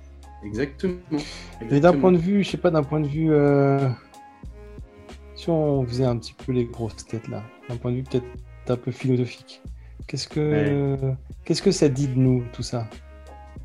Exactement. 0.45 0.99
Et 1.71 1.81
d'un 1.81 1.95
point 1.95 2.13
de 2.13 2.19
vue, 2.19 2.45
je 2.45 2.51
sais 2.51 2.57
pas, 2.59 2.71
d'un 2.71 2.83
point 2.83 3.01
de 3.01 3.07
vue. 3.07 3.33
euh, 3.33 3.89
Si 5.37 5.51
on 5.51 5.87
faisait 5.87 6.05
un 6.05 6.17
petit 6.17 6.35
peu 6.35 6.53
les 6.53 6.65
grosses 6.65 7.07
têtes 7.07 7.29
là, 7.29 7.43
d'un 7.69 7.77
point 7.77 7.93
de 7.93 7.97
vue 7.97 8.03
peut-être 8.03 8.27
un 8.69 8.77
peu 8.77 8.91
philosophique, 8.91 9.63
qu'est-ce 10.07 10.27
que 10.27 10.97
qu'est-ce 11.45 11.63
que 11.63 11.71
ça 11.71 11.89
dit 11.89 12.09
de 12.09 12.19
nous 12.19 12.45
tout 12.53 12.63
ça? 12.63 12.89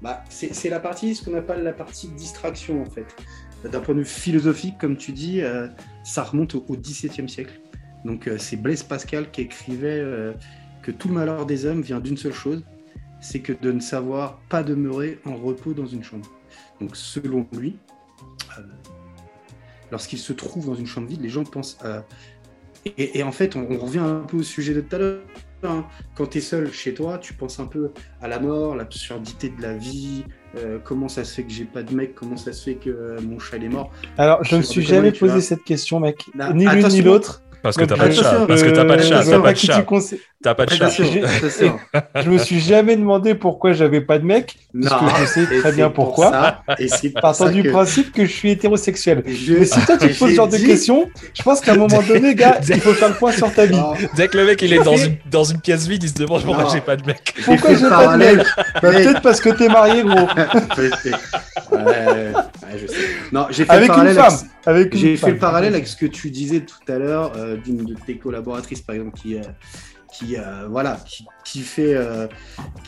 Bah, 0.01 0.23
c'est 0.29 0.53
c'est 0.53 0.69
la 0.69 0.79
partie, 0.79 1.15
ce 1.15 1.23
qu'on 1.23 1.35
appelle 1.37 1.63
la 1.63 1.73
partie 1.73 2.09
distraction 2.09 2.81
en 2.81 2.85
fait. 2.85 3.15
D'un 3.63 3.79
point 3.79 3.93
de 3.95 3.99
vue 3.99 4.05
philosophique, 4.05 4.77
comme 4.79 4.97
tu 4.97 5.11
dis, 5.11 5.41
euh, 5.41 5.67
ça 6.03 6.23
remonte 6.23 6.55
au, 6.55 6.65
au 6.67 6.75
XVIIe 6.75 7.29
siècle. 7.29 7.61
Donc 8.05 8.27
euh, 8.27 8.37
c'est 8.37 8.57
Blaise 8.57 8.83
Pascal 8.83 9.29
qui 9.31 9.41
écrivait 9.41 9.99
euh, 9.99 10.33
que 10.81 10.91
tout 10.91 11.07
le 11.07 11.13
malheur 11.13 11.45
des 11.45 11.65
hommes 11.65 11.81
vient 11.81 11.99
d'une 11.99 12.17
seule 12.17 12.33
chose, 12.33 12.63
c'est 13.19 13.39
que 13.39 13.53
de 13.53 13.71
ne 13.71 13.79
savoir 13.79 14.39
pas 14.49 14.63
demeurer 14.63 15.19
en 15.25 15.35
repos 15.35 15.73
dans 15.73 15.85
une 15.85 16.03
chambre. 16.03 16.27
Donc 16.79 16.95
selon 16.95 17.47
lui, 17.53 17.77
euh, 18.57 18.61
lorsqu'il 19.91 20.19
se 20.19 20.33
trouve 20.33 20.65
dans 20.67 20.75
une 20.75 20.87
chambre 20.87 21.07
vide, 21.07 21.21
les 21.21 21.29
gens 21.29 21.43
pensent 21.43 21.77
à... 21.83 22.05
Et, 22.97 23.19
et 23.19 23.23
en 23.23 23.31
fait, 23.31 23.55
on, 23.55 23.67
on 23.69 23.77
revient 23.77 23.99
un 23.99 24.25
peu 24.27 24.37
au 24.37 24.43
sujet 24.43 24.73
de 24.73 24.81
tout 24.81 24.95
à 24.95 24.99
l'heure. 24.99 25.19
hein. 25.63 25.85
Quand 26.15 26.25
tu 26.25 26.39
es 26.39 26.41
seul 26.41 26.71
chez 26.71 26.93
toi, 26.95 27.19
tu 27.19 27.33
penses 27.33 27.59
un 27.59 27.65
peu 27.67 27.91
à 28.21 28.27
la 28.27 28.39
mort, 28.39 28.75
l'absurdité 28.75 29.49
de 29.49 29.61
la 29.61 29.75
vie, 29.75 30.23
euh, 30.57 30.79
comment 30.83 31.07
ça 31.07 31.23
se 31.23 31.35
fait 31.35 31.43
que 31.43 31.51
j'ai 31.51 31.65
pas 31.65 31.83
de 31.83 31.93
mec, 31.93 32.15
comment 32.15 32.37
ça 32.37 32.53
se 32.53 32.63
fait 32.63 32.75
que 32.75 32.89
euh, 32.89 33.21
mon 33.21 33.37
chat 33.37 33.57
est 33.57 33.69
mort. 33.69 33.91
Alors, 34.17 34.43
je 34.43 34.49
Je 34.51 34.55
me 34.55 34.61
suis 34.63 34.81
jamais 34.81 35.11
posé 35.11 35.41
cette 35.41 35.63
question, 35.63 35.99
mec. 35.99 36.25
Là, 36.33 36.53
ni 36.53 36.65
l'une 36.65 36.87
ni 36.87 37.01
l'autre. 37.01 37.43
Parce 37.63 37.77
que 37.77 37.83
t'as 37.83 37.95
Donc, 37.95 38.03
pas 38.05 38.09
de 38.09 38.13
chat. 38.13 38.45
Parce 38.47 38.63
que 38.63 38.69
t'as 38.69 38.85
pas 38.85 38.97
de 38.97 39.01
euh, 39.01 39.07
chat. 39.07 39.23
T'as 39.23 39.39
pas 39.39 39.53
de 39.53 39.57
qui 39.57 39.67
tu 39.67 39.73
chat. 39.73 39.85
T'as 40.43 40.55
pas 40.55 40.65
de 40.65 40.71
chat. 40.71 40.89
Je 40.89 42.29
me 42.29 42.37
suis 42.37 42.59
jamais 42.59 42.95
demandé 42.95 43.35
pourquoi 43.35 43.73
j'avais 43.73 44.01
pas 44.01 44.17
de 44.17 44.25
mec, 44.25 44.57
parce 44.81 45.01
que 45.01 45.21
je 45.21 45.25
sais 45.25 45.59
très 45.59 45.71
bien 45.71 45.89
pour 45.89 46.01
pourquoi. 46.01 46.63
Partant 47.21 47.49
du 47.49 47.63
principe 47.69 48.11
que 48.11 48.25
je 48.25 48.31
suis 48.31 48.51
hétérosexuel. 48.51 49.23
Mais 49.25 49.65
si 49.65 49.85
toi 49.85 49.97
tu 49.97 50.09
te 50.09 50.17
poses 50.17 50.31
ce 50.31 50.35
genre 50.35 50.47
de 50.47 50.57
questions, 50.57 51.09
je 51.33 51.43
pense 51.43 51.61
qu'à 51.61 51.73
un 51.73 51.77
moment 51.77 52.01
donné, 52.07 52.35
gars, 52.35 52.59
il 52.67 52.81
faut 52.81 52.93
faire 52.93 53.09
le 53.09 53.15
point 53.15 53.31
sur 53.31 53.53
ta 53.53 53.65
vie. 53.65 53.79
Dès 54.15 54.27
que 54.27 54.37
le 54.37 54.45
mec 54.45 54.61
il 54.61 54.73
est 54.73 54.83
dans 54.83 54.97
une, 54.97 55.17
dans 55.29 55.43
une 55.43 55.59
pièce 55.59 55.87
vide, 55.87 56.03
il 56.03 56.09
se 56.09 56.15
demande 56.15 56.43
pourquoi 56.43 56.69
j'ai 56.71 56.81
pas 56.81 56.95
de 56.95 57.05
mec. 57.05 57.35
Pourquoi 57.45 57.75
j'ai 57.75 57.87
pas 57.87 58.17
de 58.17 58.17
mec 58.17 58.37
Bah. 58.81 58.91
Peut-être 58.91 59.21
parce 59.21 59.39
que 59.39 59.49
t'es 59.49 59.67
marié, 59.67 60.03
gros. 60.03 60.15
ouais, 61.71 62.33
je 62.77 62.87
sais. 62.87 62.97
Non, 63.31 63.47
j'ai 63.49 63.65
fait 63.65 63.71
Avec 63.71 63.89
une 63.89 64.13
femme. 64.13 64.37
Avec- 64.65 64.95
J'ai 64.95 65.17
fait 65.17 65.31
le 65.31 65.37
parallèle 65.39 65.73
avec 65.75 65.87
ce 65.87 65.95
que 65.95 66.05
tu 66.05 66.29
disais 66.31 66.61
tout 66.61 66.77
à 66.91 66.97
l'heure 66.97 67.33
euh, 67.35 67.57
d'une 67.57 67.83
de 67.85 67.93
tes 67.95 68.17
collaboratrices, 68.17 68.81
par 68.81 68.95
exemple, 68.95 69.17
qui, 69.17 69.35
euh, 69.37 69.41
qui 70.13 70.37
euh, 70.37 70.67
voilà, 70.69 70.99
qui, 71.05 71.25
qui 71.45 71.61
fait, 71.61 71.93
euh, 71.95 72.27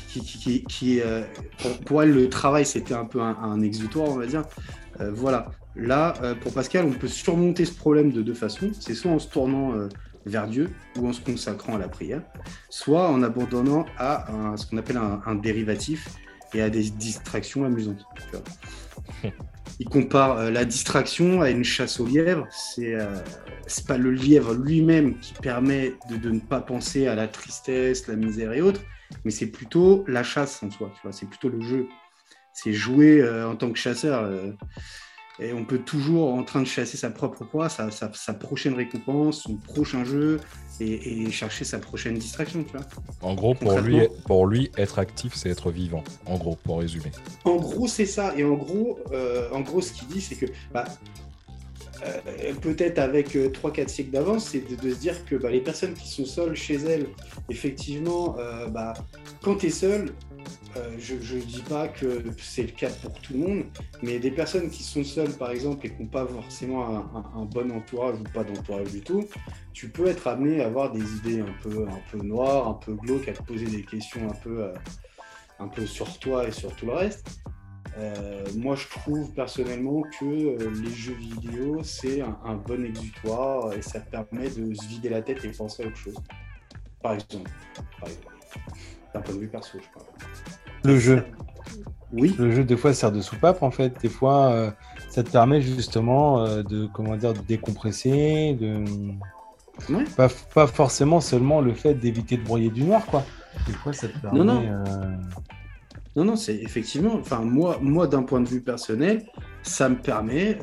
qui, 0.10 0.22
qui, 0.22 0.38
qui- 0.40 0.64
qui, 0.66 1.02
euh, 1.02 1.24
pour, 1.60 1.78
pour 1.80 2.04
elle, 2.04 2.14
le 2.14 2.30
travail, 2.30 2.66
c'était 2.66 2.94
un 2.94 3.06
peu 3.06 3.22
un, 3.22 3.36
un 3.42 3.62
exutoire, 3.62 4.10
on 4.10 4.16
va 4.18 4.26
dire. 4.26 4.44
Euh, 5.02 5.12
voilà. 5.14 5.50
Là, 5.76 6.14
euh, 6.22 6.36
pour 6.36 6.54
Pascal, 6.54 6.86
on 6.86 6.92
peut 6.92 7.08
surmonter 7.08 7.66
ce 7.66 7.74
problème 7.74 8.12
de 8.12 8.22
deux 8.22 8.36
façons. 8.36 8.72
C'est 8.80 8.94
soit 8.94 9.10
en 9.12 9.18
se 9.18 9.28
tournant 9.28 9.74
euh, 9.74 9.90
vers 10.28 10.48
Dieu 10.48 10.70
ou 11.00 11.08
en 11.08 11.14
se 11.14 11.22
consacrant 11.22 11.76
à 11.76 11.80
la 11.80 11.88
prière, 11.88 12.22
soit 12.70 13.10
en 13.10 13.24
abandonnant 13.24 13.86
à 13.98 14.32
un- 14.32 14.56
ce 14.58 14.68
qu'on 14.68 14.78
appelle 14.78 14.98
un, 14.98 15.22
un 15.26 15.34
dérivatif 15.36 16.08
et 16.54 16.62
à 16.62 16.70
des 16.70 16.84
distractions 16.92 17.66
amusantes. 17.66 18.06
tu 18.16 18.38
vois. 18.38 19.32
Il 19.80 19.88
compare 19.88 20.38
euh, 20.38 20.52
la 20.52 20.66
distraction 20.66 21.42
à 21.42 21.50
une 21.50 21.64
chasse 21.64 22.00
au 22.00 22.06
lièvre. 22.06 22.48
C'est 22.52 22.96
euh, 22.96 23.16
pas 23.88 23.98
le 23.98 24.12
lièvre 24.12 24.54
lui-même 24.54 25.20
qui 25.20 25.34
permet 25.34 25.94
de, 26.10 26.30
ne 26.30 26.40
pas 26.40 26.62
penser 26.62 27.08
à 27.08 27.16
la 27.16 27.28
tristesse, 27.28 28.08
la 28.08 28.16
misère 28.16 28.54
et 28.54 28.62
autres, 28.62 28.82
mais 29.26 29.32
c'est 29.32 29.48
plutôt 29.48 30.04
la 30.08 30.24
chasse 30.24 30.62
en 30.64 30.72
soi. 30.72 30.92
C'est 31.12 31.28
plutôt 31.28 31.50
le 31.50 31.62
jeu. 31.62 31.88
C'est 32.54 32.74
jouer 32.74 33.22
euh, 33.22 33.50
en 33.50 33.56
tant 33.56 33.72
que 33.72 33.80
chasseur. 33.80 34.24
euh, 34.24 34.52
et 35.40 35.52
on 35.54 35.66
peut 35.66 35.80
toujours 35.80 36.34
en 36.34 36.44
train 36.44 36.62
de 36.62 36.68
chasser 36.68 36.96
sa 36.98 37.10
propre 37.10 37.44
proie, 37.44 37.68
sa, 37.70 37.90
sa- 37.92 38.12
sa 38.14 38.34
prochaine 38.34 38.76
récompense, 38.76 39.42
son 39.42 39.56
prochain 39.56 40.04
jeu, 40.06 40.40
et, 40.80 41.24
et 41.24 41.32
chercher 41.32 41.66
sa 41.66 41.80
prochaine 41.80 42.16
distraction. 42.16 42.64
Tu 42.64 42.72
vois. 42.78 42.86
En 43.22 43.34
gros, 43.36 43.54
pour 43.56 43.80
lui, 43.80 44.00
pour 44.26 44.46
lui, 44.48 44.72
être 44.78 45.00
actif, 45.00 45.34
c'est 45.36 45.50
être 45.50 45.72
vivant. 45.72 46.04
En 46.26 46.38
gros, 46.38 46.56
pour 46.56 46.80
résumer. 46.80 47.12
En 47.46 47.56
gros, 47.56 47.88
c'est 47.88 48.06
ça. 48.06 48.34
Et 48.38 48.44
en 48.44 48.54
gros, 48.56 49.00
euh, 49.12 49.50
en 49.52 49.62
gros, 49.62 49.82
ce 49.82 49.92
qu'il 49.94 50.08
dit, 50.08 50.22
c'est 50.22 50.36
que 50.36 50.46
bah, 50.74 50.86
euh, 52.06 52.54
peut-être 52.62 53.00
avec 53.00 53.36
euh, 53.36 53.50
3-4 53.50 53.88
siècles 53.88 54.12
d'avance, 54.12 54.50
c'est 54.52 54.60
de, 54.70 54.76
de 54.76 54.94
se 54.94 55.00
dire 55.00 55.24
que 55.26 55.36
bah, 55.36 55.50
les 55.50 55.62
personnes 55.62 55.94
qui 55.94 56.10
sont 56.10 56.26
seules 56.26 56.56
chez 56.56 56.76
elles, 56.76 57.08
effectivement, 57.50 58.36
euh, 58.40 58.68
bah, 58.68 58.94
quand 59.42 59.56
tu 59.56 59.68
es 59.68 59.70
seul, 59.70 60.12
euh, 60.76 60.96
je 60.98 61.36
ne 61.36 61.42
dis 61.42 61.62
pas 61.62 61.88
que 61.88 62.24
c'est 62.38 62.64
le 62.64 62.72
cas 62.72 62.90
pour 62.90 63.14
tout 63.22 63.34
le 63.34 63.40
monde, 63.40 63.64
mais 64.02 64.20
des 64.20 64.32
personnes 64.32 64.70
qui 64.70 64.84
sont 64.84 65.04
seules, 65.04 65.34
par 65.34 65.52
exemple, 65.52 65.86
et 65.86 65.90
qui 65.92 66.02
n'ont 66.02 66.10
pas 66.10 66.26
forcément 66.26 66.88
un, 67.36 67.46
bon 67.46 67.72
entourage 67.72 68.20
ou 68.20 68.24
pas 68.24 68.44
d'entourage 68.44 68.92
du 68.92 69.02
tout, 69.02 69.26
tu 69.74 69.90
peux 69.90 70.08
être 70.08 70.28
amené 70.28 70.62
à 70.62 70.68
avoir 70.68 70.92
des 70.92 71.04
idées 71.18 71.42
un 71.42 71.54
peu, 71.62 72.18
noires, 72.24 72.68
un 72.68 72.74
peu 72.74 72.94
glauques, 72.94 73.28
à 73.28 73.34
te 73.34 73.44
poser 73.44 73.66
des 73.66 73.84
questions 73.84 74.28
un 74.28 74.34
peu, 74.34 74.64
euh, 74.64 75.86
sur 75.86 76.18
toi 76.20 76.48
et 76.48 76.52
sur 76.52 76.76
tout 76.76 76.88
le 76.88 76.94
reste. 76.94 77.40
Euh, 77.98 78.44
moi, 78.56 78.76
je 78.76 78.88
trouve 78.88 79.32
personnellement 79.34 80.02
que 80.20 80.58
les 80.82 80.90
jeux 80.90 81.14
vidéo, 81.14 81.84
c'est 81.84 82.22
un, 82.22 82.56
bon 82.56 82.84
exutoire 82.84 83.74
et 83.74 83.84
ça 83.84 84.00
permet 84.00 84.50
de 84.50 84.74
se 84.74 84.88
vider 84.88 85.10
la 85.10 85.22
tête 85.22 85.46
et 85.46 85.50
penser 85.50 85.84
à 85.84 85.88
autre 85.88 85.98
chose. 85.98 86.16
Par 87.02 87.14
exemple. 87.14 87.52
Par 88.00 88.10
exemple. 88.10 88.34
D'un 89.14 89.22
point 89.22 89.36
de 89.36 89.40
vue 89.42 89.48
perso, 89.48 89.78
je 89.80 89.88
parle. 89.94 90.08
Le 90.84 90.98
jeu. 90.98 91.24
Oui, 92.12 92.36
Le 92.38 92.52
jeu, 92.52 92.64
des 92.64 92.78
fois, 92.78 92.94
sert 92.94 93.12
de 93.12 93.22
soupape, 93.22 93.64
en 93.64 93.72
fait. 93.72 94.00
Des 94.02 94.10
fois, 94.10 94.52
euh, 94.52 94.72
ça 95.10 95.24
te 95.24 95.32
permet 95.32 95.62
justement 95.62 96.46
euh, 96.46 96.62
de, 96.62 96.88
comment 96.94 97.16
dire, 97.16 97.34
de 97.34 97.40
décompresser, 97.40 98.56
de... 98.60 98.84
Ouais. 99.92 100.04
Pas, 100.16 100.28
pas 100.54 100.68
forcément 100.68 101.20
seulement 101.22 101.60
le 101.60 101.74
fait 101.74 101.96
d'éviter 101.96 102.38
de 102.38 102.44
broyer 102.44 102.70
du 102.70 102.84
noir, 102.84 103.04
quoi. 103.08 103.26
Des 103.66 103.74
fois, 103.74 103.94
ça 103.94 104.08
te 104.08 104.18
permet... 104.20 104.40
Non, 104.40 104.46
non. 104.46 104.62
euh, 104.62 105.16
Non, 106.16 106.26
non, 106.26 106.36
c'est 106.36 106.56
effectivement, 106.56 107.16
enfin, 107.16 107.40
moi, 107.40 107.80
moi 107.82 108.06
d'un 108.06 108.22
point 108.22 108.42
de 108.42 108.48
vue 108.48 108.62
personnel, 108.62 109.26
ça 109.64 109.90
me 109.90 109.96
permet, 109.96 110.60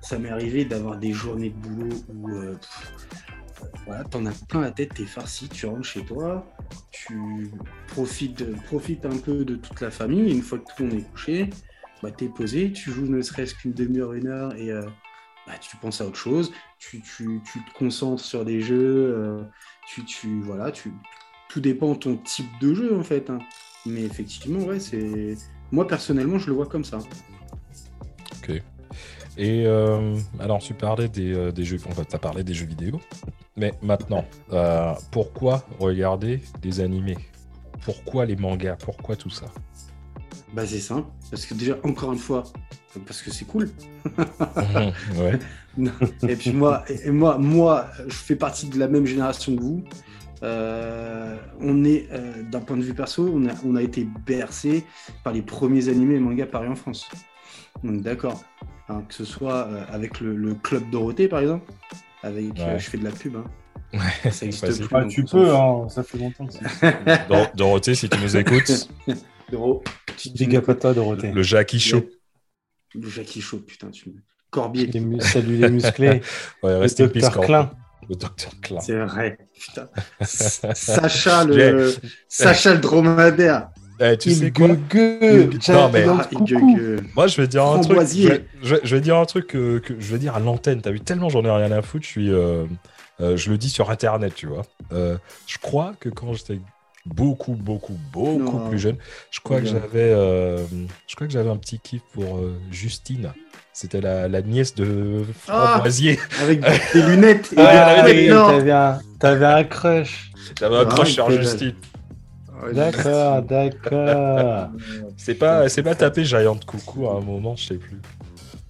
ça 0.00 0.18
m'est 0.20 0.30
arrivé 0.30 0.64
d'avoir 0.64 0.96
des 0.98 1.12
journées 1.12 1.50
de 1.50 1.56
boulot 1.56 1.96
où, 2.14 2.28
pff, 2.28 2.92
voilà, 3.86 4.04
t'en 4.04 4.24
as 4.26 4.32
plein 4.48 4.60
la 4.60 4.70
tête, 4.70 4.94
t'es 4.94 5.04
farci, 5.04 5.48
tu 5.48 5.66
rentres 5.66 5.84
chez 5.84 6.04
toi, 6.04 6.46
tu 6.90 7.50
profites, 7.88 8.44
profites 8.64 9.06
un 9.06 9.16
peu 9.16 9.44
de 9.44 9.56
toute 9.56 9.80
la 9.80 9.90
famille, 9.90 10.30
une 10.32 10.42
fois 10.42 10.58
que 10.58 10.64
tout 10.64 10.82
le 10.84 10.88
monde 10.88 10.98
est 10.98 11.10
couché, 11.10 11.50
bah, 12.02 12.10
t'es 12.10 12.28
posé, 12.28 12.72
tu 12.72 12.90
joues 12.90 13.06
ne 13.06 13.22
serait-ce 13.22 13.54
qu'une 13.54 13.72
demi-heure, 13.72 14.12
une 14.12 14.28
heure, 14.28 14.54
et 14.56 14.70
euh, 14.70 14.82
bah, 15.46 15.54
tu 15.60 15.76
penses 15.76 16.00
à 16.00 16.06
autre 16.06 16.16
chose, 16.16 16.52
tu, 16.78 17.00
tu, 17.00 17.40
tu 17.50 17.64
te 17.64 17.78
concentres 17.78 18.22
sur 18.22 18.44
des 18.44 18.60
jeux, 18.60 19.14
euh, 19.16 19.42
tu, 19.88 20.04
tu, 20.04 20.40
voilà, 20.40 20.70
tu, 20.70 20.92
tout 21.48 21.60
dépend 21.60 21.92
de 21.92 21.98
ton 21.98 22.16
type 22.16 22.50
de 22.60 22.74
jeu, 22.74 22.96
en 22.96 23.02
fait, 23.02 23.30
hein. 23.30 23.38
Mais 23.86 24.02
effectivement, 24.02 24.58
ouais, 24.66 24.80
c'est. 24.80 25.36
Moi, 25.70 25.86
personnellement, 25.86 26.38
je 26.38 26.48
le 26.48 26.52
vois 26.52 26.66
comme 26.66 26.84
ça. 26.84 26.98
Et 29.38 29.64
euh, 29.66 30.16
alors, 30.40 30.58
tu 30.58 30.74
parlais 30.74 31.08
des, 31.08 31.52
des 31.52 31.64
jeux, 31.64 31.78
tu 31.78 32.16
as 32.16 32.18
parlé 32.18 32.42
des 32.42 32.54
jeux 32.54 32.66
vidéo. 32.66 33.00
Mais 33.58 33.74
maintenant, 33.82 34.24
euh, 34.52 34.94
pourquoi 35.10 35.64
regarder 35.80 36.40
des 36.62 36.80
animés? 36.80 37.18
Pourquoi 37.84 38.24
les 38.24 38.36
mangas? 38.36 38.76
Pourquoi 38.76 39.16
tout 39.16 39.30
ça? 39.30 39.46
Bah, 40.54 40.64
c'est 40.64 40.78
simple. 40.78 41.08
Parce 41.30 41.44
que 41.44 41.54
déjà, 41.54 41.76
encore 41.82 42.12
une 42.12 42.18
fois, 42.20 42.44
parce 43.04 43.20
que 43.20 43.30
c'est 43.30 43.44
cool. 43.44 43.70
Ouais. 45.16 45.38
Et 46.28 46.34
puis 46.34 46.52
moi, 46.52 46.84
et 46.88 47.10
moi, 47.10 47.38
moi, 47.38 47.86
je 48.06 48.14
fais 48.14 48.34
partie 48.34 48.68
de 48.68 48.78
la 48.78 48.88
même 48.88 49.06
génération 49.06 49.54
que 49.54 49.60
vous. 49.60 49.84
Euh, 50.42 51.36
on 51.60 51.84
est, 51.84 52.08
euh, 52.12 52.42
d'un 52.42 52.60
point 52.60 52.76
de 52.76 52.82
vue 52.82 52.94
perso, 52.94 53.30
on 53.32 53.46
a, 53.48 53.52
on 53.64 53.76
a 53.76 53.82
été 53.82 54.08
bercé 54.26 54.84
par 55.22 55.32
les 55.32 55.42
premiers 55.42 55.88
animés 55.88 56.14
et 56.14 56.20
mangas 56.20 56.46
parus 56.46 56.70
en 56.70 56.74
France. 56.74 57.08
On 57.84 57.94
est 57.94 58.00
d'accord. 58.00 58.42
Hein, 58.88 59.02
que 59.06 59.14
ce 59.14 59.24
soit 59.24 59.68
avec 59.90 60.20
le, 60.20 60.34
le 60.34 60.54
Club 60.54 60.88
Dorothée, 60.90 61.28
par 61.28 61.40
exemple. 61.40 61.70
Avec, 62.22 62.58
euh, 62.58 62.78
je 62.78 62.90
fais 62.90 62.98
de 62.98 63.04
la 63.04 63.10
pub. 63.10 63.36
Hein. 63.36 63.44
Ouais, 63.92 64.30
Ça 64.30 64.44
existe 64.46 64.66
plus. 64.86 64.86
Ah, 64.92 65.02
donc 65.02 65.10
tu 65.10 65.24
peux, 65.24 65.54
hein, 65.54 65.88
ça 65.88 66.02
fait 66.02 66.18
longtemps. 66.18 66.46
que 66.46 67.56
Dorothée, 67.56 67.94
si 67.94 68.08
tu 68.08 68.18
nous 68.20 68.36
écoutes, 68.36 68.88
Doro, 69.52 69.82
tu 70.16 70.30
Big 70.30 70.56
up 70.56 70.68
à 70.68 70.74
toi, 70.74 70.92
Dorothée. 70.94 71.30
le 71.32 71.42
Jackie 71.42 71.80
Show. 71.80 72.04
Le 72.94 73.08
Jackie 73.08 73.40
Chaud, 73.40 73.58
putain, 73.60 73.90
tu 73.90 74.10
me. 74.10 74.14
Corbier. 74.50 74.86
Les 74.86 75.00
mus- 75.00 75.20
Salut 75.20 75.56
les 75.56 75.68
musclés. 75.70 76.20
Ouais, 76.62 76.72
Le 76.72 76.78
reste 76.78 77.06
peace, 77.12 77.22
docteur. 77.22 77.44
Klein. 77.44 77.70
Le 78.08 78.14
docteur 78.16 78.52
Klein. 78.62 78.80
C'est 78.80 78.98
vrai, 78.98 79.38
putain. 79.60 79.88
Sacha 80.22 81.44
le, 81.44 81.94
Sacha 82.28 82.74
le 82.74 82.80
dromadaire. 82.80 83.68
Eh, 84.00 84.16
tu 84.16 84.30
sais 84.32 84.46
Il 84.46 84.52
quoi 84.52 84.68
gueule, 84.68 85.50
Il- 85.52 85.72
Non, 85.72 85.90
mais- 85.92 86.04
Jones, 86.04 86.20
Ah, 86.20 86.28
il. 86.48 87.00
Moi, 87.16 87.26
je 87.26 87.40
vais 87.40 87.48
dire 87.48 87.64
un 87.66 87.80
truc. 87.80 87.98
Je 88.00 88.28
vais, 88.28 88.44
je 88.62 88.74
vais- 88.76 88.80
je 88.84 88.94
vais 88.96 89.00
dire 89.00 89.16
un 89.16 89.24
truc 89.24 89.48
que, 89.48 89.78
que 89.78 89.94
je 89.98 90.12
vais 90.12 90.18
dire 90.18 90.36
à 90.36 90.40
l'antenne. 90.40 90.80
T'as 90.80 90.90
vu 90.90 91.00
tellement 91.00 91.28
j'en 91.28 91.44
ai 91.44 91.50
rien 91.50 91.72
à 91.72 91.82
foutre. 91.82 92.04
Je 92.04 92.10
suis, 92.10 92.30
euh, 92.32 92.64
euh, 93.20 93.36
je 93.36 93.50
le 93.50 93.58
dis 93.58 93.70
sur 93.70 93.90
Internet, 93.90 94.34
tu 94.36 94.46
vois. 94.46 94.62
Euh, 94.92 95.16
je 95.46 95.58
crois 95.58 95.94
que 95.98 96.08
quand 96.08 96.32
j'étais 96.34 96.60
beaucoup, 97.06 97.54
beaucoup, 97.54 97.96
beaucoup 98.12 98.58
Non. 98.58 98.68
plus 98.68 98.78
jeune, 98.78 98.96
je 99.30 99.40
crois 99.40 99.58
que 99.58 99.62
Bien. 99.64 99.72
j'avais, 99.72 100.12
euh, 100.12 100.58
je 101.06 101.14
crois 101.16 101.26
que 101.26 101.32
j'avais 101.32 101.50
un 101.50 101.56
petit 101.56 101.78
kiff 101.80 102.02
pour 102.12 102.36
euh, 102.38 102.56
Justine. 102.70 103.32
C'était 103.72 104.00
la, 104.00 104.28
la 104.28 104.42
nièce 104.42 104.74
de 104.74 105.24
Ah. 105.48 105.70
Framboisier. 105.72 106.18
Avec 106.42 106.60
des 106.92 107.02
lunettes. 107.02 107.52
et 107.52 107.56
Ah, 107.60 108.02
oui, 108.06 108.28
t'avais 108.28 108.70
un, 108.72 108.98
t'avais 109.18 109.44
un 109.46 109.64
crush. 109.64 110.30
J'avais 110.58 110.76
un 110.76 110.80
Ah, 110.82 110.84
crush 110.84 111.12
sur 111.12 111.30
Justine. 111.30 111.74
D'accord, 112.72 113.42
d'accord. 113.42 114.68
C'est 115.16 115.34
pas, 115.34 115.68
c'est 115.68 115.82
pas 115.82 115.94
tapé 115.94 116.24
Giant 116.24 116.58
Coucou 116.66 117.08
à 117.08 117.16
un 117.16 117.20
moment, 117.20 117.56
je 117.56 117.66
sais 117.68 117.74
plus. 117.76 117.98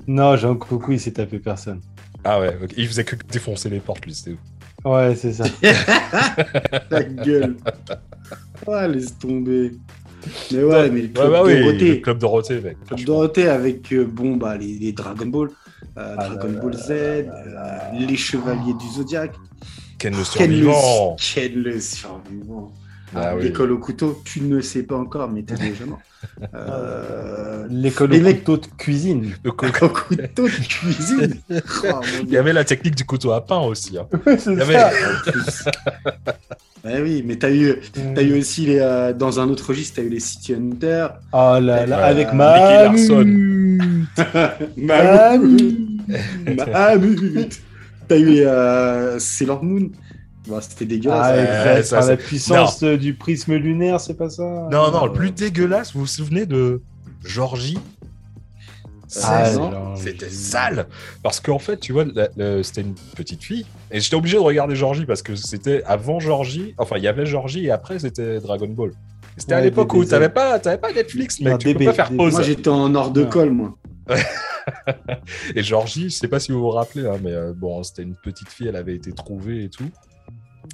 Non, 0.06 0.36
Jean 0.36 0.56
Coucou, 0.56 0.92
il 0.92 1.00
s'est 1.00 1.12
tapé 1.12 1.38
personne. 1.38 1.80
Ah 2.24 2.40
ouais, 2.40 2.56
ok. 2.62 2.72
il 2.76 2.88
faisait 2.88 3.04
que 3.04 3.16
défoncer 3.30 3.68
les 3.70 3.80
portes, 3.80 4.04
lui, 4.06 4.14
c'était 4.14 4.32
ouf. 4.32 4.38
Ouais, 4.84 5.14
c'est 5.14 5.32
ça. 5.32 5.44
Ta 6.90 7.02
gueule. 7.02 7.56
Ah, 8.66 8.88
laisse 8.88 9.16
tomber. 9.18 9.72
Mais 10.52 10.62
ouais, 10.64 10.90
mais 10.90 11.02
le 11.02 11.08
club 11.08 11.30
bah 11.30 11.42
oui, 11.44 11.54
le 11.54 11.64
Dorothée. 11.64 12.00
club 12.00 12.18
Dorothée, 12.18 12.54
mec. 12.60 12.62
Club 12.62 12.86
franchement. 12.86 13.06
Dorothée 13.06 13.48
avec 13.48 13.92
euh, 13.92 14.04
bon, 14.04 14.36
bah, 14.36 14.56
les, 14.56 14.78
les 14.78 14.92
Dragon 14.92 15.26
Ball, 15.26 15.50
euh, 15.96 16.14
Ah 16.18 16.28
Dragon 16.28 16.52
là 16.52 16.60
Ball 16.60 16.74
Z, 16.74 16.88
là 16.88 17.22
là 17.46 17.90
euh, 17.94 17.98
les 17.98 18.16
Chevaliers 18.16 18.74
du 18.74 18.86
Ken 19.08 19.24
le 19.24 19.28
Ken 19.98 20.16
le, 20.16 20.24
survivant. 20.24 21.16
Ken 21.16 21.52
le 21.54 21.80
survivant. 21.80 22.72
Ah 23.14 23.34
oui. 23.36 23.44
L'école 23.44 23.72
au 23.72 23.78
couteau, 23.78 24.20
tu 24.24 24.40
ne 24.42 24.56
le 24.56 24.62
sais 24.62 24.82
pas 24.82 24.96
encore, 24.96 25.28
mais 25.30 25.42
t'es 25.42 25.54
déjà 25.70 25.84
mort. 25.86 26.00
Euh, 26.54 27.66
L'école 27.70 28.12
au 28.14 28.18
couteau 28.20 28.56
de 28.56 28.66
cuisine. 28.76 29.32
Le 29.44 29.52
co- 29.52 29.66
au 29.66 29.88
couteau 29.88 30.44
de 30.44 30.68
cuisine. 30.68 31.34
Oh, 31.50 32.00
Il 32.24 32.30
y 32.30 32.36
avait 32.36 32.52
la 32.52 32.64
technique 32.64 32.94
du 32.96 33.04
couteau 33.04 33.32
à 33.32 33.44
pain 33.44 33.60
aussi. 33.60 33.96
hein. 33.98 34.06
c'est 34.38 34.52
Il 34.52 34.58
y 34.58 34.62
avait- 34.62 34.74
ça. 34.74 35.70
Ouais, 36.84 37.00
oui, 37.02 37.24
mais 37.26 37.36
t'as 37.36 37.50
eu, 37.50 37.74
t'as 38.14 38.22
eu 38.22 38.38
aussi 38.38 38.66
les, 38.66 38.78
euh, 38.78 39.12
dans 39.12 39.40
un 39.40 39.48
autre 39.48 39.66
registre, 39.68 39.96
t'as 39.96 40.02
eu 40.02 40.08
les 40.10 40.20
City 40.20 40.54
Hunter. 40.54 41.08
Oh 41.32 41.58
là 41.60 41.86
là, 41.86 41.98
Ouais, 41.98 42.02
avec 42.04 42.32
Mamut. 42.32 43.10
Mamut. 44.76 45.78
Mamut. 46.56 47.60
T'as 48.06 48.16
eu 48.16 48.38
euh, 48.40 49.18
Sailor 49.18 49.62
Moon. 49.64 49.90
Bon, 50.48 50.60
C'était 50.60 50.84
Ah, 50.84 50.88
dégueulasse. 50.88 51.32
Ouais, 51.32 51.78
exact. 51.78 51.82
ça, 51.84 51.98
Par 51.98 52.08
la 52.08 52.16
puissance 52.16 52.82
euh, 52.82 52.96
du 52.96 53.14
prisme 53.14 53.54
lunaire, 53.54 54.00
c'est 54.00 54.14
pas 54.14 54.30
ça 54.30 54.68
Non, 54.70 54.90
non, 54.90 55.06
le 55.06 55.12
plus 55.12 55.30
dégueulasse, 55.30 55.92
vous 55.92 56.00
vous 56.00 56.06
souvenez 56.06 56.46
de 56.46 56.80
Georgie 57.24 57.78
Ah, 59.22 59.44
C'était 59.96 60.30
sale 60.30 60.86
Parce 61.22 61.40
qu'en 61.40 61.58
fait, 61.58 61.78
tu 61.78 61.92
vois, 61.92 62.04
c'était 62.62 62.80
une 62.80 62.94
petite 63.16 63.42
fille. 63.44 63.66
Et 63.90 64.00
j'étais 64.00 64.16
obligé 64.16 64.36
de 64.36 64.42
regarder 64.42 64.74
Georgie 64.74 65.06
parce 65.06 65.22
que 65.22 65.34
c'était 65.34 65.82
avant 65.84 66.20
Georgie. 66.20 66.74
Enfin, 66.78 66.96
il 66.96 67.02
y 67.02 67.08
avait 67.08 67.26
Georgie 67.26 67.66
et 67.66 67.70
après, 67.70 67.98
c'était 67.98 68.40
Dragon 68.40 68.68
Ball. 68.68 68.92
C'était 69.36 69.54
à 69.54 69.60
l'époque 69.60 69.92
où 69.94 70.04
t'avais 70.04 70.28
pas, 70.30 70.58
t'avais 70.58 70.78
pas 70.78 70.92
Netflix, 70.92 71.40
mais 71.40 71.56
tu 71.58 71.72
peux 71.74 71.84
pas 71.84 71.92
faire 71.92 72.10
pause. 72.10 72.32
Moi, 72.32 72.42
j'étais 72.42 72.68
en 72.68 72.94
hors 72.94 73.10
de 73.10 73.24
colle, 73.24 73.50
moi. 73.50 73.76
Et 75.54 75.62
Georgie, 75.62 76.10
je 76.10 76.16
sais 76.16 76.28
pas 76.28 76.40
si 76.40 76.52
vous 76.52 76.60
vous 76.60 76.70
rappelez, 76.70 77.06
hein, 77.06 77.18
mais 77.22 77.32
euh, 77.32 77.52
bon, 77.54 77.82
c'était 77.82 78.02
une 78.02 78.14
petite 78.14 78.48
fille, 78.48 78.68
elle 78.68 78.76
avait 78.76 78.94
été 78.94 79.12
trouvée 79.12 79.64
et 79.64 79.68
tout. 79.68 79.88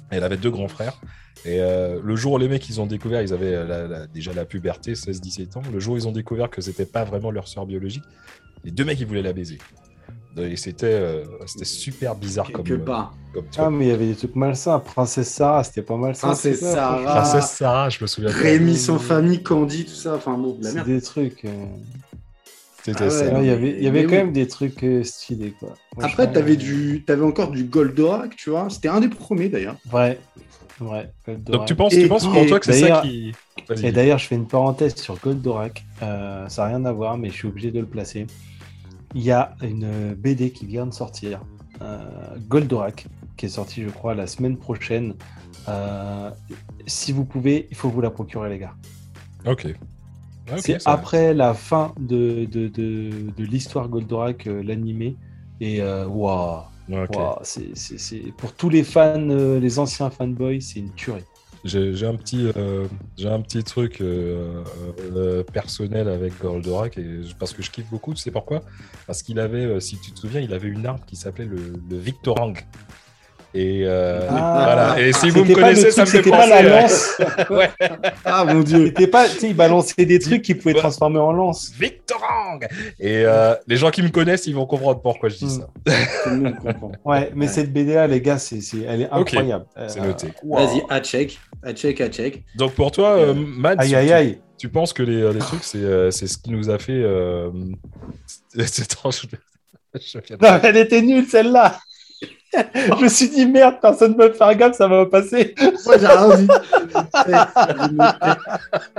Elle 0.09 0.23
avait 0.23 0.37
deux 0.37 0.51
grands 0.51 0.67
frères. 0.67 0.99
Et 1.45 1.59
euh, 1.61 1.99
le 2.03 2.15
jour 2.15 2.33
où 2.33 2.37
les 2.37 2.47
mecs 2.47 2.67
ils 2.69 2.81
ont 2.81 2.87
découvert, 2.87 3.21
ils 3.21 3.31
avaient 3.33 3.53
euh, 3.53 3.65
la- 3.67 3.87
la- 3.87 4.07
déjà 4.07 4.33
la 4.33 4.45
puberté, 4.45 4.93
16-17 4.93 5.57
ans. 5.57 5.61
Le 5.71 5.79
jour 5.79 5.93
où 5.93 5.97
ils 5.97 6.07
ont 6.07 6.11
découvert 6.11 6.49
que 6.49 6.61
c'était 6.61 6.85
pas 6.87 7.03
vraiment 7.03 7.29
leur 7.29 7.47
sœur 7.47 7.65
biologique, 7.65 8.03
les 8.63 8.71
deux 8.71 8.83
mecs 8.85 8.99
ils 8.99 9.05
voulaient 9.05 9.21
la 9.21 9.33
baiser. 9.33 9.59
Et 10.37 10.57
c'était 10.57 10.87
euh, 10.87 11.23
c'était 11.45 11.63
super 11.65 12.13
bizarre 12.15 12.51
comme, 12.51 12.65
Quelque 12.65 12.81
euh, 12.81 12.85
part. 12.85 13.15
comme 13.33 13.45
Ah, 13.57 13.69
mais 13.69 13.85
il 13.85 13.87
y 13.87 13.91
avait 13.91 14.07
des 14.07 14.15
trucs 14.15 14.35
malsains. 14.35 14.79
Princesse 14.79 15.29
Sarah, 15.29 15.63
c'était 15.63 15.81
pas. 15.81 15.97
Princesse 15.97 16.39
c'est 16.41 16.55
ça, 16.55 16.73
Sarah. 16.73 16.97
franchement. 16.97 17.21
Princesse 17.21 17.51
Sarah, 17.51 17.89
je 17.89 17.97
me 18.01 18.07
souviens. 18.07 18.31
Rémi 18.31 18.75
sans 18.75 18.99
famille, 18.99 19.41
Candy, 19.43 19.85
tout 19.85 19.91
ça. 19.93 20.15
Enfin 20.15 20.37
bon, 20.37 20.55
de 20.57 20.63
la 20.65 20.73
merde. 20.73 20.87
des 20.87 21.01
trucs. 21.01 21.45
C'était 22.85 23.01
Ah 23.01 23.03
ouais. 23.05 23.09
ça. 23.09 23.33
ouais, 23.33 23.39
Il 23.41 23.47
y 23.47 23.49
avait, 23.49 23.81
y 23.81 24.03
quand 24.05 24.11
oui. 24.11 24.17
même 24.17 24.31
des 24.31 24.47
trucs 24.47 24.83
euh, 24.83 25.03
stylés, 25.03 25.55
quoi. 25.59 25.73
Après, 25.99 26.31
t'avais 26.31 26.51
euh, 26.53 26.55
du, 26.55 27.03
t'avais 27.03 27.23
encore 27.23 27.49
du 27.49 27.63
Goldorak, 27.63 28.35
tu 28.35 28.51
vois. 28.51 28.69
C'était 28.69 28.89
un 28.89 28.99
des 28.99 29.07
premiers 29.09 29.49
d'ailleurs. 29.49 29.75
Vrai. 29.87 30.19
Vrai. 30.79 31.11
Donc 31.25 31.37
Goldorak. 31.45 31.67
tu 31.67 31.75
penses, 31.75 31.93
Et- 31.93 32.03
tu 32.03 32.07
penses 32.07 32.27
pour 32.27 32.37
et 32.37 32.45
toi 32.45 32.59
que 32.59 32.65
c'est 32.67 32.87
ça 32.87 33.01
qui. 33.01 33.31
Et 33.81 33.91
d'ailleurs, 33.91 34.19
je 34.19 34.27
fais 34.27 34.35
une 34.35 34.45
parenthèse 34.47 34.95
sur 34.95 35.17
Goldorak. 35.19 35.83
Euh, 36.03 36.47
ça 36.47 36.61
n'a 36.63 36.67
rien 36.77 36.85
à 36.85 36.91
voir, 36.91 37.17
mais 37.17 37.29
je 37.29 37.33
suis 37.33 37.47
obligé 37.47 37.71
de 37.71 37.79
le 37.79 37.87
placer. 37.87 38.27
Il 39.15 39.23
y 39.23 39.31
a 39.31 39.55
une 39.63 40.13
BD 40.13 40.51
qui 40.51 40.67
vient 40.67 40.85
de 40.85 40.93
sortir, 40.93 41.41
euh, 41.81 41.97
Goldorak, 42.49 43.07
qui 43.35 43.47
est 43.47 43.49
sortie, 43.49 43.81
je 43.81 43.89
crois, 43.89 44.13
la 44.13 44.27
semaine 44.27 44.57
prochaine. 44.57 45.15
Euh, 45.69 46.29
si 46.85 47.11
vous 47.13 47.25
pouvez, 47.25 47.67
il 47.71 47.75
faut 47.77 47.89
vous 47.89 48.01
la 48.01 48.11
procurer, 48.11 48.49
les 48.49 48.59
gars. 48.59 48.75
Ok. 49.47 49.65
Ok, 50.51 50.65
c'est 50.65 50.79
ça 50.79 50.91
après 50.91 51.33
la 51.33 51.53
fin 51.53 51.93
de, 51.99 52.45
de, 52.45 52.67
de, 52.67 53.31
de 53.35 53.43
l'histoire 53.43 53.89
Goldorak, 53.89 54.47
euh, 54.47 54.61
l'animé. 54.63 55.17
Et 55.59 55.81
euh, 55.81 56.05
waouh, 56.07 56.63
c'est- 57.43 58.31
pour 58.37 58.53
tous 58.55 58.69
les 58.69 58.83
fans, 58.83 59.29
euh, 59.29 59.59
les 59.59 59.79
anciens 59.79 60.09
fanboys, 60.09 60.61
c'est 60.61 60.79
une 60.79 60.93
tuerie. 60.93 61.23
J'ai 61.63 62.05
un 62.05 62.15
petit, 62.15 62.51
euh, 62.57 62.87
j'ai 63.17 63.27
un 63.27 63.41
petit 63.41 63.63
truc 63.63 63.99
personnel 65.51 66.07
avec 66.07 66.37
Goldorak 66.39 66.97
et 66.97 67.21
parce 67.39 67.53
que 67.53 67.61
je 67.63 67.71
kiffe 67.71 67.89
beaucoup. 67.89 68.13
Tu 68.13 68.21
sais 68.21 68.31
pourquoi? 68.31 68.63
Parce 69.07 69.23
qu'il 69.23 69.39
avait, 69.39 69.79
si 69.79 69.99
tu 69.99 70.11
te 70.13 70.19
souviens, 70.19 70.41
il 70.41 70.53
avait 70.53 70.67
une 70.67 70.85
arme 70.85 70.99
qui 71.07 71.15
s'appelait 71.15 71.45
le, 71.45 71.73
le 71.89 71.97
Victorang. 71.97 72.53
Et 73.57 73.83
euh, 73.85 74.27
Ah. 74.29 74.61
voilà. 74.95 74.99
Et 75.07 75.13
si 75.13 75.29
vous 75.29 75.41
me 75.43 75.47
C'était 75.47 75.61
pas 75.61 75.69
le 75.69 75.75
connaissez, 75.75 75.91
ça 75.91 76.01
me 76.01 76.05
fait 76.07 76.17
c'était 76.17 76.29
pas 76.29 76.37
penser. 76.39 76.49
la 76.49 76.81
lance. 76.81 77.09
ouais. 77.49 77.69
Ah 78.25 78.43
mon 78.43 78.59
dieu. 78.59 78.87
C'était 78.87 79.07
pas, 79.07 79.29
tu 79.29 79.37
sais, 79.37 79.47
il 79.49 79.55
balançait 79.55 80.05
des 80.05 80.19
trucs 80.19 80.41
qu'il 80.41 80.57
pouvait 80.57 80.73
Ouais. 80.73 80.79
transformer 80.81 81.19
en 81.19 81.31
lance. 81.31 81.71
Victorang. 81.79 82.59
Et 82.99 83.23
euh, 83.25 83.55
les 83.65 83.77
gens 83.77 83.91
qui 83.91 84.01
me 84.01 84.09
connaissent, 84.09 84.45
ils 84.47 84.53
vont 84.55 84.65
comprendre 84.65 85.01
pourquoi 85.01 85.29
je 85.29 85.37
dis 85.37 85.45
Mm. 85.45 85.49
ça. 85.49 85.69
Ouais, 87.05 87.31
mais 87.33 87.45
Ouais. 87.45 87.51
cette 87.51 87.71
BD 87.71 87.93
là, 87.93 88.07
les 88.07 88.19
gars, 88.19 88.37
c'est, 88.37 88.59
c'est, 88.61 88.81
elle 88.81 89.03
est 89.03 89.09
incroyable. 89.09 89.65
c'est 89.87 90.01
Euh, 90.01 90.05
noté. 90.07 90.27
Vas-y, 90.43 90.83
à 90.89 90.99
check, 90.99 91.39
à 91.63 91.73
check, 91.73 92.01
à 92.01 92.09
check. 92.09 92.43
Donc 92.57 92.73
pour 92.73 92.91
toi, 92.91 93.11
euh, 93.17 93.33
Aïe 93.77 93.89
tu- 93.89 93.95
aïe 93.95 94.11
aïe. 94.13 94.41
Tu 94.57 94.69
penses 94.69 94.91
que 94.93 95.03
les, 95.03 95.31
les 95.33 95.39
trucs, 95.39 95.63
c'est 95.63 96.11
c'est 96.11 96.27
ce 96.27 96.37
qui 96.37 96.51
nous 96.51 96.69
a 96.69 96.77
fait. 96.77 96.91
Euh... 96.93 97.49
c'est- 98.57 98.89
de- 100.29 100.35
Non, 100.41 100.59
elle 100.63 100.77
était 100.77 101.01
nulle 101.01 101.25
celle-là. 101.25 101.79
je 102.75 103.03
me 103.03 103.07
suis 103.09 103.29
dit 103.29 103.45
merde, 103.45 103.75
personne 103.81 104.13
ne 104.13 104.17
va 104.17 104.27
me 104.29 104.33
faire 104.33 104.55
gaffe, 104.55 104.75
ça 104.77 104.87
va 104.87 105.05
passer. 105.05 105.55
Moi, 105.85 105.97
j'ai 105.97 106.07
rien 106.07 106.35
dit. 106.37 106.47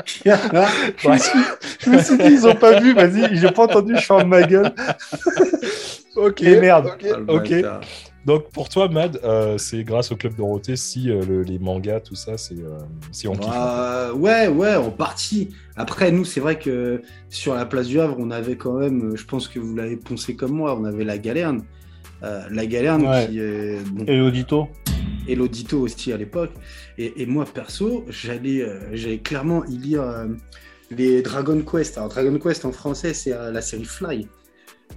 Je, 0.04 1.08
me 1.08 1.18
suis, 1.18 1.38
je 1.80 1.90
me 1.90 1.98
suis 2.02 2.18
dit, 2.18 2.28
ils 2.32 2.46
ont 2.46 2.54
pas 2.54 2.80
vu, 2.80 2.94
vas-y, 2.94 3.36
j'ai 3.36 3.50
pas 3.50 3.64
entendu, 3.64 3.96
je 3.96 4.04
ferme 4.04 4.28
ma 4.28 4.42
gueule. 4.42 4.72
Ok, 6.16 6.40
Et 6.40 6.58
merde. 6.58 6.88
ok. 7.28 7.54
Donc 8.24 8.50
pour 8.50 8.70
toi, 8.70 8.88
Mad, 8.88 9.20
euh, 9.22 9.58
c'est 9.58 9.84
grâce 9.84 10.10
au 10.10 10.16
club 10.16 10.34
Dorothée 10.34 10.74
si 10.74 11.10
euh, 11.10 11.22
le- 11.28 11.42
les 11.42 11.58
mangas, 11.58 12.00
tout 12.00 12.14
ça, 12.14 12.38
c'est 12.38 12.54
euh, 12.54 12.78
si 13.12 13.28
on 13.28 13.36
kiffe. 13.36 13.52
Ouais, 14.16 14.48
ouais, 14.48 14.74
en 14.76 14.90
partie. 14.90 15.50
Après, 15.76 16.10
nous, 16.10 16.24
c'est 16.24 16.40
vrai 16.40 16.58
que 16.58 17.02
sur 17.28 17.54
la 17.54 17.66
place 17.66 17.86
du 17.86 18.00
Havre, 18.00 18.16
on 18.18 18.30
avait 18.30 18.56
quand 18.56 18.72
même, 18.78 19.14
je 19.14 19.24
pense 19.26 19.46
que 19.46 19.58
vous 19.60 19.76
l'avez 19.76 19.96
poncé 19.96 20.34
comme 20.36 20.52
moi, 20.52 20.74
on 20.80 20.84
avait 20.86 21.04
la 21.04 21.18
Galerne. 21.18 21.62
Euh, 22.22 22.42
la 22.50 22.66
Galerne 22.66 23.06
Ouais. 23.06 23.26
qui 23.28 23.38
est. 23.40 23.78
bon, 23.90 24.04
Et 24.06 24.16
l'audito 24.16 24.68
et 25.28 25.34
l'audito 25.34 25.80
aussi 25.80 26.12
à 26.12 26.16
l'époque. 26.16 26.52
Et, 26.98 27.22
et 27.22 27.26
moi, 27.26 27.44
perso, 27.44 28.04
j'allais 28.08 28.62
euh, 28.62 28.78
j'allais 28.94 29.18
clairement 29.18 29.64
y 29.64 29.76
lire 29.76 30.02
euh, 30.02 30.26
les 30.90 31.20
Dragon 31.20 31.60
Quest. 31.62 31.98
Alors, 31.98 32.08
Dragon 32.10 32.38
Quest 32.38 32.64
en 32.64 32.70
français, 32.72 33.12
c'est 33.12 33.30
la 33.30 33.60
série 33.60 33.84
Fly. 33.84 34.28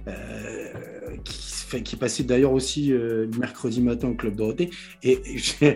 euh, 0.06 0.68
qui, 1.24 1.82
qui 1.82 1.96
passait 1.96 2.22
d'ailleurs 2.22 2.52
aussi 2.52 2.92
euh, 2.92 3.26
mercredi 3.38 3.80
matin 3.82 4.08
au 4.08 4.14
Club 4.14 4.36
Dorothée. 4.36 4.70
Et 5.02 5.20
je 5.36 5.74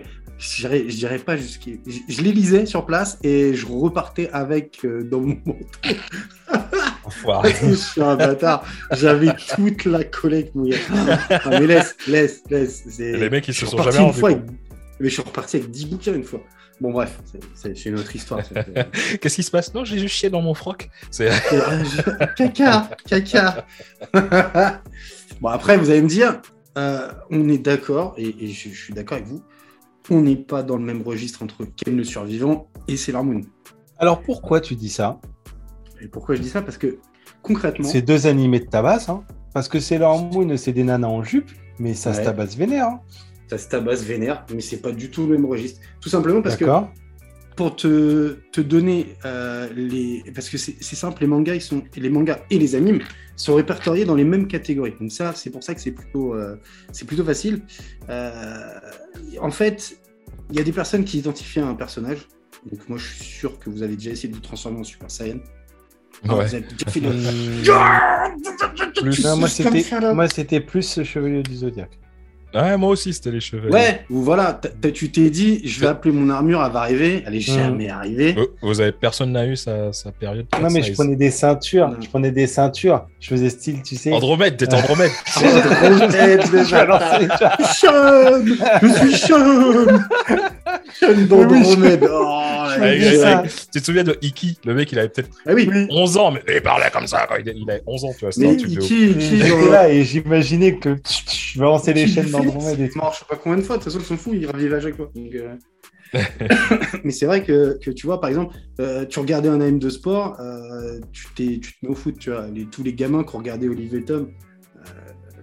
dirais, 0.97 1.19
pas 1.19 1.37
jusqu'à. 1.37 1.73
Je, 1.87 1.99
je 2.09 2.23
les 2.23 2.31
lisais 2.33 2.65
sur 2.65 2.87
place 2.87 3.19
et 3.25 3.55
je 3.55 3.67
repartais 3.67 4.31
avec 4.31 4.85
euh, 4.85 5.03
dans 5.03 5.21
mon 5.21 5.37
manteau. 5.47 5.61
Enfoiré. 7.07 7.53
Je 7.63 7.75
suis 7.75 8.01
un 8.03 8.17
bâtard. 8.17 8.65
J'avais 8.93 9.35
toute 9.55 9.85
la 9.85 10.05
collecte. 10.05 10.55
Non, 10.55 10.65
mais 11.51 11.67
laisse, 11.67 11.95
laisse, 12.07 12.43
laisse. 12.51 12.85
Les 12.99 13.29
mecs, 13.31 13.47
ils 13.49 13.55
se 13.55 13.67
sont 13.67 13.79
jamais 13.83 13.99
rendus 13.99 14.19
fois 14.21 14.31
compte. 14.33 14.39
avec- 14.43 14.51
Mais 15.01 15.09
je 15.09 15.15
suis 15.15 15.23
reparti 15.23 15.57
avec 15.57 15.71
10 15.71 15.87
bouquins 15.87 16.15
une 16.15 16.25
fois. 16.25 16.41
Bon, 16.81 16.91
bref, 16.93 17.19
c'est- 17.55 17.85
une 17.87 17.99
autre 17.99 18.15
histoire. 18.17 18.41
Qu'est-ce 19.21 19.35
qui 19.37 19.43
se 19.43 19.51
passe? 19.51 19.73
Non, 19.75 19.85
j'ai 19.85 19.99
juste 19.99 20.15
chié 20.15 20.31
dans 20.31 20.41
mon 20.43 20.55
froc. 20.55 20.89
C'est 21.11 21.31
caca, 22.37 22.91
caca. 23.07 23.67
bon, 25.41 25.49
après, 25.49 25.77
vous 25.77 25.91
allez 25.91 26.03
me 26.03 26.09
dire, 26.09 26.41
euh, 26.79 27.09
on 27.31 27.49
est 27.49 27.59
d'accord, 27.59 28.15
et, 28.17 28.35
et 28.45 28.49
je, 28.49 28.69
je 28.71 28.75
suis 28.85 28.95
d'accord 28.95 29.19
avec 29.19 29.29
vous, 29.29 29.43
on 30.11 30.21
n'est 30.21 30.37
pas 30.37 30.63
dans 30.63 30.77
le 30.77 30.83
même 30.85 31.03
registre 31.03 31.43
entre 31.43 31.65
Ken 31.65 31.97
le 31.97 32.05
survivant 32.05 32.69
et 32.89 32.97
Sailor 32.97 33.25
Moon. 33.25 33.41
Alors 33.99 34.21
pourquoi 34.23 34.61
tu 34.61 34.75
dis 34.75 34.91
ça? 34.91 35.21
Et 36.05 36.09
pourquoi 36.09 36.35
je 36.35 36.43
dis 36.43 36.49
ça? 36.51 36.63
Parce 36.63 36.77
que 36.79 36.99
concrètement, 37.43 37.89
C'est 37.89 38.03
deux 38.03 38.27
animés 38.27 38.61
de 38.61 38.67
tabasse, 38.67 39.09
hein 39.09 39.25
Parce 39.53 39.69
que 39.69 39.81
Sailor 39.81 40.23
Moon, 40.33 40.57
c'est 40.57 40.73
des 40.73 40.85
nanas 40.85 41.09
en 41.09 41.23
jupe, 41.23 41.51
mais 41.79 41.95
ça 41.95 42.13
se 42.13 42.19
Ouais. 42.19 42.25
tabasse 42.25 42.57
vénère. 42.57 42.87
hein. 42.89 43.01
ça 43.49 43.59
se 43.59 43.69
tabasse 43.69 44.03
vénère, 44.05 44.45
mais 44.55 44.61
c'est 44.61 44.79
pas 44.81 44.93
du 44.93 45.11
tout 45.11 45.27
le 45.27 45.37
même 45.37 45.47
registre. 45.47 45.81
Tout 46.01 46.09
simplement 46.09 46.43
parce 46.43 46.57
que 46.57 46.65
pour 47.57 47.77
te, 47.77 48.39
te 48.53 48.61
donner 48.61 49.15
euh, 49.25 49.69
les. 49.77 50.25
Parce 50.35 50.49
que 50.49 50.59
c'est 50.59 50.75
c'est 50.81 50.97
simple, 50.97 51.21
les 51.21 51.29
mangas, 51.29 51.55
ils 51.55 51.61
sont, 51.61 51.83
les 51.97 52.11
mangas 52.11 52.41
et 52.51 52.59
les 52.59 52.75
animes 52.75 53.01
sont 53.37 53.55
répertoriés 53.55 54.05
dans 54.05 54.17
les 54.17 54.25
mêmes 54.25 54.49
catégories. 54.49 54.95
Donc, 55.01 55.13
ça, 55.13 55.33
c'est 55.37 55.51
pour 55.51 55.63
ça 55.63 55.75
que 55.75 55.81
c'est 55.81 55.93
plutôt, 55.93 56.35
euh, 56.35 56.57
c'est 56.93 57.05
plutôt 57.07 57.25
facile. 57.25 57.63
Euh, 58.09 58.81
en 59.41 59.51
fait, 59.53 59.99
il 60.51 60.57
y 60.57 60.61
a 60.61 60.65
des 60.65 60.73
personnes 60.73 61.05
qui 61.05 61.19
identifient 61.19 61.61
un 61.61 61.75
personnage. 61.75 62.27
Donc, 62.71 62.89
moi, 62.89 62.99
je 62.99 63.07
suis 63.15 63.25
sûr 63.25 63.59
que 63.61 63.71
vous 63.71 63.83
avez 63.85 63.95
déjà 63.95 64.11
essayé 64.11 64.29
de 64.31 64.35
vous 64.35 64.41
transformer 64.41 64.81
en 64.81 64.85
Super 64.85 65.11
Saiyan. 65.11 65.39
Ah, 66.29 66.35
Ouais. 66.37 66.45
Vous 66.47 66.55
avez 66.55 66.65
déjà 66.65 66.91
fait 66.91 67.01
le. 67.01 67.11
Plus- 69.01 69.25
non, 69.25 69.37
moi, 69.37 69.49
c'était, 69.49 69.85
moi, 70.15 70.29
plus 70.61 71.03
Chevalier 71.05 71.43
du 71.43 71.57
Zodiaque. 71.57 71.99
Ouais, 72.55 72.77
moi 72.77 72.91
aussi, 72.91 73.13
c'était 73.13 73.33
les 73.33 73.41
cheveux. 73.41 73.69
Ouais, 73.71 74.03
ou 74.11 74.23
voilà, 74.23 74.61
tu 74.95 75.11
t'es 75.11 75.29
dit, 75.29 75.61
je 75.65 75.81
vais 75.81 75.89
appeler 75.89 76.15
mon 76.15 76.31
armure, 76.31 76.63
elle 76.65 76.73
va 76.73 76.81
arriver. 76.81 77.25
Elle 77.27 77.35
est 77.35 77.41
jamais 77.41 77.89
arrivée. 77.89 78.37
Vous 78.63 78.81
avez 78.81 78.93
personne 78.93 79.33
n'a 79.33 79.45
eu 79.47 79.57
sa, 79.57 79.93
sa 79.93 80.13
période. 80.13 80.47
Non, 80.61 80.69
mais 80.71 80.83
je 80.83 80.93
prenais 80.93 81.17
des 81.17 81.31
ceintures. 81.31 81.95
Je 82.01 82.09
prenais 82.09 82.31
des 82.31 82.47
ceintures. 82.47 83.07
Je 83.19 83.29
faisais 83.29 83.51
style, 83.51 83.83
tu 83.83 83.97
sais. 83.97 84.13
Andromède, 84.13 84.57
t'es 84.57 84.73
Andromède. 84.73 85.11
Andromède, 85.37 86.43
Je 86.47 86.51
déjà. 86.57 86.85
balançais. 86.85 87.29
Chum 87.75 88.57
Je 88.83 88.89
suis 88.89 89.17
chum 89.27 90.05
Sean 91.01 91.27
d'Andromède. 91.29 92.09
Oh, 92.11 92.45
tu 93.73 93.81
te 93.81 93.85
souviens 93.85 94.05
de 94.05 94.17
Iki 94.23 94.59
Le 94.65 94.75
mec, 94.75 94.91
il 94.93 94.99
avait 94.99 95.09
peut-être 95.09 95.31
Ah 95.47 95.53
oui, 95.55 95.69
11 95.91 96.17
ans, 96.19 96.31
mais 96.31 96.43
il 96.55 96.63
parlait 96.63 96.91
comme 96.93 97.07
ça 97.07 97.27
il, 97.45 97.71
avait 97.71 97.83
11 97.87 98.05
ans, 98.05 98.11
tu 98.19 98.27
vois. 98.27 98.53
Iki, 98.53 98.75
Iki, 98.75 99.21
J'étais 99.21 99.71
là 99.71 99.89
et 99.89 100.05
j'imaginais 100.05 100.77
que 100.77 100.97
je 101.55 101.59
vais 101.59 101.65
lancer 101.65 101.93
les 101.93 102.07
chaînes 102.07 102.27
du 102.27 102.44
d'Andromède 102.45 102.73
et 102.73 102.77
Phoenix, 102.77 102.93
tout. 102.95 102.99
il 102.99 103.03
marche 103.03 103.25
pas 103.29 103.37
combien 103.37 103.59
de 103.59 103.63
fois, 103.63 103.77
de 103.79 103.83
toute 103.83 103.93
façon, 103.93 104.03
ils 104.05 104.07
s'en 104.07 104.17
foutent, 104.17 104.35
ils 104.37 104.47
revivent 104.51 104.75
à 104.75 104.81
chaque 104.81 104.97
fois. 104.97 105.11
Donc, 105.15 105.35
euh, 105.35 105.55
mais 107.05 107.11
c'est 107.11 107.27
vrai 107.27 107.43
que, 107.43 107.79
que 107.79 107.91
tu 107.91 108.07
vois, 108.07 108.21
par 108.21 108.31
exemple, 108.31 108.55
euh, 108.81 109.05
tu 109.07 109.19
regardais 109.19 109.49
un 109.49 109.61
AM 109.61 109.79
de 109.79 109.91
sport, 109.91 110.37
euh, 110.41 111.01
tu, 111.13 111.27
t'es- 111.35 111.59
tu 111.61 111.73
te 111.73 111.85
mets 111.87 111.91
au 111.93 111.95
foot, 111.95 112.17
tu 112.19 112.31
vois, 112.31 112.47
les- 112.49 112.67
tous 112.67 112.83
les 112.83 112.95
gamins 112.95 113.25
qui 113.25 113.35
ont 113.35 113.39
regardé 113.39 113.69
Olivier 113.69 114.05
Tom 114.05 114.29
euh, 114.77 114.81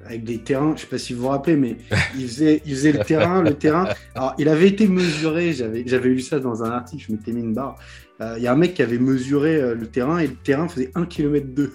avec 0.05 0.23
des 0.23 0.39
terrains, 0.39 0.73
je 0.75 0.81
sais 0.81 0.87
pas 0.87 0.97
si 0.97 1.13
vous 1.13 1.23
vous 1.23 1.27
rappelez, 1.29 1.55
mais 1.57 1.77
il 2.17 2.27
faisait, 2.27 2.61
il 2.65 2.73
faisait 2.73 2.91
le 2.93 2.99
terrain, 3.03 3.41
le 3.41 3.53
terrain. 3.53 3.87
Alors, 4.15 4.33
il 4.37 4.47
avait 4.49 4.67
été 4.69 4.87
mesuré, 4.87 5.53
j'avais 5.53 5.83
j'avais 5.85 6.09
lu 6.09 6.21
ça 6.21 6.39
dans 6.39 6.63
un 6.63 6.71
article, 6.71 7.05
je 7.07 7.11
m'étais 7.13 7.31
mis 7.33 7.41
une 7.41 7.53
barre. 7.53 7.75
Euh, 8.21 8.35
Il 8.37 8.43
y 8.43 8.47
a 8.47 8.51
un 8.51 8.55
mec 8.55 8.73
qui 8.75 8.81
avait 8.83 8.99
mesuré 8.99 9.55
euh, 9.55 9.73
le 9.73 9.87
terrain 9.87 10.19
et 10.19 10.27
le 10.27 10.35
terrain 10.35 10.67
faisait 10.67 10.91
1 10.95 11.05
km 11.05 11.47
2. 11.47 11.73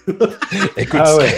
Écoute, 0.76 1.00
Ah 1.02 1.16
ouais, 1.16 1.28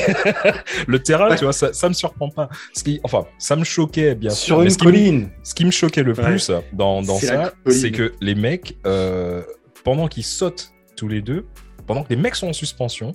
le 0.87 0.99
terrain, 1.03 1.35
tu 1.35 1.45
vois, 1.45 1.53
ça, 1.53 1.73
ça 1.73 1.89
me 1.89 1.95
surprend 1.95 2.29
pas. 2.29 2.49
Ce 2.75 2.85
qui, 2.85 3.01
enfin, 3.05 3.25
ça 3.39 3.57
me 3.57 3.65
choquait 3.65 4.15
bien 4.15 4.31
sûr. 4.31 4.57
sur 4.57 4.63
une 4.63 4.71
ce 4.71 4.77
qui 4.79 4.87
me- 4.87 4.91
colline. 4.93 5.31
Ce 5.43 5.55
qui 5.55 5.65
me 5.65 5.71
choquait 5.71 6.03
le 6.03 6.13
Ouais. 6.13 6.25
plus 6.25 6.51
dans, 6.73 7.03
ça, 7.05 7.53
c'est 7.69 7.91
que 7.91 8.13
les 8.21 8.35
mecs, 8.35 8.77
euh, 8.87 9.43
pendant 9.85 10.09
qu'ils 10.09 10.25
sautent 10.25 10.73
tous 10.97 11.09
les 11.09 11.23
deux, 11.23 11.47
pendant 11.87 12.03
que 12.03 12.11
les 12.11 12.17
mecs 12.21 12.35
sont 12.35 12.49
en 12.49 12.53
suspension, 12.53 13.13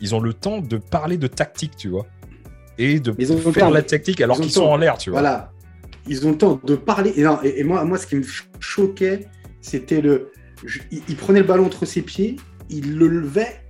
ils 0.00 0.14
ont 0.14 0.20
le 0.20 0.32
temps 0.34 0.58
de 0.60 0.78
parler 0.78 1.16
de 1.16 1.26
tactique, 1.28 1.76
tu 1.76 1.88
vois. 1.88 2.06
Et 2.78 2.98
de 3.00 3.14
ils 3.18 3.32
ont 3.32 3.36
le 3.42 3.52
faire 3.52 3.70
la 3.70 3.82
tactique 3.82 4.20
alors 4.20 4.40
qu'ils 4.40 4.50
sont 4.50 4.64
en 4.64 4.76
l'air, 4.76 4.98
tu 4.98 5.10
vois. 5.10 5.20
Voilà. 5.20 5.52
Ils 6.08 6.26
ont 6.26 6.30
le 6.32 6.38
temps 6.38 6.60
de 6.64 6.76
parler. 6.76 7.12
Et, 7.16 7.22
non, 7.22 7.38
et, 7.42 7.60
et 7.60 7.64
moi, 7.64 7.84
moi, 7.84 7.98
ce 7.98 8.06
qui 8.06 8.16
me 8.16 8.22
ch- 8.22 8.48
choquait, 8.60 9.26
c'était 9.60 10.00
le. 10.00 10.30
Je- 10.64 10.80
il, 10.90 11.02
il 11.08 11.16
prenait 11.16 11.40
le 11.40 11.46
ballon 11.46 11.66
entre 11.66 11.84
ses 11.84 12.02
pieds, 12.02 12.36
il 12.70 12.96
le 12.96 13.06
levait 13.08 13.60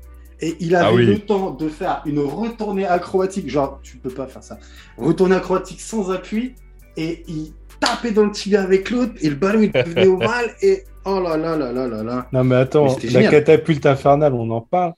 et 0.40 0.56
il 0.60 0.74
avait 0.76 0.86
Ah 0.86 0.94
oui. 0.94 1.06
le 1.06 1.18
temps 1.18 1.50
de 1.52 1.68
faire 1.68 2.02
une 2.06 2.18
retournée 2.20 2.86
acrobatique. 2.86 3.48
Genre, 3.48 3.80
tu 3.82 3.96
peux 3.96 4.10
pas 4.10 4.26
faire 4.26 4.42
ça. 4.42 4.58
Retournée 4.98 5.36
acrobatique 5.36 5.80
sans 5.80 6.10
appui 6.10 6.54
et 6.96 7.24
il 7.28 7.52
tapait 7.80 8.10
dans 8.12 8.24
le 8.24 8.30
tibia 8.32 8.62
avec 8.62 8.90
l'autre 8.90 9.12
et 9.20 9.28
le 9.30 9.34
ballon 9.36 9.62
il 9.62 9.72
devenait 9.72 10.06
ovale 10.06 10.50
et 10.62 10.84
oh 11.04 11.20
là 11.20 11.36
là 11.36 11.56
là 11.56 11.72
là 11.72 11.86
là 11.88 12.02
là. 12.02 12.26
Non 12.32 12.44
mais 12.44 12.56
attends, 12.56 12.84
Mais 12.86 13.10
la 13.10 13.22
génial. 13.22 13.30
catapulte 13.30 13.86
infernale, 13.86 14.34
on 14.34 14.50
en 14.50 14.60
parle. 14.60 14.92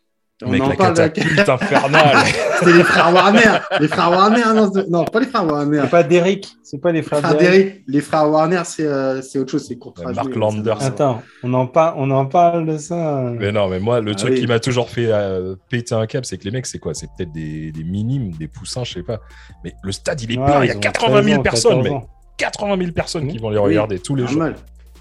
On 0.45 0.51
Mec, 0.51 0.63
en 0.63 0.69
la 0.69 0.77
parle 0.77 0.95
de 0.95 1.51
infernale. 1.51 2.17
C'était 2.61 2.73
les 2.73 2.85
frères 2.85 3.13
Warner. 3.13 3.59
Les 3.81 3.89
frères 3.89 4.11
Warner, 4.11 4.43
non, 4.55 4.71
c'est- 4.73 4.89
non, 4.89 5.05
pas 5.05 5.19
les 5.19 5.27
frères 5.27 5.45
Warner. 5.45 5.81
C'est 5.83 5.91
pas 5.91 6.03
Derrick, 6.05 6.49
c'est 6.63 6.81
pas 6.81 6.93
les 6.93 7.03
frères 7.03 7.19
Frères 7.19 7.35
Derrick. 7.37 7.67
Derrick, 7.67 7.83
les 7.89 8.01
frères 8.01 8.31
Warner, 8.31 8.63
c'est 8.65 8.85
euh, 8.87 9.21
c'est 9.21 9.41
autre 9.41 9.51
chose, 9.51 9.67
c'est 9.67 9.77
court 9.79 9.95
Ouais, 9.99 10.13
Mark 10.13 10.33
Landers. 10.37 10.81
Attends, 10.81 11.23
on 11.43 11.53
en, 11.55 11.67
parle, 11.67 11.95
on 11.97 12.09
en 12.13 12.27
parle 12.27 12.67
de 12.67 12.79
ça. 12.79 13.33
mais 13.37 13.51
non, 13.51 13.67
mais 13.69 13.81
moi, 13.81 14.01
le 14.01 14.13
Ah 14.13 14.15
truc 14.15 14.35
oui. 14.35 14.41
qui 14.41 14.47
m'a 14.47 14.61
toujours 14.61 14.89
fait 14.91 15.07
euh, 15.11 15.57
péter 15.71 15.97
un 15.97 16.07
câble, 16.07 16.25
c'est 16.25 16.39
que 16.39 16.45
les 16.45 16.53
mecs, 16.53 16.67
c'est 16.67 16.79
quoi? 16.79 16.95
C'est 16.95 17.09
peut-être 17.17 17.33
des, 17.33 17.73
des 17.73 17.83
minimes, 17.83 18.31
des 18.33 18.47
poussins, 18.47 18.85
je 18.85 18.93
sais 18.95 19.03
pas. 19.03 19.19
Mais 19.65 19.75
le 19.83 19.91
stade, 19.91 20.21
il 20.23 20.31
est 20.33 20.39
Ouais, 20.39 20.45
plein. 20.47 20.63
Il 20.65 20.69
y 20.69 20.71
a 20.71 20.77
ont 20.77 20.81
80 20.81 21.11
13 21.15 21.25
000 21.25 21.41
ans, 21.41 21.43
personnes, 21.43 21.71
14 21.83 21.85
mais 21.85 21.91
ans. 21.97 22.07
80 22.37 22.77
000 22.79 22.93
personnes 22.93 23.27
qui 23.27 23.39
vont 23.39 23.51
les 23.51 23.59
Oui, 23.59 23.65
regarder 23.65 23.99
tous 23.99 24.15
les 24.15 24.23
jours. 24.25 24.39
Normal. 24.39 24.55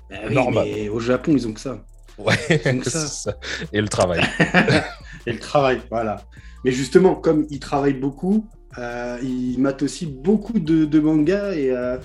Bah 0.10 0.16
oui, 0.30 0.34
Normal. 0.34 0.68
mais 0.74 0.90
au 0.90 1.00
Japon, 1.00 1.34
ils 1.36 1.48
ont 1.48 1.52
que 1.54 1.60
ça. 1.60 1.78
Ouais, 2.18 2.34
c'est 2.64 2.90
ça. 2.90 3.36
Et 3.72 3.80
le 3.80 3.88
travail. 3.88 4.22
Et 5.28 5.34
le 5.34 5.40
travail, 5.40 5.82
voilà. 5.92 6.24
Mais 6.64 6.72
justement, 6.72 7.14
comme 7.14 7.46
ils 7.50 7.60
travaillent 7.60 8.00
beaucoup, 8.00 8.48
euh, 8.78 9.20
ils 9.22 9.60
matent 9.60 9.84
aussi 9.84 10.06
beaucoup 10.06 10.60
de, 10.60 11.00
mangas 11.00 11.54
et 11.54 11.70
euh, 11.70 11.98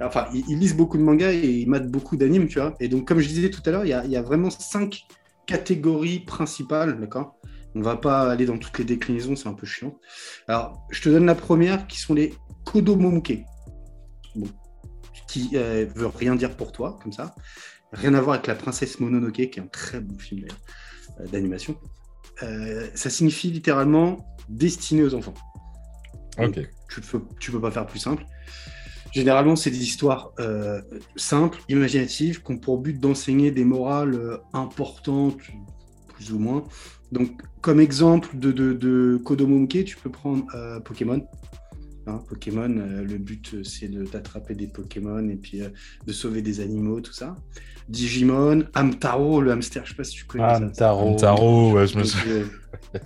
enfin, 0.00 0.28
ils 0.32 0.58
lisent 0.58 0.76
beaucoup 0.76 0.96
de 0.96 1.02
mangas 1.02 1.32
et 1.32 1.48
ils 1.48 1.68
matent 1.68 1.90
beaucoup 1.90 2.16
d'animes, 2.16 2.46
tu 2.46 2.60
vois. 2.60 2.74
Et 2.78 2.88
donc, 2.88 3.08
comme 3.08 3.18
je 3.18 3.28
disais 3.28 3.50
tout 3.50 3.62
à 3.66 3.70
l'heure, 3.70 3.84
il 3.84 3.88
y 3.88 3.92
a, 3.92 4.04
il 4.04 4.18
vraiment 4.20 4.50
cinq 4.50 5.02
catégories 5.46 6.20
principales, 6.20 7.00
d'accord? 7.00 7.36
On 7.74 7.82
va 7.82 7.96
pas 7.96 8.30
aller 8.30 8.46
dans 8.46 8.58
toutes 8.58 8.78
les 8.78 8.84
déclinaisons, 8.84 9.34
c'est 9.34 9.48
un 9.48 9.54
peu 9.54 9.66
chiant. 9.66 9.98
Alors, 10.46 10.86
je 10.90 11.02
te 11.02 11.08
donne 11.08 11.26
la 11.26 11.34
première, 11.34 11.86
qui 11.88 11.98
sont 11.98 12.14
les 12.14 12.34
Kodomomuke. 12.64 13.44
Bon, 14.36 14.48
qui 15.26 15.50
euh, 15.54 15.86
veut 15.94 16.06
rien 16.06 16.36
dire 16.36 16.56
pour 16.56 16.70
toi, 16.70 16.98
comme 17.02 17.12
ça. 17.12 17.34
Rien 17.92 18.14
à 18.14 18.20
voir 18.20 18.34
avec 18.34 18.46
la 18.46 18.54
princesse 18.54 19.00
Mononoke, 19.00 19.32
qui 19.32 19.42
est 19.42 19.60
un 19.60 19.66
très 19.66 20.00
bon 20.00 20.18
film 20.18 20.46
euh, 21.20 21.26
d'animation. 21.26 21.76
Euh, 22.42 22.88
ça 22.94 23.10
signifie 23.10 23.50
littéralement 23.50 24.26
destiné 24.48 25.02
aux 25.02 25.14
enfants. 25.14 25.34
Ok. 26.38 26.56
Donc, 26.56 26.68
tu 26.88 27.00
peux, 27.00 27.20
tu 27.38 27.52
peux 27.52 27.60
pas 27.60 27.70
faire 27.70 27.86
plus 27.86 27.98
simple. 27.98 28.24
Généralement, 29.12 29.56
c'est 29.56 29.70
des 29.70 29.82
histoires 29.82 30.32
euh, 30.38 30.80
simples, 31.16 31.58
imaginatives, 31.68 32.42
qui 32.42 32.52
ont 32.52 32.58
pour 32.58 32.78
but 32.78 32.98
d'enseigner 32.98 33.50
des 33.50 33.64
morales 33.64 34.14
euh, 34.14 34.38
importantes, 34.52 35.38
plus 36.14 36.32
ou 36.32 36.38
moins. 36.38 36.64
Donc, 37.10 37.42
comme 37.60 37.80
exemple 37.80 38.38
de, 38.38 38.52
de, 38.52 38.72
de 38.72 39.20
Kodomomuke, 39.24 39.84
tu 39.84 39.96
peux 39.96 40.10
prendre 40.10 40.44
euh, 40.54 40.78
Pokémon. 40.80 41.26
Hein, 42.06 42.22
Pokémon, 42.28 42.70
euh, 42.78 43.02
le 43.02 43.18
but, 43.18 43.64
c'est 43.64 43.88
de- 43.88 44.04
d'attraper 44.04 44.54
des 44.54 44.68
Pokémon 44.68 45.28
et 45.28 45.36
puis 45.36 45.60
de 46.06 46.12
sauver 46.12 46.40
des 46.40 46.60
animaux, 46.60 47.00
tout 47.00 47.12
ça. 47.12 47.34
Digimon, 47.90 48.64
Hamtaro, 48.74 49.40
le 49.40 49.50
hamster, 49.52 49.82
je 49.84 49.90
sais 49.90 49.96
pas 49.96 50.04
si 50.04 50.12
tu 50.16 50.24
connais 50.24 50.44
Ah, 50.46 50.54
ça. 50.58 50.64
Mtaro. 50.64 51.16
Taro, 51.16 51.72
ouais, 51.72 51.86
je 51.86 51.98
me 51.98 52.04
souviens. 52.04 52.34
euh, 52.94 52.98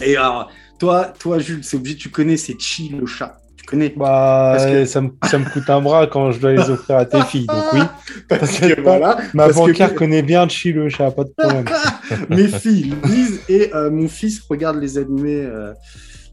Et 0.00 0.16
alors, 0.16 0.50
toi, 0.78 1.12
toi, 1.18 1.38
Jules, 1.38 1.62
c'est 1.62 1.76
obligé, 1.76 1.96
tu 1.96 2.08
connais, 2.10 2.36
c'est 2.36 2.58
Chi 2.58 2.88
le 2.88 3.04
chat. 3.06 3.38
Tu 3.56 3.64
connais? 3.66 3.90
Bah, 3.94 4.54
Parce 4.56 4.66
que- 4.66 4.84
ça, 4.86 5.00
me, 5.02 5.10
ça 5.24 5.38
me 5.38 5.44
coûte 5.44 5.68
un 5.68 5.80
bras 5.82 6.06
quand 6.06 6.30
je 6.32 6.40
dois 6.40 6.52
les 6.52 6.70
offrir 6.70 6.96
à 6.96 7.04
tes 7.04 7.20
filles. 7.22 7.46
Donc 7.46 7.64
oui, 7.74 7.80
Parce 8.28 8.58
que 8.58 8.80
voilà, 8.80 9.18
ma 9.34 9.44
Parce 9.44 9.56
que- 9.56 9.66
banquière 9.66 9.94
connaît 9.94 10.22
bien 10.22 10.48
Chi 10.48 10.72
le 10.72 10.88
chat, 10.88 11.10
pas 11.10 11.24
de 11.24 11.32
problème. 11.36 11.64
mes 12.30 12.48
filles 12.48 12.94
lisent 13.04 13.40
et 13.48 13.74
euh, 13.74 13.90
mon 13.90 14.08
fils 14.08 14.40
regarde 14.48 14.78
les 14.80 14.96
animés 14.96 15.42
euh, 15.44 15.72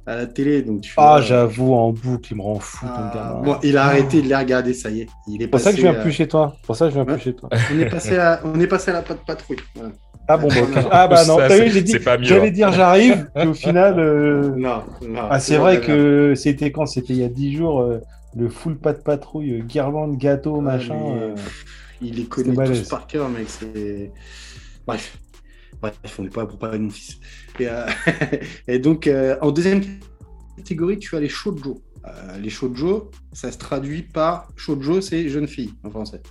à 0.07 0.15
la 0.15 0.25
télé. 0.27 0.61
Donc 0.61 0.81
tu 0.81 0.93
Ah, 0.97 1.01
vois, 1.17 1.21
j'avoue, 1.21 1.73
en 1.73 1.91
boucle, 1.91 2.31
il 2.31 2.37
me 2.37 2.41
rend 2.41 2.59
fou, 2.59 2.85
ah, 2.89 3.11
ton 3.13 3.19
gamin. 3.19 3.41
bon, 3.41 3.57
il 3.63 3.77
a 3.77 3.85
arrêté 3.85 4.21
de 4.21 4.27
les 4.27 4.35
regarder, 4.35 4.73
ça 4.73 4.89
y 4.89 5.01
est. 5.01 5.07
Il 5.27 5.41
est 5.41 5.45
C'est 5.45 5.47
pour 5.49 5.59
ça 5.59 5.71
que 5.71 5.77
je 5.77 5.81
passé, 5.81 5.91
viens 5.91 5.99
euh, 5.99 6.03
plus 6.03 6.11
chez 6.11 6.27
toi. 6.27 6.55
Pour 6.63 6.75
ça 6.75 6.85
que 6.85 6.91
je 6.91 6.95
viens 6.95 7.05
Ouais. 7.05 7.13
plus 7.13 7.23
chez 7.23 7.33
toi. 7.35 7.49
On 7.73 7.79
est 7.79 7.89
passé 7.89 8.17
à, 8.17 8.41
on 8.43 8.59
est 8.59 8.67
passé 8.67 8.91
à 8.91 8.93
la 8.95 9.01
patte 9.01 9.25
patrouille. 9.25 9.57
Voilà. 9.75 9.91
Ah 10.27 10.37
bon, 10.37 10.47
bah, 10.47 10.55
ah 10.91 11.07
bah 11.07 11.23
non, 11.27 11.37
t'as 11.37 11.55
vu, 11.59 11.69
j'ai 11.69 11.83
dit, 11.83 11.97
j'allais 12.21 12.47
hein. 12.47 12.51
dire 12.51 12.71
j'arrive, 12.71 13.29
et 13.35 13.45
au 13.45 13.53
final, 13.53 13.99
euh, 13.99 14.55
Non, 14.57 14.81
non, 15.07 15.21
ah 15.29 15.39
c'est 15.39 15.57
vrai 15.57 15.79
que 15.81 16.33
c'était 16.35 16.71
quand? 16.71 16.87
C'était 16.87 17.13
il 17.13 17.19
y 17.19 17.23
a 17.23 17.27
10 17.29 17.55
jours, 17.57 17.81
euh, 17.81 18.01
le 18.35 18.49
full 18.49 18.75
pas 18.75 18.93
de 18.93 18.97
patrouille, 18.97 19.59
euh, 19.59 19.63
guirlande, 19.63 20.17
gâteau, 20.17 20.55
Ouais, 20.55 20.61
machin. 20.63 20.95
mais, 20.95 21.21
euh, 21.21 21.35
Il 22.01 22.15
les 22.15 22.25
connaît 22.25 22.55
tous 22.65 22.89
par 22.89 23.05
cœur, 23.05 23.29
mec. 23.29 23.45
C'est... 23.47 24.11
Bref. 24.87 25.15
Bref, 26.01 26.15
on 26.19 26.23
n'est 26.23 26.29
pas 26.29 26.45
pour 26.45 26.57
parler 26.57 26.77
de 26.79 26.83
mon 26.83 26.89
fils. 26.89 27.17
Et, 27.59 27.67
euh, 27.67 27.85
et 28.67 28.79
donc, 28.79 29.07
euh, 29.07 29.37
en 29.41 29.51
deuxième 29.51 29.81
catégorie, 30.57 30.97
tu 30.99 31.15
as 31.15 31.19
les 31.19 31.29
shoujo. 31.29 31.81
Euh, 32.07 32.37
les 32.37 32.49
shoujo, 32.49 33.11
ça 33.33 33.51
se 33.51 33.57
traduit 33.57 34.03
par 34.03 34.47
shoujo, 34.55 35.01
c'est 35.01 35.27
jeune 35.29 35.47
fille 35.47 35.73
en 35.83 35.89
français. 35.89 36.21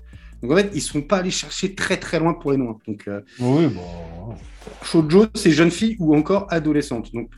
Donc 0.42 0.52
en 0.52 0.56
fait, 0.56 0.70
ils 0.74 0.82
sont 0.82 1.02
pas 1.02 1.18
allés 1.18 1.30
chercher 1.30 1.74
très 1.74 1.96
très 1.96 2.18
loin 2.18 2.34
pour 2.34 2.52
les 2.52 2.58
noirs. 2.58 2.78
Donc 2.86 3.08
euh, 3.08 3.20
Oui, 3.40 3.66
bon. 3.68 4.34
shoujo, 4.82 5.26
c'est 5.34 5.50
jeune 5.50 5.70
fille 5.70 5.96
ou 5.98 6.14
encore 6.16 6.46
adolescente. 6.50 7.12
Donc 7.12 7.30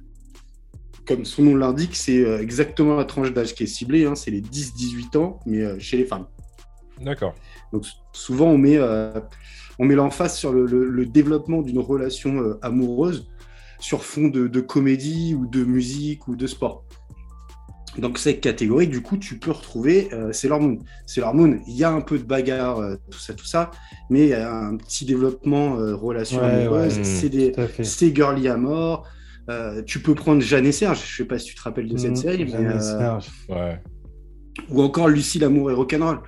comme 1.07 1.25
son 1.25 1.43
nom 1.43 1.55
l'indique, 1.55 1.95
c'est 1.97 2.21
exactement 2.41 2.97
la 2.97 3.05
tranche 3.05 3.33
d'âge 3.33 3.55
qui 3.55 3.63
est 3.63 3.67
ciblée. 3.69 4.07
hein, 4.07 4.15
c'est 4.17 4.31
les 4.33 4.41
10-18 4.43 5.17
ans, 5.19 5.39
mais 5.47 5.79
chez 5.79 5.97
les 5.99 6.05
femmes. 6.05 6.27
D'accord. 7.01 7.35
Donc 7.73 7.85
souvent 8.13 8.47
on 8.51 8.59
met, 8.59 8.79
on 9.79 9.85
met 9.85 9.95
l'emphase 9.95 10.35
sur 10.37 10.53
le, 10.53 10.67
le- 10.67 10.89
le 10.89 11.07
développement 11.07 11.63
d'une 11.63 11.79
relation 11.79 12.39
euh, 12.41 12.59
amoureuse 12.63 13.27
sur 13.79 14.03
fond 14.05 14.29
de, 14.29 14.47
de 14.49 14.61
comédie 14.61 15.35
ou 15.35 15.47
de 15.47 15.63
musique 15.65 16.29
ou 16.29 16.37
de 16.37 16.47
sport. 16.47 16.85
Donc 17.99 18.19
cette 18.19 18.43
catégorie, 18.43 18.89
du 18.89 19.01
coup, 19.01 19.17
tu 19.17 19.39
peux 19.39 19.51
retrouver 19.53 20.09
euh, 20.13 20.31
Sailor 20.33 20.61
Moon. 20.61 20.79
Sailor 21.07 21.35
Moon, 21.35 21.59
il 21.67 21.75
y 21.77 21.85
a 21.85 21.91
un 21.91 22.03
peu 22.03 22.19
de 22.19 22.25
bagarre, 22.25 22.79
euh, 22.79 22.97
tout 23.11 23.19
ça, 23.19 23.33
tout 23.33 23.47
ça, 23.47 23.71
mais 24.11 24.25
il 24.25 24.29
y 24.29 24.35
a 24.35 24.55
un 24.55 24.77
petit 24.77 25.07
développement 25.07 25.79
euh, 25.79 25.95
relation 25.95 26.39
Ouais, 26.43 26.45
amoureuse. 26.67 26.99
ouais. 26.99 27.85
C'est 27.85 28.15
girly 28.15 28.49
à 28.49 28.57
mort. 28.59 29.07
Euh, 29.49 29.83
tu 29.83 30.01
peux 30.01 30.15
prendre 30.15 30.43
Jeanne 30.43 30.67
et 30.67 30.73
Serge, 30.73 31.01
je 31.07 31.17
sais 31.19 31.25
pas 31.25 31.39
si 31.39 31.47
tu 31.47 31.55
te 31.55 31.63
rappelles 31.63 31.89
de 31.89 31.97
cette 31.97 32.13
Mmh, 32.13 32.17
série, 32.17 32.45
mais, 32.45 32.55
euh, 32.57 32.81
Serge. 32.81 33.27
Ouais. 33.49 33.81
ou 34.71 34.83
encore 34.83 35.09
Lucie 35.09 35.39
l'amour 35.39 35.71
et 35.71 35.75
rock'n'roll. 35.75 36.19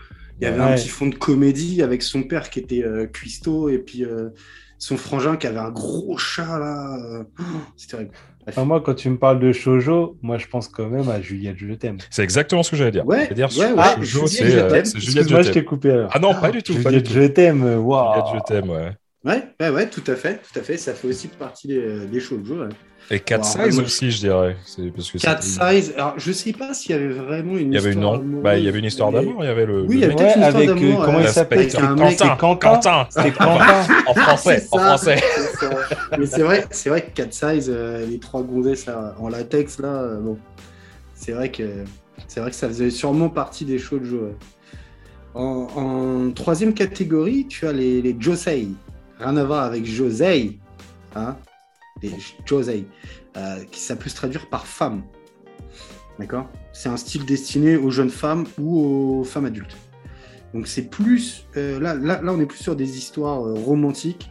Il 0.41 0.45
y 0.45 0.47
avait 0.47 0.61
un 0.61 0.75
petit 0.75 0.89
fond 0.89 1.07
de 1.07 1.15
comédie 1.15 1.83
avec 1.83 2.03
son 2.03 2.23
père 2.23 2.51
qui 2.51 2.61
était 2.61 2.85
euh, 2.85 3.07
cuistot 3.07 3.69
et 3.69 3.79
puis 3.79 4.05
euh, 4.05 4.31
son 4.79 4.97
frangin 4.97 5.37
qui 5.37 5.47
avait 5.47 5.59
un 5.59 5.71
gros 5.71 6.17
chat 6.17 6.59
là. 6.59 6.97
euh, 7.21 7.25
oh, 7.41 7.43
C'est 7.77 7.89
terrible. 7.89 8.11
Ah, 8.57 8.65
moi, 8.65 8.81
quand 8.81 8.95
tu 8.95 9.11
me 9.11 9.19
parles 9.19 9.41
de 9.41 9.53
shoujo, 9.53 10.17
moi, 10.23 10.39
je 10.39 10.47
pense 10.47 10.69
quand 10.69 10.89
même 10.89 11.09
à 11.11 11.21
Juliette, 11.21 11.57
je 11.59 11.71
t'aime. 11.75 11.99
C'est 12.09 12.23
exactement 12.23 12.63
ce 12.63 12.71
que 12.71 12.77
j'allais 12.77 12.93
dire. 12.93 13.07
Ouais, 13.07 13.27
C'est-à-dire, 13.27 13.51
ouais, 13.59 13.73
ouais, 13.73 13.97
Shoujo, 14.07 14.27
Juliette, 14.27 14.29
c'est 14.29 14.51
je 14.51 14.59
euh, 14.59 14.71
t'aime. 14.71 14.85
c'est 14.87 15.01
Juliette, 15.01 15.17
Excuse-moi, 15.19 15.43
je 15.43 15.51
t'ai 15.51 15.65
coupé 15.65 15.91
alors. 15.91 16.11
Ah 16.15 16.19
non, 16.19 16.35
pas 16.35 16.51
du 16.51 16.63
tout. 16.63 16.81
Pas 16.81 16.93
du 16.93 17.01
Juliette, 17.01 17.05
tout. 17.05 17.13
je 17.13 17.23
t'aime, 17.27 17.63
waouh. 17.79 18.15
Juliette, 18.15 18.27
je 18.35 18.39
t'aime, 18.55 18.71
ouais. 18.71 18.93
Ouais, 19.25 19.43
ouais, 19.61 19.71
ouais, 19.71 19.91
tout 19.91 20.05
à 20.07 20.15
fait, 20.15 20.41
tout 20.53 20.59
à 20.59 20.63
fait. 20.63 20.77
Ça 20.77 20.95
fait 20.95 21.09
aussi 21.09 21.27
partie 21.29 21.67
des, 21.69 22.07
des 22.07 22.21
shoujo. 22.21 22.61
ouais. 22.63 22.69
Et 23.11 23.21
Cat 23.21 23.39
Bon, 23.39 23.43
Size 23.45 23.75
moi, 23.77 23.85
aussi, 23.85 24.11
je 24.11 24.19
dirais. 24.19 24.57
C'est 24.65 24.91
parce 24.95 25.11
que 25.11 25.19
Cat 25.19 25.39
c'était- 25.41 25.81
Size. 25.81 25.95
Alors, 25.97 26.15
je 26.19 26.31
sais 26.31 26.53
pas 26.53 26.73
s'il 26.75 26.91
y 26.93 26.95
avait 26.95 27.09
vraiment 27.09 27.57
une 27.57 27.73
Il 27.73 27.75
y 27.75 27.79
avait 27.79 27.93
une, 27.93 27.99
histoire 28.01 28.21
bah, 28.21 28.59
il 28.59 28.65
y 28.65 28.69
avait 28.69 28.79
une 28.79 28.85
histoire 28.85 29.11
d'amour. 29.11 29.43
Il 29.43 29.47
y 29.47 29.51
avait 29.51 29.67
le. 29.67 29.83
Oui, 29.83 29.97
il 29.97 30.01
y 30.01 30.05
avait 30.05 30.15
peut-être 30.15 30.37
une 30.37 30.43
histoire 30.43 30.57
avec, 30.57 30.69
euh, 30.69 30.75
d'amour, 30.75 31.05
comment 31.05 31.19
euh, 31.19 31.23
il 31.23 31.29
s'appelle 31.29 31.71
C'est 31.71 31.79
Quentin. 31.79 32.37
Quentin. 32.57 33.07
C'était 33.11 33.31
Quentin. 33.33 33.87
En 34.07 34.15
français. 34.15 34.61
C'est 34.61 34.69
En 34.75 34.79
ça. 34.79 34.85
français. 34.87 35.17
Mais 36.19 36.27
c'est 36.27 36.43
vrai, 36.43 36.67
c'est 36.71 36.91
vrai 36.91 37.03
que 37.03 37.11
Cat 37.11 37.29
Size, 37.31 37.71
euh, 37.75 38.07
les 38.07 38.19
trois 38.19 38.43
gonzesses 38.43 38.87
là, 38.87 39.15
en 39.19 39.29
latex 39.29 39.81
là, 39.81 39.89
euh, 39.89 40.21
bon, 40.21 40.39
c'est 41.15 41.33
vrai 41.33 41.51
que 41.51 41.65
c'est 42.29 42.41
vrai 42.41 42.51
que 42.51 42.57
ça 42.57 42.69
faisait 42.69 42.91
sûrement 42.91 43.31
partie 43.31 43.65
des 43.65 43.79
shows 43.79 43.99
de 43.99 44.05
jeu. 44.05 44.21
ouais. 44.21 44.35
En, 45.35 45.67
en 45.77 46.31
troisième 46.33 46.75
catégorie, 46.75 47.47
tu 47.49 47.67
as 47.67 47.73
les, 47.73 48.01
les 48.03 48.15
Josei. 48.19 48.69
Rien 49.19 49.37
à 49.37 49.45
voir 49.45 49.65
avec 49.65 49.85
Josei, 49.85 50.59
hein 51.17 51.37
Les 52.03 52.13
Josei, 52.47 52.87
euh, 53.37 53.65
qui 53.65 53.81
ça 53.81 53.97
peut 53.97 54.09
se 54.09 54.15
traduire 54.15 54.49
par 54.49 54.67
femme. 54.67 55.03
D'accord? 56.21 56.49
C'est 56.73 56.89
un 56.89 56.97
style 56.97 57.25
destiné 57.25 57.77
aux 57.77 57.91
jeunes 57.91 58.11
femmes 58.11 58.47
ou 58.59 58.79
aux 58.79 59.25
femmes 59.25 59.47
adultes. 59.47 59.77
Donc 60.55 60.69
c'est 60.69 60.89
plus 60.89 61.47
euh, 61.57 61.81
là, 61.81 61.95
là, 61.95 62.23
là, 62.23 62.33
on 62.33 62.41
est 62.41 62.47
plus 62.47 62.59
sur 62.59 62.77
des 62.77 62.97
histoires 62.97 63.45
euh, 63.45 63.55
romantiques. 63.55 64.31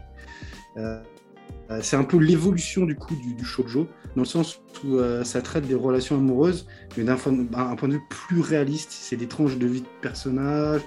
C'est 1.82 1.98
un 1.98 2.04
peu 2.04 2.18
l'évolution 2.18 2.86
du 2.86 2.96
coup 2.96 3.16
du, 3.16 3.34
du 3.34 3.44
shoujo, 3.44 3.88
dans 4.16 4.22
le 4.22 4.28
sens 4.28 4.62
où 4.86 5.00
ça 5.24 5.42
traite 5.42 5.68
des 5.68 5.74
relations 5.74 6.16
amoureuses, 6.16 6.68
mais 6.96 7.04
d'un 7.04 7.16
point, 7.16 7.34
de 7.34 7.94
vue 7.94 8.02
plus 8.10 8.40
réaliste. 8.40 8.92
C'est 8.92 9.18
des 9.18 9.28
tranches 9.28 9.58
de 9.58 9.66
vie 9.66 9.82
de 9.82 9.88
personnages, 10.02 10.84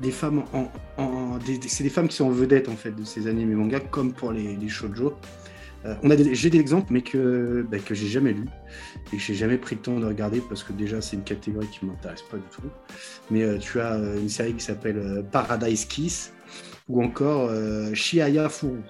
des 0.00 0.10
femmes 0.10 0.44
en, 0.52 0.68
en- 1.02 1.38
des- 1.38 1.58
des- 1.58 1.68
c'est 1.68 1.82
des 1.82 1.90
femmes 1.90 2.08
qui 2.08 2.16
sont 2.16 2.26
en 2.26 2.30
vedette 2.30 2.68
en 2.68 2.76
fait 2.76 2.92
de 2.92 3.04
ces 3.04 3.26
animes 3.26 3.50
et 3.50 3.54
mangas, 3.54 3.80
comme 3.80 4.12
pour 4.12 4.32
les, 4.32 4.56
les 4.56 4.68
shoujo. 4.68 5.14
Euh, 5.84 5.94
on 6.02 6.10
a 6.10 6.16
des- 6.16 6.34
j'ai 6.34 6.50
des 6.50 6.58
exemples, 6.58 6.88
mais 6.92 7.02
que 7.02 7.64
bah, 7.70 7.78
que 7.78 7.94
j'ai 7.94 8.08
jamais 8.08 8.32
lu 8.32 8.44
et 9.12 9.16
que 9.16 9.22
j'ai 9.22 9.34
jamais 9.34 9.58
pris 9.58 9.76
le 9.76 9.80
temps 9.82 9.98
de 10.00 10.06
regarder 10.06 10.40
parce 10.40 10.62
que 10.64 10.72
déjà 10.72 11.00
c'est 11.00 11.16
une 11.16 11.22
catégorie 11.24 11.68
qui 11.68 11.86
m'intéresse 11.86 12.22
pas 12.22 12.36
du 12.36 12.42
tout. 12.50 12.62
Mais 13.30 13.42
euh, 13.44 13.58
tu 13.58 13.80
as 13.80 13.94
euh, 13.94 14.18
une 14.20 14.28
série 14.28 14.54
qui 14.54 14.64
s'appelle 14.64 14.98
euh, 14.98 15.22
Paradise 15.22 15.84
Kiss 15.84 16.32
ou 16.88 17.02
encore 17.02 17.48
euh, 17.50 17.94
Shiaya 17.94 18.48
Furu. 18.48 18.80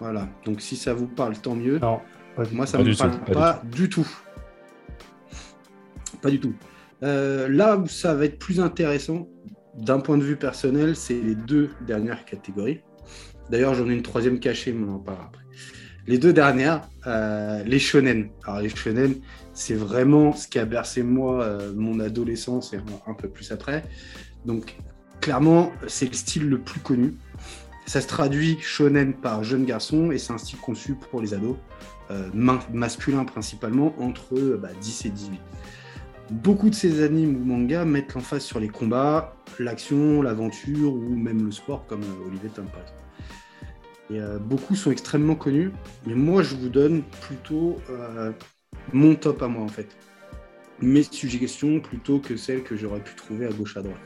Voilà. 0.00 0.28
Donc 0.46 0.60
si 0.62 0.76
ça 0.76 0.94
vous 0.94 1.06
parle, 1.06 1.36
tant 1.36 1.54
mieux. 1.54 1.78
Non, 1.78 2.00
pas 2.36 2.44
du 2.46 2.54
Moi, 2.54 2.66
ça 2.66 2.78
Pas 2.78 2.84
ne 2.84 2.88
me 2.88 2.92
du 2.94 2.98
parle 2.98 3.10
tout, 3.12 3.18
pas 3.26 3.32
pas, 3.32 3.62
du 3.64 3.82
du 3.82 3.88
tout. 3.90 4.08
Pas 6.22 6.30
du 6.30 6.40
tout. 6.40 6.54
Euh, 7.02 7.48
là 7.48 7.76
où 7.78 7.86
ça 7.86 8.14
va 8.14 8.24
être 8.26 8.38
plus 8.38 8.60
intéressant, 8.60 9.26
d'un 9.76 10.00
point 10.00 10.18
de 10.18 10.22
vue 10.22 10.36
personnel, 10.36 10.96
c'est 10.96 11.20
les 11.20 11.34
deux 11.34 11.70
dernières 11.86 12.24
catégories. 12.24 12.80
D'ailleurs, 13.50 13.74
j'en 13.74 13.88
ai 13.88 13.94
une 13.94 14.02
troisième 14.02 14.38
cachée, 14.38 14.72
mais 14.72 14.86
on 14.88 14.96
en 14.96 14.98
parlera 14.98 15.26
après. 15.26 15.42
Les 16.06 16.18
deux 16.18 16.32
dernières, 16.32 16.88
euh, 17.06 17.62
les 17.64 17.78
shonen. 17.78 18.30
Alors, 18.44 18.60
les 18.60 18.68
shonen, 18.68 19.16
c'est 19.54 19.74
vraiment 19.74 20.32
ce 20.32 20.48
qui 20.48 20.58
a 20.58 20.64
bercé 20.64 21.02
moi, 21.02 21.42
euh, 21.42 21.72
mon 21.74 22.00
adolescence 22.00 22.72
et 22.72 22.78
un, 23.06 23.14
peu 23.14 23.28
plus 23.28 23.52
après. 23.52 23.84
Donc, 24.44 24.76
clairement, 25.20 25.72
c'est 25.86 26.06
le 26.06 26.14
style 26.14 26.48
le 26.48 26.58
plus 26.58 26.80
connu. 26.80 27.14
Ça 27.86 28.00
se 28.00 28.06
traduit 28.06 28.58
shonen 28.60 29.14
par 29.14 29.44
jeune 29.44 29.64
garçon 29.64 30.10
et 30.10 30.18
c'est 30.18 30.32
un 30.32 30.38
style 30.38 30.58
conçu 30.58 30.94
pour 30.94 31.20
les 31.20 31.34
ados, 31.34 31.56
euh, 32.10 32.28
ma- 32.32 32.60
masculin 32.72 33.24
principalement, 33.24 33.94
entre 34.00 34.36
euh, 34.36 34.58
bah, 34.60 34.70
10 34.80 35.06
et 35.06 35.10
18. 35.10 35.40
Beaucoup 36.30 36.70
de 36.70 36.76
ces 36.76 37.02
animes 37.02 37.34
ou 37.42 37.44
mangas 37.44 37.84
mettent 37.84 38.14
l'emphase 38.14 38.44
sur 38.44 38.60
les 38.60 38.68
combats, 38.68 39.34
l'action, 39.58 40.22
l'aventure 40.22 40.94
ou 40.94 41.16
même 41.16 41.44
le 41.44 41.50
sport, 41.50 41.86
comme 41.88 42.02
euh, 42.02 42.28
Olivier 42.28 42.50
Tom 42.50 42.66
euh, 44.12 44.38
beaucoup 44.38 44.76
sont 44.76 44.92
extrêmement 44.92 45.34
connus, 45.34 45.72
mais 46.06 46.14
moi 46.14 46.42
je 46.42 46.54
vous 46.54 46.68
donne 46.68 47.02
plutôt 47.20 47.78
euh, 47.90 48.32
mon 48.92 49.16
top 49.16 49.42
à 49.42 49.48
moi 49.48 49.64
en 49.64 49.68
fait. 49.68 49.96
Mes 50.80 51.02
suggestions 51.02 51.80
plutôt 51.80 52.20
que 52.20 52.36
celles 52.36 52.62
que 52.62 52.76
j'aurais 52.76 53.00
pu 53.00 53.14
trouver 53.16 53.46
à 53.46 53.50
gauche 53.50 53.76
à 53.76 53.82
droite. 53.82 53.98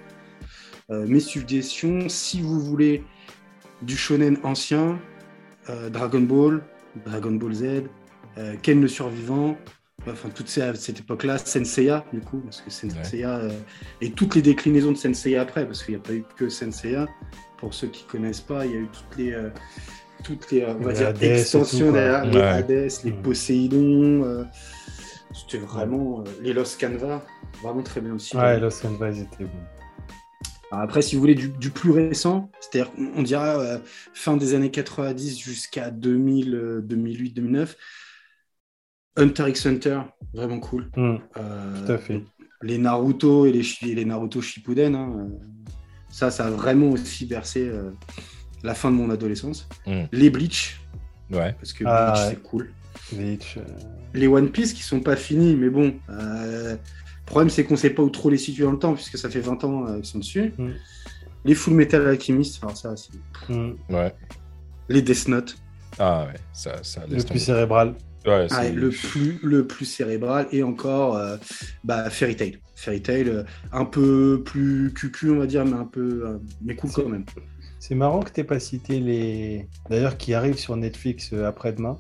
Mes 0.91 1.21
suggestions, 1.21 2.11
si 2.11 2.43
vous 2.43 2.61
voulez 2.61 3.05
du 3.81 3.97
shonen 3.97 4.37
ancien, 4.43 4.99
Dragon 5.91 6.21
Ball, 6.21 6.63
Dragon 7.07 7.31
Ball 7.31 7.55
Z, 7.55 7.65
Ken 8.61 8.83
le 8.83 8.89
survivant, 8.89 9.57
enfin 10.13 10.29
toute 10.29 10.49
cette 10.49 11.01
époque-là, 11.01 11.39
Senseiya 11.39 12.05
du 12.13 12.21
coup, 12.21 12.39
parce 12.39 12.61
que 12.61 12.71
Senseiya 12.71 13.37
euh, 13.37 13.51
et 14.01 14.11
toutes 14.11 14.35
les 14.35 14.43
déclinaisons 14.43 14.93
de 14.93 14.97
Senseiya 14.97 15.43
après, 15.43 15.67
parce 15.67 15.83
qu'il 15.83 15.95
n'y 15.95 16.01
a 16.01 16.03
pas 16.03 16.13
eu 16.15 16.25
que 16.37 16.49
Senseiya. 16.49 17.07
Pour 17.59 17.73
ceux 17.73 17.89
qui 17.89 18.05
connaissent 18.05 18.41
pas, 18.43 18.67
il 18.67 18.73
y 18.73 18.75
a 18.75 18.79
eu 18.81 18.89
toutes 18.93 19.17
les 19.19 19.33
euh, 19.33 19.49
toutes 20.23 20.51
les 20.51 20.63
euh, 20.63 20.75
on 20.79 20.83
va 20.83 20.93
Les 20.93 20.99
dire 20.99 21.33
extensions 21.33 21.93
derrière, 21.93 22.25
les 22.27 22.37
Ouais. 22.39 22.43
Hades, 22.43 22.91
les. 23.05 23.13
Poséidon. 23.13 24.25
euh, 24.25 24.45
C'était 25.33 25.59
vraiment 25.65 26.23
les 26.43 26.53
Lost 26.53 26.79
Canva, 26.81 27.25
vraiment 27.63 27.83
très 27.83 28.01
bien 28.01 28.15
aussi. 28.15 28.37
Ouais, 28.37 28.61
Lost 28.61 28.83
Canvas 28.83 29.13
était 29.13 29.45
bon. 29.45 29.51
Alors 30.71 30.85
Après, 30.85 31.03
si 31.03 31.15
vous 31.15 31.21
voulez 31.21 31.35
du, 31.37 31.49
du 31.49 31.71
plus 31.71 31.91
récent, 31.93 32.51
c'est-à-dire 32.61 32.91
on 33.17 33.23
dira 33.23 33.79
fin 34.13 34.37
des 34.37 34.55
années 34.55 34.71
90 34.73 35.39
jusqu'à 35.39 35.91
2000, 35.91 36.55
euh, 36.55 36.81
2008, 36.83 37.33
2009, 37.35 37.77
Hunter 39.17 39.49
x 39.49 39.67
Hunter, 39.67 40.01
vraiment 40.33 40.59
cool. 40.61 40.91
Euh, 40.97 41.19
tout 41.87 41.93
à 41.93 41.99
fait. 41.99 42.23
Les 42.63 42.79
Naruto 42.79 43.47
et 43.47 43.53
les, 43.53 43.63
Shi- 43.63 43.91
et 43.91 43.95
les 43.95 44.05
Naruto 44.05 44.41
Shippuden, 44.41 44.95
hein, 44.95 45.13
euh, 45.19 45.29
ça, 46.11 46.31
ça 46.31 46.47
a 46.47 46.51
vraiment 46.51 46.91
aussi 46.91 47.27
bercé 47.27 47.69
euh, 47.69 47.91
la 48.63 48.75
fin 48.75 48.91
de 48.91 48.97
mon 48.97 49.11
adolescence. 49.11 49.69
Mm. 49.87 50.03
Les 50.13 50.31
Bleach, 50.31 50.81
Ouais. 51.31 51.53
parce 51.59 51.73
que 51.73 51.85
Ah, 51.87 52.13
Bleach, 52.13 52.25
ouais. 52.25 52.31
c'est 52.31 52.43
cool. 52.43 52.71
Bleach, 53.13 53.57
euh, 53.59 53.63
Les 54.15 54.27
One 54.27 54.51
Piece 54.51 54.73
qui 54.73 54.83
sont 54.83 55.01
pas 55.01 55.17
finis, 55.17 55.55
mais 55.57 55.69
bon. 55.71 55.95
euh, 56.11 56.73
le 56.73 57.27
problème, 57.27 57.51
c'est 57.51 57.65
qu'on 57.65 57.77
sait 57.77 57.91
pas 57.91 58.03
où 58.03 58.11
trop 58.11 58.31
les 58.31 58.37
situer 58.39 58.65
dans 58.65 58.73
le 58.73 58.79
temps, 58.79 58.95
puisque 58.95 59.17
ça 59.19 59.29
fait 59.31 59.41
20 59.41 59.63
ans 59.65 59.87
euh, 59.87 59.97
qu'ils 59.97 60.05
sont 60.07 60.19
dessus. 60.19 60.53
Mm. 60.59 60.71
Les 61.45 61.55
Full 61.55 61.75
Metal 61.75 62.07
Alchemist, 62.07 62.63
alors 62.63 62.77
ça, 62.77 62.95
c'est 62.97 63.13
Ouais. 63.91 64.15
les 64.89 65.03
Death 65.03 65.29
Note. 65.29 65.57
Ah 65.99 66.27
ouais, 66.27 66.41
ça, 66.53 66.83
ça 66.83 67.05
le 67.07 67.15
laisse 67.15 67.25
plus 67.25 67.29
tomber. 67.35 67.41
cérébral. 67.41 67.95
Ouais, 68.27 68.49
Ah, 68.51 68.65
c'est- 68.65 68.73
le, 68.73 68.91
plus, 68.91 69.39
le 69.43 69.67
plus 69.67 69.85
cérébral 69.85 70.47
et 70.53 70.63
encore 70.63 71.17
euh, 71.17 71.37
bah, 71.83 72.11
Fairy 72.11 72.37
Tail. 72.37 72.61
Fairy 72.77 73.03
Tail, 73.03 73.29
euh, 73.29 73.45
un 73.73 73.85
peu 73.85 74.43
plus 74.45 74.93
cucu, 74.95 75.31
on 75.31 75.39
va 75.39 75.47
dire, 75.47 75.65
mais 75.65 75.73
un 75.75 75.85
peu. 75.87 76.27
euh, 76.27 76.39
mais 76.61 76.77
cool 76.77 76.91
quand 76.93 77.09
même. 77.09 77.25
C'est 77.79 77.95
marrant 77.95 78.21
que 78.21 78.31
tu 78.33 78.45
pas 78.45 78.61
cité 78.61 79.01
les. 79.01 79.69
D'ailleurs, 79.91 80.17
qui 80.17 80.35
arrivent 80.35 80.59
sur 80.59 80.77
Netflix 80.77 81.33
euh, 81.33 81.47
après-demain 81.47 81.99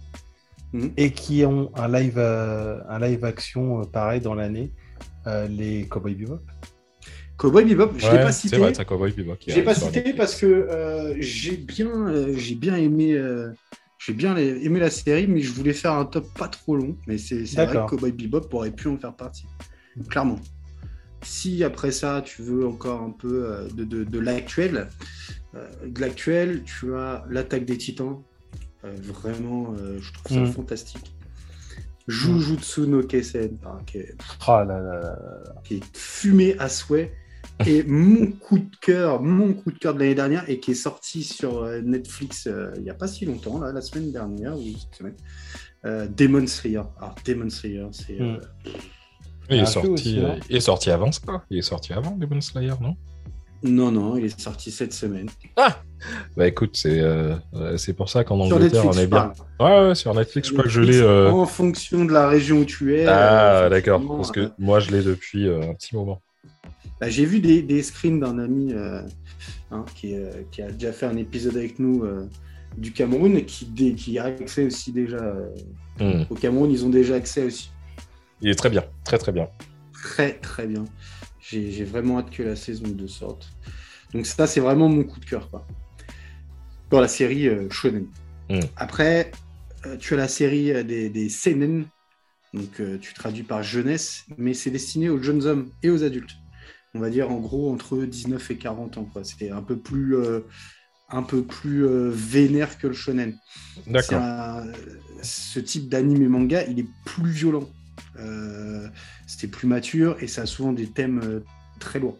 Mhm. 0.72 0.94
et 0.96 1.12
qui 1.12 1.44
ont 1.44 1.70
un 1.76 1.88
live, 1.88 2.18
euh, 2.18 2.80
un 2.88 2.98
live 3.00 3.24
action 3.24 3.80
euh, 3.82 3.84
pareil 3.84 4.20
dans 4.20 4.34
l'année, 4.34 4.72
euh, 5.26 5.48
les 5.48 5.88
Cowboy 5.88 6.14
Bebop. 6.14 6.40
Cowboy 7.36 7.64
Bebop, 7.64 7.92
je 7.98 8.12
l'ai 8.12 8.18
Ouais, 8.18 8.22
pas 8.22 8.32
C'est 8.32 8.40
cité. 8.40 8.58
vrai, 8.58 8.72
t'as 8.72 8.84
Cowboy 8.84 9.12
Bebop 9.12 9.36
Je 9.46 9.56
l'ai 9.56 9.62
pas 9.62 9.74
cité 9.74 10.00
Netflix. 10.00 10.16
parce 10.16 10.36
que 10.36 10.46
euh, 10.46 11.14
j'ai 11.18 11.56
bien, 11.56 11.88
euh, 12.08 12.34
j'ai 12.36 12.54
bien 12.54 12.76
aimé, 12.76 13.14
euh, 13.14 13.50
j'ai 14.04 14.12
bien 14.12 14.36
aimé 14.36 14.80
la 14.80 14.90
série, 14.90 15.26
mais 15.26 15.40
je 15.40 15.52
voulais 15.52 15.72
faire 15.72 15.92
un 15.92 16.04
top 16.04 16.26
pas 16.34 16.48
trop 16.48 16.76
long. 16.76 16.96
Mais 17.06 17.18
c'est 17.18 17.44
vrai 17.54 17.66
que. 17.66 17.88
Cowboy 17.90 18.12
Bebop 18.12 18.48
aurait 18.52 18.70
pu 18.70 18.88
en 18.88 18.98
faire 18.98 19.14
partie, 19.14 19.46
clairement. 20.08 20.38
Si 21.22 21.64
après 21.64 21.90
ça, 21.90 22.22
tu 22.22 22.42
veux 22.42 22.66
encore 22.66 23.00
un 23.00 23.10
peu 23.10 23.46
euh, 23.46 23.68
de, 23.74 23.84
de, 23.84 24.04
de 24.04 24.18
l'actuel, 24.18 24.88
euh, 25.54 25.66
de 25.86 26.00
l'actuel, 26.00 26.62
tu 26.64 26.94
as 26.94 27.24
l'attaque 27.30 27.64
des 27.64 27.78
Titans. 27.78 28.18
Euh, 28.84 28.94
vraiment, 29.02 29.74
euh, 29.80 29.98
je 30.00 30.12
trouve 30.12 30.36
ça 30.36 30.42
Mm. 30.42 30.52
fantastique. 30.52 31.14
Jujutsu 32.06 32.82
no 32.82 33.02
Kaisen, 33.02 33.56
ah, 33.64 33.78
qui 33.86 33.96
est 33.98 34.14
Oh 34.46 34.50
là 34.50 34.64
là 34.66 34.78
là 34.80 35.00
là. 35.00 35.54
qui 35.64 35.76
est 35.76 35.96
fumé 35.96 36.54
à 36.58 36.68
souhait. 36.68 37.14
Et 37.66 37.84
mon 37.84 38.26
coup 38.32 38.58
de 38.58 38.76
cœur, 38.80 39.22
mon 39.22 39.52
coup 39.54 39.70
de 39.70 39.78
cœur 39.78 39.94
de 39.94 40.00
l'année 40.00 40.14
dernière, 40.14 40.48
et 40.50 40.58
qui 40.58 40.72
est 40.72 40.74
sorti 40.74 41.22
sur 41.22 41.62
euh, 41.62 41.80
Netflix 41.82 42.46
euh, 42.46 42.72
il 42.76 42.82
n'y 42.82 42.90
a 42.90 42.94
pas 42.94 43.06
si 43.06 43.24
longtemps, 43.26 43.60
là, 43.60 43.72
la 43.72 43.80
semaine 43.80 44.10
dernière, 44.10 44.56
ou 44.58 44.62
cette 44.62 44.94
semaine, 44.98 45.14
euh, 45.86 46.06
Demon 46.16 46.46
Slayer. 46.46 46.82
Alors, 46.98 47.14
Demon 47.24 47.50
Slayer, 47.50 47.86
c'est. 47.92 48.20
euh, 48.20 48.38
Mm. 49.46 49.50
Il 49.50 49.56
est, 49.56 49.58
jeu 49.60 49.66
sorti, 49.66 49.88
aussi, 49.88 50.20
hein. 50.20 50.36
il 50.48 50.56
est 50.56 50.60
sorti 50.60 50.90
avant 50.90 51.12
ça. 51.12 51.20
Il 51.50 51.58
est 51.58 51.62
sorti 51.62 51.92
avant 51.92 52.12
Demon 52.16 52.40
Slayer, 52.40 52.72
non? 52.80 52.96
Non, 53.62 53.90
non, 53.92 54.16
il 54.16 54.24
est 54.24 54.40
sorti 54.40 54.70
cette 54.70 54.92
semaine. 54.94 55.28
Bah 56.36 56.46
écoute, 56.46 56.76
c'est 56.76 57.00
euh, 57.00 57.34
c'est 57.78 57.92
pour 57.94 58.08
ça 58.10 58.24
qu'en 58.24 58.40
Angleterre, 58.40 58.84
Netflix, 58.84 58.96
on 58.96 59.00
est 59.00 59.06
bien. 59.06 59.32
Ouais, 59.60 59.88
ouais, 59.88 59.94
sur 59.94 60.14
Netflix, 60.14 60.48
je 60.48 60.52
crois 60.52 60.64
que 60.64 60.70
je 60.70 60.80
l'ai. 60.82 60.98
euh, 60.98 61.30
En 61.30 61.46
fonction 61.46 62.04
de 62.04 62.12
la 62.12 62.28
région 62.28 62.58
où 62.58 62.64
tu 62.64 62.94
es. 62.96 63.06
Ah, 63.06 63.64
euh, 63.64 63.68
d'accord. 63.70 64.02
Parce 64.16 64.32
que 64.32 64.50
moi, 64.58 64.80
je 64.80 64.90
l'ai 64.90 65.02
depuis 65.02 65.46
euh, 65.46 65.62
un 65.62 65.74
petit 65.74 65.94
moment. 65.94 66.20
Bah, 67.04 67.10
J'ai 67.10 67.26
vu 67.26 67.40
des, 67.40 67.60
des 67.60 67.82
screens 67.82 68.18
d'un 68.18 68.38
ami 68.38 68.72
euh, 68.72 69.02
hein, 69.70 69.84
qui, 69.94 70.14
euh, 70.14 70.30
qui 70.50 70.62
a 70.62 70.70
déjà 70.70 70.90
fait 70.90 71.04
un 71.04 71.18
épisode 71.18 71.54
avec 71.54 71.78
nous 71.78 72.02
euh, 72.02 72.26
du 72.78 72.92
Cameroun 72.92 73.36
et 73.36 73.44
qui, 73.44 73.66
dé- 73.66 73.94
qui 73.94 74.18
a 74.18 74.24
accès 74.24 74.64
aussi 74.64 74.90
déjà. 74.90 75.36
Hmm. 76.00 76.22
au 76.30 76.34
Cameroun, 76.34 76.70
ils 76.70 76.82
ont 76.86 76.88
déjà 76.88 77.16
accès 77.16 77.44
aussi. 77.44 77.70
Il 78.40 78.48
est 78.48 78.54
très 78.54 78.70
bien, 78.70 78.84
très 79.04 79.18
très 79.18 79.32
bien. 79.32 79.50
Très 79.92 80.32
très 80.38 80.66
bien. 80.66 80.86
J'ai 81.40 81.84
vraiment 81.84 82.20
hâte 82.20 82.30
que 82.30 82.42
la 82.42 82.56
saison 82.56 82.84
2 82.88 83.06
sorte. 83.06 83.50
Donc 84.14 84.24
ça, 84.24 84.46
c'est 84.46 84.60
vraiment 84.60 84.88
mon 84.88 85.04
coup 85.04 85.20
de 85.20 85.26
cœur. 85.26 85.50
Quoi. 85.50 85.66
Dans 86.90 87.02
la 87.02 87.08
série 87.08 87.50
Shonen. 87.70 88.06
Mm. 88.48 88.60
Après, 88.76 89.30
tu 90.00 90.14
as 90.14 90.16
la 90.16 90.28
série 90.28 90.82
des, 90.84 91.10
des 91.10 91.28
seinen, 91.28 91.84
donc 92.54 92.80
tu 93.02 93.12
traduis 93.12 93.42
par 93.42 93.62
jeunesse, 93.62 94.24
mais 94.38 94.54
c'est 94.54 94.70
destiné 94.70 95.10
aux 95.10 95.22
jeunes 95.22 95.44
hommes 95.44 95.68
et 95.82 95.90
aux 95.90 96.02
adultes. 96.02 96.34
On 96.94 97.00
va 97.00 97.10
dire 97.10 97.30
en 97.30 97.40
gros 97.40 97.72
entre 97.72 97.98
19 98.04 98.50
et 98.50 98.56
40 98.56 98.98
ans. 98.98 99.08
C'est 99.24 99.50
un 99.50 99.62
peu 99.62 99.76
plus, 99.76 100.16
euh, 100.16 100.40
un 101.10 101.22
peu 101.22 101.42
plus 101.42 101.84
euh, 101.86 102.10
vénère 102.12 102.78
que 102.78 102.86
le 102.86 102.92
shonen. 102.94 103.36
D'accord. 103.86 104.22
Ce 105.22 105.58
type 105.60 105.88
d'anime 105.88 106.22
et 106.22 106.28
manga, 106.28 106.64
il 106.66 106.78
est 106.80 106.86
plus 107.04 107.30
violent. 107.30 107.68
Euh, 108.18 108.86
C'était 109.26 109.48
plus 109.48 109.66
mature 109.66 110.16
et 110.20 110.28
ça 110.28 110.42
a 110.42 110.46
souvent 110.46 110.72
des 110.72 110.86
thèmes 110.86 111.42
très 111.80 111.98
lourds. 111.98 112.18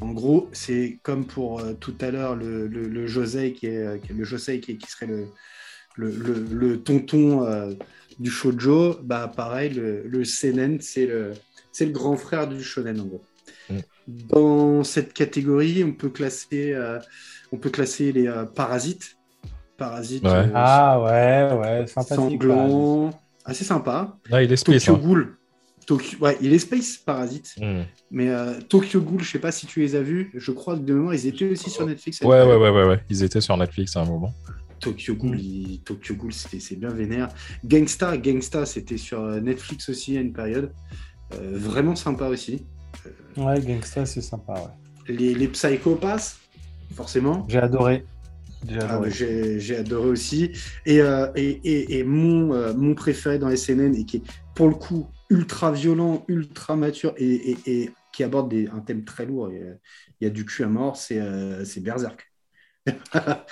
En 0.00 0.12
gros, 0.12 0.48
c'est 0.52 0.98
comme 1.02 1.26
pour 1.26 1.62
tout 1.80 1.94
à 2.00 2.10
l'heure 2.10 2.36
le, 2.36 2.66
le, 2.68 2.86
le 2.86 3.06
Josei 3.06 3.54
qui 3.54 3.66
est 3.66 4.00
le 4.10 4.24
Josei 4.24 4.60
qui, 4.60 4.72
est- 4.72 4.76
qui 4.76 4.90
serait 4.90 5.06
le, 5.06 5.26
le, 5.96 6.82
tonton 6.82 7.46
du 8.18 8.30
shoujo. 8.30 8.98
Bah 9.02 9.32
pareil, 9.34 9.70
le, 9.70 10.24
seinen 10.24 10.80
c'est 10.80 11.06
le 11.06 11.32
c'est 11.72 11.86
le 11.86 11.92
grand 11.92 12.16
frère 12.16 12.46
du 12.46 12.62
shonen 12.62 13.00
en 13.00 13.06
gros. 13.06 13.24
Dans 14.08 14.84
cette 14.84 15.12
catégorie, 15.12 15.82
on 15.84 15.92
peut 15.92 16.10
classer 16.10 16.72
euh, 16.72 16.98
on 17.52 17.56
peut 17.56 17.70
classer 17.70 18.12
les 18.12 18.28
euh, 18.28 18.44
parasites. 18.44 19.16
Parasites. 19.76 20.22
Ouais. 20.24 20.30
euh, 20.30 20.50
Ah 20.54 21.00
ouais, 21.02 21.58
ouais, 21.58 21.86
sympathique. 21.86 22.14
sanglant, 22.42 23.10
assez 23.44 23.64
sympa. 23.64 24.16
Il 24.30 24.52
est 24.52 24.56
space. 24.56 24.84
Tokyo 24.84 24.94
hein. 24.94 25.06
Ghoul. 25.06 25.36
Tokyo... 25.86 26.18
Ouais, 26.20 26.36
il 26.40 26.52
est 26.52 26.58
Space 26.58 26.96
Parasite. 26.96 27.54
Hmm. 27.60 27.82
Mais 28.10 28.28
euh, 28.30 28.54
Tokyo 28.68 29.00
Ghoul, 29.00 29.22
je 29.22 29.30
sais 29.30 29.38
pas 29.38 29.52
si 29.52 29.66
tu 29.66 29.80
les 29.80 29.94
as 29.94 30.02
vus. 30.02 30.32
Je 30.34 30.50
crois 30.50 30.74
que 30.76 30.80
de 30.82 30.92
mémoire, 30.94 31.14
ils 31.14 31.26
étaient 31.28 31.48
aussi 31.48 31.70
sur 31.70 31.86
Netflix. 31.86 32.20
Ouais, 32.22 32.42
ouais, 32.42 32.56
ouais, 32.56 32.70
ouais, 32.70 32.84
ouais. 32.86 33.00
Ils 33.08 33.22
étaient 33.22 33.40
sur 33.40 33.56
Netflix 33.56 33.96
à 33.96 34.00
un 34.02 34.04
moment. 34.04 34.32
Tokyo 34.80 35.14
Ghoul, 35.14 35.36
Mm. 35.36 35.40
il- 35.40 35.80
Tokyo 35.84 36.14
Ghoul, 36.16 36.32
c'est 36.32 36.58
c'est 36.60 36.74
bien 36.76 36.88
vénère. 36.90 37.28
Gangsta, 37.64 38.16
Gangsta, 38.18 38.66
c'était 38.66 38.96
sur 38.96 39.20
Netflix 39.40 39.88
aussi 39.88 40.16
à 40.16 40.20
une 40.20 40.32
période. 40.32 40.72
Euh, 41.34 41.52
vraiment 41.54 41.94
sympa 41.94 42.26
aussi. 42.28 42.64
Ouais, 43.36 43.60
Gangsta, 43.60 44.06
c'est 44.06 44.20
sympa, 44.22 44.54
ouais. 44.54 45.14
Les, 45.14 45.34
les 45.34 45.48
Psychopaths, 45.48 46.38
forcément. 46.94 47.46
J'ai 47.48 47.58
adoré. 47.58 48.04
J'ai 48.68 48.80
Ah, 48.80 48.94
adoré. 48.96 49.76
adoré 49.78 50.08
aussi. 50.08 50.50
Et, 50.86 51.00
euh, 51.00 51.28
et, 51.36 51.48
et- 51.64 51.98
et 51.98 52.04
mon, 52.04 52.52
euh, 52.54 52.72
mon 52.74 52.94
préféré 52.94 53.38
dans 53.38 53.50
SNN, 53.50 53.94
et 53.94 54.04
qui 54.04 54.16
est 54.18 54.22
pour 54.54 54.68
le 54.68 54.74
coup 54.74 55.06
ultra 55.30 55.70
violent, 55.72 56.24
ultra 56.28 56.74
mature, 56.76 57.12
et, 57.18 57.52
et- 57.52 57.58
et 57.66 57.90
qui 58.12 58.24
aborde 58.24 58.48
des- 58.50 58.68
un 58.68 58.80
thème 58.80 59.04
très 59.04 59.26
lourd, 59.26 59.50
il 59.52 59.78
y 60.22 60.26
a 60.26 60.30
du 60.30 60.44
cul 60.46 60.64
à 60.64 60.68
mort, 60.68 60.96
c'est 60.96 61.20
euh, 61.20 61.64
c'est 61.64 61.80
Berserk. 61.82 62.32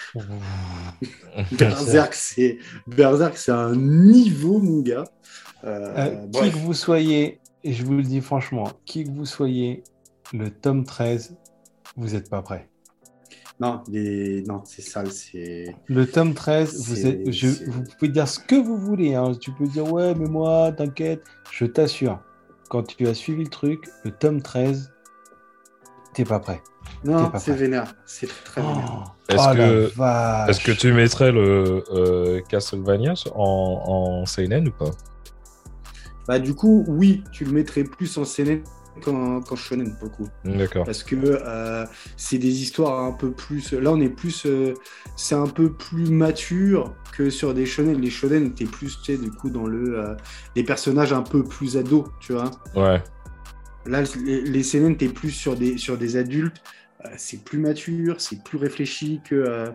Berserk, 1.53 2.15
c'est 2.15 2.59
Berserk, 2.87 3.37
c'est 3.37 3.53
un 3.53 3.75
niveau, 3.77 4.59
mon 4.59 4.81
gars. 4.81 5.05
Euh, 5.65 5.95
Euh, 5.97 6.27
qui 6.33 6.51
que 6.51 6.57
vous 6.57 6.75
soyez, 6.75 7.41
et 7.65 7.73
je 7.73 7.85
vous 7.85 7.95
le 7.95 8.03
dis 8.03 8.21
franchement, 8.21 8.65
qui 8.85 9.05
que 9.05 9.11
vous 9.11 9.27
soyez, 9.27 9.83
le 10.33 10.51
tome 10.51 10.85
13, 10.85 11.37
vous 11.97 12.09
n'êtes 12.11 12.31
pas 12.31 12.43
prêt. 12.43 12.69
Non, 13.61 13.83
les- 13.89 14.43
non 14.43 14.63
c'est 14.65 14.83
sale, 14.83 15.11
c'est. 15.13 15.75
Le 15.87 16.07
tome 16.07 16.35
13, 16.35 16.89
vous, 16.89 17.07
êtes, 17.07 17.31
je- 17.31 17.71
vous 17.71 17.83
pouvez 17.99 18.11
dire 18.11 18.27
ce 18.29 18.39
que 18.41 18.57
vous 18.57 18.77
voulez. 18.79 19.15
hein. 19.15 19.33
Tu 19.41 19.53
peux 19.53 19.67
dire, 19.67 19.91
ouais, 19.93 20.15
mais 20.15 20.27
moi, 20.27 20.73
t'inquiète. 20.73 21.23
Je 21.53 21.65
t'assure, 21.65 22.19
quand 22.69 22.83
tu 22.83 23.07
as 23.07 23.15
suivi 23.15 23.45
le 23.45 23.51
truc, 23.51 23.89
le 24.05 24.11
tome 24.11 24.43
13, 24.43 24.93
t'es 26.15 26.25
pas 26.25 26.41
prêt. 26.41 26.63
Non, 27.05 27.31
c'est 27.39 27.55
vénère. 27.55 27.95
C'est 28.07 28.27
très 28.45 28.61
vénère. 28.61 29.05
Oh, 29.07 29.11
Est-ce 29.29 29.49
oh 29.49 29.55
que-. 29.55 30.51
Est-ce 30.51 30.65
que 30.65 30.73
tu 30.73 30.93
mettrais 30.93 31.33
le 31.33 31.85
euh, 31.93 32.41
Castlevania 32.49 33.15
en, 33.35 33.41
en 33.87 34.27
Seinen 34.27 34.69
ou 34.69 34.73
pas? 34.73 34.91
Bah, 36.29 36.39
du 36.39 36.55
coup, 36.55 36.85
oui, 36.89 37.25
tu 37.33 37.45
le 37.45 37.53
mettrais 37.53 37.85
plus 37.85 38.17
en 38.19 38.25
scène 38.25 38.63
qu'en 39.03 39.41
qu'en 39.41 39.57
shonen, 39.57 39.97
pour 39.99 40.09
le 40.09 40.15
coup. 40.15 40.29
D'accord. 40.45 40.85
parce 40.85 41.03
que 41.03 41.17
euh, 41.17 41.85
c'est 42.17 42.39
des 42.39 42.63
histoires 42.63 43.01
un 43.05 43.13
peu 43.13 43.33
plus. 43.33 43.73
Là, 43.73 43.91
on 43.93 44.01
est 44.01 44.09
plus. 44.09 44.47
euh, 44.47 44.75
c'est 45.17 45.35
un 45.35 45.47
peu 45.49 45.73
plus 45.73 46.07
mature 46.11 46.95
que 47.13 47.29
sur 47.31 47.55
des 47.55 47.67
shonen. 47.67 48.01
Les 48.01 48.11
shonen, 48.11 48.55
t'es 48.55 48.67
plus, 48.67 48.99
tu 49.03 49.13
sais, 49.17 49.19
du 49.19 49.31
coup, 49.31 49.51
dans 49.51 49.67
le. 49.67 49.99
euh, 49.99 50.15
des 50.55 50.65
personnages 50.65 51.13
un 51.13 51.23
peu 51.23 51.45
plus 51.45 51.77
ados, 51.77 52.07
tu 52.21 52.33
vois. 52.33 52.51
Ouais. 52.77 53.03
Là, 53.87 54.03
les, 54.25 54.41
les 54.43 54.63
seinen, 54.63 54.97
t'es 54.97 55.09
plus 55.09 55.31
sur 55.31 55.57
des, 55.57 55.77
sur 55.77 55.99
des 55.99 56.17
adultes. 56.17 56.63
euh, 57.05 57.09
c'est 57.19 57.45
plus 57.45 57.59
mature, 57.59 58.21
c'est 58.21 58.43
plus 58.43 58.59
réfléchi 58.59 59.21
que. 59.29 59.67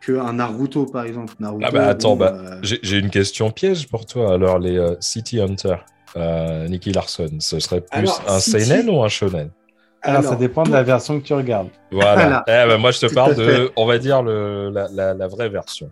que 0.00 0.12
un 0.12 0.34
Naruto 0.34 0.86
par 0.86 1.04
exemple. 1.04 1.34
Naruto, 1.40 1.66
Ah 1.66 1.70
bah 1.72 1.86
attends, 1.88 2.14
bon, 2.16 2.26
bah, 2.26 2.58
J'ai 2.62 2.98
une 2.98 3.10
question 3.10 3.50
piège 3.50 3.88
pour 3.88 4.06
toi. 4.06 4.34
Alors, 4.34 4.58
les 4.58 4.78
City 5.00 5.40
Hunter, 5.40 5.76
euh, 6.16 6.68
Nicky 6.68 6.92
Larson, 6.92 7.30
ce 7.40 7.58
serait 7.60 7.80
plus 7.80 7.88
Alors, 7.98 8.22
un 8.28 8.38
City- 8.40 8.64
Seinen 8.64 8.88
ou 8.90 9.02
un 9.02 9.08
Shonen 9.08 9.50
Alors, 10.02 10.22
ça 10.24 10.36
dépend 10.36 10.62
de 10.62 10.70
la 10.72 10.82
version 10.82 11.18
que 11.20 11.24
tu 11.26 11.34
regardes. 11.34 11.68
Voilà. 11.90 12.14
Voilà. 12.14 12.44
Eh 12.46 12.68
ben, 12.68 12.76
moi, 12.78 12.90
je 12.92 13.00
te 13.00 13.06
Tout 13.06 13.14
parle 13.14 13.34
de, 13.34 13.70
on 13.76 13.86
va 13.86 13.98
dire, 13.98 14.22
le, 14.22 14.70
la, 14.70 14.88
la, 14.92 15.14
la 15.14 15.26
vraie 15.28 15.48
version. 15.48 15.90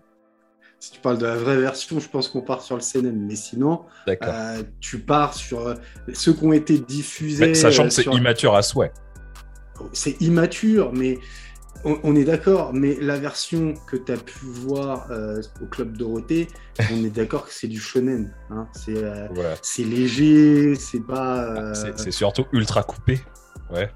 Si 0.78 0.92
tu 0.92 1.00
parles 1.00 1.16
de 1.18 1.26
la 1.26 1.36
vraie 1.36 1.56
version, 1.56 1.98
je 1.98 2.08
pense 2.08 2.28
qu'on 2.28 2.42
part 2.42 2.60
sur 2.60 2.74
le 2.76 2.82
seinen. 2.82 3.26
Mais 3.26 3.36
sinon, 3.36 3.82
euh, 4.08 4.62
tu 4.80 4.98
pars 4.98 5.32
sur 5.34 5.66
euh, 5.66 5.74
ceux 6.12 6.34
qui 6.34 6.44
ont 6.44 6.52
été 6.52 6.78
diffusés. 6.78 7.46
Mais 7.46 7.54
sachant 7.54 7.84
euh, 7.84 7.86
que 7.86 7.92
c'est 7.94 8.02
sur- 8.02 8.12
immature 8.14 8.54
à 8.54 8.60
souhait. 8.62 8.92
c'est 9.92 10.20
immature, 10.20 10.92
mais 10.92 11.18
on, 11.84 11.98
on 12.02 12.16
est 12.16 12.24
d'accord. 12.24 12.72
Mais 12.72 12.96
la 13.00 13.18
version 13.18 13.74
que 13.86 13.96
tu 13.96 14.12
as 14.12 14.16
pu 14.16 14.38
voir 14.46 15.06
euh, 15.10 15.40
au 15.62 15.66
Club 15.66 15.96
Dorothée, 15.96 16.48
on 16.92 17.04
est 17.04 17.10
d'accord 17.10 17.46
que 17.46 17.52
c'est 17.52 17.68
du 17.68 17.80
shonen. 17.80 18.32
hein. 18.50 18.66
C'est 18.72 18.96
euh, 19.02 19.26
Voilà. 19.34 19.54
c'est 19.62 19.84
léger, 19.84 20.74
c'est 20.76 21.04
pas. 21.06 21.44
euh, 21.44 21.74
C'est 21.96 22.10
surtout 22.10 22.46
ultra 22.52 22.82
coupé. 22.82 23.20
Ouais. 23.70 23.90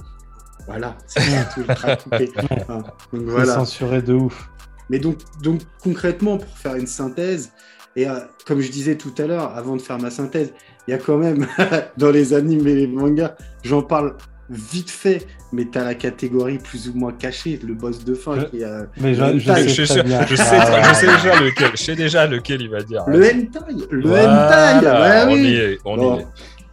Voilà, 0.67 0.97
c'est 1.07 1.23
ultra 1.57 1.97
coupé. 1.97 2.31
Hein. 2.69 2.83
Donc 2.83 2.87
C'est 3.13 3.19
voilà. 3.21 3.55
censuré 3.55 4.03
de 4.03 4.13
ouf. 4.15 4.51
Mais 4.91 4.99
donc, 4.99 5.19
donc 5.43 5.61
concrètement, 5.83 6.39
pour 6.39 6.57
faire 6.59 6.75
une 6.75 6.87
synthèse, 6.87 7.53
et 7.97 8.09
euh, 8.09 8.21
comme 8.47 8.61
je 8.61 8.71
disais 8.71 8.97
tout 8.97 9.13
à 9.19 9.23
l'heure, 9.27 9.57
avant 9.57 9.77
de 9.77 9.83
faire 9.83 9.99
ma 9.99 10.11
synthèse, 10.11 10.53
il 10.87 10.91
y 10.93 10.95
a 10.95 10.99
quand 10.99 11.17
même 11.19 11.47
dans 11.97 12.11
les 12.11 12.33
animes 12.35 12.67
et 12.67 12.75
les 12.75 12.87
mangas, 12.87 13.35
j'en 13.65 13.83
parle 13.83 14.17
vite 14.51 14.91
fait, 14.91 15.27
mais 15.53 15.67
tu 15.71 15.79
as 15.79 15.85
la 15.85 15.95
catégorie 15.95 16.59
plus 16.59 16.89
ou 16.89 16.95
moins 16.95 17.13
cachée, 17.13 17.59
le 17.63 17.75
boss 17.75 18.05
de 18.05 18.15
fin 18.15 18.41
Je- 18.41 18.45
qui 18.47 18.65
euh, 18.65 18.85
Mais 18.99 19.15
je, 19.15 19.21
sais 19.39 19.69
je, 19.69 19.83
très 19.85 19.87
sais- 19.87 20.03
bien. 20.03 20.27
je 20.27 20.37
sais, 20.37 20.43
Ah, 20.53 20.83
je 20.89 20.95
sais 20.95 21.07
ouais. 21.07 21.13
déjà 21.17 21.41
lequel. 21.41 21.71
Je 21.73 21.83
sais 21.83 21.97
déjà 21.97 22.27
lequel 22.27 22.63
il 22.63 22.71
va 22.71 22.83
dire. 22.83 23.05
le 23.07 23.25
hentai. 23.25 23.61
Le 23.91 24.09
Voilà, 24.09 24.79
hentai, 24.79 24.87
ouais, 24.87 25.33
on 25.33 25.35
oui. 25.35 25.49
y 25.51 25.55
est, 25.57 25.79
on 25.85 25.97
Bon, 25.97 26.17
y 26.19 26.21
est. 26.21 26.27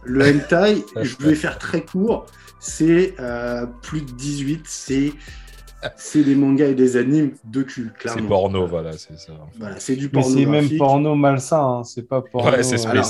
Le 0.04 0.24
hentai, 0.24 0.84
je 1.02 1.16
vais 1.20 1.34
faire 1.34 1.58
très 1.58 1.82
court. 1.82 2.26
C'est 2.58 3.14
euh, 3.20 3.66
plus 3.82 4.00
de 4.00 4.10
18, 4.12 4.62
c'est 4.66 5.12
c'est 5.96 6.24
des 6.24 6.34
mangas 6.34 6.66
et 6.68 6.74
des 6.74 6.96
animes 6.96 7.34
de 7.44 7.62
cul, 7.62 7.92
clairement. 7.98 8.20
C'est 8.22 8.26
porno, 8.28 8.66
voilà, 8.66 8.92
c'est 8.92 9.18
ça. 9.18 9.32
Voilà, 9.58 9.78
c'est 9.78 9.94
du 9.94 10.10
Mais 10.12 10.22
c'est 10.22 10.46
même 10.46 10.68
porno 10.76 11.14
malsain, 11.14 11.60
hein. 11.80 11.84
c'est 11.84 12.08
pas 12.08 12.22
porno. 12.22 12.50
Ouais, 12.50 12.62
c'est 12.62 12.84
Alors, 12.86 13.06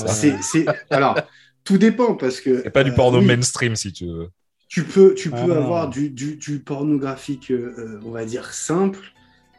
alors, 0.90 1.18
tout 1.64 1.78
dépend 1.78 2.14
parce 2.14 2.40
que. 2.40 2.62
C'est 2.62 2.70
pas 2.70 2.84
du 2.84 2.90
euh, 2.90 2.94
porno 2.94 3.20
oui, 3.20 3.24
mainstream 3.26 3.76
si 3.76 3.92
tu 3.92 4.06
veux. 4.06 4.28
Tu 4.68 4.84
peux, 4.84 5.14
tu 5.14 5.34
peux 5.34 5.36
Ah 5.40 5.46
non. 5.48 5.56
avoir 5.56 5.88
du, 5.88 6.10
du, 6.10 6.36
du 6.36 6.58
pornographique, 6.60 7.50
euh, 7.52 7.74
euh, 7.78 8.00
on 8.04 8.10
va 8.10 8.24
dire, 8.24 8.52
simple. 8.52 8.98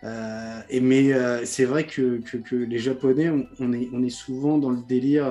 euh, 0.03 0.61
et, 0.69 0.81
mais 0.81 1.11
c'est 1.45 1.65
vrai 1.65 1.85
que, 1.87 2.19
que, 2.19 2.37
que 2.37 2.55
les 2.55 2.77
Japonais, 2.79 3.29
on, 3.29 3.47
on 3.59 3.73
est, 3.73 3.89
on 3.93 4.03
est 4.03 4.09
souvent 4.09 4.57
dans 4.57 4.69
le 4.71 4.81
délire 4.81 5.25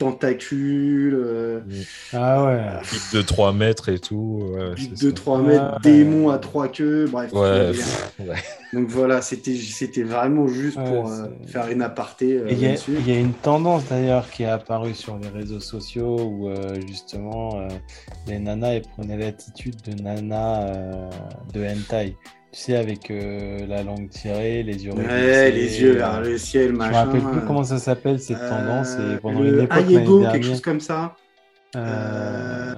tentacules, 0.00 1.14
euh, 1.14 1.60
Ah 2.12 2.44
ouais. 2.44 2.62
Bite 2.90 3.14
de 3.14 3.22
3 3.22 3.52
mètres 3.52 3.88
et 3.90 3.98
tout. 3.98 4.40
Ouais, 4.52 4.74
de 4.90 4.96
ça. 4.96 5.12
3 5.12 5.38
Ouais. 5.40 5.46
mètres, 5.48 5.80
démons 5.82 6.30
à 6.30 6.38
trois 6.38 6.68
queues, 6.68 7.06
bref. 7.06 7.32
Ouais, 7.32 7.70
pff, 7.72 8.12
ouais. 8.20 8.34
Donc 8.72 8.88
voilà, 8.88 9.20
c'était, 9.20 9.54
c'était 9.56 10.02
vraiment 10.02 10.48
juste 10.48 10.78
Ouais, 10.78 10.84
pour 10.84 11.10
euh, 11.10 11.26
faire 11.46 11.68
une 11.68 11.82
aparté 11.82 12.38
euh, 12.38 12.46
Il 12.50 12.58
y, 12.58 13.10
y 13.10 13.12
a 13.16 13.18
une 13.20 13.32
tendance 13.34 13.84
d'ailleurs 13.88 14.28
qui 14.30 14.44
est 14.44 14.46
apparue 14.46 14.94
sur 14.94 15.18
les 15.18 15.28
réseaux 15.28 15.60
sociaux 15.60 16.16
où 16.20 16.48
euh, 16.48 16.80
justement 16.86 17.50
euh, 17.60 17.68
les 18.26 18.38
nanas 18.38 18.74
elles 18.74 18.82
prenaient 18.96 19.18
l'attitude 19.18 19.76
de 19.86 20.00
nana 20.02 20.62
euh, 20.68 21.10
de 21.52 21.64
hentai. 21.64 22.16
Tu 22.52 22.58
sais, 22.62 22.76
avec 22.76 23.10
euh, 23.12 23.64
la 23.66 23.84
langue 23.84 24.08
tirée, 24.08 24.64
les 24.64 24.84
yeux 24.84 24.92
Ouais, 24.92 25.50
les 25.52 25.80
yeux 25.80 25.90
euh, 25.92 25.98
vers 25.98 26.20
le 26.20 26.36
ciel, 26.36 26.68
Je 26.68 26.72
me 26.72 26.78
machin. 26.78 26.92
rappelle 27.04 27.20
plus 27.22 27.40
comment 27.46 27.62
ça 27.62 27.78
s'appelle 27.78 28.18
cette 28.18 28.38
tendance. 28.48 28.96
Euh, 28.98 29.16
Et 29.16 29.20
pendant 29.20 29.40
le 29.40 29.48
une 29.50 29.60
époque, 29.60 29.78
l'année 29.78 29.98
Aiego, 29.98 30.18
dernière, 30.18 30.32
quelque 30.32 30.46
chose 30.46 30.60
comme 30.60 30.80
ça. 30.80 31.14
euh, 31.76 32.74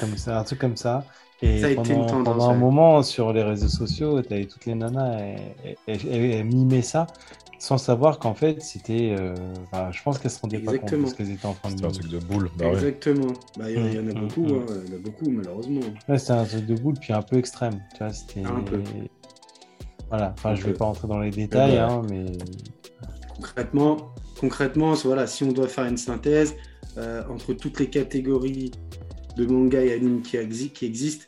comme 0.00 0.16
ça, 0.16 0.38
un 0.38 0.44
truc 0.44 0.58
comme 0.58 0.76
ça. 0.76 1.04
Et 1.42 1.58
Ça 1.58 1.66
a 1.66 1.70
été 1.70 1.92
une 1.92 2.06
tendance, 2.06 2.24
pendant 2.24 2.50
un 2.50 2.54
moment, 2.54 3.02
sur 3.02 3.32
les 3.32 3.42
réseaux 3.42 3.68
sociaux, 3.68 4.22
tu 4.22 4.32
avais 4.32 4.46
toutes 4.46 4.64
les 4.64 4.74
nanas 4.74 5.18
et, 5.20 5.76
et, 5.88 5.94
et- 6.06 6.38
et 6.38 6.44
mimaient 6.44 6.82
ça 6.82 7.06
sans 7.62 7.78
savoir 7.78 8.18
qu'en 8.18 8.34
fait, 8.34 8.60
c'était. 8.60 9.14
euh, 9.16 9.34
enfin, 9.70 9.92
je 9.92 10.02
pense 10.02 10.18
qu'elles 10.18 10.32
se 10.32 10.40
rendaient 10.40 10.58
pas 10.58 10.72
compte 10.72 10.80
de 10.80 10.84
Exactement. 10.96 11.08
ce 11.08 11.14
qu'elles 11.14 11.30
étaient 11.30 11.46
en 11.46 11.54
train 11.54 11.70
de 11.70 11.78
C'est 11.78 11.86
un 11.86 11.90
truc 11.92 12.08
de 12.08 12.18
boule. 12.18 12.50
Bah 12.56 12.64
ouais. 12.66 12.72
Exactement. 12.72 13.32
Bah, 13.56 13.70
il 13.70 13.76
y, 13.76 13.80
en 13.80 13.84
a- 13.84 13.88
il 13.88 13.94
y 13.94 13.98
en 14.00 14.08
a 14.08 14.14
Mm, 14.14 14.26
beaucoup, 14.26 14.46
mm, 14.46 14.52
hein, 14.58 14.66
il 14.84 14.90
y 14.90 14.94
en 14.94 14.96
a 14.96 14.98
beaucoup, 14.98 15.30
malheureusement. 15.30 15.80
Ouais, 16.08 16.18
c'était 16.18 16.32
un 16.32 16.44
truc 16.44 16.66
de 16.66 16.74
boule, 16.74 16.94
puis 17.00 17.12
un 17.12 17.22
peu 17.22 17.36
extrême. 17.38 17.80
Tu 17.92 17.98
vois, 18.02 18.12
c'était. 18.12 18.44
Un 18.44 18.62
peu. 18.62 18.82
Voilà, 20.08 20.32
enfin, 20.36 20.50
Un 20.50 20.54
je 20.56 20.62
vais 20.64 20.72
peu. 20.72 20.78
pas 20.78 20.84
rentrer 20.86 21.06
dans 21.06 21.20
les 21.20 21.30
détails, 21.30 21.72
Ouais. 21.74 21.78
hein, 21.78 22.02
mais. 22.10 22.26
concrètement, 23.36 24.10
concrètement, 24.40 24.94
voilà, 24.94 25.28
si 25.28 25.44
on 25.44 25.52
doit 25.52 25.68
faire 25.68 25.84
une 25.86 25.96
synthèse 25.96 26.56
euh, 26.98 27.22
entre 27.30 27.52
toutes 27.54 27.78
les 27.78 27.88
catégories 27.88 28.72
de 29.36 29.46
manga 29.46 29.80
et 29.82 29.92
anime 29.92 30.20
qui, 30.22 30.36
exi- 30.36 30.70
qui 30.72 30.84
existent, 30.84 31.26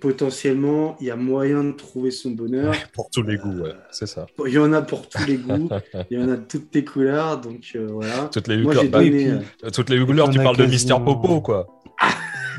potentiellement, 0.00 0.96
il 1.00 1.06
y 1.06 1.10
a 1.10 1.16
moyen 1.16 1.64
de 1.64 1.72
trouver 1.72 2.10
son 2.10 2.30
bonheur. 2.30 2.74
Pour 2.92 3.10
tous 3.10 3.22
les 3.22 3.36
goûts, 3.36 3.60
ouais, 3.62 3.74
c'est 3.90 4.06
ça. 4.06 4.26
Il 4.46 4.52
y 4.52 4.58
en 4.58 4.72
a 4.72 4.82
pour 4.82 5.08
tous 5.08 5.24
les 5.26 5.36
goûts, 5.36 5.68
il 6.10 6.18
y 6.18 6.22
en 6.22 6.28
a 6.30 6.36
de 6.36 6.44
toutes 6.44 6.74
les 6.74 6.84
couleurs, 6.84 7.40
donc 7.40 7.72
euh, 7.74 7.88
voilà. 7.90 8.28
Toutes 8.32 8.48
les 8.48 8.58
Moi, 8.58 8.74
couleurs, 8.74 8.90
bah, 8.90 8.98
donné. 8.98 9.10
puis- 9.10 9.30
euh, 9.64 9.70
toutes 9.70 9.90
les 9.90 10.04
couleurs, 10.04 10.30
tu 10.30 10.38
parles 10.38 10.56
de 10.56 10.66
Mister 10.66 10.94
Popo, 11.04 11.40
quoi. 11.40 11.66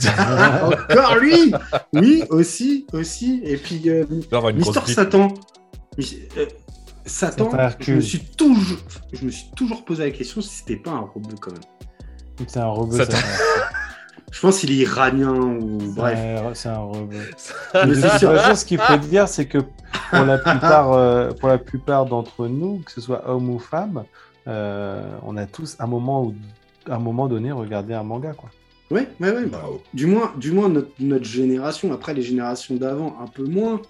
Encore 0.06 1.18
lui? 1.20 1.52
Oui, 1.94 2.24
aussi, 2.30 2.86
aussi. 2.94 3.42
Et 3.44 3.58
puis, 3.58 3.82
euh, 3.90 4.06
Mister. 4.54 4.82
Satan. 4.86 5.34
Euh, 6.00 6.04
Satan, 7.06 7.50
Satan 7.52 7.70
je 7.80 7.94
me, 7.94 8.02
suis 8.02 8.20
toujours, 8.20 8.78
je 9.14 9.26
me 9.26 9.32
suis 9.32 9.50
toujours 9.56 9.86
posé 9.86 10.04
la 10.06 10.12
question 10.12 10.42
si 10.42 10.58
c'était 10.58 10.76
pas 10.76 10.92
un 10.92 11.00
robot 11.00 11.36
quand 11.40 11.52
même. 11.52 11.62
C'est 12.48 12.60
un 12.60 12.68
robot. 12.68 12.96
Ça, 12.98 13.06
Je 14.32 14.42
pense 14.42 14.60
qu'il 14.60 14.72
est 14.72 14.76
iranien 14.76 15.34
ou 15.34 15.78
bref. 15.96 16.20
C'est 16.54 16.70
un 16.70 16.78
robot. 16.80 17.16
Mais 17.74 17.86
De 17.88 17.94
toute 17.94 18.04
façon, 18.04 18.56
ce 18.56 18.66
qu'il 18.66 18.78
faut 18.80 18.98
dire, 18.98 19.28
c'est 19.28 19.46
que 19.46 19.60
pour 19.60 20.26
la 20.26 20.38
plupart, 20.38 20.92
euh, 20.94 21.32
pour 21.32 21.50
la 21.50 21.58
plupart 21.58 22.06
d'entre 22.06 22.48
nous, 22.48 22.80
que 22.86 22.92
ce 22.92 23.02
soit 23.02 23.30
homme 23.30 23.50
ou 23.50 23.60
femme, 23.60 24.04
euh, 24.48 25.02
on 25.24 25.38
a 25.38 25.46
tous 25.46 25.76
un 25.80 25.88
moment 25.88 26.24
où, 26.24 26.36
à 26.90 26.96
un 26.96 27.00
moment 27.00 27.28
donné, 27.28 27.52
regardé 27.52 27.94
un 27.94 28.04
manga, 28.04 28.34
quoi. 28.34 28.50
Ouais, 28.90 29.08
ouais, 29.20 29.32
ouais. 29.32 29.46
bah, 29.46 29.64
du 29.94 30.06
moins, 30.06 30.32
du 30.38 30.52
moins 30.52 30.70
notre, 30.70 30.92
notre 31.00 31.26
génération. 31.26 31.92
Après, 31.92 32.14
les 32.14 32.22
générations 32.22 32.76
d'avant, 32.76 33.18
un 33.22 33.28
peu 33.28 33.44
moins. 33.44 33.82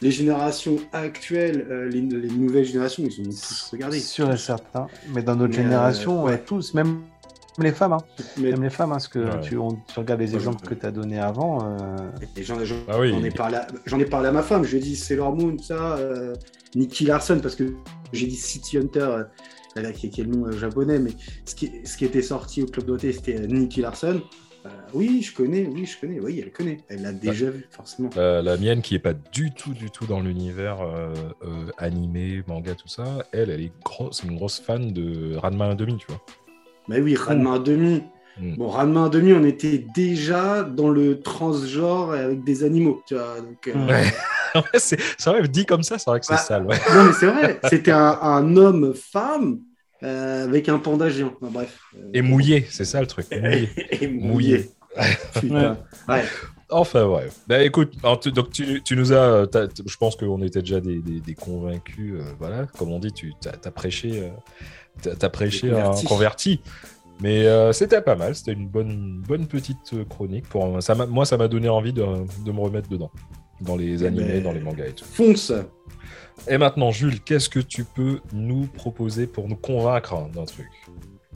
Les 0.00 0.10
générations 0.12 0.76
actuelles, 0.92 1.66
euh, 1.70 1.88
les, 1.88 2.00
les 2.00 2.28
nouvelles 2.30 2.64
générations, 2.64 3.02
ils 3.04 3.20
ont 3.20 3.24
tous 3.24 3.68
regardé. 3.72 3.98
Sûr 3.98 4.30
et 4.30 4.36
certain. 4.36 4.86
Mais 5.12 5.22
dans 5.22 5.34
notre 5.34 5.56
Mais, 5.56 5.64
génération, 5.64 6.20
euh, 6.20 6.24
ouais, 6.24 6.32
ouais. 6.32 6.38
tous, 6.38 6.72
même 6.74 7.00
les 7.64 7.72
femmes, 7.72 7.92
hein. 7.92 7.98
Mais 8.38 8.50
même 8.50 8.62
les 8.62 8.70
femmes, 8.70 8.90
hein, 8.90 8.94
parce 8.94 9.08
que 9.08 9.18
Ouais. 9.18 9.40
tu, 9.40 9.56
on- 9.58 9.72
tu 9.92 9.98
regardes 9.98 10.20
les 10.20 10.34
exemples 10.34 10.58
je- 10.64 10.70
que 10.70 10.74
tu 10.74 10.86
as 10.86 10.90
donnés 10.90 11.18
avant. 11.18 11.58
euh, 11.64 11.96
J'en 12.40 12.56
Ah 12.88 12.98
oui. 13.00 13.12
ai, 13.24 13.30
parlé 13.30 13.56
à- 13.56 13.66
j'en 13.86 13.98
ai 13.98 14.04
parlé 14.04 14.28
à 14.28 14.32
ma 14.32 14.42
femme. 14.42 14.64
Je 14.64 14.70
lui 14.72 14.78
ai 14.78 14.80
dit 14.80 14.96
Sailor 14.96 15.34
Moon, 15.34 15.56
ça, 15.58 15.96
euh, 15.96 16.34
Nicky 16.74 17.04
Larson, 17.04 17.40
parce 17.42 17.54
que 17.56 17.64
j'ai 18.12 18.26
dit 18.26 18.36
City 18.36 18.78
Hunter, 18.78 19.24
euh, 19.76 19.92
qui, 19.92 20.10
qui 20.10 20.20
est 20.20 20.24
le 20.24 20.30
nom 20.30 20.46
euh, 20.46 20.52
japonais, 20.52 20.98
mais 20.98 21.10
ce 21.44 21.54
qui, 21.54 21.70
ce 21.84 21.96
qui 21.96 22.04
était 22.04 22.22
sorti 22.22 22.62
au 22.62 22.66
Club 22.66 22.86
Doté, 22.86 23.12
c'était 23.12 23.38
euh, 23.40 23.46
Nicky 23.46 23.80
Larson. 23.80 24.20
Euh, 24.66 24.70
oui, 24.92 25.22
je 25.22 25.32
connais, 25.34 25.66
oui, 25.66 25.86
je 25.86 25.98
connais, 26.00 26.18
oui, 26.18 26.40
elle 26.42 26.50
connaît. 26.50 26.78
Elle 26.88 27.02
l'a 27.02 27.12
déjà 27.12 27.48
vu, 27.48 27.66
forcément. 27.70 28.10
Euh, 28.16 28.42
la 28.42 28.56
mienne, 28.56 28.82
qui 28.82 28.96
est 28.96 28.98
pas 28.98 29.14
du 29.14 29.52
tout, 29.52 29.72
du 29.72 29.88
tout 29.90 30.04
dans 30.06 30.20
l'univers 30.20 30.80
euh, 30.82 31.14
euh, 31.44 31.70
animé, 31.78 32.42
manga, 32.48 32.74
tout 32.74 32.88
ça, 32.88 33.04
elle, 33.32 33.50
elle 33.50 33.60
est 33.62 33.72
grosse, 33.84 34.20
c'est 34.20 34.26
une 34.26 34.36
grosse 34.36 34.58
fan 34.58 34.92
de 34.92 35.36
Ranma 35.36 35.68
1,5, 35.74 35.96
tu 35.98 36.06
vois. 36.08 36.20
Mais 36.88 37.00
oui, 37.00 37.14
Ranma 37.16 37.54
à 37.54 37.58
demi. 37.58 38.02
Mm. 38.40 38.56
Bon, 38.56 38.68
Ranma 38.68 39.04
à 39.06 39.08
demi, 39.08 39.32
on 39.32 39.44
était 39.44 39.84
déjà 39.94 40.62
dans 40.62 40.88
le 40.88 41.20
transgenre 41.20 42.12
avec 42.12 42.44
des 42.44 42.64
animaux, 42.64 43.02
tu 43.06 43.14
vois. 43.14 43.40
Donc, 43.40 43.66
euh. 43.68 43.86
Ouais. 43.86 44.04
C'est 44.78 44.98
vrai, 45.26 45.46
dit 45.46 45.66
comme 45.66 45.82
ça, 45.82 45.98
c'est 45.98 46.08
vrai 46.10 46.20
que 46.20 46.26
c'est 46.26 46.32
Bah, 46.32 46.38
sale. 46.38 46.64
Ouais. 46.66 46.76
Non, 46.94 47.04
mais 47.04 47.12
c'est 47.12 47.26
vrai, 47.26 47.60
c'était 47.68 47.90
un, 47.90 48.18
un 48.22 48.56
homme-femme 48.56 49.58
euh, 50.02 50.44
avec 50.44 50.70
un 50.70 50.78
panda 50.78 51.10
géant. 51.10 51.34
Enfin, 51.40 51.52
bref. 51.52 51.78
Euh, 51.94 52.08
Et 52.14 52.22
mouillé, 52.22 52.66
c'est 52.70 52.86
ça 52.86 53.00
le 53.02 53.06
truc. 53.06 53.26
Mouillé. 53.30 53.68
Et 54.00 54.06
Mouillé. 54.08 54.70
Ouais. 56.08 56.24
Enfin, 56.70 57.04
ouais. 57.06 57.28
Bah 57.46 57.62
écoute, 57.62 57.92
alors, 58.02 58.18
tu- 58.20 58.32
donc 58.32 58.50
tu, 58.50 58.82
tu 58.82 58.96
nous 58.96 59.12
as. 59.12 59.46
je 59.86 59.96
pense 59.96 60.16
qu'on 60.16 60.42
était 60.42 60.60
déjà 60.60 60.80
des, 60.80 60.98
des- 61.00 61.20
des 61.20 61.34
convaincus. 61.34 62.14
euh, 62.18 62.22
voilà, 62.38 62.66
comme 62.78 62.90
on 62.92 62.98
dit, 62.98 63.12
tu 63.12 63.32
as, 63.46 63.70
prêché, 63.70 64.30
t'as 65.18 65.28
prêché 65.28 65.70
un 65.72 65.92
converti. 66.06 66.60
Mais 67.20 67.46
euh, 67.46 67.72
c'était 67.72 68.00
pas 68.00 68.14
mal, 68.14 68.36
c'était 68.36 68.52
une 68.52 68.68
bonne, 68.68 69.22
bonne 69.26 69.46
petite 69.48 69.92
euh, 69.92 70.04
chronique. 70.04 70.48
Pour, 70.48 70.80
ça 70.80 70.94
moi, 70.94 71.24
ça 71.26 71.36
m'a 71.36 71.48
donné 71.48 71.68
envie 71.68 71.92
de, 71.92 72.04
de 72.44 72.52
me 72.52 72.60
remettre 72.60 72.88
dedans, 72.88 73.10
dans 73.60 73.74
les 73.76 74.04
Eh 74.04 74.06
animés, 74.06 74.34
ben, 74.34 74.42
dans 74.44 74.52
les 74.52 74.60
mangas 74.60 74.86
et 74.86 74.92
tout. 74.92 75.04
Fonce. 75.04 75.52
Et 76.46 76.56
maintenant, 76.58 76.92
Jules, 76.92 77.20
qu'est-ce 77.20 77.48
que 77.48 77.58
tu 77.58 77.82
peux 77.82 78.20
nous 78.32 78.66
proposer 78.66 79.26
pour 79.26 79.48
nous 79.48 79.56
convaincre 79.56 80.28
d'un 80.32 80.44
truc? 80.44 80.68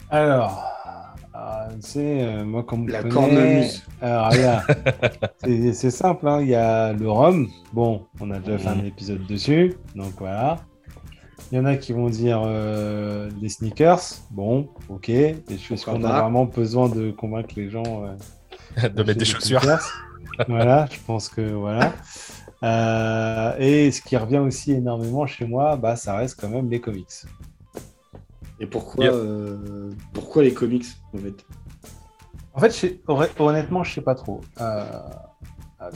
Alors, 0.08 0.72
tu 1.80 1.88
sais, 1.88 2.22
euh, 2.22 2.44
moi, 2.44 2.62
comme 2.62 2.86
La 2.88 3.02
cornemuse. 3.02 3.82
Alors, 4.00 4.30
regarde, 4.30 4.64
c'est 5.44 5.72
c'est 5.72 5.90
simple, 5.90 6.28
hein, 6.28 6.40
il 6.42 6.48
y 6.48 6.54
a 6.54 6.92
le 6.92 7.10
rhum. 7.10 7.48
Bon, 7.72 8.06
on 8.20 8.30
a 8.30 8.38
déjà 8.38 8.58
fait 8.58 8.68
un 8.68 8.76
Mhm. 8.76 8.86
épisode 8.86 9.26
dessus, 9.26 9.74
donc 9.96 10.12
voilà. 10.18 10.60
Il 11.52 11.56
y 11.58 11.60
en 11.60 11.66
a 11.66 11.76
qui 11.76 11.92
vont 11.92 12.08
dire 12.08 12.42
euh, 12.46 13.28
les 13.42 13.50
sneakers. 13.50 14.00
Bon, 14.30 14.70
ok, 14.88 15.10
Pourquoi 15.68 15.84
qu'on 15.84 16.02
a 16.02 16.22
vraiment 16.22 16.46
besoin 16.46 16.88
de 16.88 17.10
convaincre 17.10 17.50
les 17.56 17.68
gens. 17.68 18.04
euh, 18.06 18.88
De 18.88 19.02
mettre 19.02 19.18
des 19.18 19.26
chaussures 19.26 19.60
sneakers. 19.60 19.86
voilà, 20.48 20.88
je 20.90 20.98
pense 21.06 21.28
que 21.28 21.42
voilà. 21.52 21.92
Euh, 22.62 23.54
et 23.58 23.90
ce 23.90 24.00
qui 24.00 24.16
revient 24.16 24.38
aussi 24.38 24.72
énormément 24.72 25.26
chez 25.26 25.44
moi, 25.44 25.76
bah, 25.76 25.94
ça 25.96 26.16
reste 26.16 26.40
quand 26.40 26.48
même 26.48 26.70
les 26.70 26.80
comics. 26.80 27.06
Et 28.58 28.66
pourquoi, 28.66 29.04
Yep. 29.04 29.12
euh, 29.14 29.90
pourquoi 30.14 30.42
les 30.44 30.54
comics, 30.54 30.86
en 31.12 31.18
fait? 31.18 31.44
En 32.54 32.60
fait, 32.60 32.70
je 32.70 33.42
honnêtement, 33.42 33.82
je 33.84 33.92
sais 33.94 34.00
pas 34.00 34.14
trop. 34.14 34.40
Euh, 34.60 34.84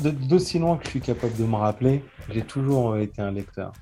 D'aussi 0.02 0.58
loin 0.58 0.76
que 0.76 0.84
je 0.84 0.90
suis 0.90 1.00
capable 1.00 1.36
de 1.36 1.44
me 1.44 1.54
rappeler, 1.54 2.04
j'ai 2.28 2.42
toujours 2.42 2.96
été 2.96 3.22
un 3.22 3.30
lecteur. 3.30 3.72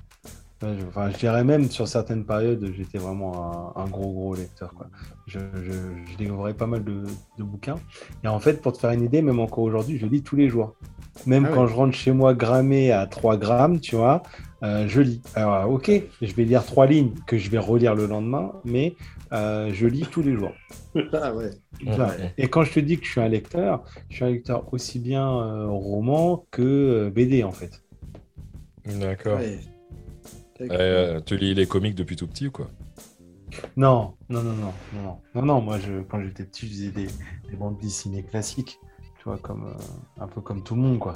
Ouais, 0.63 0.69
je, 0.79 0.85
enfin, 0.85 1.09
je 1.11 1.17
dirais 1.17 1.43
même 1.43 1.69
sur 1.69 1.87
certaines 1.87 2.25
périodes, 2.25 2.71
j'étais 2.77 2.97
vraiment 2.97 3.73
un, 3.75 3.81
un 3.83 3.87
gros 3.87 4.11
gros 4.13 4.35
lecteur. 4.35 4.73
Quoi. 4.73 4.87
Je, 5.27 5.39
je, 5.53 5.71
je 6.11 6.17
découvrais 6.17 6.53
pas 6.53 6.65
mal 6.65 6.83
de, 6.83 7.03
de 7.37 7.43
bouquins. 7.43 7.75
Et 8.23 8.27
en 8.27 8.39
fait, 8.39 8.61
pour 8.61 8.71
te 8.73 8.77
faire 8.79 8.91
une 8.91 9.03
idée, 9.03 9.21
même 9.21 9.39
encore 9.39 9.65
aujourd'hui, 9.65 9.97
je 9.97 10.05
lis 10.05 10.23
tous 10.23 10.37
les 10.37 10.47
jours. 10.47 10.75
Même 11.25 11.45
Ah 11.49 11.53
quand 11.53 11.63
ouais. 11.63 11.69
je 11.69 11.73
rentre 11.73 11.93
chez 11.93 12.11
moi 12.11 12.33
grammé 12.33 12.91
à 12.91 13.05
3 13.05 13.37
grammes, 13.37 13.79
tu 13.79 13.95
vois, 13.95 14.23
euh, 14.63 14.87
je 14.87 15.01
lis. 15.01 15.21
Alors, 15.35 15.69
ok, 15.69 15.91
je 16.21 16.33
vais 16.33 16.43
lire 16.45 16.65
trois 16.65 16.85
lignes 16.87 17.13
que 17.27 17.37
je 17.37 17.49
vais 17.49 17.57
relire 17.57 17.93
le 17.95 18.05
lendemain, 18.05 18.53
mais 18.63 18.95
euh, 19.33 19.71
je 19.73 19.87
lis 19.87 20.07
tous 20.09 20.21
les 20.21 20.35
jours. 20.37 20.53
Ah 21.11 21.33
ouais. 21.33 21.49
Voilà. 21.85 22.13
Et 22.37 22.47
quand 22.47 22.63
je 22.63 22.71
te 22.71 22.79
dis 22.79 22.97
que 22.97 23.05
je 23.05 23.11
suis 23.11 23.19
un 23.21 23.27
lecteur, 23.27 23.83
je 24.09 24.15
suis 24.15 24.23
un 24.23 24.29
lecteur 24.29 24.73
aussi 24.73 24.99
bien 24.99 25.27
euh, 25.29 25.67
roman 25.67 26.45
que 26.51 26.61
euh, 26.61 27.09
BD 27.09 27.43
en 27.43 27.51
fait. 27.51 27.83
D'accord. 28.85 29.37
ouais. 29.39 29.59
Euh, 30.61 31.19
tu 31.21 31.37
lis 31.37 31.53
les 31.53 31.67
comics 31.67 31.95
depuis 31.95 32.15
tout 32.15 32.27
petit 32.27 32.47
ou 32.47 32.51
quoi? 32.51 32.69
Non, 33.77 34.15
non, 34.29 34.41
non, 34.41 34.53
non, 34.53 34.73
non, 34.93 35.01
non, 35.01 35.21
non, 35.35 35.41
non. 35.41 35.61
Moi, 35.61 35.79
je, 35.79 36.01
quand 36.03 36.21
j'étais 36.21 36.43
petit, 36.43 36.67
je 36.67 36.71
faisais 36.71 36.91
des, 36.91 37.07
des 37.49 37.55
bandes 37.57 37.77
dessinées 37.77 38.23
classiques, 38.23 38.79
tu 39.17 39.23
vois, 39.25 39.37
comme 39.37 39.65
euh, 39.65 40.21
un 40.23 40.27
peu 40.27 40.41
comme 40.41 40.63
tout 40.63 40.75
le 40.75 40.81
monde, 40.81 40.99
quoi. 40.99 41.15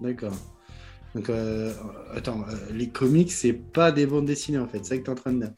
D'accord. 0.00 0.32
Donc, 1.14 1.30
euh, 1.30 1.72
attends, 2.14 2.42
euh, 2.48 2.54
les 2.72 2.88
comics, 2.88 3.30
c'est 3.30 3.52
pas 3.52 3.92
des 3.92 4.06
bandes 4.06 4.26
dessinées, 4.26 4.58
en 4.58 4.66
fait. 4.66 4.78
C'est 4.78 4.94
ça 4.94 4.98
que 4.98 5.02
t'es 5.02 5.10
en 5.10 5.14
train 5.14 5.32
de 5.32 5.40
dire? 5.40 5.52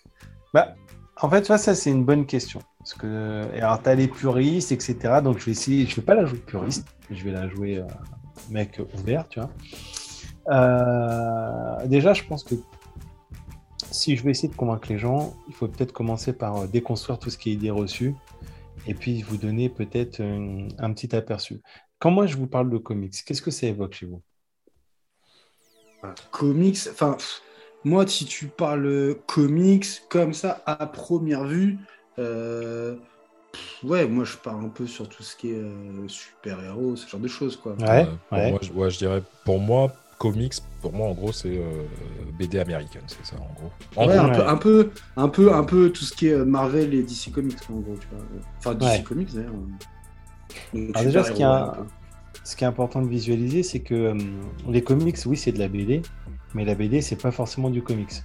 Bah, 0.52 0.74
en 1.20 1.30
fait, 1.30 1.42
tu 1.42 1.48
vois, 1.48 1.58
ça, 1.58 1.74
c'est 1.74 1.90
une 1.90 2.04
bonne 2.04 2.26
question. 2.26 2.60
Parce 2.78 2.94
que, 2.94 3.42
alors, 3.54 3.82
t'as 3.82 3.94
les 3.94 4.08
puristes, 4.08 4.70
etc. 4.72 5.20
Donc, 5.22 5.38
je 5.38 5.46
vais 5.46 5.52
essayer, 5.52 5.86
je 5.86 5.96
vais 5.96 6.02
pas 6.02 6.14
la 6.14 6.26
jouer 6.26 6.38
puriste, 6.38 6.86
je 7.10 7.24
vais 7.24 7.32
la 7.32 7.48
jouer 7.48 7.78
euh, 7.78 7.86
mec 8.50 8.80
ouvert, 8.98 9.26
tu 9.28 9.40
vois. 9.40 9.50
Euh, 10.48 11.86
déjà, 11.86 12.12
je 12.12 12.22
pense 12.24 12.44
que 12.44 12.54
si 13.90 14.16
je 14.16 14.22
vais 14.22 14.30
essayer 14.30 14.48
de 14.48 14.56
convaincre 14.56 14.88
les 14.88 14.98
gens, 14.98 15.34
il 15.48 15.54
faut 15.54 15.68
peut-être 15.68 15.92
commencer 15.92 16.32
par 16.32 16.56
euh, 16.56 16.66
déconstruire 16.66 17.18
tout 17.18 17.30
ce 17.30 17.38
qui 17.38 17.50
est 17.50 17.54
idée 17.54 17.70
reçue 17.70 18.14
et 18.86 18.94
puis 18.94 19.22
vous 19.22 19.36
donner 19.36 19.68
peut-être 19.68 20.20
un, 20.20 20.68
un 20.78 20.92
petit 20.92 21.14
aperçu. 21.16 21.60
Quand 21.98 22.10
moi 22.10 22.26
je 22.26 22.36
vous 22.36 22.46
parle 22.46 22.70
de 22.70 22.78
comics, 22.78 23.14
qu'est-ce 23.24 23.42
que 23.42 23.50
ça 23.50 23.66
évoque 23.66 23.94
chez 23.94 24.06
vous? 24.06 24.22
Voilà. 26.00 26.14
Comics, 26.30 26.78
enfin, 26.90 27.16
moi, 27.84 28.06
si 28.06 28.26
tu 28.26 28.48
parles 28.48 29.16
comics 29.26 29.86
comme 30.08 30.34
ça, 30.34 30.62
à 30.66 30.86
première 30.86 31.44
vue, 31.44 31.78
euh, 32.18 32.96
pff, 33.52 33.84
ouais, 33.84 34.06
moi, 34.06 34.24
je 34.24 34.36
parle 34.36 34.64
un 34.64 34.68
peu 34.68 34.86
sur 34.86 35.08
tout 35.08 35.22
ce 35.22 35.36
qui 35.36 35.50
est 35.50 35.58
euh, 35.58 36.08
super-héros, 36.08 36.96
ce 36.96 37.08
genre 37.08 37.20
de 37.20 37.28
choses, 37.28 37.56
quoi. 37.56 37.74
Ouais, 37.78 38.04
Euh, 38.04 38.04
pour 38.28 38.38
ouais. 38.38 38.50
Moi, 38.50 38.60
je, 38.62 38.72
ouais, 38.72 38.90
je 38.90 38.98
dirais, 38.98 39.22
pour 39.44 39.58
moi, 39.60 39.92
comics, 40.18 40.54
pour 40.80 40.92
moi, 40.92 41.08
en 41.08 41.12
gros, 41.12 41.32
c'est 41.32 41.56
euh, 41.58 41.84
BD 42.38 42.58
américaine, 42.58 43.02
c'est 43.06 43.24
ça, 43.24 43.36
en 43.36 43.52
gros. 43.54 43.70
En 43.96 44.06
Ouais, 44.08 44.16
gros, 44.16 44.24
un, 44.26 44.28
peu, 44.30 44.38
ouais. 44.40 44.46
un, 44.48 44.56
peu, 44.56 44.90
un, 45.16 45.28
peu, 45.28 45.54
un 45.54 45.64
peu 45.64 45.90
tout 45.90 46.04
ce 46.04 46.14
qui 46.14 46.28
est 46.28 46.44
Marvel 46.44 46.94
et 46.94 47.02
DC 47.02 47.30
Comics, 47.32 47.58
en 47.70 47.80
gros, 47.80 47.96
tu 48.00 48.06
vois. 48.10 48.24
Enfin, 48.58 48.74
DC 48.74 48.88
Ouais. 48.88 49.02
Comics, 49.02 49.34
d'ailleurs. 49.34 49.52
Alors 50.94 51.04
déjà, 51.04 51.24
ce 51.24 51.32
qui, 51.32 51.42
peu. 51.42 51.84
ce 52.44 52.56
qui 52.56 52.64
est 52.64 52.66
important 52.66 53.02
de 53.02 53.08
visualiser, 53.08 53.62
c'est 53.62 53.80
que 53.80 53.94
euh, 53.94 54.14
les 54.68 54.82
comics, 54.82 55.16
oui, 55.26 55.36
c'est 55.36 55.52
de 55.52 55.58
la 55.58 55.68
BD, 55.68 56.02
mais 56.54 56.64
la 56.64 56.74
BD, 56.74 57.00
c'est 57.02 57.20
pas 57.20 57.30
forcément 57.30 57.68
du 57.70 57.82
comics. 57.82 58.22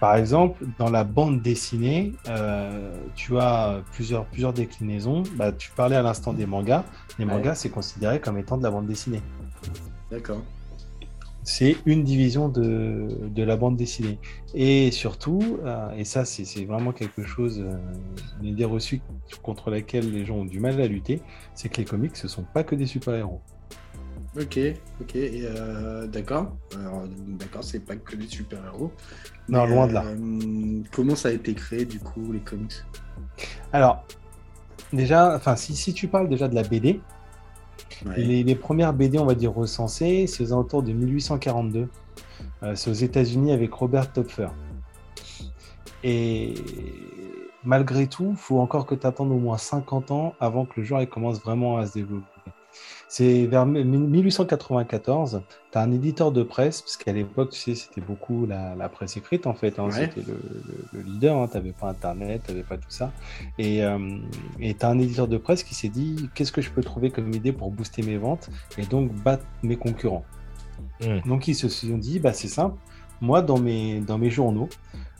Par 0.00 0.16
exemple, 0.16 0.64
dans 0.78 0.90
la 0.90 1.04
bande 1.04 1.40
dessinée, 1.42 2.12
euh, 2.28 2.96
tu 3.14 3.38
as 3.38 3.82
plusieurs, 3.92 4.24
plusieurs 4.26 4.52
déclinaisons. 4.52 5.22
Bah, 5.36 5.52
tu 5.52 5.70
parlais 5.70 5.96
à 5.96 6.02
l'instant 6.02 6.32
des 6.32 6.46
mangas. 6.46 6.84
Les 7.18 7.24
Ouais. 7.24 7.32
mangas, 7.32 7.54
c'est 7.56 7.68
considéré 7.70 8.20
comme 8.20 8.36
étant 8.38 8.56
de 8.56 8.62
la 8.64 8.70
bande 8.70 8.86
dessinée. 8.86 9.22
D'accord. 10.14 10.42
c'est 11.42 11.76
une 11.86 12.04
division 12.04 12.48
de, 12.48 13.08
de, 13.34 13.42
la 13.42 13.56
bande 13.56 13.76
dessinée. 13.76 14.18
Et 14.54 14.92
surtout, 14.92 15.58
euh, 15.64 15.90
et 15.96 16.04
ça 16.04 16.24
c'est 16.24 16.64
vraiment 16.64 16.92
quelque 16.92 17.24
chose, 17.24 17.60
euh, 17.60 17.76
une 18.40 18.48
idée 18.48 18.64
reçue 18.64 19.00
contre 19.42 19.70
laquelle 19.70 20.12
les 20.12 20.24
gens 20.24 20.36
ont 20.36 20.44
du 20.44 20.60
mal 20.60 20.80
à 20.80 20.86
lutter, 20.86 21.20
c'est 21.54 21.68
que 21.68 21.78
les 21.78 21.84
comics, 21.84 22.16
ce 22.16 22.28
sont 22.28 22.44
pas 22.44 22.62
que 22.62 22.76
des 22.76 22.86
super-héros. 22.86 23.40
Ok, 24.40 24.58
ok, 25.00 25.16
euh, 25.16 26.06
d'accord. 26.06 26.56
D'accord, 27.28 27.64
c'est 27.64 27.84
pas 27.84 27.96
que 27.96 28.14
des 28.14 28.28
super-héros. 28.28 28.92
Non, 29.48 29.66
loin 29.66 29.86
de 29.88 29.92
là. 29.92 30.04
comment 30.92 31.16
ça 31.16 31.28
a 31.28 31.32
été 31.32 31.54
créé 31.54 31.84
du 31.84 31.98
coup, 31.98 32.32
les 32.32 32.40
comics? 32.40 32.84
Alors, 33.72 34.04
déjà, 34.92 35.36
enfin, 35.36 35.56
si, 35.56 35.74
si 35.74 35.92
tu 35.92 36.08
parles 36.08 36.28
déjà 36.28 36.48
de 36.48 36.54
la 36.54 36.62
BD, 36.62 37.00
les, 38.16 38.54
premières 38.54 38.92
BD, 38.92 39.18
on 39.18 39.24
va 39.24 39.34
dire 39.34 39.52
recensées, 39.52 40.26
c'est 40.26 40.42
aux 40.42 40.52
alentours 40.52 40.82
de 40.82 40.92
1842. 40.92 41.88
Euh, 42.62 42.74
c'est 42.74 42.90
aux 42.90 42.94
États-Unis 42.94 43.52
avec 43.52 43.72
Robert 43.72 44.12
Topfer. 44.12 44.48
Et 46.02 46.54
malgré 47.64 48.06
tout, 48.06 48.28
il 48.32 48.36
faut 48.36 48.58
encore 48.60 48.86
que 48.86 48.94
tu 48.94 49.06
attendes 49.06 49.32
au 49.32 49.38
moins 49.38 49.58
50 49.58 50.10
ans 50.10 50.34
avant 50.40 50.66
que 50.66 50.80
le 50.80 50.84
genre 50.84 51.06
commence 51.08 51.40
vraiment 51.40 51.78
à 51.78 51.86
se 51.86 51.94
développer. 51.94 52.33
C'est 53.16 53.46
vers 53.46 53.64
1894, 53.64 55.42
tu 55.70 55.78
as 55.78 55.80
un 55.80 55.92
éditeur 55.92 56.32
de 56.32 56.42
presse, 56.42 56.82
parce 56.82 56.96
qu'à 56.96 57.12
l'époque, 57.12 57.50
tu 57.50 57.60
sais, 57.60 57.76
c'était 57.76 58.00
beaucoup 58.00 58.44
la, 58.44 58.88
presse 58.88 59.16
écrite, 59.16 59.46
en 59.46 59.54
fait. 59.54 59.78
Hein, 59.78 59.88
C'était 59.92 60.22
le, 60.26 61.00
leader, 61.00 61.36
hein, 61.36 61.46
tu 61.46 61.56
n'avais 61.56 61.70
pas 61.70 61.90
Internet, 61.90 62.42
tu 62.44 62.50
n'avais 62.50 62.64
pas 62.64 62.76
tout 62.76 62.90
ça. 62.90 63.12
Et 63.56 63.84
euh, 63.84 64.18
tu 64.58 64.74
as 64.80 64.88
un 64.88 64.98
éditeur 64.98 65.28
de 65.28 65.36
presse 65.36 65.62
qui 65.62 65.76
s'est 65.76 65.90
dit, 65.90 66.28
qu'est-ce 66.34 66.50
que 66.50 66.60
je 66.60 66.72
peux 66.72 66.82
trouver 66.82 67.10
comme 67.10 67.32
idée 67.32 67.52
pour 67.52 67.70
booster 67.70 68.02
mes 68.02 68.16
ventes 68.16 68.50
et 68.78 68.84
donc 68.84 69.12
battre 69.12 69.44
mes 69.62 69.76
concurrents? 69.76 70.24
Hmm. 71.00 71.20
Donc 71.24 71.46
ils 71.46 71.54
se 71.54 71.68
sont 71.68 71.96
dit, 71.96 72.18
bah, 72.18 72.32
c'est 72.32 72.48
simple, 72.48 72.76
moi, 73.20 73.42
dans 73.42 73.60
mes, 73.60 74.00
dans 74.00 74.18
mes 74.18 74.30
journaux, 74.30 74.68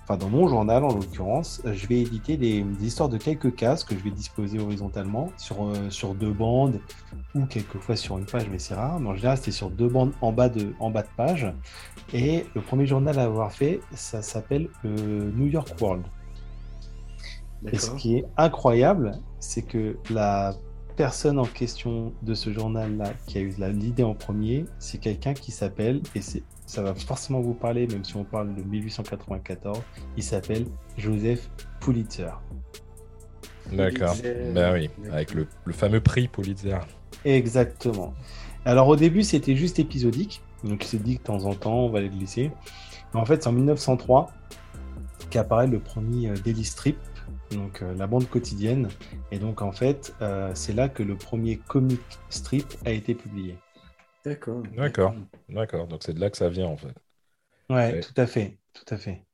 enfin 0.05 0.18
dans 0.18 0.28
mon 0.28 0.47
journal 0.48 0.85
en 0.85 0.94
l'occurrence, 0.94 1.62
je 1.64 1.86
vais 1.86 2.02
éditer 2.02 2.36
des, 2.36 2.64
histoires 2.82 3.09
de 3.09 3.16
quelques 3.16 3.55
cases 3.55 3.85
que 3.85 3.97
je 3.97 4.05
vais 4.05 4.10
disposer 4.10 4.59
horizontalement 4.59 5.31
sur, 5.39 5.64
euh, 5.64 5.89
sur 5.89 6.14
deux 6.14 6.32
bandes 6.32 6.78
ou 7.35 7.47
quelquefois 7.47 7.97
sur 7.97 8.18
une 8.18 8.26
page, 8.26 8.47
mais 8.51 8.59
c'est 8.59 8.74
rare. 8.74 9.01
Mais 9.01 9.09
en 9.09 9.14
général, 9.14 9.39
c'était 9.39 9.51
sur 9.51 9.70
deux 9.70 9.89
bandes 9.89 10.12
en 10.20 10.32
bas, 10.32 10.51
de, 10.51 10.74
en 10.78 10.90
bas 10.90 11.02
de 11.02 11.09
page. 11.16 11.51
Et 12.12 12.44
le 12.55 12.60
premier 12.60 12.86
journal 12.86 13.18
à 13.18 13.24
avoir 13.24 13.51
fait, 13.51 13.81
ça 13.94 14.20
s'appelle 14.20 14.68
le 14.82 15.32
New 15.32 15.47
York 15.47 15.74
World. 15.81 16.05
Et 17.72 17.78
ce 17.78 17.90
qui 17.93 18.16
est 18.16 18.26
incroyable, 18.36 19.12
c'est 19.40 19.62
que 19.62 19.97
la 20.10 20.55
personne 20.97 21.39
en 21.39 21.47
question 21.47 22.12
de 22.22 22.35
ce 22.35 22.52
journal-là 22.52 23.14
qui 23.26 23.39
a 23.39 23.40
eu 23.40 23.55
l'idée 23.72 24.02
en 24.02 24.14
premier, 24.14 24.66
c'est 24.78 24.98
quelqu'un 24.98 25.32
qui 25.32 25.51
s'appelle, 25.51 26.02
et 26.14 26.20
c'est 26.20 26.43
ça 26.66 26.82
va 26.82 26.95
forcément 26.95 27.41
vous 27.41 27.55
parler, 27.55 27.86
même 27.86 28.05
si 28.05 28.16
on 28.16 28.24
parle 28.24 28.55
de 28.55 28.62
1894. 28.62 29.81
Il 30.16 30.23
s'appelle 30.23 30.66
Joseph 30.97 31.51
Pulitzer. 31.81 32.31
D'accord. 33.73 34.15
Ben 34.55 34.73
oui, 34.74 34.91
avec 35.11 35.35
le, 35.35 35.47
fameux 35.73 36.01
prix 36.01 36.28
Pulitzer. 36.28 36.78
Exactement. 37.24 38.15
Alors 38.65 38.89
au 38.89 38.97
début, 38.97 39.23
c'était 39.23 39.57
juste 39.57 39.78
épisodique. 39.78 40.43
Donc 40.62 40.85
il 40.85 40.89
s'est 40.89 40.99
dit 40.99 41.16
que 41.16 41.23
de 41.23 41.27
temps 41.27 41.45
en 41.45 41.55
temps, 41.55 41.78
on 41.81 41.91
va 41.91 42.01
les 42.01 42.09
glisser. 42.09 42.51
Mais 43.12 43.20
en 43.20 43.24
fait, 43.24 43.43
c'est 43.43 43.49
en 43.49 43.53
1903 43.53 44.32
qu'apparaît 45.31 45.66
le 45.66 45.81
premier 45.81 46.31
euh, 46.31 46.35
Daily 46.35 46.65
Strip, 46.65 46.97
donc 47.51 47.82
euh, 47.82 47.95
la 47.95 48.07
bande 48.07 48.28
quotidienne. 48.28 48.89
Et 49.31 49.39
donc 49.39 49.62
en 49.62 49.73
fait, 49.73 50.15
euh, 50.23 50.51
c'est 50.55 50.73
là 50.73 50.89
que 50.89 51.03
le 51.03 51.16
premier 51.16 51.57
comic 51.57 52.01
strip 52.31 52.66
a 52.85 52.91
été 52.91 53.15
publié. 53.15 53.57
D'accord. 54.24 54.62
D'accord. 54.76 55.14
D'accord. 55.48 55.86
Donc 55.86 56.02
c'est 56.02 56.14
de 56.14 56.20
là 56.20 56.30
que 56.30 56.36
ça 56.36 56.48
vient 56.48 56.66
en 56.66 56.76
fait. 56.76 56.94
Ouais, 57.70 58.01
tout 58.01 58.14
à 58.16 58.26
fait. 58.26 58.59
Tout 58.72 58.94
à 58.94 58.96
fait. 58.96 59.24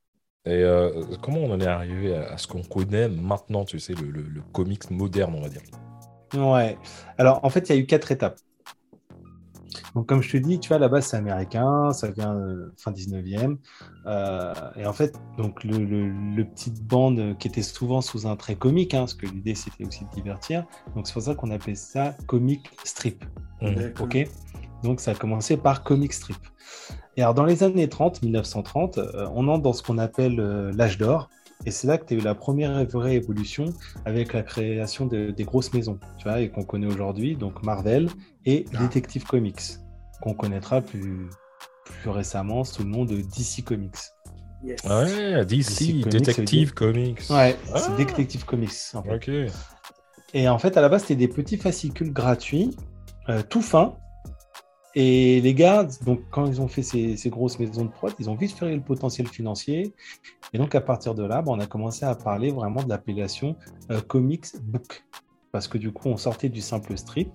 Et 0.46 0.62
euh, 0.62 1.04
comment 1.22 1.40
on 1.40 1.52
en 1.52 1.60
est 1.60 1.66
arrivé 1.66 2.14
à, 2.14 2.38
ce 2.38 2.46
qu'on 2.46 2.62
connaît 2.62 3.08
maintenant, 3.08 3.64
tu 3.64 3.78
sais, 3.78 3.94
le, 3.94 4.10
le, 4.10 4.40
comics 4.52 4.90
moderne, 4.90 5.34
on 5.34 5.42
va 5.42 5.48
dire? 5.48 5.60
Ouais. 6.34 6.78
Alors 7.18 7.44
en 7.44 7.50
fait, 7.50 7.68
il 7.68 7.74
y 7.74 7.78
a 7.78 7.80
eu 7.80 7.86
quatre 7.86 8.10
étapes. 8.10 8.38
Donc, 9.94 10.06
comme 10.06 10.22
je 10.22 10.30
te 10.30 10.36
dis, 10.36 10.58
tu 10.60 10.68
vois, 10.68 10.76
à 10.76 10.80
la 10.80 10.88
base, 10.88 11.06
c'est 11.06 11.16
américain, 11.16 11.92
ça 11.92 12.10
vient 12.10 12.34
euh, 12.34 12.72
fin 12.76 12.92
19e. 12.92 13.56
Euh, 14.06 14.54
et 14.76 14.86
en 14.86 14.92
fait, 14.92 15.14
donc, 15.36 15.64
le, 15.64 15.78
le, 15.84 16.44
petite 16.44 16.82
bande 16.84 17.36
qui 17.38 17.48
était 17.48 17.62
souvent 17.62 18.00
sous 18.00 18.26
un 18.26 18.36
trait 18.36 18.54
comique, 18.54 18.94
hein, 18.94 19.00
parce 19.00 19.14
que 19.14 19.26
l'idée, 19.26 19.54
c'était 19.54 19.84
aussi 19.84 20.04
de 20.04 20.10
divertir. 20.10 20.64
Donc, 20.94 21.06
c'est 21.06 21.12
pour 21.12 21.22
ça 21.22 21.34
qu'on 21.34 21.50
appelle 21.50 21.76
ça 21.76 22.14
comic 22.26 22.70
strip. 22.84 23.24
Mmh. 23.60 23.92
OK? 24.00 24.28
Donc 24.82 25.00
ça 25.00 25.12
a 25.12 25.14
commencé 25.14 25.56
par 25.56 25.82
comic 25.82 26.12
strip. 26.12 26.38
Et 27.16 27.22
alors 27.22 27.34
dans 27.34 27.44
les 27.44 27.62
années 27.62 27.88
30, 27.88 28.22
1930, 28.22 28.98
euh, 28.98 29.26
on 29.34 29.48
entre 29.48 29.62
dans 29.62 29.72
ce 29.72 29.82
qu'on 29.82 29.98
appelle 29.98 30.40
euh, 30.40 30.72
l'âge 30.74 30.98
d'or. 30.98 31.28
Et 31.66 31.70
c'est 31.70 31.86
là 31.86 31.98
que 31.98 32.06
tu 32.06 32.14
as 32.14 32.16
eu 32.16 32.20
la 32.20 32.34
première 32.34 32.84
vraie 32.86 33.16
évolution 33.16 33.66
avec 34.06 34.32
la 34.32 34.42
création 34.42 35.04
des 35.04 35.44
grosses 35.44 35.74
maisons, 35.74 35.98
tu 36.16 36.24
vois, 36.24 36.40
et 36.40 36.48
qu'on 36.48 36.62
connaît 36.62 36.86
aujourd'hui, 36.86 37.36
donc 37.36 37.62
Marvel 37.62 38.08
et 38.46 38.64
ah. 38.72 38.78
Detective 38.78 39.26
Comics, 39.26 39.60
qu'on 40.22 40.32
connaîtra 40.32 40.80
plus, 40.80 41.28
plus 41.84 42.08
récemment 42.08 42.64
sous 42.64 42.82
le 42.82 42.88
nom 42.88 43.04
de 43.04 43.16
DC 43.16 43.62
Comics. 43.62 43.92
Ouais, 44.62 45.44
DC, 45.44 46.08
Detective 46.08 46.72
Comics. 46.72 47.28
Ouais, 47.28 47.56
c'est 47.74 47.90
ah. 47.92 47.96
Detective 47.98 48.46
Comics. 48.46 48.94
Ok. 48.94 49.30
Et 50.32 50.48
en 50.48 50.58
fait, 50.58 50.76
à 50.76 50.80
la 50.80 50.88
base, 50.88 51.02
c'était 51.02 51.16
des 51.16 51.28
petits 51.28 51.56
fascicules 51.56 52.12
gratuits, 52.12 52.76
euh, 53.28 53.42
tout 53.48 53.62
fins, 53.62 53.96
et 54.94 55.40
les 55.40 55.54
gars, 55.54 55.86
donc, 56.04 56.20
quand 56.30 56.46
ils 56.46 56.60
ont 56.60 56.68
fait 56.68 56.82
ces, 56.82 57.30
grosses 57.30 57.58
maisons 57.58 57.84
de 57.84 57.90
prod, 57.90 58.12
ils 58.18 58.28
ont 58.28 58.34
vite 58.34 58.52
fait 58.58 58.74
le 58.74 58.80
potentiel 58.80 59.28
financier. 59.28 59.94
Et 60.52 60.58
donc, 60.58 60.74
à 60.74 60.80
partir 60.80 61.14
de 61.14 61.22
là, 61.22 61.42
bah, 61.42 61.52
on 61.52 61.60
a 61.60 61.66
commencé 61.66 62.04
à 62.04 62.14
parler 62.14 62.50
vraiment 62.50 62.82
de 62.82 62.88
l'appellation 62.88 63.56
euh, 63.90 64.00
comics 64.00 64.46
book. 64.62 65.04
Parce 65.52 65.68
que 65.68 65.78
du 65.78 65.92
coup, 65.92 66.08
on 66.08 66.16
sortait 66.16 66.48
du 66.48 66.60
simple 66.60 66.96
strip 66.96 67.30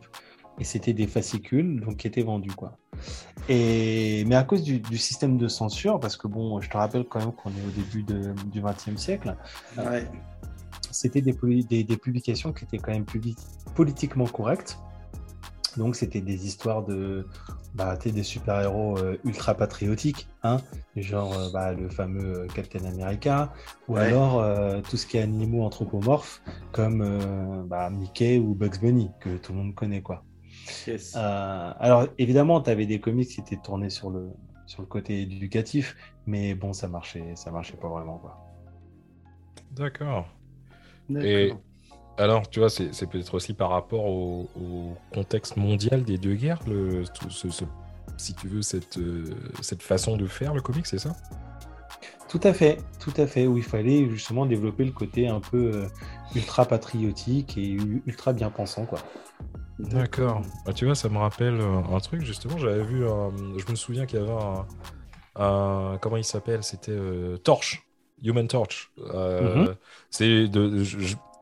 et 0.59 0.63
c'était 0.63 0.93
des 0.93 1.07
fascicules 1.07 1.81
donc, 1.81 1.97
qui 1.97 2.07
étaient 2.07 2.23
vendus. 2.23 2.51
Quoi. 2.51 2.77
Et... 3.49 4.23
Mais 4.25 4.35
à 4.35 4.43
cause 4.43 4.63
du, 4.63 4.97
système 4.97 5.37
de 5.37 5.47
censure, 5.47 5.99
parce 5.99 6.17
que 6.17 6.27
bon, 6.27 6.59
je 6.61 6.69
te 6.69 6.77
rappelle 6.77 7.05
quand 7.05 7.19
même 7.19 7.33
qu'on 7.33 7.49
est 7.49 7.67
au 7.67 7.71
début 7.71 8.03
du 8.03 8.61
XXe 8.61 8.95
siècle, 9.01 9.35
euh, 9.77 10.01
c'était 10.91 11.21
des, 11.21 11.33
des, 11.69 11.83
des, 11.83 11.97
publications 11.97 12.53
qui 12.53 12.63
étaient 12.63 12.77
quand 12.77 12.91
même 12.91 13.05
politiquement 13.75 14.25
correctes. 14.25 14.79
Donc, 15.77 15.95
c'était 15.95 16.21
des 16.21 16.45
histoires 16.45 16.83
de 16.83 17.25
bah, 17.73 17.97
des 17.97 18.23
super-héros 18.23 18.97
euh, 18.97 19.17
ultra 19.25 19.53
patriotiques, 19.53 20.29
hein, 20.43 20.57
genre 20.95 21.33
euh, 21.33 21.49
bah, 21.51 21.73
le 21.73 21.89
fameux 21.89 22.39
euh, 22.39 22.47
Captain 22.47 22.85
America, 22.85 23.53
ou 23.87 23.97
alors 23.97 24.43
tout 24.83 24.97
ce 24.97 25.05
qui 25.05 25.17
est 25.17 25.21
animaux 25.21 25.63
anthropomorphes, 25.63 26.41
comme 26.71 27.65
bah, 27.67 27.89
Mickey 27.89 28.39
ou 28.39 28.55
Bugs 28.55 28.79
Bunny, 28.81 29.11
que 29.19 29.37
tout 29.37 29.51
le 29.51 29.59
monde 29.59 29.75
connaît. 29.75 30.01
quoi. 30.01 30.23
alors, 31.13 32.07
évidemment, 32.17 32.61
tu 32.61 32.69
avais 32.69 32.85
des 32.85 32.99
comics 32.99 33.27
qui 33.27 33.41
étaient 33.41 33.59
tournés 33.61 33.89
sur 33.89 34.09
le, 34.09 34.29
sur 34.65 34.81
le 34.81 34.87
côté 34.87 35.21
éducatif, 35.21 35.95
mais 36.25 36.55
bon, 36.55 36.73
ça 36.73 36.87
marchait, 36.87 37.35
ça 37.35 37.51
marchait 37.51 37.77
pas 37.77 37.89
vraiment. 37.89 38.21
D'accord. 39.71 40.27
Et 41.13 41.53
alors, 42.17 42.49
tu 42.49 42.59
vois, 42.59 42.69
c'est 42.69 43.09
peut-être 43.09 43.33
aussi 43.33 43.53
par 43.53 43.69
rapport 43.71 44.05
au, 44.05 44.47
contexte 45.13 45.57
mondial 45.57 46.03
des 46.03 46.17
deux 46.17 46.35
guerres, 46.35 46.59
le, 46.67 47.03
si 48.17 48.33
tu 48.33 48.47
veux, 48.47 48.61
cette, 48.61 48.97
euh, 48.97 49.25
cette 49.61 49.83
façon 49.83 50.15
de 50.15 50.25
faire 50.25 50.53
le 50.53 50.61
comic, 50.61 50.85
c'est 50.85 50.97
ça? 50.97 51.15
Tout 52.29 52.39
à 52.43 52.53
fait, 52.53 52.79
tout 52.99 53.13
à 53.17 53.27
fait, 53.27 53.47
où 53.47 53.57
il 53.57 53.63
fallait 53.63 54.09
justement 54.09 54.45
développer 54.45 54.85
le 54.85 54.91
côté 54.91 55.27
un 55.27 55.39
peu 55.39 55.71
euh, 55.73 55.87
ultra 56.35 56.65
patriotique 56.65 57.57
et 57.57 57.77
ultra 58.05 58.33
bien 58.33 58.49
pensant, 58.49 58.85
quoi. 58.85 58.99
D'accord. 59.77 60.41
Bah, 60.65 60.71
tu 60.71 60.85
vois, 60.85 60.95
ça 60.95 61.09
me 61.09 61.17
rappelle 61.17 61.59
euh, 61.59 61.79
un 61.91 61.99
truc, 61.99 62.23
justement, 62.23 62.57
j'avais 62.57 62.83
vu, 62.83 63.05
je 63.05 63.71
me 63.71 63.75
souviens 63.75 64.05
qu'il 64.05 64.19
y 64.19 64.23
avait 64.23 64.31
un, 65.35 65.97
comment 66.01 66.17
il 66.17 66.23
s'appelle? 66.23 66.63
C'était 66.63 66.97
Torch. 67.43 67.81
Human 68.23 68.47
Torch. 68.47 68.91
Mm-hmm. 68.97 69.75
C'est 70.09 70.47
de, 70.47 70.83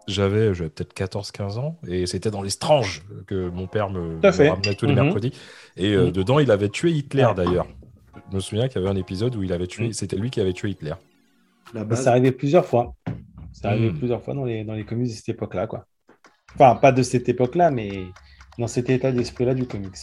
j'avais 0.08 0.52
peut-être 0.52 0.94
14-15 0.94 1.60
ans 1.60 1.78
et 1.88 2.06
c'était 2.06 2.32
dans 2.32 2.42
les 2.42 2.50
Stranges 2.50 3.04
que 3.28 3.50
mon 3.50 3.68
père 3.68 3.90
me, 3.90 4.20
ramenait 4.22 4.76
tous 4.76 4.86
les 4.86 4.96
mhm. 4.96 5.04
mercredis. 5.04 5.34
Et 5.78 5.94
euh, 5.94 6.06
mhm. 6.06 6.12
dedans, 6.12 6.40
il 6.40 6.52
avait 6.52 6.70
tué 6.70 6.92
Hitler 6.92 7.28
d'ailleurs. 7.36 7.68
Je 8.32 8.36
me 8.36 8.42
souviens 8.42 8.68
qu'il 8.68 8.82
y 8.82 8.84
avait 8.84 8.94
un 8.94 9.00
épisode 9.00 9.36
où 9.36 9.44
il 9.44 9.54
avait 9.54 9.68
tué, 9.68 9.88
mhm. 9.88 9.94
c'était 9.94 10.16
lui 10.16 10.30
qui 10.30 10.42
avait 10.42 10.54
tué 10.54 10.72
Hitler. 10.72 10.94
Ça 11.96 12.12
arrivait 12.12 12.32
plusieurs 12.32 12.66
fois. 12.66 12.94
Ça 13.52 13.70
arrivait 13.70 13.92
plusieurs 13.92 14.22
fois 14.22 14.34
dans 14.34 14.46
les, 14.46 14.64
dans 14.64 14.74
les 14.74 14.86
comics 14.86 15.08
de 15.08 15.14
cette 15.14 15.30
époque-là. 15.30 15.68
quoi. 15.68 15.86
Enfin, 16.56 16.76
pas 16.76 16.92
de 16.92 17.02
cette 17.02 17.30
époque-là, 17.30 17.72
mais 17.72 18.04
dans 18.58 18.68
cet 18.68 18.90
état 18.90 19.12
d'esprit-là 19.12 19.54
du 19.54 19.66
comics. 19.68 19.96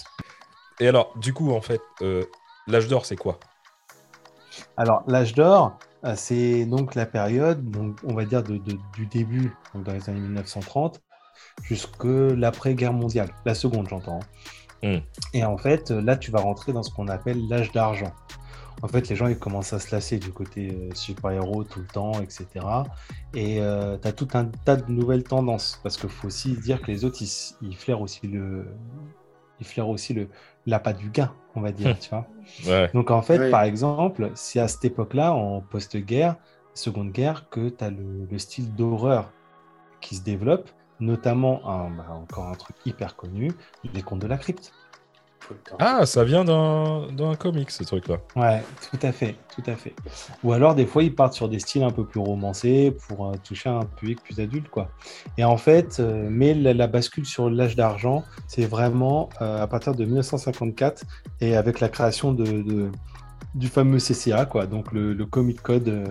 Et 0.81 0.89
alors, 0.89 1.17
du 1.19 1.33
coup, 1.33 1.53
en 1.53 1.61
fait, 1.61 1.83
euh, 2.03 2.25
l'âge 2.67 2.89
d'or, 2.89 3.07
c'est 3.07 3.17
quoi? 3.17 3.39
Alors, 4.77 5.05
l'âge 5.07 5.35
d'or, 5.35 5.67
euh, 5.67 5.90
c'est 6.15 6.65
donc 6.67 6.95
la 6.95 7.07
période, 7.07 7.71
donc, 7.71 7.99
on 8.05 8.15
va 8.15 8.25
dire, 8.25 8.43
de, 8.43 8.59
du 8.59 9.07
début, 9.07 9.53
donc 9.75 9.85
dans 9.85 9.93
les 9.93 10.09
années 10.09 10.21
1930, 10.21 11.01
jusque 11.63 12.05
l'après-guerre 12.05 12.93
mondiale, 12.93 13.31
la 13.45 13.55
seconde, 13.55 13.89
j'entends. 13.89 14.21
Hein. 14.83 14.99
Hmm. 14.99 15.01
Et 15.35 15.45
en 15.45 15.59
fait, 15.59 15.91
là, 15.91 16.17
tu 16.17 16.31
vas 16.31 16.41
rentrer 16.41 16.73
dans 16.73 16.83
ce 16.83 16.91
qu'on 16.91 17.09
appelle 17.09 17.47
l'âge 17.49 17.71
d'argent. 17.73 18.13
En 18.83 18.89
fait, 18.89 19.11
les 19.11 19.17
gens 19.17 19.27
ils 19.27 19.39
commencent 19.39 19.75
à 19.75 19.79
se 19.79 19.95
lasser 19.95 20.19
du 20.19 20.33
côté 20.33 20.71
euh, 20.71 20.95
super-héros 20.95 21.65
tout 21.65 21.81
le 21.81 21.87
temps, 21.87 22.13
etc. 22.23 22.47
Et 23.35 23.57
tu 23.57 24.09
as 24.09 24.13
tout 24.13 24.29
un 24.33 24.47
tas 24.47 24.77
de 24.77 24.91
nouvelles 24.91 25.25
tendances. 25.25 25.79
Parce 25.83 25.99
qu'il 25.99 26.09
faut 26.09 26.29
aussi 26.29 26.55
dire 26.55 26.81
que 26.81 26.87
les 26.87 27.05
autres, 27.05 27.21
ils, 27.21 27.57
ils 27.61 27.77
flairent 27.77 28.01
aussi 28.01 28.27
le, 28.27 28.65
ils 29.61 29.67
flairent 29.67 29.91
aussi 29.91 30.15
le 30.15 30.29
l'appât 30.67 30.93
du 30.93 31.11
gain, 31.11 31.33
on 31.55 31.61
va 31.61 31.73
dire, 31.73 31.99
tu 31.99 32.11
vois. 32.11 32.31
Ouais. 32.65 32.95
Donc 32.95 33.11
en 33.11 33.23
fait, 33.23 33.49
par 33.49 33.63
exemple, 33.65 34.33
c'est 34.35 34.61
à 34.61 34.69
cette 34.69 34.85
époque-là, 34.85 35.33
en 35.35 35.63
post-guerre, 35.63 36.37
seconde 36.75 37.13
guerre, 37.13 37.49
que 37.51 37.69
tu 37.71 37.85
as 37.85 37.91
le, 37.91 38.27
le 38.27 38.39
style 38.39 38.75
d'horreur 38.75 39.35
qui 40.01 40.17
se 40.17 40.23
développe, 40.23 40.71
notamment 41.01 41.67
un, 41.69 41.91
bah, 41.91 42.09
encore 42.13 42.49
un 42.49 42.57
truc 42.57 42.77
hyper 42.87 43.17
connu, 43.17 43.53
les 43.85 44.03
contes 44.03 44.21
de 44.23 44.27
la 44.27 44.39
crypte. 44.39 44.77
Ah, 45.79 46.07
ça 46.07 46.25
vient 46.25 46.45
d'un 46.45 47.07
d'un 47.13 47.35
comic, 47.35 47.71
ce 47.71 47.85
truc-là. 47.85 48.19
Ouais, 48.37 48.63
tout 48.91 48.99
à 49.07 49.13
fait, 49.13 49.37
tout 49.55 49.63
à 49.71 49.75
fait. 49.77 49.95
Ou 50.45 50.53
alors 50.53 50.75
des 50.75 50.87
fois 50.87 51.03
ils 51.03 51.15
partent 51.15 51.33
sur 51.35 51.49
des 51.49 51.59
styles 51.59 51.83
un 51.83 51.91
peu 51.91 52.05
plus 52.05 52.21
romancés 52.21 52.95
pour 53.09 53.27
euh, 53.29 53.33
toucher 53.43 53.69
un 53.69 53.85
public 53.85 54.23
plus 54.23 54.41
adulte, 54.41 54.69
quoi. 54.69 54.89
Et 55.39 55.45
en 55.45 55.57
fait, 55.57 55.99
euh, 56.01 56.29
mais 56.31 56.55
la, 56.55 56.75
la 56.75 56.87
bascule 56.87 57.27
sur 57.27 57.51
l'âge 57.51 57.77
d'argent, 57.77 58.25
c'est 58.47 58.67
vraiment 58.67 59.29
euh, 59.41 59.63
à 59.63 59.67
partir 59.67 59.95
de 59.95 60.05
1954 60.05 61.05
et 61.41 61.57
avec 61.57 61.81
la 61.81 61.89
création 61.89 62.33
de, 62.33 62.45
de- 62.45 62.91
du 63.55 63.67
fameux 63.69 63.99
CCA, 63.99 64.45
quoi. 64.47 64.67
Donc 64.67 64.93
le, 64.93 65.13
le 65.13 65.27
Comic 65.27 65.61
Code, 65.61 65.89
euh, 65.89 66.05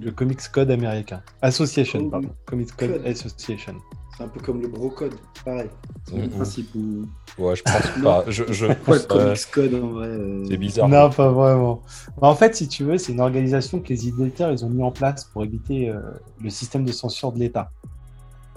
le 0.00 0.10
Comics 0.12 0.40
Code 0.52 0.70
américain, 0.70 1.20
Association, 1.42 2.08
pardon, 2.08 2.30
Comics 2.46 2.74
Code 2.76 2.92
Code. 2.92 3.06
Association. 3.06 3.74
C'est 4.20 4.26
un 4.26 4.28
peu 4.28 4.40
comme 4.40 4.60
le 4.60 4.68
brocode, 4.68 5.14
pareil. 5.46 5.70
C'est 6.04 6.18
le 6.18 6.28
principe 6.28 6.68
où. 6.74 7.06
Ouais, 7.42 7.56
je 7.56 7.62
pense 7.62 8.02
pas. 8.04 8.24
Je, 8.28 8.44
je 8.52 8.66
Quoi, 8.84 8.96
le 8.98 9.00
euh, 9.00 9.06
comics 9.06 9.50
code 9.50 9.74
en 9.82 9.86
vrai 9.92 10.08
euh, 10.08 10.44
c'est 10.46 10.56
bizarre. 10.58 10.88
Non, 10.90 11.08
pas 11.08 11.30
vraiment. 11.30 11.80
Bah, 12.20 12.28
en 12.28 12.34
fait, 12.34 12.54
si 12.54 12.68
tu 12.68 12.84
veux, 12.84 12.98
c'est 12.98 13.12
une 13.12 13.20
organisation 13.20 13.80
que 13.80 13.88
les 13.88 14.08
éditeurs 14.08 14.52
ils 14.52 14.62
ont 14.62 14.68
mis 14.68 14.82
en 14.82 14.90
place 14.90 15.24
pour 15.24 15.42
éviter 15.42 15.88
euh, 15.88 16.00
le 16.38 16.50
système 16.50 16.84
de 16.84 16.92
censure 16.92 17.32
de 17.32 17.38
l'État. 17.38 17.70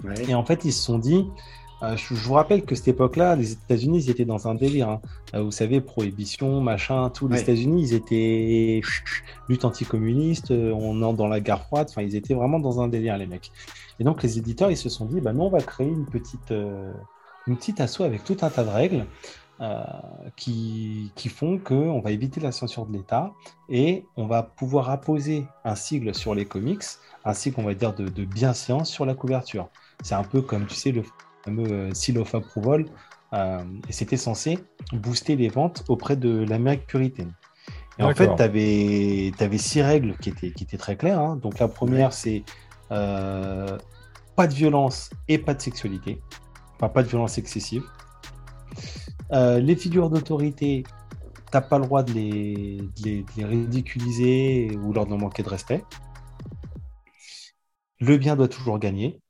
ouais. 0.04 0.12
Et 0.28 0.34
en 0.34 0.44
fait, 0.44 0.66
ils 0.66 0.72
se 0.74 0.82
sont 0.82 0.98
dit, 0.98 1.24
euh, 1.82 1.96
je, 1.96 2.12
vous 2.12 2.34
rappelle 2.34 2.66
que 2.66 2.74
cette 2.74 2.88
époque-là, 2.88 3.34
les 3.34 3.52
États-Unis, 3.52 4.00
ils 4.04 4.10
étaient 4.10 4.26
dans 4.26 4.46
un 4.46 4.54
délire. 4.54 4.90
hein. 4.90 5.00
Vous 5.32 5.50
savez, 5.50 5.80
prohibition, 5.80 6.60
machin, 6.60 7.08
tout. 7.08 7.26
Les 7.26 7.36
Ouais. 7.36 7.40
États-Unis, 7.40 7.84
ils 7.84 7.94
étaient 7.94 8.82
lutte 9.48 9.64
anticommuniste, 9.64 10.50
on 10.50 11.00
entre 11.00 11.16
dans 11.16 11.28
la 11.28 11.40
guerre 11.40 11.62
froide. 11.62 11.86
Enfin, 11.88 12.02
ils 12.02 12.16
étaient 12.16 12.34
vraiment 12.34 12.60
dans 12.60 12.82
un 12.82 12.88
délire, 12.88 13.16
les 13.16 13.26
mecs. 13.26 13.50
Et 14.00 14.04
donc, 14.04 14.22
les 14.22 14.38
éditeurs, 14.38 14.70
ils 14.70 14.76
se 14.76 14.88
sont 14.88 15.06
dit, 15.06 15.20
bah, 15.20 15.32
nous, 15.32 15.42
on 15.44 15.50
va 15.50 15.60
créer 15.60 15.88
une 15.88 16.06
petite, 16.06 16.50
euh, 16.52 16.92
une 17.46 17.56
petite 17.56 17.80
asso 17.80 18.00
avec 18.02 18.24
tout 18.24 18.36
un 18.42 18.50
tas 18.50 18.64
de 18.64 18.70
règles. 18.70 19.06
euh, 19.60 19.82
qui, 20.36 21.12
qui 21.14 21.28
font 21.28 21.58
qu'on 21.58 22.00
va 22.00 22.10
éviter 22.10 22.40
la 22.40 22.52
censure 22.52 22.86
de 22.86 22.92
l'État 22.92 23.32
et 23.68 24.04
on 24.16 24.26
va 24.26 24.42
pouvoir 24.42 24.90
apposer 24.90 25.46
un 25.64 25.76
sigle 25.76 26.14
sur 26.14 26.34
les 26.34 26.44
comics, 26.46 26.82
un 27.24 27.34
sigle, 27.34 27.60
on 27.60 27.64
va 27.64 27.74
dire, 27.74 27.94
de, 27.94 28.08
de 28.08 28.24
bienséance 28.24 28.90
sur 28.90 29.06
la 29.06 29.14
couverture. 29.14 29.68
C'est 30.02 30.14
un 30.16 30.24
peu 30.24 30.42
comme, 30.42 30.66
tu 30.66 30.74
sais, 30.74 30.92
le 30.92 31.02
fameux 31.44 31.70
euh, 31.70 31.94
seal 31.94 32.18
of 32.18 32.34
approval, 32.34 32.86
euh, 33.32 33.64
et 33.88 33.92
c'était 33.92 34.16
censé 34.16 34.58
booster 34.92 35.36
les 35.36 35.48
ventes 35.48 35.84
auprès 35.88 36.16
de 36.16 36.44
l'Amérique 36.44 36.86
puritaine. 36.86 37.32
Et 37.98 38.02
en 38.02 38.12
fait, 38.12 38.34
tu 38.34 38.42
avais, 38.42 39.58
six 39.58 39.82
règles 39.82 40.16
qui 40.18 40.30
étaient, 40.30 40.52
qui 40.52 40.64
étaient 40.64 40.78
très 40.78 40.96
claires. 40.96 41.20
hein. 41.20 41.36
Donc 41.36 41.58
la 41.60 41.68
première, 41.68 42.12
c'est 42.12 42.44
euh, 42.94 43.76
pas 44.36 44.46
de 44.46 44.54
violence 44.54 45.10
et 45.28 45.38
pas 45.38 45.54
de 45.54 45.60
sexualité. 45.60 46.20
Enfin, 46.76 46.88
pas 46.88 47.02
de 47.02 47.08
violence 47.08 47.38
excessive. 47.38 47.82
Euh, 49.32 49.58
les 49.60 49.76
figures 49.76 50.10
d'autorité, 50.10 50.84
t'as 51.50 51.60
pas 51.60 51.78
le 51.78 51.84
droit 51.84 52.02
de 52.02 52.12
les, 52.12 52.76
de 52.78 53.04
les- 53.04 53.22
de 53.22 53.28
les 53.36 53.44
ridiculiser 53.44 54.76
ou 54.82 54.92
leur 54.92 55.06
de 55.06 55.14
manquer 55.14 55.42
de 55.42 55.48
respect. 55.48 55.84
Le 58.00 58.16
bien 58.16 58.36
doit 58.36 58.48
toujours 58.48 58.78
gagner. 58.78 59.20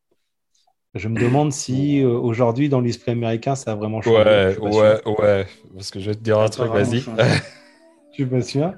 Je 0.95 1.09
me 1.09 1.19
demande 1.19 1.53
si 1.53 2.01
euh, 2.03 2.09
aujourd'hui, 2.09 2.69
dans 2.69 2.81
l'esprit 2.81 3.13
américain, 3.13 3.57
ça 3.57 3.73
a 3.73 3.75
vraiment 3.75 4.01
changé. 4.01 4.17
Ouais, 4.17 4.59
ouais, 4.59 4.97
sûr. 5.03 5.19
ouais. 5.19 5.47
Parce 5.75 5.91
que 5.91 5.99
je 6.01 6.11
vais 6.11 6.15
te 6.17 6.23
dire 6.23 6.39
un 6.39 6.49
truc, 6.49 6.71
vas-y. 6.71 7.01
Je 8.11 8.23
suis 8.23 8.27
pas 8.27 8.43
sûr. 8.43 8.75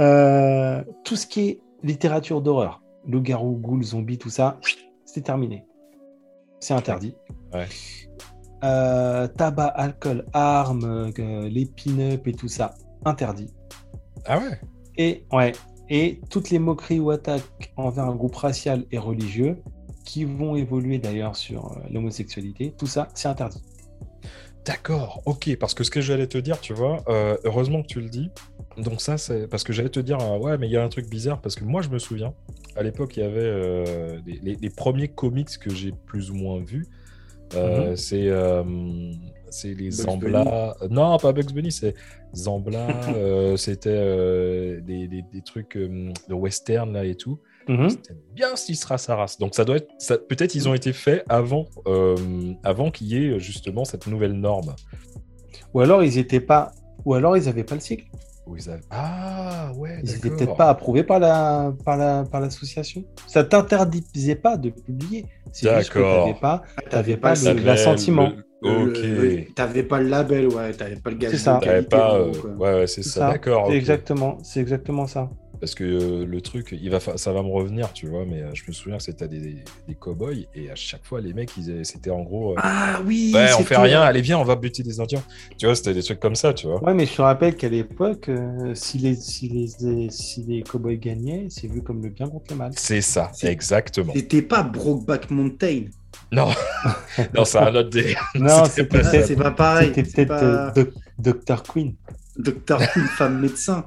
Euh, 0.00 0.84
tout 1.04 1.16
ce 1.16 1.26
qui 1.26 1.40
est 1.48 1.60
littérature 1.82 2.40
d'horreur, 2.40 2.82
loup-garou, 3.06 3.56
ghoul, 3.56 3.82
zombie, 3.82 4.18
tout 4.18 4.30
ça, 4.30 4.58
c'est 5.04 5.22
terminé. 5.22 5.64
C'est 6.60 6.74
interdit. 6.74 7.14
Ouais. 7.52 7.66
Euh, 8.64 9.28
tabac, 9.28 9.66
alcool, 9.68 10.24
armes, 10.32 11.12
euh, 11.18 11.48
les 11.48 11.66
pin-up 11.66 12.26
et 12.26 12.32
tout 12.32 12.48
ça, 12.48 12.74
interdit. 13.04 13.52
Ah 14.26 14.38
ouais? 14.38 14.60
Et, 14.96 15.26
ouais, 15.32 15.52
et 15.90 16.20
toutes 16.30 16.50
les 16.50 16.58
moqueries 16.58 17.00
ou 17.00 17.10
attaques 17.10 17.72
envers 17.76 18.04
un 18.04 18.14
groupe 18.14 18.36
racial 18.36 18.86
et 18.90 18.98
religieux, 18.98 19.58
qui 20.04 20.24
vont 20.24 20.54
évoluer 20.54 20.98
d'ailleurs 20.98 21.34
sur 21.34 21.72
euh, 21.72 21.80
l'homosexualité, 21.90 22.74
tout 22.78 22.86
ça, 22.86 23.08
c'est 23.14 23.28
interdit. 23.28 23.62
D'accord, 24.64 25.22
ok, 25.26 25.56
parce 25.58 25.74
que 25.74 25.84
ce 25.84 25.90
que 25.90 26.00
j'allais 26.00 26.26
te 26.26 26.38
dire, 26.38 26.60
tu 26.60 26.72
vois, 26.72 27.02
euh, 27.08 27.36
heureusement 27.44 27.82
que 27.82 27.88
tu 27.88 28.00
le 28.00 28.08
dis. 28.08 28.30
Donc 28.78 29.00
ça, 29.00 29.18
c'est 29.18 29.46
parce 29.46 29.62
que 29.62 29.72
j'allais 29.72 29.90
te 29.90 30.00
dire, 30.00 30.18
euh, 30.20 30.38
ouais, 30.38 30.56
mais 30.56 30.68
il 30.68 30.72
y 30.72 30.76
a 30.76 30.84
un 30.84 30.88
truc 30.88 31.08
bizarre, 31.08 31.40
parce 31.40 31.54
que 31.54 31.64
moi, 31.64 31.82
je 31.82 31.90
me 31.90 31.98
souviens, 31.98 32.32
à 32.76 32.82
l'époque, 32.82 33.16
il 33.16 33.20
y 33.20 33.26
avait 33.26 33.40
euh, 33.40 34.18
les, 34.26 34.38
les- 34.42 34.56
les 34.60 34.70
premiers 34.70 35.08
comics 35.08 35.58
que 35.58 35.70
j'ai 35.70 35.92
plus 36.06 36.30
ou 36.30 36.34
moins 36.34 36.60
vus. 36.60 36.86
Euh, 37.54 37.94
C'est 37.96 38.28
euh, 38.28 38.62
c'est 39.50 39.68
les 39.74 39.90
Bugs 39.90 39.90
Zambla. 39.92 40.76
Non, 40.90 41.16
pas 41.18 41.32
Bugs 41.32 41.52
Bunny, 41.54 41.70
c'est 41.70 41.94
Zambla. 42.34 42.88
euh, 43.16 43.56
C'était 43.56 44.80
des, 44.82 45.06
des- 45.08 45.24
des 45.32 45.42
trucs 45.42 45.76
de 45.76 46.34
western 46.34 46.92
là 46.92 47.04
et 47.04 47.14
tout. 47.14 47.38
Mhm. 47.68 47.88
C'était 47.90 48.14
bien 48.34 48.56
Sisra 48.56 48.98
Saras. 48.98 49.36
Donc 49.40 49.54
ça 49.54 49.64
doit 49.64 49.76
être, 49.76 49.88
ça- 49.98 50.18
peut-être 50.18 50.54
ils 50.54 50.68
ont 50.68 50.74
été 50.74 50.92
faits 50.92 51.24
avant, 51.28 51.66
avant 52.64 52.90
qu'il 52.90 53.06
y 53.08 53.16
ait 53.16 53.38
justement 53.38 53.84
cette 53.84 54.06
nouvelle 54.06 54.32
norme. 54.32 54.74
Ou 55.74 55.80
alors 55.80 56.02
ils 56.02 56.18
étaient 56.18 56.40
pas, 56.40 56.72
ou 57.04 57.14
alors 57.14 57.36
ils 57.36 57.44
n'avaient 57.44 57.64
pas 57.64 57.74
le 57.76 57.80
cycle. 57.80 58.06
Où 58.46 58.56
ils 58.56 58.68
avaient- 58.68 58.82
Ah 58.90 59.72
ouais, 59.76 60.00
Ils 60.02 60.10
n'étaient 60.12 60.28
peut-être 60.30 60.56
pas 60.56 60.68
approuvés 60.68 61.02
par 61.02 61.18
la 61.18 61.72
par 61.84 61.96
la 61.96 62.24
par 62.30 62.40
l'association. 62.42 63.02
Ça 63.26 63.42
t'interdisait 63.42 64.34
pas 64.34 64.56
de 64.58 64.70
publier. 64.70 65.24
C'est 65.52 65.74
juste 65.78 65.90
que 65.90 65.98
D'accord. 65.98 66.26
t'avais 66.26 66.40
pas 66.40 66.62
Ah, 66.76 66.82
t'avais 66.90 67.16
pas 67.16 67.34
l'assentiment. 67.64 68.30
le- 68.30 68.44
Ok. 68.66 68.96
Le- 68.96 69.36
le- 69.36 69.44
T'avais 69.54 69.82
pas 69.82 70.00
le 70.00 70.08
label, 70.08 70.48
ouais, 70.48 70.72
t'avais 70.72 70.96
pas 70.96 71.10
le 71.10 71.16
gage 71.16 71.32
C'est 71.32 71.36
ça. 71.38 71.60
qualité. 71.62 71.88
pas. 71.96 72.14
euh, 72.16 72.32
ouais, 72.58 72.74
ouais, 72.74 72.86
c'est 72.86 73.02
ça. 73.02 73.20
ça. 73.20 73.30
D'accord. 73.32 73.70
Exactement, 73.70 74.38
c'est 74.42 74.60
exactement 74.60 75.06
ça. 75.06 75.28
Parce 75.64 75.74
que 75.74 75.84
euh, 75.84 76.26
le 76.26 76.40
truc, 76.42 76.76
il 76.78 76.90
va, 76.90 77.00
fa- 77.00 77.16
ça 77.16 77.32
va 77.32 77.42
me 77.42 77.48
revenir, 77.48 77.90
tu 77.94 78.06
vois. 78.06 78.26
Mais 78.26 78.42
euh, 78.42 78.50
je 78.52 78.64
me 78.68 78.72
souviens 78.72 78.98
que 78.98 79.02
c'était 79.02 79.28
des, 79.28 79.64
des 79.88 79.94
cow-boys 79.94 80.44
et 80.54 80.70
à 80.70 80.74
chaque 80.74 81.02
fois, 81.06 81.22
les 81.22 81.32
mecs, 81.32 81.56
ils, 81.56 81.86
c'était 81.86 82.10
en 82.10 82.20
gros. 82.22 82.52
euh, 82.52 82.56
Ah 82.58 83.00
oui, 83.06 83.32
ouais, 83.34 83.48
on 83.58 83.62
fait 83.62 83.78
rien. 83.78 84.02
Allez, 84.02 84.20
viens, 84.20 84.38
on 84.38 84.44
va 84.44 84.56
buter 84.56 84.82
des 84.82 85.00
Indiens. 85.00 85.22
Tu 85.58 85.64
vois, 85.64 85.74
c'était 85.74 85.94
des 85.94 86.02
trucs 86.02 86.20
comme 86.20 86.34
ça, 86.34 86.52
tu 86.52 86.66
vois. 86.66 86.84
Ouais, 86.84 86.92
mais 86.92 87.06
je 87.06 87.14
te 87.14 87.22
rappelle 87.22 87.56
qu'à 87.56 87.70
l'époque, 87.70 88.28
euh, 88.28 88.74
si 88.74 88.98
les 88.98 89.14
si 89.14 89.48
les 89.48 90.10
si 90.10 90.42
les 90.42 90.62
cowboys 90.62 90.98
gagnaient, 90.98 91.46
c'est 91.48 91.66
vu 91.66 91.80
comme 91.82 92.02
le 92.02 92.10
bien 92.10 92.28
contre 92.28 92.52
le 92.52 92.56
mal. 92.58 92.72
C'est 92.76 93.00
ça, 93.00 93.30
C'est- 93.32 93.46
exactement. 93.50 94.12
C'était 94.14 94.42
pas 94.42 94.62
Brokeback 94.62 95.30
Mountain. 95.30 95.84
Non, 96.30 96.48
non, 97.34 97.44
c'est 97.46 97.58
un 97.58 97.74
autre 97.74 97.88
délire. 97.88 98.22
Non, 98.34 98.64
pas 98.64 98.68
c'est 98.68 98.84
pas 99.36 99.50
pareil. 99.50 99.92
c'était 99.94 100.02
peut-être 100.26 100.28
pas 101.46 101.56
Queen. 101.72 101.94
Docteur 102.36 102.80
Queen, 102.92 103.06
femme 103.06 103.40
médecin. 103.40 103.86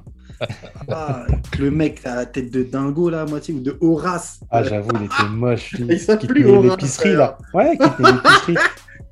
Ah, 0.89 1.25
le 1.59 1.71
mec 1.71 2.05
à 2.05 2.15
la 2.15 2.25
tête 2.25 2.51
de 2.51 2.63
dingo 2.63 3.09
là, 3.09 3.21
à 3.21 3.25
moitié, 3.25 3.53
ou 3.53 3.59
de 3.59 3.77
Horace. 3.81 4.39
Ah, 4.49 4.63
j'avoue, 4.63 4.89
il 4.99 5.05
était 5.05 5.29
moche. 5.29 5.71
lui, 5.73 5.87
Il 5.89 5.99
s'appelait 5.99 6.45
Horace, 6.45 6.71
l'épicerie 6.71 7.15
là. 7.15 7.37
Ouais, 7.53 7.77
qui 7.77 8.03
l'épicerie. 8.03 8.55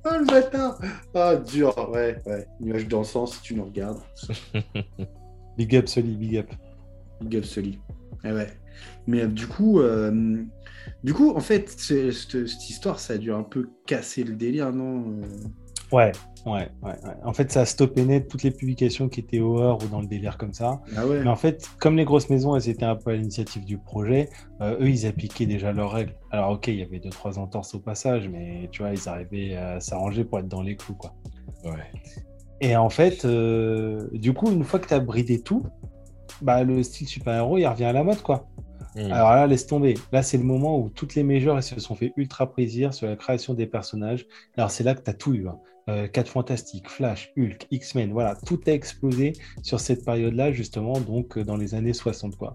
Ah, 0.08 0.20
le 0.20 0.26
bâtard 0.26 0.80
Ah, 1.16 1.36
dur, 1.36 1.90
ouais, 1.92 2.18
ouais. 2.28 2.46
Nuage 2.60 2.88
dansant, 2.88 3.26
si 3.26 3.42
tu 3.42 3.56
nous 3.56 3.66
regardes. 3.66 3.98
Big 5.58 5.76
up, 5.76 5.88
Sully, 5.88 6.16
big 6.16 6.38
up. 6.38 6.52
Big 7.22 7.38
up 7.40 7.44
Sully. 7.44 7.80
Eh 8.24 8.32
ouais. 8.32 8.50
Mais 9.08 9.22
euh, 9.24 9.28
du 9.28 9.48
coup, 9.48 9.80
euh, 9.80 10.44
du 11.04 11.14
coup, 11.14 11.32
en 11.36 11.40
fait, 11.40 11.70
cette 11.70 12.70
histoire, 12.70 13.00
ça 13.00 13.14
a 13.14 13.18
dû 13.18 13.32
un 13.32 13.42
peu 13.42 13.70
casser 13.88 14.24
le 14.24 14.36
délire, 14.36 14.72
non 14.72 15.06
euh? 15.24 15.96
Ouais, 15.96 16.12
ouais, 16.46 16.70
ouais, 16.82 16.92
ouais. 16.92 17.16
En 17.24 17.34
fait, 17.34 17.52
ça 17.52 17.62
a 17.62 17.66
stoppé 17.66 18.04
net 18.06 18.28
toutes 18.28 18.44
les 18.44 18.52
publications 18.52 19.10
qui 19.10 19.20
étaient 19.20 19.40
horreur 19.40 19.84
ou 19.84 19.88
dans 19.88 20.02
le 20.02 20.08
délire 20.08 20.38
comme 20.38 20.54
ça. 20.54 20.82
Ah 20.96 21.06
ouais. 21.06 21.22
Mais 21.24 21.30
en 21.30 21.36
fait, 21.36 21.70
comme 21.80 21.98
les 21.98 22.06
grosses 22.06 22.30
maisons, 22.30 22.56
elles 22.56 22.70
étaient 22.70 22.86
un 22.86 22.96
peu 22.96 23.12
à 23.12 23.16
l'initiative 23.16 23.66
du 23.66 23.78
projet, 23.78 24.30
euh, 24.62 24.78
eux, 24.80 24.90
ils 24.90 25.06
appliquaient 25.06 25.46
déjà 25.46 25.72
leurs 25.72 25.92
règles. 25.92 26.14
Alors, 26.32 26.52
ok, 26.52 26.68
il 26.68 26.76
y 26.76 26.84
avait 26.84 27.00
deux, 27.00 27.10
trois 27.10 27.40
entorses 27.40 27.76
au 27.76 27.80
passage, 27.80 28.30
mais 28.30 28.70
tu 28.72 28.82
vois, 28.82 28.92
ils 28.92 29.10
arrivaient 29.10 29.56
à 29.56 29.80
s'arranger 29.80 30.24
pour 30.24 30.40
être 30.40 30.48
dans 30.48 30.62
les 30.62 30.76
clous, 30.76 30.96
quoi. 30.96 31.14
Ouais. 31.64 31.92
Et 32.62 32.76
en 32.76 32.90
fait, 32.90 33.26
euh, 33.26 34.08
du 34.14 34.34
coup, 34.34 34.52
une 34.52 34.64
fois 34.64 34.80
que 34.80 34.88
tu 34.88 34.94
as 34.94 35.00
bridé 35.00 35.42
tout, 35.42 35.64
bah, 36.42 36.64
le 36.64 36.84
style 36.84 37.08
super-héros, 37.08 37.58
il 37.58 37.66
revient 37.66 37.86
à 37.86 37.94
la 37.94 38.04
mode, 38.04 38.22
quoi. 38.22 38.48
Alors 38.98 39.32
là, 39.32 39.46
laisse 39.48 39.68
tomber. 39.68 39.96
Là, 40.12 40.24
c'est 40.24 40.38
le 40.38 40.44
moment 40.44 40.80
où 40.80 40.90
toutes 40.90 41.16
les 41.16 41.24
majors 41.24 41.62
se 41.62 41.80
sont 41.80 41.96
fait 41.96 42.14
ultra 42.16 42.52
plaisir 42.52 42.94
sur 42.94 43.08
la 43.08 43.16
création 43.16 43.54
des 43.54 43.68
personnages. 43.68 44.26
Alors, 44.58 44.72
c'est 44.72 44.84
là 44.84 44.96
que 44.96 45.02
tu 45.02 45.10
as 45.10 45.14
tout 45.14 45.34
eu. 45.34 45.48
Hein. 45.48 45.60
4 45.88 46.18
euh, 46.18 46.24
Fantastiques, 46.26 46.90
Flash, 46.90 47.32
Hulk, 47.38 47.68
X-Men, 47.70 48.12
voilà, 48.12 48.36
tout 48.46 48.60
a 48.66 48.72
explosé 48.72 49.34
sur 49.62 49.80
cette 49.80 50.04
période-là, 50.04 50.52
justement, 50.52 51.00
donc 51.00 51.38
euh, 51.38 51.44
dans 51.44 51.58
les 51.58 51.76
années 51.76 51.94
60, 51.94 52.38
quoi. 52.38 52.54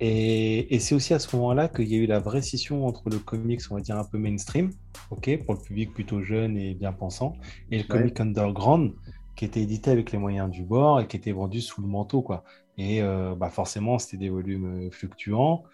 Et, 0.00 0.78
c'est 0.80 0.94
aussi 0.94 1.14
à 1.14 1.18
ce 1.18 1.34
moment-là 1.36 1.68
qu'il 1.68 1.88
y 1.88 1.94
a 1.94 1.98
eu 1.98 2.06
la 2.06 2.18
vraie 2.18 2.42
scission 2.42 2.86
entre 2.86 3.08
le 3.08 3.18
comics, 3.18 3.60
on 3.70 3.76
va 3.76 3.80
dire 3.80 3.96
un 3.96 4.04
peu 4.04 4.18
mainstream, 4.18 4.70
ok, 5.10 5.44
pour 5.44 5.54
le 5.54 5.60
public 5.60 5.94
plutôt 5.94 6.22
jeune 6.22 6.58
et 6.58 6.74
bien 6.74 6.92
pensant, 6.92 7.36
et 7.70 7.78
le 7.78 7.84
comic 7.84 8.20
underground, 8.20 8.92
qui 9.34 9.46
était 9.46 9.62
édité 9.62 9.90
avec 9.90 10.12
les 10.12 10.18
moyens 10.18 10.50
du 10.50 10.62
bord 10.62 11.00
et 11.00 11.06
qui 11.06 11.16
était 11.16 11.32
vendu 11.32 11.62
sous 11.62 11.80
le 11.80 11.88
manteau, 11.88 12.20
quoi. 12.20 12.44
Et 12.78 13.02
euh, 13.02 13.34
bah 13.34 13.50
forcément, 13.50 13.98
c'était 13.98 14.16
des 14.16 14.30
volumes 14.30 14.90
fluctuants, 14.90 15.64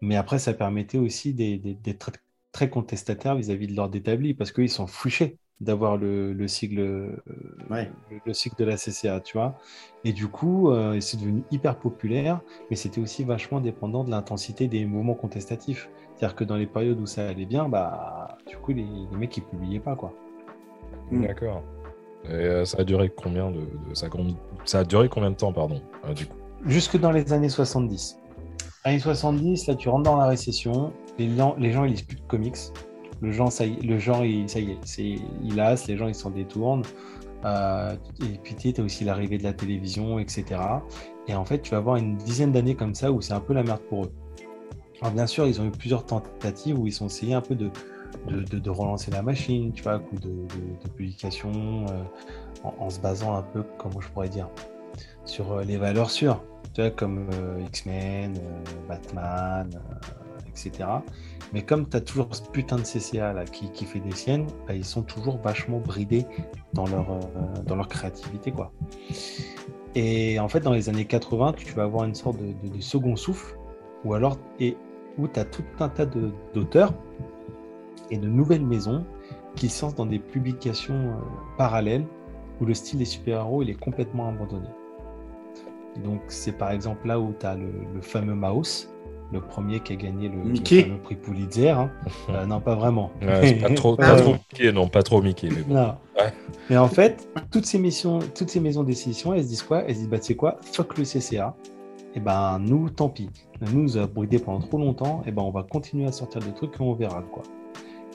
mais 0.00 0.16
après, 0.16 0.38
ça 0.38 0.54
permettait 0.54 0.98
aussi 0.98 1.34
d'être 1.34 2.12
très 2.52 2.70
contestataires 2.70 3.34
vis-à-vis 3.34 3.66
de 3.66 3.74
l'ordre 3.74 3.96
établi, 3.96 4.34
parce 4.34 4.52
qu'ils 4.52 4.70
sont 4.70 4.86
fouchés 4.86 5.38
d'avoir 5.60 5.96
le, 5.96 6.32
le, 6.32 6.48
cycle, 6.48 6.80
euh, 6.80 7.16
le, 8.26 8.32
cycle 8.32 8.56
de 8.56 8.64
la 8.64 8.76
CCA, 8.76 9.20
tu 9.20 9.36
vois. 9.36 9.58
Et 10.04 10.12
du 10.12 10.26
coup, 10.28 10.70
euh, 10.70 11.00
c'est 11.00 11.16
devenu 11.16 11.42
hyper 11.50 11.76
populaire, 11.76 12.40
mais 12.70 12.76
c'était 12.76 13.00
aussi 13.00 13.24
vachement 13.24 13.60
dépendant 13.60 14.04
de 14.04 14.10
l'intensité 14.10 14.68
des 14.68 14.84
mouvements 14.84 15.14
contestatifs. 15.14 15.88
C'est-à-dire 16.14 16.36
que 16.36 16.44
dans 16.44 16.56
les 16.56 16.66
périodes 16.66 17.00
où 17.00 17.06
ça 17.06 17.28
allait 17.28 17.46
bien, 17.46 17.68
bah, 17.68 18.36
du 18.48 18.56
coup, 18.56 18.72
les, 18.72 18.86
mecs, 19.16 19.36
ils 19.36 19.44
publiaient 19.44 19.80
pas, 19.80 19.96
quoi. 19.96 20.12
Mm. 21.10 21.26
D'accord. 21.26 21.62
Et 22.24 22.32
euh, 22.32 22.64
ça 22.64 22.78
a 22.80 22.84
duré 22.84 23.10
combien 23.14 23.50
de, 23.50 23.66
ça, 23.92 24.08
ça, 24.64 24.78
a 24.80 24.84
duré 24.84 25.08
combien 25.08 25.30
de 25.30 25.36
temps, 25.36 25.52
pardon, 25.52 25.82
du 26.14 26.26
coup? 26.26 26.43
Jusque 26.66 26.98
dans 26.98 27.10
les 27.10 27.32
années 27.32 27.48
70. 27.48 28.18
Années 28.84 28.98
70, 28.98 29.66
là, 29.66 29.74
tu 29.74 29.88
rentres 29.88 30.04
dans 30.04 30.16
la 30.16 30.26
récession, 30.26 30.92
les 31.18 31.34
gens, 31.34 31.54
les 31.58 31.72
gens 31.72 31.84
ils 31.84 31.92
lisent 31.92 32.02
plus 32.02 32.16
de 32.16 32.26
comics, 32.26 32.56
le 33.20 33.32
genre, 33.32 33.50
ça 33.50 33.64
y, 33.64 33.72
est, 33.72 34.48
c'est, 34.84 35.02
il 35.42 35.76
les 35.88 35.96
gens 35.96 36.08
ils 36.08 36.14
s'en 36.14 36.30
détournent. 36.30 36.82
Euh, 37.44 37.94
et 38.22 38.38
puis 38.42 38.54
tu 38.54 38.72
as 38.78 38.84
aussi 38.84 39.04
l'arrivée 39.04 39.38
de 39.38 39.44
la 39.44 39.52
télévision, 39.52 40.18
etc. 40.18 40.60
Et 41.28 41.34
en 41.34 41.44
fait, 41.44 41.60
tu 41.60 41.72
vas 41.72 41.78
avoir 41.78 41.96
une 41.96 42.16
dizaine 42.16 42.52
d'années 42.52 42.74
comme 42.74 42.94
ça 42.94 43.12
où 43.12 43.20
c'est 43.20 43.34
un 43.34 43.40
peu 43.40 43.52
la 43.52 43.62
merde 43.62 43.82
pour 43.88 44.04
eux. 44.04 44.12
Alors 45.00 45.12
bien 45.12 45.26
sûr, 45.26 45.46
ils 45.46 45.60
ont 45.60 45.66
eu 45.66 45.70
plusieurs 45.70 46.06
tentatives 46.06 46.78
où 46.78 46.86
ils 46.86 47.02
ont 47.02 47.06
essayé 47.06 47.34
un 47.34 47.40
peu 47.40 47.54
de, 47.54 47.70
de, 48.28 48.70
relancer 48.70 49.10
la 49.10 49.22
machine, 49.22 49.72
tu 49.72 49.82
vois, 49.82 49.98
coup 49.98 50.16
de, 50.16 50.28
de, 50.28 50.88
publication, 50.96 51.86
euh, 51.90 52.02
en, 52.62 52.88
se 52.88 53.00
basant 53.00 53.34
un 53.34 53.42
peu, 53.42 53.64
comment 53.78 54.00
je 54.00 54.08
pourrais 54.08 54.28
dire, 54.28 54.48
sur 55.24 55.52
euh, 55.52 55.64
les 55.64 55.76
valeurs 55.76 56.10
sûres, 56.10 56.42
tu 56.74 56.80
vois, 56.80 56.90
comme 56.90 57.28
X-Men, 57.68 58.34
Batman, 58.88 59.70
etc. 60.48 60.88
Mais 61.52 61.62
comme 61.62 61.88
tu 61.88 61.96
as 61.96 62.00
toujours 62.00 62.34
ce 62.34 62.42
putain 62.42 62.76
de 62.76 62.82
CCA 62.82 63.32
là, 63.32 63.44
qui, 63.44 63.70
qui 63.70 63.84
fait 63.84 64.00
des 64.00 64.14
siennes, 64.14 64.46
bah, 64.66 64.74
ils 64.74 64.84
sont 64.84 65.02
toujours 65.02 65.38
vachement 65.38 65.78
bridés 65.78 66.26
dans 66.72 66.86
leur, 66.86 67.10
euh, 67.10 67.62
dans 67.64 67.76
leur 67.76 67.88
créativité. 67.88 68.50
Quoi. 68.50 68.72
Et 69.94 70.38
en 70.40 70.48
fait, 70.48 70.60
dans 70.60 70.72
les 70.72 70.88
années 70.88 71.04
80, 71.04 71.54
tu 71.56 71.72
vas 71.74 71.84
avoir 71.84 72.04
une 72.04 72.14
sorte 72.14 72.38
de, 72.38 72.80
second 72.80 73.16
souffle, 73.16 73.56
ou 74.04 74.14
alors, 74.14 74.36
et, 74.58 74.76
où 75.18 75.28
tu 75.28 75.38
as 75.38 75.44
tout 75.44 75.64
un 75.78 75.88
tas 75.88 76.06
d'auteurs 76.06 76.92
et 78.10 78.18
de 78.18 78.26
nouvelles 78.26 78.66
maisons 78.66 79.06
qui 79.54 79.68
sortent 79.68 79.96
dans 79.96 80.06
des 80.06 80.18
publications 80.18 80.94
euh, 80.94 81.14
parallèles 81.56 82.04
où 82.60 82.64
le 82.66 82.74
style 82.74 82.98
des 82.98 83.04
super-héros 83.04 83.62
il 83.62 83.70
est 83.70 83.78
complètement 83.78 84.28
abandonné. 84.28 84.68
Donc 86.02 86.20
c'est 86.28 86.56
par 86.56 86.72
exemple 86.72 87.06
là 87.06 87.20
où 87.20 87.34
tu 87.38 87.46
as 87.46 87.54
le, 87.54 87.70
le 87.94 88.00
fameux 88.00 88.34
Mouse, 88.34 88.88
le 89.32 89.40
premier 89.40 89.80
qui 89.80 89.92
a 89.92 89.96
gagné 89.96 90.28
le, 90.28 90.98
prix 91.02 91.16
Pulitzer. 91.16 91.70
Hein. 91.70 91.90
Euh, 92.30 92.46
non, 92.46 92.60
pas 92.60 92.74
vraiment. 92.74 93.10
pas, 93.20 93.74
trop, 93.74 93.96
pas 93.96 94.16
trop 94.20 94.32
Mickey, 94.32 94.72
non, 94.72 94.88
pas 94.88 95.02
trop 95.02 95.20
Mickey. 95.20 95.48
Mais, 95.50 95.62
bon. 95.62 95.94
mais 96.70 96.76
en 96.78 96.88
fait, 96.88 97.28
toutes 97.50 97.66
ces, 97.66 97.78
missions, 97.78 98.20
toutes 98.34 98.48
ces 98.48 98.60
maisons 98.60 98.82
d'édition, 98.82 99.34
elles 99.34 99.42
se 99.42 99.48
disent 99.48 99.62
quoi? 99.62 99.82
Elles 99.82 99.94
se 99.94 100.00
disent, 100.00 100.08
bah, 100.08 100.18
tu 100.18 100.26
sais 100.26 100.34
quoi, 100.36 100.58
fuck 100.62 100.96
le 100.96 101.04
CCA. 101.04 101.54
Et 102.14 102.18
eh 102.18 102.20
ben 102.20 102.60
nous, 102.60 102.90
tant 102.90 103.08
pis. 103.08 103.28
Nous, 103.60 103.82
nous 103.82 103.98
a 103.98 104.06
brûlé 104.06 104.38
pendant 104.38 104.60
trop 104.60 104.78
longtemps. 104.78 105.22
Et 105.26 105.30
eh 105.30 105.32
ben 105.32 105.42
on 105.42 105.50
va 105.50 105.64
continuer 105.64 106.06
à 106.06 106.12
sortir 106.12 106.40
des 106.40 106.52
trucs 106.54 106.74
et 106.74 106.80
on 106.80 106.94
verra 106.94 107.22
quoi. 107.22 107.42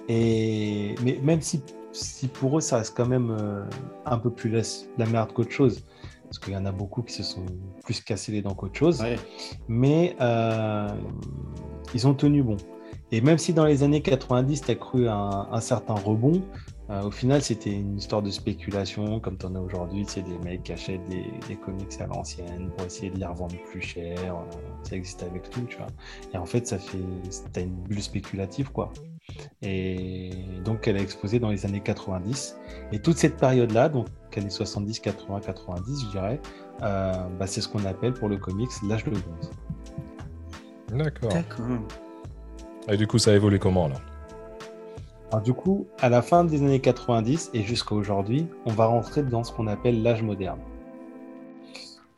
Et 0.07 0.95
mais 1.03 1.19
même 1.21 1.41
si, 1.41 1.61
si 1.91 2.29
pour 2.29 2.57
eux 2.57 2.61
ça 2.61 2.77
reste 2.77 2.95
quand 2.95 3.07
même 3.07 3.35
euh, 3.37 3.65
un 4.05 4.17
peu 4.17 4.29
plus 4.29 4.49
la, 4.49 4.61
la 4.97 5.05
merde 5.05 5.33
qu'autre 5.33 5.51
chose, 5.51 5.83
parce 6.29 6.39
qu'il 6.39 6.53
y 6.53 6.57
en 6.57 6.65
a 6.65 6.71
beaucoup 6.71 7.01
qui 7.01 7.13
se 7.13 7.23
sont 7.23 7.45
plus 7.83 8.01
cassés 8.01 8.31
les 8.31 8.43
dents 8.43 8.53
qu'autre 8.53 8.77
chose. 8.77 9.03
Mais 9.67 10.15
euh, 10.21 10.87
ils 11.95 12.07
ont 12.07 12.13
tenu 12.13 12.43
bon. 12.43 12.57
Et 13.11 13.21
même 13.21 13.39
si 13.39 13.53
dans 13.53 13.65
les 13.65 13.81
années 13.81 14.03
90, 14.03 14.61
tu 14.61 14.71
as 14.71 14.75
cru 14.75 15.09
un, 15.09 15.47
un 15.51 15.59
certain 15.59 15.95
rebond, 15.95 16.43
euh, 16.89 17.03
au 17.03 17.11
final, 17.11 17.41
c'était 17.43 17.71
une 17.71 17.97
histoire 17.97 18.23
de 18.23 18.31
spéculation, 18.31 19.19
comme 19.19 19.37
tu 19.37 19.45
en 19.45 19.53
as 19.55 19.59
aujourd'hui. 19.59 20.05
C'est 20.07 20.23
des 20.23 20.37
mecs 20.39 20.63
qui 20.63 20.73
achètent 20.73 21.05
des, 21.07 21.55
comics 21.55 21.99
à 21.99 22.07
l'ancienne 22.07 22.71
pour 22.75 22.85
essayer 22.85 23.11
de 23.11 23.19
les 23.19 23.25
revendre 23.25 23.55
plus 23.69 23.81
cher. 23.81 24.17
Euh, 24.19 24.57
ça 24.83 24.95
existe 24.95 25.21
avec 25.21 25.49
tout, 25.51 25.61
tu 25.69 25.77
vois. 25.77 25.87
Et 26.33 26.37
en 26.37 26.45
fait, 26.45 26.65
ça 26.65 26.79
fait. 26.79 26.97
T'as 27.53 27.61
une 27.61 27.75
bulle 27.75 28.01
spéculative, 28.01 28.71
quoi. 28.71 28.91
Et 29.61 30.31
donc, 30.63 30.87
elle 30.87 30.97
a 30.97 31.01
explosé 31.01 31.39
dans 31.39 31.49
les 31.49 31.65
années 31.65 31.81
90. 31.81 32.57
Et 32.91 32.99
toute 32.99 33.17
cette 33.17 33.37
période-là, 33.37 33.89
donc 33.89 34.07
années 34.37 34.49
70, 34.49 34.99
80, 34.99 35.41
90, 35.41 36.05
je 36.05 36.09
dirais, 36.11 36.39
euh, 36.81 37.13
bah, 37.37 37.47
c'est 37.47 37.61
ce 37.61 37.67
qu'on 37.67 37.85
appelle 37.85 38.13
pour 38.13 38.29
le 38.29 38.37
comics 38.37 38.69
l'âge 38.87 39.03
de 39.03 39.11
bronze. 39.11 39.51
D'accord. 40.93 41.31
Et 42.87 42.97
du 42.97 43.05
coup, 43.05 43.17
ça 43.17 43.31
a 43.31 43.35
évolué 43.35 43.59
comment 43.59 43.85
alors? 43.85 44.01
Alors, 45.31 45.43
du 45.43 45.53
coup, 45.53 45.87
à 45.99 46.09
la 46.09 46.23
fin 46.23 46.43
des 46.43 46.63
années 46.63 46.79
90 46.79 47.51
et 47.53 47.61
jusqu'à 47.61 47.93
aujourd'hui, 47.93 48.47
on 48.65 48.71
va 48.71 48.85
rentrer 48.85 49.21
dans 49.21 49.43
ce 49.43 49.51
qu'on 49.51 49.67
appelle 49.67 50.01
l'âge 50.01 50.23
moderne. 50.23 50.59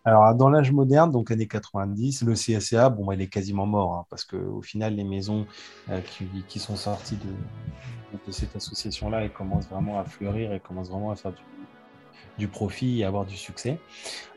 Alors, 0.04 0.34
dans 0.34 0.50
l'âge 0.50 0.72
moderne, 0.72 1.12
donc 1.12 1.30
années 1.30 1.48
90, 1.48 2.24
le 2.24 2.34
CSA, 2.34 2.90
bon, 2.90 3.12
il 3.12 3.22
est 3.22 3.28
quasiment 3.28 3.68
mort, 3.68 3.94
hein, 3.94 4.06
parce 4.10 4.26
qu'au 4.26 4.62
final, 4.62 4.96
les 4.96 5.04
maisons 5.04 5.46
euh, 5.90 6.00
qui, 6.48 6.60
sont 6.60 6.76
sorties 6.76 7.18
de, 7.18 8.32
cette 8.32 8.56
association-là, 8.56 9.24
elles 9.24 9.32
commencent 9.32 9.70
vraiment 9.70 10.00
à 10.00 10.04
fleurir, 10.04 10.54
elles 10.54 10.62
commencent 10.62 10.90
vraiment 10.90 11.12
à 11.12 11.16
faire 11.16 11.34
du, 12.38 12.48
profit 12.48 13.02
et 13.02 13.06
avoir 13.06 13.26
du 13.26 13.38
succès. 13.38 13.80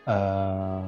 Euh, 0.09 0.81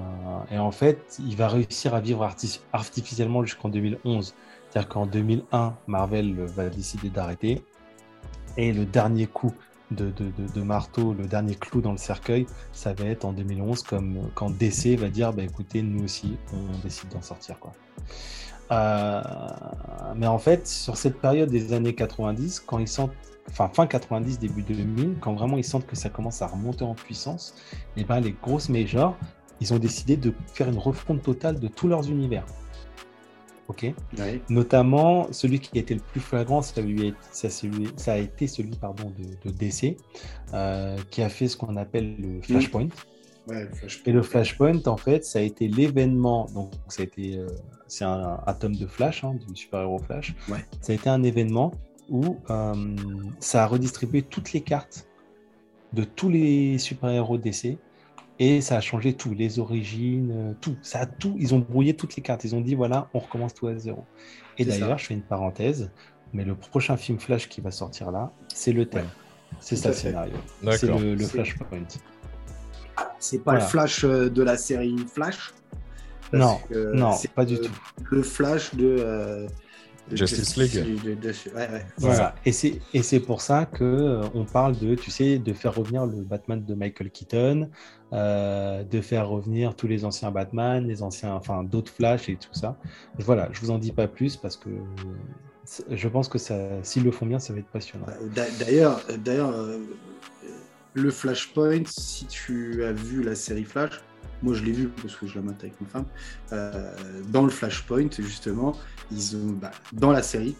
et 0.51 0.59
en 0.59 0.71
fait, 0.71 1.19
il 1.21 1.37
va 1.37 1.49
réussir 1.49 1.95
à 1.95 2.01
vivre 2.01 2.29
artificiellement 2.75 3.43
jusqu'en 3.43 3.71
2011. 3.71 4.35
C'est-à-dire 4.69 4.89
qu'en 4.91 5.07
2001, 5.07 5.75
Marvel 5.87 6.35
va 6.45 6.69
décider 6.69 7.09
d'arrêter. 7.09 7.65
Et 8.59 8.75
le 8.75 8.85
dernier 8.85 9.27
coup 9.27 9.55
de, 9.91 10.63
marteau, 10.63 11.15
le 11.15 11.27
dernier 11.27 11.55
clou 11.55 11.81
dans 11.81 11.93
le 11.93 11.99
cercueil, 11.99 12.47
ça 12.73 12.93
va 12.93 13.07
être 13.07 13.25
en 13.25 13.33
2011, 13.33 13.83
comme 13.83 14.19
quand 14.35 14.51
DC 14.51 14.99
va 14.99 15.09
dire 15.09 15.33
bah, 15.33 15.43
écoutez, 15.43 15.83
nous 15.83 16.05
aussi, 16.05 16.37
on 16.53 16.79
décide 16.83 17.11
d'en 17.11 17.23
sortir. 17.23 17.59
Quoi. 17.59 17.73
Euh, 18.73 19.23
mais 20.17 20.27
en 20.27 20.39
fait, 20.39 20.67
sur 20.67 20.97
cette 20.97 21.21
période 21.21 21.51
des 21.51 21.73
années 21.73 21.95
90, 21.95 22.61
quand 22.61 22.79
ils 22.79 22.89
sentent, 22.89 23.13
enfin 23.49 23.69
fin 23.73 23.87
90, 23.87 24.39
début 24.39 24.63
2000, 24.63 25.17
quand 25.21 25.35
vraiment 25.35 25.57
ils 25.57 25.65
sentent 25.65 25.87
que 25.87 25.97
ça 25.97 26.09
commence 26.09 26.43
à 26.43 26.49
remonter 26.49 26.85
en 26.85 26.95
puissance, 26.95 27.55
et 27.97 28.01
eh 28.01 28.05
ben 28.05 28.21
les 28.21 28.33
grosses 28.33 28.69
majors, 28.69 29.17
ils 29.61 29.73
ont 29.73 29.79
décidé 29.79 30.17
de 30.17 30.35
faire 30.53 30.69
une 30.69 30.79
refonte 30.79 31.23
totale 31.23 31.61
de 31.61 31.69
tous 31.69 31.89
leurs 31.89 32.11
univers 32.11 32.45
ok 33.69 33.93
Notamment, 34.49 35.33
celui 35.33 35.61
qui 35.61 35.77
a 35.79 35.81
été 35.81 35.95
le 35.95 36.01
plus 36.01 36.21
flagrant, 36.21 36.63
ça, 36.63 36.81
a 36.81 38.17
été 38.17 38.47
celui 38.47 38.77
pardon, 38.77 39.13
de, 39.45 39.51
DC, 39.51 39.97
euh, 40.55 40.97
qui 41.11 41.23
a 41.23 41.29
fait 41.29 41.49
ce 41.49 41.57
qu'on 41.57 41.77
appelle 41.77 42.17
le 42.19 42.41
Flashpoint. 42.43 42.89
Et 44.07 44.13
le 44.13 44.23
Flashpoint, 44.23 44.87
en 44.87 44.97
fait, 44.97 45.25
ça 45.25 45.39
a 45.39 45.43
été 45.43 45.69
l'événement. 45.69 46.47
Donc, 46.55 46.73
ça 46.89 47.03
a 47.03 47.05
été, 47.05 47.39
euh, 47.39 47.47
c'est 47.87 48.05
un, 48.05 48.39
tome 48.59 48.77
de 48.77 48.87
Flash, 48.87 49.25
hein, 49.25 49.37
du 49.49 49.55
super-héros 49.55 49.99
Flash. 49.99 50.35
Ça 50.81 50.93
a 50.93 50.95
été 50.95 51.09
un 51.09 51.23
événement 51.23 51.73
où 52.09 52.37
euh, 52.51 52.97
ça 53.41 53.65
a 53.65 53.67
redistribué 53.67 54.23
toutes 54.23 54.53
les 54.53 54.61
cartes 54.61 55.09
de 55.93 56.05
tous 56.05 56.29
les 56.29 56.79
super-héros 56.79 57.39
DC 57.39 57.79
et 58.39 58.61
ça 58.61 58.77
a 58.77 58.81
changé 58.81 59.15
tout, 59.15 59.35
les 59.35 59.59
origines, 59.59 60.33
euh, 60.33 60.53
tout. 60.61 60.77
Ça 60.83 61.01
a 61.01 61.07
tout. 61.07 61.37
Ils 61.39 61.55
ont 61.55 61.59
brouillé 61.59 61.95
toutes 61.95 62.17
les 62.17 62.23
cartes. 62.23 62.45
Ils 62.45 62.55
ont 62.55 62.61
dit 62.61 62.75
voilà, 62.75 63.09
on 63.15 63.19
recommence 63.19 63.55
tout 63.55 63.67
à 63.67 63.77
zéro. 63.77 64.05
Et 64.59 64.65
d'ailleurs, 64.65 64.99
je 64.99 65.07
fais 65.07 65.15
une 65.15 65.23
parenthèse, 65.23 65.91
mais 66.33 66.45
le 66.45 66.55
prochain 66.55 66.97
film 66.97 67.19
Flash 67.19 67.49
qui 67.49 67.61
va 67.61 67.71
sortir 67.71 68.11
là, 68.11 68.33
c'est 68.53 68.73
le 68.73 68.87
thème. 68.87 69.09
C'est 69.61 69.77
ça 69.77 69.89
le 69.89 69.95
scénario. 69.95 70.35
C'est 70.73 70.87
le, 70.87 71.17
Flashpoint. 71.19 71.87
C'est 73.19 73.43
pas 73.43 73.55
le 73.55 73.61
Flash 73.61 74.05
euh, 74.05 74.29
de 74.29 74.43
la 74.43 74.57
série 74.57 74.97
Flash? 75.13 75.55
Non, 76.33 76.59
non, 76.93 77.13
pas 77.35 77.45
du 77.45 77.59
tout. 77.59 77.71
Le 78.11 78.23
Flash 78.23 78.75
de, 78.75 78.97
de 78.97 79.47
Justice 80.13 80.57
League. 80.57 81.03
de- 81.05 81.15
de- 81.15 81.29
ouais, 81.55 81.71
ouais. 81.73 81.87
Voilà. 81.99 82.35
Et 82.45 82.53
c'est 82.53 82.81
et 82.95 83.03
c'est 83.03 83.21
pour 83.21 83.41
ça 83.41 83.67
que 83.67 83.83
euh, 83.85 84.23
on 84.35 84.45
parle 84.45 84.79
de, 84.79 84.95
tu 84.95 85.11
sais, 85.11 85.39
de 85.39 85.53
faire 85.53 85.75
revenir 85.75 86.07
le 86.07 86.23
Batman 86.23 86.65
de 86.65 86.75
Michael 86.75 87.11
Keaton, 87.11 87.71
euh, 88.13 88.85
de 88.85 89.01
faire 89.01 89.29
revenir 89.29 89.75
tous 89.75 89.89
les 89.89 90.05
anciens 90.05 90.31
Batman, 90.31 90.87
les 90.87 91.03
anciens, 91.03 91.35
enfin 91.35 91.65
d'autres 91.65 91.93
Flash 91.93 92.29
et 92.29 92.37
tout 92.37 92.53
ça. 92.55 92.77
Voilà, 93.19 93.49
je 93.53 93.61
vous 93.61 93.71
en 93.71 93.79
dis 93.79 93.93
pas 93.93 94.07
plus 94.07 94.37
parce 94.37 94.57
que 94.57 94.71
je 95.91 96.09
pense 96.09 96.29
que 96.29 96.39
ça, 96.39 96.57
s'ils 96.83 97.03
le 97.03 97.11
font 97.11 97.27
bien, 97.27 97.39
ça 97.41 97.53
va 97.53 97.59
être 97.59 97.67
passionnant. 97.67 98.07
D'a- 98.35 98.47
D'ailleurs, 98.65 99.01
d'ailleurs, 99.19 99.51
euh, 99.51 99.79
le 100.95 101.11
Flashpoint, 101.11 101.83
si 101.87 102.27
tu 102.27 102.85
as 102.85 102.93
vu 102.93 103.23
la 103.23 103.35
série 103.35 103.65
Flash, 103.65 104.01
moi 104.43 104.55
je 104.55 104.63
l'ai 104.65 104.73
vu 104.73 104.89
parce 104.89 105.15
que 105.17 105.27
je 105.27 105.35
la 105.37 105.43
mate 105.43 105.57
avec 105.63 105.81
ma 105.81 105.87
femme. 105.89 106.05
euh, 106.53 106.93
dans 107.29 107.43
le 107.45 107.51
Flashpoint, 107.51 108.09
justement, 108.19 108.77
ils 109.11 109.37
ont, 109.37 109.53
bah, 109.61 109.71
dans 109.93 110.13
la 110.13 110.23
série, 110.23 110.57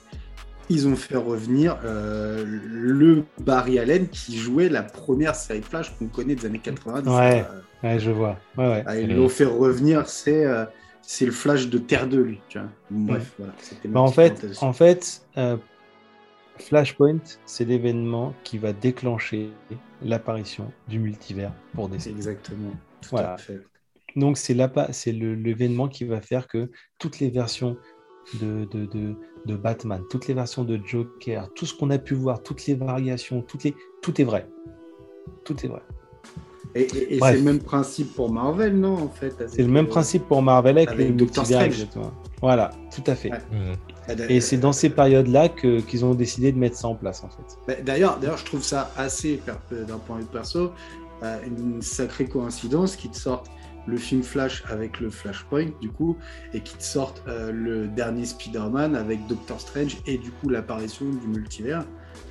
ils 0.69 0.89
ont 0.89 0.97
fait 0.97 1.17
revenir 1.17 1.79
euh, 1.85 2.45
le 2.47 3.25
Barry 3.41 3.79
Allen 3.79 4.09
qui 4.09 4.37
jouait 4.37 4.69
la 4.69 4.83
première 4.83 5.35
série 5.35 5.63
Flash 5.63 5.95
qu'on 5.97 6.07
connaît 6.09 6.35
des 6.35 6.47
années 6.47 6.59
90. 6.59 7.09
Ouais. 7.09 7.47
Euh, 7.51 7.61
Ouais, 7.83 7.99
je 7.99 8.11
vois. 8.11 8.39
Ouais, 8.57 8.67
ouais. 8.69 8.83
ah, 8.87 8.99
ils 8.99 9.15
l'ont 9.15 9.29
fait 9.29 9.45
revenir, 9.45 10.09
c'est 10.09 10.45
c'est 11.03 11.27
le 11.27 11.31
Flash 11.31 11.69
de 11.69 11.79
Terre 11.79 12.09
2, 12.09 12.21
lui. 12.21 12.41
Tu 12.49 12.59
vois. 12.59 12.69
Bref, 12.91 13.33
voilà. 13.39 13.53
Bah, 13.85 14.01
en 14.01 14.11
fait, 14.11 14.47
en 14.63 14.73
fait 14.73 15.23
Flashpoint, 16.59 17.19
c'est 17.45 17.65
l'événement 17.65 18.35
qui 18.43 18.59
va 18.59 18.73
déclencher 18.73 19.51
l'apparition 20.03 20.73
du 20.89 20.99
multivers 20.99 21.53
pour 21.75 21.89
DC. 21.89 22.07
Exactement. 22.09 22.73
Tout 23.03 23.11
Voilà. 23.11 23.35
à 23.35 23.37
fait. 23.37 23.61
Donc 24.17 24.39
c'est 24.39 24.55
là 24.55 24.71
c'est 24.93 25.13
l'événement 25.13 25.89
qui 25.89 26.05
va 26.05 26.21
faire 26.21 26.49
que 26.49 26.71
toutes 26.99 27.19
les 27.21 27.29
versions 27.31 27.77
de, 28.41 28.65
de, 28.65 28.87
de, 28.87 29.15
de 29.45 29.57
Batman, 29.57 30.03
toutes 30.11 30.27
les 30.27 30.35
versions 30.35 30.65
de 30.65 30.81
Joker, 30.85 31.49
tout 31.55 31.67
ce 31.67 31.75
qu'on 31.75 31.91
a 31.91 31.99
pu 31.99 32.15
voir, 32.15 32.43
toutes 32.43 32.67
les 32.67 32.75
variations, 32.75 33.43
toutes 33.43 33.65
les, 33.65 33.75
tout 34.03 34.19
est 34.21 34.25
vrai. 34.25 34.49
Tout 35.45 35.57
est 35.65 35.69
vrai. 35.69 35.83
Et, 36.75 36.83
et- 36.83 37.15
et 37.15 37.19
Bref. 37.19 37.33
c'est 37.33 37.39
le 37.39 37.45
même 37.45 37.61
principe 37.61 38.15
pour 38.15 38.31
Marvel, 38.33 38.77
non, 38.79 38.95
en 38.97 39.09
fait 39.09 39.35
C'est 39.49 39.63
le 39.63 39.69
même 39.69 39.87
principe 39.87 40.27
pour 40.27 40.43
Marvel 40.43 40.77
avec, 40.79 40.89
avec 40.91 41.09
les 41.09 41.13
Doctor 41.13 41.45
multivers. 41.49 41.89
Voilà, 42.43 42.71
tout 42.95 43.05
à 43.07 43.15
fait. 43.15 43.31
Ouais. 43.33 43.39
Mhm. 43.53 43.77
Et 44.29 44.41
c'est 44.41 44.59
dans 44.59 44.73
ces 44.73 44.91
périodes-là 44.91 45.49
que- 45.49 45.81
qu'ils 45.81 46.05
ont 46.05 46.15
décidé 46.15 46.53
de 46.53 46.59
mettre 46.59 46.77
ça 46.77 46.89
en 46.89 46.95
place, 46.95 47.25
en 47.25 47.29
fait. 47.29 47.43
Bah, 47.67 47.75
D'ailleurs, 47.83 48.19
d'ailleurs, 48.19 48.37
je 48.39 48.45
trouve 48.45 48.63
ça 48.63 48.91
assez, 48.97 49.41
d'un 49.71 49.99
point 49.99 50.17
de 50.17 50.23
vue 50.23 50.29
perso, 50.29 50.59
euh, 50.61 50.69
une 51.47 51.83
sacrée 51.83 52.27
coïncidence 52.27 52.97
qu'ils 52.97 53.11
te 53.11 53.17
sortent 53.17 53.51
le 53.89 53.97
film 53.99 54.23
Flash 54.25 54.65
avec 54.69 54.99
le 54.99 55.11
Flashpoint, 55.11 55.69
du 55.81 55.89
coup, 55.91 56.17
et 56.53 56.61
qu'ils 56.61 56.79
te 56.79 56.83
sortent 56.83 57.23
euh, 57.29 57.53
le 57.53 57.87
dernier 57.87 58.25
Spider-Man 58.25 58.97
avec 58.97 59.25
Doctor 59.29 59.61
Strange 59.61 59.99
et 60.07 60.19
du 60.19 60.33
coup 60.33 60.49
l'apparition 60.49 61.05
du 61.05 61.29
multivers 61.29 61.85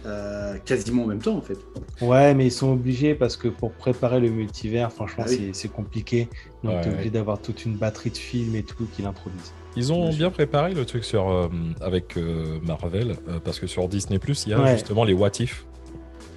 euh, 0.06 0.58
quasiment 0.66 1.04
en 1.04 1.08
même 1.08 1.22
temps, 1.22 1.38
en 1.38 1.42
fait. 1.42 1.58
Ouais, 2.02 2.34
mais 2.36 2.48
ils 2.48 2.52
sont 2.52 2.74
obligés 2.74 3.16
parce 3.16 3.38
que 3.38 3.48
pour 3.48 3.72
préparer 3.72 4.20
le 4.20 4.30
multivers, 4.30 4.92
franchement, 4.92 5.24
Ah 5.28 5.30
oui. 5.32 5.50
c'est- 5.54 5.70
compliqué. 5.72 6.28
Donc, 6.64 6.74
Ouais, 6.74 6.82
tu 6.82 6.88
es 6.90 6.92
obligé 6.92 7.06
ouais. 7.06 7.12
d'avoir 7.12 7.40
toute 7.42 7.64
une 7.66 7.76
batterie 7.78 8.12
de 8.12 8.18
films 8.18 8.56
et 8.56 8.64
tout 8.64 8.86
qui 8.96 9.02
l'introduisent. 9.02 9.54
Ils 9.78 9.92
ont 9.94 10.10
Bien 10.10 10.30
préparé 10.32 10.74
le 10.74 10.86
truc 10.86 11.04
sur 11.06 11.30
euh, 11.32 11.48
avec 11.82 12.18
euh, 12.18 12.60
Marvel 12.66 13.16
euh, 13.30 13.40
parce 13.44 13.60
que 13.60 13.68
sur 13.68 13.88
Disney 13.88 14.20
Plus 14.20 14.46
il 14.46 14.50
y 14.52 14.54
a 14.54 14.60
Ouais. 14.62 14.74
justement 14.74 15.04
les 15.06 15.14
What 15.14 15.32
If 15.40 15.66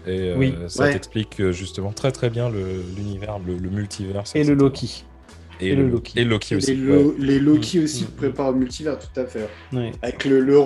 et 0.09 0.31
euh, 0.31 0.37
Oui. 0.37 0.55
ça 0.69 0.85
Ouais. 0.85 0.93
t'explique 0.93 1.41
euh, 1.41 1.53
justement 1.53 1.93
très 1.93 2.11
très 2.13 2.31
bien 2.31 2.51
l'univers, 2.97 3.39
le, 3.39 3.57
le 3.57 3.71
multivers 3.71 4.25
Et 4.35 4.45
le 4.45 4.55
Loki. 4.55 5.05
et, 5.61 5.69
et 5.69 5.77
le 5.77 5.89
Loki. 5.89 6.19
et 6.19 6.25
Loki 6.25 6.57
aussi. 6.57 6.73
ouais. 6.73 6.77
Lo- 7.03 7.15
les 7.19 7.39
Loki 7.39 7.81
Mm, 7.81 7.85
aussi 7.85 8.05
préparent 8.05 8.53
le 8.53 8.59
multivers, 8.59 8.99
tout 8.99 9.21
à 9.21 9.27
fait. 9.27 9.49
Ouais. 9.73 9.93
Avec 10.03 10.25
le, 10.25 10.41
le- 10.41 10.61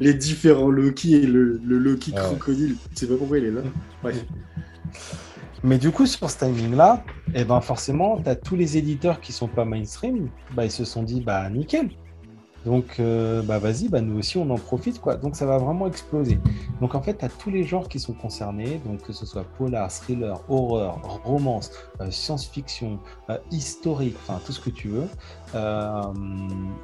les 0.00 0.14
différents 0.14 0.70
Loki 0.70 1.14
et 1.14 1.26
le, 1.26 1.60
le 1.64 1.78
Loki 1.78 2.12
Ah 2.16 2.20
ouais. 2.22 2.26
crocodile. 2.36 2.74
Tu 2.94 2.96
sais 2.96 3.06
pas 3.06 3.16
pourquoi 3.16 3.38
il 3.38 3.44
est 3.46 3.50
là. 3.50 3.62
Bref. 4.02 4.24
Mais 5.62 5.76
du 5.76 5.90
coup, 5.90 6.06
sur 6.06 6.30
ce 6.30 6.38
timing-là, 6.38 7.04
eh 7.34 7.44
ben 7.44 7.60
forcément, 7.60 8.18
tu 8.22 8.28
as 8.30 8.34
tous 8.34 8.56
les 8.56 8.78
éditeurs 8.78 9.20
qui 9.20 9.32
sont 9.32 9.46
pas 9.48 9.66
mainstream, 9.66 10.28
bah, 10.54 10.64
ils 10.64 10.70
se 10.70 10.84
sont 10.86 11.02
dit, 11.02 11.20
bah 11.20 11.48
nickel. 11.50 11.90
Donc, 12.66 12.96
euh, 13.00 13.40
bah 13.42 13.58
vas-y, 13.58 13.88
bah, 13.88 14.02
nous 14.02 14.18
aussi, 14.18 14.36
on 14.36 14.50
en 14.50 14.58
profite, 14.58 15.00
quoi. 15.00 15.16
Donc, 15.16 15.34
ça 15.34 15.46
va 15.46 15.56
vraiment 15.58 15.86
exploser. 15.86 16.38
Donc, 16.80 16.94
en 16.94 17.00
fait, 17.00 17.16
tu 17.16 17.24
as 17.24 17.28
tous 17.28 17.50
les 17.50 17.64
genres 17.64 17.88
qui 17.88 17.98
sont 17.98 18.12
concernés, 18.12 18.80
donc 18.84 19.02
que 19.02 19.12
ce 19.12 19.24
soit 19.24 19.44
polar, 19.56 19.90
thriller, 19.90 20.40
horreur, 20.48 21.00
romance, 21.24 21.70
euh, 22.00 22.10
science-fiction, 22.10 22.98
euh, 23.30 23.38
historique, 23.50 24.16
enfin, 24.22 24.40
tout 24.44 24.52
ce 24.52 24.60
que 24.60 24.70
tu 24.70 24.88
veux, 24.88 25.08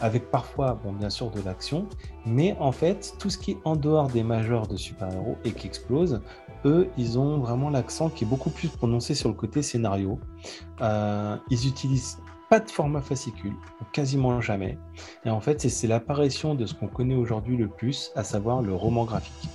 avec 0.01 0.31
parfois, 0.31 0.79
bon, 0.83 0.93
bien 0.93 1.11
sûr, 1.11 1.31
de 1.31 1.41
l'action, 1.43 1.87
mais 2.25 2.57
en 2.59 2.73
fait, 2.73 3.15
tout 3.19 3.31
ce 3.31 3.39
qui 3.39 3.53
est 3.53 3.59
en 3.65 3.77
dehors 3.77 4.09
des 4.09 4.23
majeurs 4.23 4.67
de 4.67 4.77
super-héros 4.77 5.37
et 5.45 5.53
qui 5.53 5.67
explose, 5.67 6.21
eux, 6.65 6.89
ils 6.99 7.19
ont 7.19 7.39
vraiment 7.39 7.71
l'accent 7.71 8.09
qui 8.09 8.25
est 8.25 8.27
beaucoup 8.27 8.51
plus 8.51 8.69
prononcé 8.69 9.15
sur 9.15 9.29
le 9.29 9.37
côté 9.37 9.63
scénario. 9.63 10.19
Ils 10.81 11.69
utilisent 11.69 12.19
pas 12.49 12.61
de 12.61 12.71
format 12.71 13.01
fascicule, 13.01 13.55
quasiment 13.93 14.41
jamais. 14.41 14.79
Et 15.25 15.31
en 15.31 15.41
fait, 15.41 15.61
c'est- 15.61 15.87
l'apparition 15.87 16.55
de 16.55 16.67
ce 16.67 16.75
qu'on 16.75 16.89
connaît 16.89 17.15
aujourd'hui 17.17 17.57
le 17.57 17.69
plus, 17.69 18.13
à 18.15 18.25
savoir 18.25 18.63
le 18.63 18.75
roman 18.75 19.05
graphique. 19.05 19.49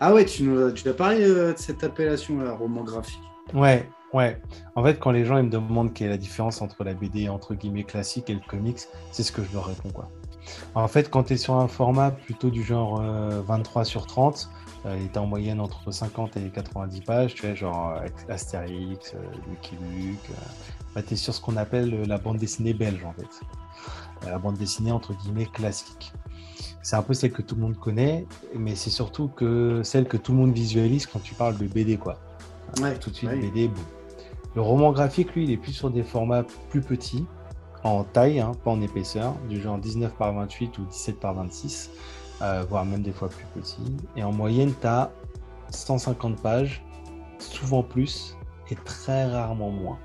Ah 0.00 0.14
ouais, 0.14 0.24
tu 0.24 0.44
nous 0.44 0.66
as, 0.66 0.72
tu 0.72 0.88
as 0.88 0.94
parlé 0.94 1.22
euh, 1.22 1.52
de 1.52 1.58
cette 1.58 1.82
appellation-là, 1.82 2.52
roman 2.54 2.84
graphique. 2.84 3.18
Ouais, 3.52 3.88
ouais. 4.12 4.40
En 4.76 4.84
fait, 4.84 4.98
quand 5.00 5.10
les 5.10 5.24
gens 5.24 5.38
ils 5.38 5.44
me 5.44 5.50
demandent 5.50 5.92
quelle 5.92 6.08
est 6.08 6.10
la 6.10 6.16
différence 6.18 6.62
entre 6.62 6.84
la 6.84 6.94
BD 6.94 7.28
entre 7.28 7.54
guillemets 7.54 7.84
classique 7.84 8.30
et 8.30 8.34
le 8.34 8.40
comics, 8.46 8.78
c'est 9.10 9.22
ce 9.22 9.32
que 9.32 9.42
je 9.42 9.52
leur 9.52 9.66
réponds 9.66 9.90
quoi. 9.90 10.08
En 10.74 10.88
fait, 10.88 11.10
quand 11.10 11.24
tu 11.24 11.34
es 11.34 11.36
sur 11.36 11.54
un 11.56 11.68
format 11.68 12.10
plutôt 12.12 12.48
du 12.50 12.62
genre 12.62 13.00
euh, 13.02 13.42
23 13.46 13.84
sur 13.84 14.06
30, 14.06 14.48
euh, 14.86 14.96
et 14.96 15.08
t'es 15.08 15.18
en 15.18 15.26
moyenne 15.26 15.60
entre 15.60 15.90
50 15.90 16.36
et 16.36 16.48
90 16.50 17.00
pages, 17.02 17.34
tu 17.34 17.44
vois, 17.46 17.54
genre 17.54 17.96
euh, 17.96 18.32
Astérix, 18.32 19.14
euh, 19.14 19.18
Lucky 19.50 19.76
Luke, 19.92 20.30
bah, 20.94 21.02
tu 21.02 21.14
es 21.14 21.16
sur 21.16 21.34
ce 21.34 21.40
qu'on 21.40 21.56
appelle 21.56 21.94
euh, 21.94 22.04
la 22.06 22.18
bande 22.18 22.38
dessinée 22.38 22.74
belge 22.74 23.04
en 23.04 23.12
fait. 23.12 23.40
Euh, 24.26 24.30
la 24.30 24.38
bande 24.38 24.56
dessinée 24.56 24.92
entre 24.92 25.14
guillemets 25.14 25.46
classique. 25.46 26.12
C'est 26.82 26.96
un 26.96 27.02
peu 27.02 27.14
celle 27.14 27.32
que 27.32 27.42
tout 27.42 27.54
le 27.54 27.60
monde 27.60 27.76
connaît, 27.76 28.26
mais 28.54 28.74
c'est 28.74 28.90
surtout 28.90 29.28
que 29.28 29.82
celle 29.82 30.06
que 30.06 30.16
tout 30.16 30.32
le 30.32 30.38
monde 30.38 30.52
visualise 30.52 31.06
quand 31.06 31.20
tu 31.20 31.34
parles 31.34 31.56
de 31.56 31.66
BD 31.66 31.96
quoi 31.96 32.18
Ouais, 32.80 32.98
tout 32.98 33.10
de 33.10 33.14
suite 33.14 33.30
ouais. 33.30 33.38
BD, 33.38 33.68
boum. 33.68 33.84
Le 34.54 34.62
roman 34.62 34.92
graphique, 34.92 35.34
lui, 35.34 35.44
il 35.44 35.50
est 35.50 35.56
plus 35.56 35.72
sur 35.72 35.90
des 35.90 36.02
formats 36.02 36.44
plus 36.70 36.80
petits, 36.80 37.26
en 37.84 38.04
taille, 38.04 38.40
hein, 38.40 38.52
pas 38.64 38.70
en 38.70 38.80
épaisseur, 38.80 39.34
du 39.48 39.60
genre 39.60 39.78
19 39.78 40.14
par 40.14 40.32
28 40.32 40.78
ou 40.78 40.84
17 40.86 41.20
par 41.20 41.34
26, 41.34 41.90
euh, 42.42 42.64
voire 42.68 42.84
même 42.84 43.02
des 43.02 43.12
fois 43.12 43.28
plus 43.28 43.46
petits. 43.54 43.96
Et 44.16 44.22
en 44.22 44.32
moyenne, 44.32 44.72
tu 44.80 44.86
as 44.86 45.10
150 45.70 46.40
pages, 46.40 46.84
souvent 47.38 47.82
plus, 47.82 48.36
et 48.70 48.74
très 48.74 49.26
rarement 49.26 49.70
moins. 49.70 49.98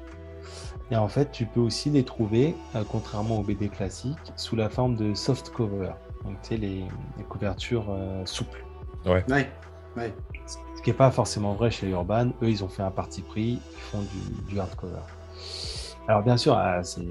Et 0.93 0.95
en 0.95 1.07
fait, 1.07 1.31
tu 1.31 1.47
peux 1.47 1.59
aussi 1.59 1.89
les 1.89 2.03
trouver, 2.05 2.55
euh, 2.75 2.83
contrairement 2.87 3.39
aux 3.39 3.43
BD 3.43 3.67
classiques, 3.67 4.31
sous 4.35 4.55
la 4.55 4.69
forme 4.69 4.95
de 4.95 5.15
soft 5.15 5.49
cover. 5.49 5.89
Donc, 6.23 6.39
tu 6.43 6.49
sais, 6.49 6.57
les, 6.57 6.85
les 7.17 7.23
couvertures 7.27 7.87
euh, 7.89 8.21
souples. 8.27 8.63
Ouais, 9.03 9.25
ouais. 9.97 10.13
Ce 10.45 10.81
qui 10.83 10.91
n'est 10.91 10.95
pas 10.95 11.09
forcément 11.09 11.53
vrai 11.53 11.71
chez 11.71 11.89
Urban. 11.89 12.27
Eux, 12.43 12.49
ils 12.51 12.63
ont 12.63 12.67
fait 12.67 12.83
un 12.83 12.91
parti 12.91 13.23
pris, 13.23 13.53
ils 13.75 13.81
font 13.89 14.01
du, 14.01 14.53
du 14.53 14.59
hardcover. 14.59 15.01
Alors, 16.07 16.21
bien 16.21 16.37
sûr, 16.37 16.53
ah, 16.55 16.83
c'est- 16.83 17.01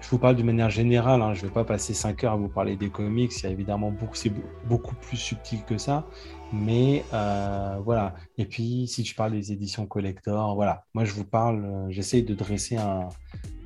je 0.00 0.08
vous 0.08 0.18
parle 0.18 0.36
d'une 0.36 0.46
manière 0.46 0.70
générale. 0.70 1.20
hein, 1.20 1.34
je 1.34 1.42
ne 1.42 1.48
vais 1.48 1.52
pas 1.52 1.64
passer 1.64 1.92
5 1.92 2.24
heures 2.24 2.32
à 2.32 2.36
vous 2.36 2.48
parler 2.48 2.76
des 2.76 2.88
comics. 2.88 3.32
Il 3.38 3.42
y 3.42 3.46
a 3.46 3.50
évidemment 3.50 3.90
beaucoup, 3.90 4.14
c'est 4.14 4.30
beau- 4.30 4.40
beaucoup 4.64 4.94
plus 4.94 5.18
subtil 5.18 5.62
que 5.66 5.76
ça. 5.76 6.04
Mais 6.52 7.04
euh, 7.12 7.78
voilà. 7.84 8.14
Et 8.36 8.44
puis, 8.44 8.88
si 8.88 9.02
tu 9.02 9.14
parles 9.14 9.32
des 9.32 9.52
éditions 9.52 9.86
collector, 9.86 10.54
voilà. 10.54 10.84
Moi, 10.94 11.04
je 11.04 11.12
vous 11.12 11.24
parle, 11.24 11.64
euh, 11.64 11.90
j'essaye 11.90 12.22
de 12.24 12.34
dresser 12.34 12.76
un, 12.76 13.08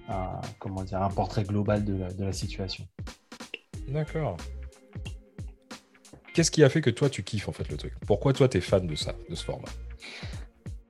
un- 0.09 0.41
comment 0.59 0.83
dire, 0.83 1.03
un 1.03 1.09
portrait 1.09 1.45
global 1.45 1.85
de 1.85 1.97
la, 1.97 2.13
de 2.13 2.25
la 2.25 2.33
situation. 2.33 2.87
D'accord. 3.89 4.37
Qu'est-ce 6.35 6.51
qui 6.51 6.65
a 6.65 6.69
fait 6.69 6.81
que 6.81 6.91
toi 6.91 7.09
tu 7.09 7.23
kiffes 7.23 7.49
en 7.49 7.53
fait 7.53 7.69
le 7.71 7.77
truc? 7.77 7.95
Pourquoi 8.07 8.33
toi 8.33 8.49
tu 8.49 8.59
es 8.59 8.61
fan 8.61 8.87
de 8.87 8.97
ça, 8.97 9.15
de 9.31 9.35
ce 9.35 9.45
format? 9.45 9.69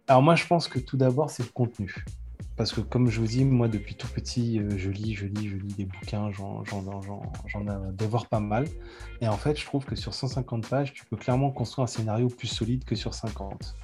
Alors 0.09 0.23
moi, 0.23 0.35
je 0.35 0.47
pense 0.47 0.69
que 0.69 0.79
tout 0.79 0.97
d'abord, 0.97 1.31
c'est 1.31 1.43
le 1.43 1.51
contenu. 1.51 1.95
Parce 2.57 2.73
que 2.73 2.81
comme 2.81 3.09
je 3.09 3.21
vous 3.21 3.27
dis, 3.27 3.45
moi, 3.45 3.67
depuis 3.67 3.97
tout 3.97 4.07
petit, 4.07 4.61
euh, 4.61 4.71
je 4.77 4.91
lis, 4.91 5.15
je 5.15 5.27
lis, 5.27 5.49
je 5.49 5.57
lis 5.57 5.75
des 5.75 5.87
bouquins, 5.87 6.31
j'en 6.31 6.63
euh, 6.63 7.93
dévore 7.93 8.29
pas 8.29 8.41
mal. 8.41 8.67
Et 9.21 9.29
en 9.29 9.37
fait, 9.37 9.59
je 9.59 9.65
trouve 9.67 9.85
que 9.85 9.97
sur 9.97 10.15
150 10.15 10.69
pages, 10.69 10.93
tu 10.93 11.05
peux 11.07 11.17
clairement 11.17 11.51
construire 11.51 11.85
un 11.85 11.89
scénario 11.89 12.29
plus 12.29 12.47
solide 12.47 12.85
que 12.85 12.95
sur 12.95 13.13
50. 13.13 13.75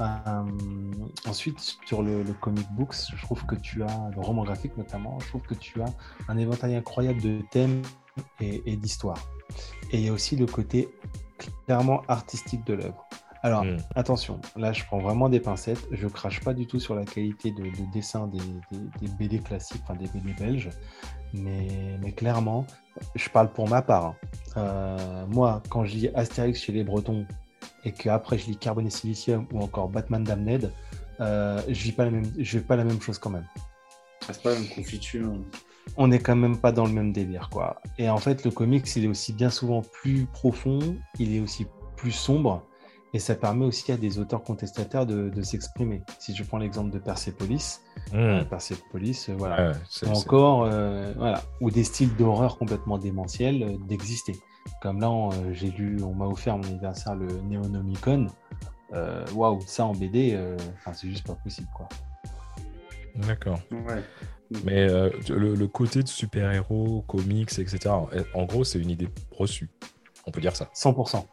Euh, 0.00 0.04
ensuite, 1.26 1.58
sur 1.86 2.02
le, 2.02 2.22
comic 2.40 2.70
books, 2.72 2.94
je 3.16 3.22
trouve 3.22 3.44
que 3.46 3.54
tu 3.54 3.82
as, 3.82 4.10
le 4.14 4.20
roman 4.20 4.44
graphique 4.44 4.76
notamment, 4.76 5.18
je 5.20 5.28
trouve 5.28 5.42
que 5.42 5.54
tu 5.54 5.80
as 5.80 5.88
un 6.28 6.36
éventail 6.36 6.76
incroyable 6.76 7.22
de 7.22 7.40
thèmes 7.50 7.82
et 8.40 8.76
d'histoires. 8.76 9.30
Et 9.92 9.98
il 9.98 10.04
y 10.04 10.08
a 10.08 10.12
aussi 10.12 10.36
le 10.36 10.46
côté 10.46 10.88
clairement 11.66 12.02
artistique 12.08 12.64
de 12.66 12.74
l'œuvre. 12.74 13.08
Alors, 13.42 13.64
Hmm. 13.64 13.76
attention, 13.94 14.40
là, 14.56 14.72
je 14.72 14.84
prends 14.84 14.98
vraiment 14.98 15.28
des 15.28 15.38
pincettes. 15.40 15.86
Je 15.92 16.08
crache 16.08 16.40
pas 16.40 16.54
du 16.54 16.66
tout 16.66 16.80
sur 16.80 16.94
la 16.94 17.04
qualité 17.04 17.52
de, 17.52 17.62
de 17.62 17.92
dessin 17.92 18.26
des, 18.26 18.38
des- 18.72 19.06
des 19.06 19.08
BD 19.14 19.38
classiques, 19.38 19.80
enfin 19.84 19.94
des 19.94 20.08
BD 20.08 20.32
belges. 20.32 20.70
Mais, 21.34 21.68
mais 22.02 22.12
clairement, 22.12 22.66
je 23.14 23.28
parle 23.28 23.52
pour 23.52 23.68
ma 23.68 23.82
part. 23.82 24.04
hein. 24.06 24.14
Euh, 24.56 25.26
moi, 25.28 25.62
quand 25.68 25.84
je 25.84 25.94
lis 25.94 26.08
Astérix 26.14 26.60
chez 26.60 26.72
les 26.72 26.82
Bretons 26.84 27.26
et 27.84 27.92
qu'après 27.92 28.38
je 28.38 28.46
lis 28.46 28.56
Carbone 28.56 28.86
et 28.86 28.90
Silicium 28.90 29.46
ou 29.52 29.60
encore 29.60 29.88
Batman 29.88 30.24
Damned, 30.24 30.72
euh, 31.20 31.60
je 31.68 31.82
vis 31.84 31.92
pas 31.92 32.04
la 32.06 32.10
même, 32.10 32.24
je 32.38 32.58
vis 32.58 32.64
pas 32.64 32.76
la 32.76 32.84
même 32.84 33.00
chose 33.00 33.18
quand 33.18 33.30
même. 33.30 33.46
Ah, 34.28 34.32
c'est 34.32 34.42
pas 34.42 34.54
une 34.56 34.68
confiture. 34.68 35.32
on 35.96 36.08
n'est 36.08 36.18
quand 36.18 36.36
même 36.36 36.58
pas 36.58 36.72
dans 36.72 36.86
le 36.86 36.92
même 36.92 37.12
délire, 37.12 37.48
quoi. 37.50 37.80
Et 37.98 38.10
en 38.10 38.18
fait, 38.18 38.44
le 38.44 38.50
comics, 38.50 38.84
il 38.96 39.04
est 39.04 39.08
aussi 39.08 39.32
bien 39.32 39.50
souvent 39.50 39.82
plus 39.82 40.26
profond, 40.26 40.96
il 41.18 41.34
est 41.36 41.40
aussi 41.40 41.66
plus 41.96 42.12
sombre, 42.12 42.67
et 43.14 43.18
ça 43.18 43.34
permet 43.34 43.64
aussi 43.64 43.90
à 43.92 43.96
des 43.96 44.18
auteurs 44.18 44.42
contestataires 44.42 45.06
de, 45.06 45.28
de 45.30 45.42
s'exprimer. 45.42 46.02
Si 46.18 46.34
je 46.34 46.42
prends 46.44 46.58
l'exemple 46.58 46.90
de 46.90 46.98
Persepolis, 46.98 47.80
euh, 48.14 48.42
Hmm. 48.42 48.44
Persepolis, 48.46 49.26
euh, 49.28 49.34
voilà. 49.36 49.72
Ouais, 50.02 50.08
encore, 50.08 50.64
euh, 50.64 51.12
voilà, 51.16 51.42
ou 51.60 51.70
des 51.70 51.84
styles 51.84 52.14
d'horreur 52.16 52.58
complètement 52.58 52.98
démentiels 52.98 53.62
euh, 53.62 53.76
d'exister. 53.86 54.36
Comme 54.82 55.00
là, 55.00 55.08
euh, 55.10 55.52
j'ai 55.52 55.70
lu, 55.70 56.02
on 56.02 56.14
m'a 56.14 56.26
offert 56.26 56.54
à 56.54 56.56
mon 56.58 56.64
anniversaire 56.64 57.14
le 57.14 57.26
Neonomicon. 57.48 58.26
Euh, 58.92 59.24
Waouh, 59.34 59.60
ça 59.66 59.84
en 59.86 59.92
BD, 59.92 60.32
euh, 60.34 60.56
enfin, 60.76 60.92
c'est 60.92 61.08
juste 61.08 61.26
pas 61.26 61.34
possible, 61.34 61.68
quoi. 61.74 61.88
D'accord. 63.16 63.58
Ouais. 63.70 64.02
Mais 64.64 64.88
euh, 64.88 65.10
le, 65.28 65.54
le 65.54 65.66
côté 65.66 66.02
de 66.02 66.08
super-héros, 66.08 67.04
comics, 67.06 67.58
etc., 67.58 67.90
en 68.34 68.44
gros, 68.44 68.64
c'est 68.64 68.78
une 68.78 68.90
idée 68.90 69.08
reçue. 69.30 69.68
On 70.26 70.30
peut 70.30 70.40
dire 70.40 70.56
ça. 70.56 70.70
100%. 70.74 71.24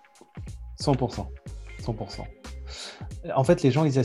100%. 0.81 1.27
100%. 1.86 2.24
En 3.36 3.44
fait, 3.44 3.64
les 3.64 3.72
gens, 3.72 3.86
ils, 3.86 3.99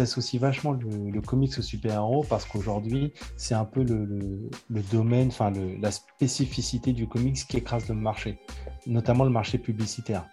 associent 0.00 0.40
vachement 0.40 0.72
le, 0.72 1.20
comics 1.20 1.58
au 1.58 1.62
super-héros 1.62 2.24
parce 2.28 2.44
qu'aujourd'hui, 2.44 3.12
c'est 3.36 3.54
un 3.54 3.64
peu 3.64 3.82
le, 3.82 4.50
domaine, 4.92 5.28
enfin 5.28 5.52
la 5.80 5.90
spécificité 5.90 6.92
du 6.92 7.06
comics 7.06 7.36
qui 7.48 7.56
écrase 7.56 7.88
le 7.88 7.94
marché, 7.94 8.38
notamment 8.86 9.24
le 9.24 9.30
marché 9.30 9.58
publicitaire. 9.58 10.26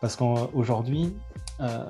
Parce 0.00 0.16
qu'aujourd'hui, 0.16 1.14
euh, 1.60 1.84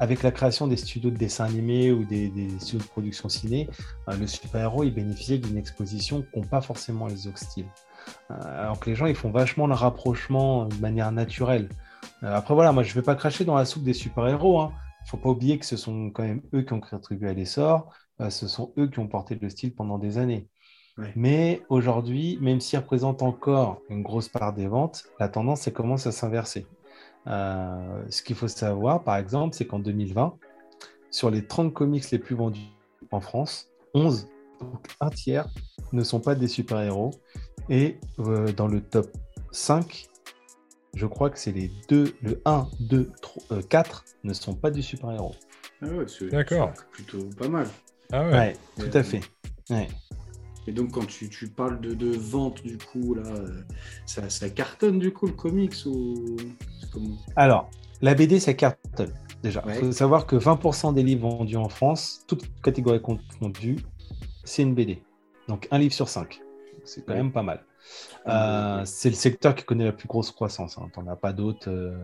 avec 0.00 0.22
la 0.22 0.32
création 0.32 0.66
des 0.66 0.76
studios 0.76 1.10
de 1.10 1.16
dessin 1.16 1.44
animé 1.44 1.92
ou 1.92 2.04
des, 2.04 2.30
studios 2.58 2.80
de 2.80 2.88
production 2.88 3.28
ciné, 3.28 3.68
euh, 4.08 4.16
le 4.16 4.26
super-héros, 4.26 4.84
il 4.84 4.92
bénéficie 4.92 5.38
d'une 5.38 5.56
exposition 5.56 6.24
qu'ont 6.32 6.42
pas 6.42 6.60
forcément 6.60 7.06
les 7.06 7.26
autres 7.26 7.38
styles. 7.38 7.68
Euh, 8.30 8.34
alors 8.62 8.80
que 8.80 8.90
les 8.90 8.96
gens, 8.96 9.06
ils 9.06 9.14
font 9.14 9.30
vachement 9.30 9.66
le 9.66 9.74
rapprochement 9.74 10.66
de 10.66 10.76
manière 10.76 11.12
naturelle. 11.12 11.68
Euh, 12.24 12.34
après, 12.34 12.54
voilà, 12.54 12.72
moi, 12.72 12.82
je 12.82 12.90
ne 12.90 12.94
vais 12.94 13.02
pas 13.02 13.14
cracher 13.14 13.44
dans 13.44 13.54
la 13.54 13.64
soupe 13.64 13.82
des 13.82 13.92
super-héros. 13.92 14.62
Il 14.62 15.04
ne 15.04 15.08
faut 15.10 15.16
pas 15.16 15.28
oublier 15.28 15.58
que 15.58 15.66
ce 15.66 15.76
sont 15.76 16.10
quand 16.10 16.22
même 16.22 16.42
eux 16.54 16.62
qui 16.62 16.72
ont 16.72 16.80
contribué 16.80 17.28
à 17.28 17.34
l'essor. 17.34 17.92
Euh, 18.20 18.30
ce 18.30 18.48
sont 18.48 18.72
eux 18.78 18.88
qui 18.88 18.98
ont 18.98 19.08
porté 19.08 19.34
le 19.34 19.50
style 19.50 19.74
pendant 19.74 19.98
des 19.98 20.18
années. 20.18 20.48
Ouais. 20.96 21.12
Mais 21.16 21.62
aujourd'hui, 21.68 22.38
même 22.40 22.60
s'ils 22.60 22.78
représentent 22.78 23.22
encore 23.22 23.80
une 23.90 24.02
grosse 24.02 24.28
part 24.28 24.54
des 24.54 24.68
ventes, 24.68 25.04
la 25.18 25.28
tendance, 25.28 25.66
elle 25.66 25.72
commence 25.72 26.06
à 26.06 26.12
s'inverser. 26.12 26.66
Euh, 27.26 28.02
ce 28.10 28.22
qu'il 28.22 28.36
faut 28.36 28.48
savoir, 28.48 29.02
par 29.02 29.16
exemple, 29.16 29.54
c'est 29.54 29.66
qu'en 29.66 29.78
2020, 29.78 30.36
sur 31.10 31.30
les 31.30 31.46
30 31.46 31.72
comics 31.72 32.10
les 32.10 32.18
plus 32.18 32.36
vendus 32.36 32.60
en 33.10 33.20
France, 33.20 33.68
11, 33.94 34.28
donc 34.60 34.86
un 35.00 35.10
tiers, 35.10 35.48
ne 35.92 36.02
sont 36.02 36.20
pas 36.20 36.34
des 36.34 36.48
super-héros. 36.48 37.10
Et 37.68 37.98
euh, 38.20 38.52
dans 38.52 38.68
le 38.68 38.80
top 38.80 39.08
5, 39.50 40.06
je 40.94 41.06
crois 41.06 41.30
que 41.30 41.38
c'est 41.38 41.52
les 41.52 41.70
2, 41.88 42.14
le 42.22 42.40
1, 42.44 42.68
2, 42.80 43.10
3, 43.20 43.62
4 43.68 44.04
ne 44.24 44.32
sont 44.32 44.54
pas 44.54 44.70
du 44.70 44.82
super-héros. 44.82 45.34
Ah 45.82 45.86
ouais, 45.88 46.04
c'est 46.06 46.28
D'accord. 46.28 46.72
c'est 46.76 46.86
plutôt 46.88 47.28
pas 47.36 47.48
mal. 47.48 47.66
Ah 48.12 48.24
ouais. 48.24 48.32
Ouais, 48.32 48.56
tout 48.78 48.96
Euh, 48.96 49.00
à 49.00 49.02
fait. 49.02 49.20
Ouais. 49.70 49.88
Et 50.66 50.72
donc, 50.72 50.92
quand 50.92 51.06
tu, 51.06 51.28
tu 51.28 51.48
parles 51.48 51.80
de, 51.80 51.92
de 51.94 52.10
vente, 52.16 52.62
du 52.62 52.78
coup, 52.78 53.14
là, 53.14 53.22
euh, 53.26 53.60
ça, 54.06 54.30
ça 54.30 54.48
cartonne, 54.48 54.98
du 54.98 55.12
coup, 55.12 55.26
le 55.26 55.32
comics 55.32 55.74
ou... 55.84 56.36
Alors, 57.36 57.70
la 58.00 58.14
BD, 58.14 58.40
ça 58.40 58.54
cartonne 58.54 59.12
déjà. 59.42 59.62
Il 59.66 59.68
Ouais. 59.72 59.80
faut 59.80 59.92
savoir 59.92 60.26
que 60.26 60.36
20% 60.36 60.94
des 60.94 61.02
livres 61.02 61.28
vendus 61.28 61.56
en 61.56 61.68
France, 61.68 62.24
toutes 62.26 62.44
catégories 62.62 63.02
confondues, 63.02 63.78
c'est 64.44 64.62
une 64.62 64.74
BD. 64.74 65.02
Donc, 65.48 65.68
un 65.70 65.78
livre 65.78 65.92
sur 65.94 66.08
cinq. 66.08 66.40
C'est 66.84 67.04
quand 67.04 67.12
Ouais. 67.12 67.18
même 67.18 67.32
pas 67.32 67.42
mal. 67.42 67.62
Ah, 68.26 68.76
Euh, 68.76 68.78
ouais. 68.80 68.86
c'est 68.86 69.10
le 69.10 69.14
secteur 69.16 69.54
qui 69.54 69.64
connaît 69.64 69.84
la 69.84 69.92
plus 69.92 70.08
grosse 70.08 70.30
croissance. 70.30 70.78
Hein. 70.78 70.88
Tu 70.92 71.00
n'en 71.00 71.08
as 71.12 71.16
pas 71.16 71.32
d'autres 71.32 71.70
euh, 71.70 71.96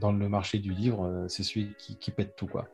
dans 0.00 0.12
le 0.12 0.28
marché 0.28 0.58
du 0.58 0.72
livre. 0.72 1.04
euh, 1.04 1.28
c'est 1.28 1.42
celui 1.42 1.74
qui, 1.78 1.96
qui 1.98 2.10
pète 2.10 2.36
tout. 2.36 2.46
Quoi. 2.46 2.68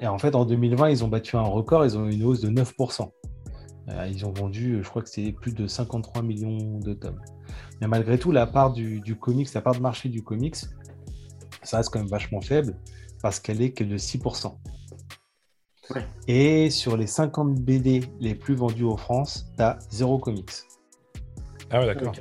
Et 0.00 0.06
en 0.08 0.18
fait, 0.18 0.34
en 0.34 0.44
2020, 0.44 0.90
ils 0.90 1.04
ont 1.04 1.08
battu 1.08 1.36
un 1.36 1.42
record. 1.42 1.84
Ils 1.84 1.96
ont 1.96 2.06
eu 2.06 2.12
une 2.12 2.24
hausse 2.24 2.40
de 2.40 2.50
9%. 2.50 3.10
Euh, 3.90 4.08
ils 4.08 4.24
ont 4.26 4.32
vendu, 4.32 4.80
je 4.82 4.88
crois 4.88 5.02
que 5.02 5.08
c'est 5.10 5.30
plus 5.32 5.52
de 5.52 5.66
53 5.66 6.22
millions 6.22 6.78
de 6.78 6.94
tomes. 6.94 7.20
Mais 7.80 7.86
malgré 7.86 8.18
tout, 8.18 8.32
la 8.32 8.46
part 8.46 8.72
du, 8.72 9.00
du 9.00 9.14
comics, 9.16 9.52
la 9.54 9.60
part 9.60 9.74
de 9.74 9.80
marché 9.80 10.08
du 10.08 10.22
comics, 10.24 10.56
ça 11.62 11.76
reste 11.76 11.90
quand 11.90 11.98
même 12.00 12.08
vachement 12.08 12.40
faible 12.40 12.76
parce 13.22 13.40
qu'elle 13.40 13.60
est 13.62 13.72
que 13.72 13.84
de 13.84 13.96
6%. 13.98 14.54
Ouais. 15.90 16.06
Et 16.28 16.70
sur 16.70 16.96
les 16.96 17.06
50 17.06 17.56
BD 17.60 18.00
les 18.20 18.34
plus 18.34 18.54
vendus 18.54 18.86
en 18.86 18.96
France, 18.96 19.46
tu 19.56 19.62
as 19.62 19.78
zéro 19.90 20.18
comics. 20.18 20.50
Ah 21.70 21.80
ouais, 21.80 21.86
d'accord. 21.86 22.14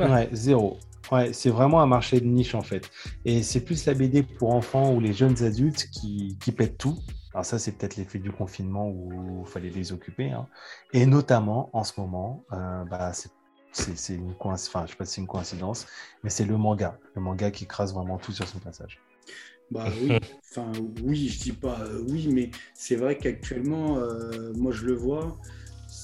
Ouais. 0.00 0.08
Ouais, 0.08 0.28
zéro. 0.32 0.78
Ouais, 1.10 1.32
c'est 1.32 1.50
vraiment 1.50 1.82
un 1.82 1.86
marché 1.86 2.20
de 2.20 2.26
niche 2.26 2.54
en 2.54 2.62
fait. 2.62 2.90
Et 3.24 3.42
c'est 3.42 3.60
plus 3.64 3.84
la 3.86 3.94
BD 3.94 4.22
pour 4.22 4.54
enfants 4.54 4.94
ou 4.94 5.00
les 5.00 5.12
jeunes 5.12 5.42
adultes 5.42 5.88
qui, 5.92 6.38
qui 6.42 6.52
pètent 6.52 6.78
tout. 6.78 6.98
Alors 7.34 7.44
ça, 7.44 7.58
c'est 7.58 7.72
peut-être 7.72 7.96
l'effet 7.96 8.18
du 8.18 8.30
confinement 8.30 8.88
où 8.88 9.44
il 9.46 9.50
fallait 9.50 9.70
les 9.70 9.92
occuper. 9.92 10.30
hein. 10.30 10.48
Et 10.92 11.06
notamment, 11.06 11.70
en 11.72 11.84
ce 11.84 12.00
moment, 12.00 12.44
euh, 12.52 12.84
bah, 12.84 13.12
c'est 13.12 13.30
c'est- 13.74 13.96
c'est 13.96 14.14
une 14.14 14.34
coïncidence, 14.34 14.68
enfin, 14.68 14.84
je 14.86 14.90
sais 14.90 14.96
pas 14.98 15.06
si 15.06 15.14
c'est 15.14 15.20
une 15.22 15.26
coïncidence, 15.26 15.86
mais 16.22 16.28
c'est 16.28 16.44
le 16.44 16.58
manga. 16.58 16.98
Le 17.14 17.22
manga 17.22 17.50
qui 17.50 17.66
crase 17.66 17.94
vraiment 17.94 18.18
tout 18.18 18.32
sur 18.32 18.46
son 18.46 18.58
passage. 18.58 18.98
Bah 19.70 19.86
oui, 20.02 20.18
enfin 20.50 20.70
oui, 21.02 21.28
je 21.28 21.40
dis 21.40 21.52
pas 21.52 21.80
euh, 21.80 22.04
oui, 22.10 22.28
mais 22.30 22.50
c'est 22.74 22.96
vrai 22.96 23.16
qu'actuellement, 23.16 23.96
euh, 23.98 24.52
moi 24.54 24.70
je 24.72 24.84
le 24.84 24.92
vois, 24.94 25.38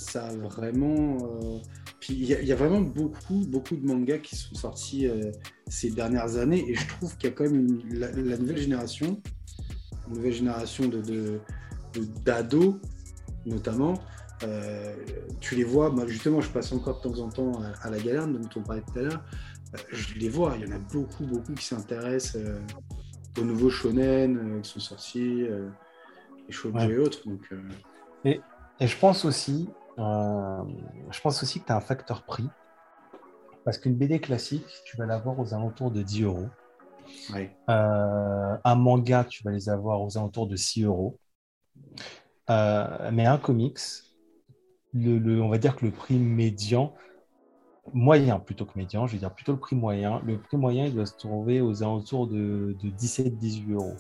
ça 0.09 0.27
a 0.27 0.35
vraiment. 0.37 1.19
euh, 1.43 1.59
Puis 2.01 2.15
il 2.15 2.25
y, 2.27 2.35
a- 2.35 2.41
il 2.41 2.47
y 2.47 2.53
a 2.53 2.57
vraiment 2.57 2.81
beaucoup, 2.81 3.45
beaucoup 3.49 3.77
de 3.77 3.85
mangas 3.85 4.19
qui 4.19 4.37
sont 4.37 4.55
sortis 4.55 5.07
euh, 5.09 5.33
ces 5.67 5.91
dernières 5.91 6.37
années, 6.37 6.65
et 6.71 6.75
je 6.75 6.87
trouve 6.89 7.17
qu'il 7.17 7.29
y 7.31 7.33
a 7.33 7.37
quand 7.37 7.45
même 7.45 7.57
une- 7.57 7.99
la, 7.99 8.11
la 8.13 8.37
nouvelle 8.39 8.59
génération, 8.59 9.21
une 10.09 10.15
nouvelle 10.15 10.33
génération 10.33 10.87
de 10.89 11.41
d'ados, 12.25 12.77
notamment. 13.47 13.95
euh, 14.45 14.95
tu 15.41 15.57
les 15.57 15.65
vois, 15.65 15.91
moi 15.91 16.07
justement, 16.07 16.41
je 16.41 16.49
passe 16.51 16.71
encore 16.73 16.99
de 17.01 17.09
temps 17.09 17.19
en 17.25 17.29
temps 17.29 17.53
à, 17.61 17.87
à 17.87 17.91
la 17.91 17.99
galère 17.99 18.29
dont 18.29 18.49
on 18.57 18.63
parlait 18.63 18.83
tout 18.93 18.99
à 19.01 19.03
l'heure. 19.03 19.25
je 19.91 20.15
les 20.15 20.29
vois, 20.29 20.55
il 20.59 20.69
y 20.69 20.73
en 20.73 20.77
a 20.77 20.79
beaucoup, 20.79 21.25
beaucoup 21.27 21.53
qui 21.55 21.65
s'intéressent. 21.65 22.41
aux 23.39 23.45
nouveaux 23.45 23.71
shonen 23.71 24.61
qui 24.63 24.71
sont 24.71 24.81
sortis, 24.81 25.43
les 26.47 26.53
shoujo 26.53 26.77
Ouais. 26.77 26.91
et 26.91 26.99
autres. 26.99 27.27
Donc, 27.29 27.41
euh, 27.53 27.61
Et 28.25 28.41
je 28.81 28.97
pense 28.97 29.25
aussi, 29.25 29.69
euh, 29.99 30.63
je 31.11 31.21
pense 31.21 31.43
aussi 31.43 31.61
que 31.61 31.67
tu 31.67 31.73
as 31.73 31.77
un 31.77 31.81
facteur 31.81 32.25
prix. 32.25 32.49
Parce 33.65 33.79
qu'une 33.79 33.97
BD 33.97 34.21
classique, 34.21 34.67
tu 34.87 34.97
vas 34.97 35.07
l'avoir 35.07 35.39
aux 35.39 35.53
alentours 35.55 35.91
de 35.91 36.03
10 36.03 36.23
euros. 36.23 36.47
Euh, 37.69 38.57
un 38.65 38.75
manga, 38.77 39.25
tu 39.25 39.43
vas 39.43 39.51
les 39.51 39.69
avoir 39.69 40.01
aux 40.01 40.17
alentours 40.17 40.47
de 40.47 40.57
6 40.57 40.85
euros. 40.85 41.19
Euh, 42.51 43.11
mais 43.13 43.27
un 43.27 43.37
comics, 43.39 43.79
le, 44.95 45.19
le- 45.19 45.43
on 45.43 45.49
va 45.51 45.59
dire 45.59 45.77
que 45.77 45.85
le 45.85 45.91
prix 45.93 46.19
médian, 46.19 46.95
moyen 47.93 48.39
plutôt 48.39 48.65
que 48.65 48.79
médian, 48.79 49.07
je 49.07 49.13
vais 49.13 49.19
dire 49.19 49.35
plutôt 49.35 49.53
le 49.53 49.59
prix 49.59 49.77
moyen, 49.77 50.21
le 50.25 50.39
prix 50.41 50.57
moyen, 50.57 50.87
il 50.87 50.95
doit 50.95 51.07
se 51.07 51.17
trouver 51.17 51.61
aux 51.61 51.83
alentours 51.83 52.27
de, 52.27 52.77
de 52.83 52.89
17-18 52.91 53.73
euros. 53.73 53.97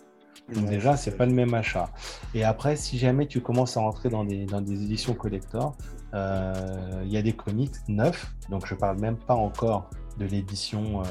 Donc 0.52 0.65
Ouais, 0.65 0.70
déjà, 0.70 0.97
c'est 0.97 1.16
pas 1.16 1.27
le 1.27 1.32
même 1.32 1.52
achat. 1.55 1.90
Et 2.35 2.44
après, 2.44 2.77
si 2.77 2.98
jamais 2.98 3.27
tu 3.27 3.40
commences 3.40 3.77
à 3.77 3.81
rentrer 3.81 4.09
dans 4.09 4.24
des, 4.24 4.47
dans 4.47 4.60
des 4.60 4.82
éditions 4.82 5.15
collector, 5.15 5.77
euh, 6.15 7.02
il 7.05 7.12
y 7.12 7.16
a 7.16 7.23
des 7.23 7.32
comics 7.35 7.73
neufs. 7.89 8.32
Donc 8.48 8.66
je 8.66 8.74
parle 8.74 8.98
même 8.98 9.16
pas 9.16 9.35
encore 9.35 9.90
de 10.19 10.24
l'édition, 10.24 11.02
euh, 11.02 11.05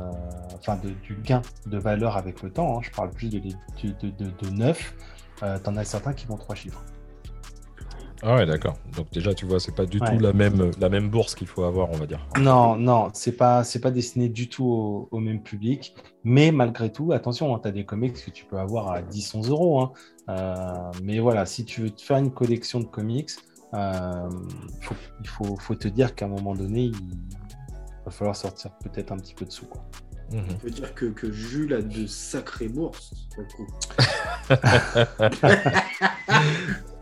enfin 0.56 0.76
de- 0.84 0.90
du 0.90 1.16
gain 1.24 1.42
de 1.68 1.78
valeur 1.78 2.18
avec 2.18 2.42
le 2.42 2.52
temps. 2.52 2.78
hein. 2.78 2.82
Je 2.82 2.90
parle 2.92 3.10
plus 3.12 3.30
de, 3.30 3.40
de, 3.40 4.10
de- 4.10 4.32
de 4.42 4.50
neuf. 4.50 4.94
Euh, 5.44 5.58
T'en 5.60 5.76
as 5.78 5.84
certains 5.86 6.14
qui 6.14 6.26
vont 6.26 6.36
trois 6.36 6.56
chiffres. 6.56 6.84
Ah 8.24 8.36
ouais, 8.36 8.46
d'accord. 8.48 8.74
Donc 8.96 9.12
déjà, 9.12 9.34
tu 9.34 9.46
vois, 9.46 9.60
c'est 9.60 9.76
pas 9.76 9.86
du 9.86 10.00
Ouais. 10.00 10.18
tout 10.18 10.24
la 10.24 10.34
même, 10.34 10.72
la 10.80 10.90
même 10.90 11.10
bourse 11.10 11.36
qu'il 11.36 11.46
faut 11.48 11.64
avoir, 11.64 11.90
on 11.92 11.98
va 11.98 12.08
dire. 12.08 12.26
Non, 12.40 12.76
non, 12.76 13.10
c'est 13.14 13.38
pas, 13.38 13.64
c'est 13.64 13.80
pas 13.80 13.92
destiné 13.92 14.28
du 14.28 14.50
tout 14.50 14.66
au, 14.66 15.08
au 15.12 15.20
même 15.20 15.42
public. 15.44 15.94
Mais 16.24 16.52
malgré 16.52 16.92
tout, 16.92 17.12
attention, 17.12 17.58
tu 17.60 17.68
as 17.68 17.72
des 17.72 17.86
comics 17.86 18.16
que 18.26 18.32
tu 18.32 18.46
peux 18.46 18.58
avoir 18.58 18.90
à 18.92 19.02
10-11 19.02 19.50
euros. 19.50 19.82
hein. 19.82 19.92
Euh, 20.30 20.92
mais 21.04 21.20
voilà, 21.20 21.46
si 21.46 21.64
tu 21.64 21.82
veux 21.82 21.90
te 21.92 22.02
faire 22.02 22.18
une 22.18 22.32
collection 22.34 22.80
de 22.80 22.86
comics, 22.86 23.30
euh, 23.76 24.30
faut- 24.82 24.96
il 25.22 25.28
faut, 25.28 25.56
faut 25.56 25.76
te 25.76 25.88
dire 25.88 26.16
qu'à 26.16 26.26
un 26.26 26.30
moment 26.30 26.56
donné, 26.56 26.86
il 26.86 26.96
va 28.04 28.12
falloir 28.12 28.36
sortir 28.36 28.72
peut-être 28.84 29.12
un 29.12 29.18
petit 29.18 29.36
peu 29.36 29.46
de 29.46 29.52
sous. 29.52 29.68
Quoi. 29.68 29.84
Mhm. 30.32 30.44
On 30.52 30.56
peut 30.56 30.70
dire 30.72 30.94
que, 30.96 31.06
que 31.06 31.32
Jules 31.32 31.74
a 31.74 31.82
de 31.82 32.08
sacrées 32.08 32.68
bourses. 32.68 33.14
pour 33.36 33.44
le 33.44 33.50
coup? 33.54 33.68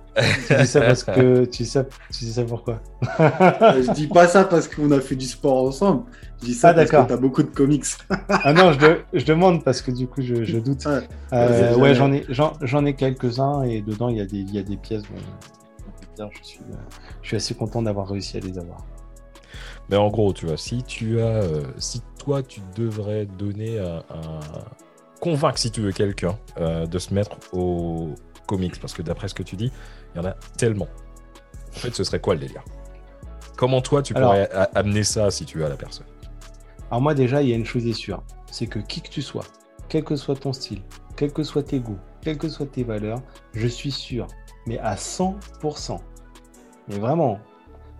Tu 0.48 0.56
dis 0.56 0.68
ça 0.68 0.82
parce 0.82 1.04
que 1.04 1.44
tu 1.46 1.64
dis 1.64 1.70
ça, 1.70 1.84
tu 1.84 2.26
dis 2.26 2.32
ça 2.32 2.44
pourquoi 2.44 2.82
Euh, 3.20 3.84
je 3.84 3.92
dis 3.92 4.08
pas 4.08 4.28
ça 4.28 4.46
parce 4.46 4.68
qu'on 4.68 4.90
a 4.92 5.02
fait 5.02 5.16
du 5.16 5.26
sport 5.26 5.64
ensemble. 5.68 6.04
Je 6.42 6.46
dis 6.48 6.54
ça 6.54 6.70
Ah, 6.70 6.74
parce 6.74 6.88
que 6.88 6.92
d'accord. 6.94 7.08
t'as 7.08 7.18
beaucoup 7.18 7.44
de 7.44 7.50
comics. 7.50 7.84
Ah 8.30 8.54
non, 8.54 8.72
je, 8.72 8.80
de- 8.80 9.00
je 9.14 9.26
demande 9.26 9.64
parce 9.64 9.82
que 9.82 9.92
du 9.92 10.08
coup 10.08 10.22
je, 10.22 10.44
je 10.46 10.58
doute. 10.58 10.86
Ouais. 10.86 11.02
Euh, 11.34 11.76
ouais, 11.76 11.94
j'en 11.96 12.12
ai, 12.14 12.24
j'en, 12.30 12.54
j'en 12.62 12.86
ai 12.86 12.94
quelques-uns 12.96 13.64
et 13.64 13.82
dedans 13.82 14.08
il 14.10 14.18
y 14.18 14.22
a 14.22 14.26
des, 14.26 14.38
il 14.38 14.54
y 14.56 14.60
a 14.60 14.64
des 14.64 14.78
pièces. 14.78 15.04
Dire, 16.16 16.30
je 16.32 16.48
suis, 16.48 16.60
euh, 16.72 16.76
je 17.22 17.28
suis 17.28 17.38
assez 17.38 17.54
content 17.56 17.82
d'avoir 17.82 18.08
réussi 18.08 18.38
à 18.38 18.40
les 18.40 18.58
avoir. 18.58 18.86
Mais 19.90 19.98
en 19.98 20.08
gros, 20.10 20.32
tu 20.34 20.46
vois, 20.46 20.56
si 20.58 20.82
tu 20.84 21.20
as, 21.20 21.42
si 21.78 22.02
toi 22.18 22.42
tu 22.42 22.62
devrais 22.78 23.26
donner 23.26 23.80
un, 23.80 23.98
un- 24.10 24.40
convaincre 25.20 25.58
si 25.58 25.72
tu 25.72 25.82
veux 25.82 25.92
quelqu'un 25.92 26.38
euh, 26.60 26.86
de 26.86 27.00
se 27.00 27.14
mettre 27.14 27.38
au 27.54 28.10
comics, 28.48 28.80
parce 28.80 28.94
que 28.94 29.02
d'après 29.02 29.28
ce 29.28 29.34
que 29.34 29.44
tu 29.44 29.56
dis, 29.56 29.72
il 30.16 30.22
y 30.22 30.26
en 30.26 30.30
a 30.30 30.34
tellement. 30.58 30.88
En 31.76 31.80
fait, 31.80 31.94
ce 31.94 32.04
serait 32.04 32.20
quoi 32.20 32.36
le 32.36 32.40
délire? 32.40 32.64
Comment 33.58 33.82
toi 33.82 34.02
tu 34.02 34.14
pourrais 34.14 34.50
amener 34.74 35.04
ça 35.04 35.30
si 35.32 35.46
tu 35.46 35.58
veux 35.58 35.66
à 35.66 35.70
la 35.70 35.78
personne? 35.78 36.08
Alors 36.90 37.02
moi 37.02 37.14
déjà, 37.14 37.42
il 37.42 37.50
y 37.50 37.54
a 37.54 37.56
une 37.56 37.66
chose 37.66 37.86
est 37.86 37.94
sûre, 37.94 38.24
c'est 38.52 38.68
que 38.68 38.80
qui 38.80 39.02
que 39.02 39.10
tu 39.10 39.22
sois, 39.22 39.44
quel 39.90 40.04
que 40.04 40.16
soit 40.16 40.36
ton 40.36 40.54
style, 40.54 40.82
quels 41.16 41.34
que 41.34 41.44
soient 41.44 41.64
tes 41.64 41.80
goûts, 41.80 42.00
quelles 42.22 42.38
que 42.38 42.48
soient 42.48 42.66
tes 42.66 42.84
valeurs, 42.84 43.22
je 43.54 43.68
suis 43.68 43.92
sûr, 43.92 44.28
mais 44.68 44.78
à 44.80 44.96
100%, 44.96 46.00
mais 46.88 47.00
vraiment 47.00 47.40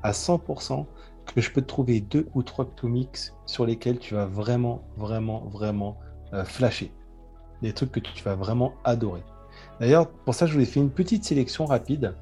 à 0.04 0.12
100%, 0.12 0.86
que 1.34 1.42
je 1.42 1.52
peux 1.52 1.62
te 1.62 1.68
trouver 1.68 2.02
deux 2.02 2.28
ou 2.36 2.44
trois 2.44 2.66
comics 2.66 3.18
sur 3.46 3.66
lesquels 3.66 3.98
tu 3.98 4.14
vas 4.14 4.26
vraiment, 4.26 4.84
vraiment, 4.98 5.46
vraiment 5.48 5.98
euh, 6.34 6.46
flasher. 6.46 6.92
Des 7.62 7.74
trucs 7.74 7.92
que 7.92 8.00
tu 8.00 8.24
vas 8.24 8.36
vraiment 8.36 8.74
adorer. 8.84 9.24
D'ailleurs, 9.80 10.08
pour 10.10 10.34
ça, 10.34 10.46
je 10.46 10.54
vous 10.54 10.62
ai 10.62 10.66
fait 10.66 10.80
une 10.80 10.90
petite 10.90 11.24
sélection 11.26 11.66
rapide 11.66 12.14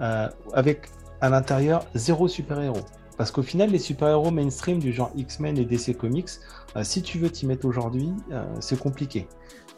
euh, 0.00 0.28
avec 0.52 0.88
à 1.20 1.28
l'intérieur 1.28 1.84
zéro 1.94 2.28
super-héros. 2.28 2.84
Parce 3.16 3.30
qu'au 3.32 3.42
final, 3.42 3.70
les 3.70 3.78
super-héros 3.80 4.30
mainstream 4.30 4.78
du 4.78 4.92
genre 4.92 5.10
X-Men 5.16 5.58
et 5.58 5.64
DC 5.64 5.96
Comics, 5.96 6.28
euh, 6.76 6.84
si 6.84 7.02
tu 7.02 7.18
veux 7.18 7.30
t'y 7.30 7.46
mettre 7.46 7.66
aujourd'hui, 7.66 8.12
euh, 8.30 8.44
c'est 8.60 8.78
compliqué. 8.78 9.26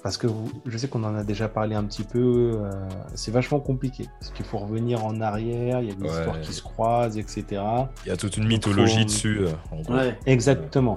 Parce 0.03 0.17
que 0.17 0.27
vous- 0.27 0.51
je 0.67 0.77
sais 0.79 0.89
qu'on 0.89 1.05
en 1.05 1.15
a 1.15 1.25
déjà 1.25 1.47
parlé 1.49 1.75
un 1.75 1.85
petit 1.85 2.03
peu, 2.05 2.53
euh, 2.55 2.71
c'est 3.15 3.31
vachement 3.31 3.61
compliqué. 3.61 4.07
Parce 4.19 4.33
qu'il 4.33 4.45
faut 4.47 4.59
revenir 4.59 5.05
en 5.05 5.21
arrière, 5.21 5.81
il 5.81 5.89
y 5.89 5.93
a 5.93 5.95
des 5.95 6.03
Ouais. 6.03 6.09
histoires 6.11 6.41
qui 6.41 6.53
se 6.55 6.63
croisent, 6.63 7.19
etc. 7.19 7.45
Il 8.05 8.09
y 8.09 8.11
a 8.11 8.17
toute 8.17 8.37
une 8.39 8.47
mythologie 8.47 9.05
dessus. 9.05 9.41
euh, 9.41 9.51
en 9.71 9.81
gros. 9.83 9.95
Ouais. 9.95 10.19
Exactement. 10.27 10.95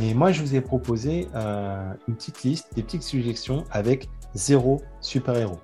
Mais 0.00 0.14
moi, 0.14 0.32
je 0.32 0.40
vous 0.42 0.54
ai 0.56 0.60
proposé 0.60 1.28
euh, 1.34 1.92
une 2.08 2.14
petite 2.14 2.42
liste, 2.42 2.68
des 2.74 2.82
petites 2.82 3.02
suggestions 3.04 3.64
avec 3.70 4.08
zéro 4.34 4.82
super-héros. 5.00 5.58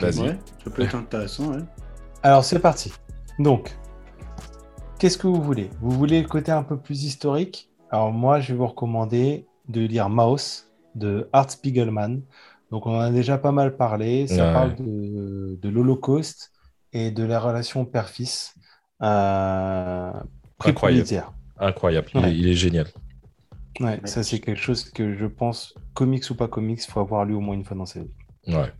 Vas-y. 0.00 0.20
Ouais, 0.20 0.38
ça 0.64 0.70
peut 0.70 0.82
être 0.82 0.94
intéressant. 0.96 1.52
Ouais. 1.52 1.62
Alors, 2.22 2.44
c'est 2.44 2.58
parti. 2.58 2.92
Donc, 3.38 3.76
qu'est-ce 4.98 5.18
que 5.18 5.26
vous 5.26 5.42
voulez? 5.42 5.70
Vous 5.80 5.90
voulez 5.90 6.20
le 6.22 6.28
côté 6.28 6.52
un 6.52 6.62
peu 6.62 6.76
plus 6.78 7.04
historique? 7.04 7.70
Alors, 7.90 8.12
moi, 8.12 8.40
je 8.40 8.52
vais 8.52 8.58
vous 8.58 8.66
recommander 8.66 9.46
de 9.68 9.80
lire 9.82 10.08
Maus 10.08 10.70
de 10.94 11.28
Art 11.32 11.50
Spiegelman. 11.50 12.22
Donc, 12.70 12.86
on 12.86 12.96
en 12.96 13.00
a 13.00 13.10
déjà 13.10 13.38
pas 13.38 13.52
mal 13.52 13.76
parlé. 13.76 14.26
Ça 14.26 14.46
Ouais. 14.46 14.52
parle 14.52 14.74
de, 14.76 15.58
de 15.60 15.68
l'Holocauste 15.68 16.50
et 16.92 17.10
de 17.10 17.24
la 17.24 17.38
relation 17.40 17.84
père-fils. 17.84 18.54
Euh, 19.02 20.12
Incroyable. 20.64 21.24
Incroyable, 21.58 22.08
il, 22.14 22.20
Ouais. 22.20 22.30
est, 22.30 22.36
il 22.36 22.48
est 22.48 22.54
génial. 22.54 22.86
Ouais, 23.80 24.00
ça, 24.04 24.22
c'est 24.22 24.38
quelque 24.38 24.60
chose 24.60 24.84
que 24.90 25.16
je 25.16 25.26
pense, 25.26 25.74
comics 25.94 26.28
ou 26.30 26.34
pas 26.34 26.48
comics, 26.48 26.80
il 26.84 26.90
faut 26.90 27.00
avoir 27.00 27.24
lu 27.24 27.34
au 27.34 27.40
moins 27.40 27.54
une 27.54 27.64
fois 27.64 27.76
dans 27.76 27.86
sa 27.86 28.00
vie. 28.00 28.10
Ouais. 28.48 28.72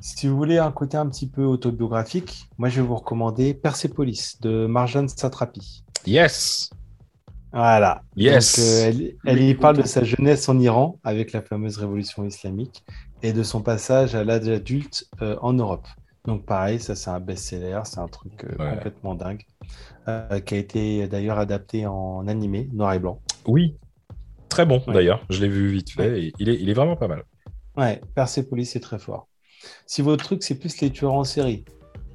Si 0.00 0.26
vous 0.26 0.36
voulez 0.36 0.58
un 0.58 0.72
côté 0.72 0.96
un 0.96 1.08
petit 1.08 1.28
peu 1.28 1.44
autobiographique, 1.44 2.46
moi, 2.58 2.68
je 2.68 2.80
vais 2.80 2.86
vous 2.86 2.96
recommander 2.96 3.54
Persepolis 3.54 4.36
de 4.42 4.66
Marjane 4.66 5.08
Satrapi. 5.08 5.84
Yes 6.06 6.68
Voilà. 7.52 8.02
Yes. 8.16 8.56
Donc, 8.58 8.64
euh, 8.66 9.10
elle, 9.24 9.40
y 9.42 9.54
parle 9.54 9.78
de 9.78 9.86
sa 9.86 10.04
jeunesse 10.04 10.48
en 10.48 10.58
Iran 10.58 10.98
avec 11.04 11.32
la 11.32 11.40
fameuse 11.40 11.78
révolution 11.78 12.24
islamique 12.26 12.84
et 13.22 13.32
de 13.32 13.42
son 13.42 13.62
passage 13.62 14.14
à 14.14 14.24
l'âge 14.24 14.48
adulte 14.48 15.06
euh, 15.22 15.36
en 15.40 15.54
Europe. 15.54 15.86
Donc 16.26 16.44
pareil, 16.46 16.80
ça 16.80 16.94
c'est 16.94 17.10
un 17.10 17.20
best-seller, 17.20 17.80
c'est 17.84 17.98
un 18.00 18.08
truc 18.08 18.44
euh, 18.44 18.56
Ouais. 18.58 18.74
complètement 18.74 19.14
dingue, 19.14 19.42
euh, 20.08 20.40
qui 20.40 20.54
a 20.54 20.58
été 20.58 21.06
d'ailleurs 21.06 21.38
adapté 21.38 21.86
en 21.86 22.26
animé 22.28 22.68
noir 22.72 22.94
et 22.94 22.98
blanc. 22.98 23.20
Oui. 23.46 23.76
Très 24.54 24.66
bon, 24.66 24.82
Ouais. 24.86 24.94
d'ailleurs. 24.94 25.24
Je 25.30 25.40
l'ai 25.40 25.48
vu 25.48 25.68
vite 25.68 25.90
fait. 25.90 26.20
Et 26.26 26.32
il, 26.38 26.48
est, 26.48 26.54
il 26.60 26.70
est 26.70 26.74
vraiment 26.74 26.96
pas 26.96 27.08
mal. 27.08 27.24
Ouais, 27.76 28.00
Persepolis 28.14 28.66
c'est 28.66 28.80
très 28.80 28.98
fort. 29.00 29.26
Si 29.86 30.00
votre 30.02 30.24
truc 30.24 30.42
c'est 30.42 30.54
plus 30.58 30.80
les 30.80 30.90
tueurs 30.90 31.14
en 31.14 31.24
série, 31.24 31.64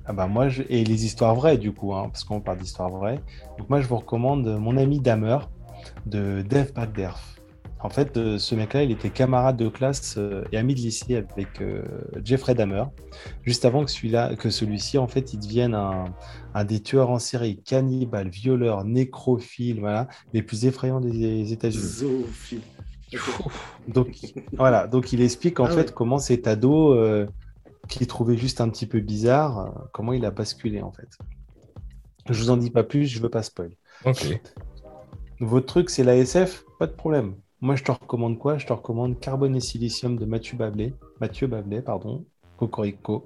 ah 0.05 0.13
bah 0.13 0.27
moi 0.27 0.47
je... 0.49 0.63
et 0.69 0.83
les 0.85 1.05
histoires 1.05 1.35
vraies 1.35 1.57
du 1.57 1.71
coup, 1.73 1.93
hein, 1.93 2.09
parce 2.09 2.23
qu'on 2.23 2.39
parle 2.41 2.59
d'histoires 2.59 2.89
vraies. 2.89 3.19
Donc 3.57 3.69
moi 3.69 3.81
je 3.81 3.87
vous 3.87 3.97
recommande 3.97 4.45
mon 4.59 4.77
ami 4.77 4.99
Damer 5.01 5.39
de 6.05 6.41
Dave 6.47 6.71
Bagderf. 6.73 7.38
En 7.81 7.89
fait, 7.89 8.17
euh, 8.17 8.37
ce 8.37 8.55
mec-là, 8.55 8.83
il 8.83 8.91
était 8.91 9.09
camarade 9.09 9.55
de 9.55 9.69
classe 9.69 10.15
euh, 10.17 10.43
et 10.51 10.57
ami 10.57 10.75
de 10.75 10.79
lycée 10.81 11.15
avec 11.15 11.61
euh, 11.61 11.83
Jeffrey 12.23 12.53
Dahmer, 12.53 12.83
juste 13.43 13.63
avant 13.63 13.85
que 13.85 13.91
celui-là, 13.91 14.35
que 14.35 14.49
celui-ci, 14.49 14.97
en 14.97 15.07
fait, 15.07 15.33
il 15.33 15.39
devienne 15.39 15.73
un, 15.75 16.05
un 16.53 16.65
des 16.65 16.81
tueurs 16.81 17.09
en 17.09 17.19
série, 17.19 17.61
cannibales, 17.63 18.29
violeurs, 18.29 18.83
nécrophiles, 18.83 19.79
voilà, 19.79 20.07
les 20.33 20.43
plus 20.43 20.65
effrayants 20.65 20.99
des 20.99 21.53
États-Unis. 21.53 21.83
Zoophile. 21.83 22.61
Donc 23.87 24.09
voilà, 24.53 24.87
donc 24.87 25.13
il 25.13 25.21
explique 25.21 25.59
en 25.59 25.65
Ah 25.65 25.69
fait 25.69 25.87
ouais. 25.87 25.93
comment 25.95 26.19
cet 26.19 26.47
ado 26.47 26.93
euh, 26.93 27.25
qu'il 27.87 28.05
trouvait 28.07 28.37
juste 28.37 28.61
un 28.61 28.69
petit 28.69 28.85
peu 28.85 28.99
bizarre, 28.99 29.59
euh, 29.59 29.69
comment 29.93 30.13
il 30.13 30.25
a 30.25 30.31
basculé 30.31 30.81
en 30.81 30.91
fait. 30.91 31.09
Je 32.29 32.39
vous 32.39 32.49
en 32.51 32.57
dis 32.57 32.69
pas 32.69 32.83
plus, 32.83 33.07
je 33.07 33.19
veux 33.19 33.29
pas 33.29 33.41
spoil. 33.41 33.71
Ok. 34.05 34.39
Votre 35.39 35.65
truc 35.65 35.89
c'est 35.89 36.03
la 36.03 36.15
SF, 36.17 36.65
pas 36.77 36.85
de 36.85 36.91
problème. 36.93 37.35
Moi 37.61 37.75
je 37.75 37.83
te 37.83 37.91
recommande 37.91 38.37
quoi? 38.37 38.57
Je 38.57 38.65
te 38.65 38.71
recommande 38.71 39.19
Carbone 39.19 39.55
et 39.55 39.59
Silicium 39.59 40.15
de 40.17 40.25
Mathieu 40.25 40.57
Bablet, 40.57 40.93
Mathieu 41.19 41.47
Bablet 41.47 41.81
pardon, 41.81 42.25
Cocorico. 42.57 43.25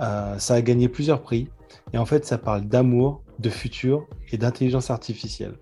Euh, 0.00 0.38
ça 0.38 0.54
a 0.54 0.62
gagné 0.62 0.88
plusieurs 0.88 1.20
prix 1.20 1.50
et 1.92 1.98
en 1.98 2.06
fait 2.06 2.24
ça 2.24 2.38
parle 2.38 2.62
d'amour, 2.62 3.22
de 3.38 3.50
futur 3.50 4.06
et 4.32 4.38
d'intelligence 4.38 4.90
artificielle. 4.90 5.58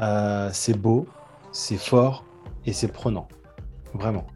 Euh, 0.00 0.50
c'est 0.52 0.76
beau, 0.76 1.06
c'est 1.52 1.76
fort 1.76 2.24
et 2.66 2.72
c'est 2.72 2.88
prenant, 2.88 3.28
vraiment. 3.92 4.26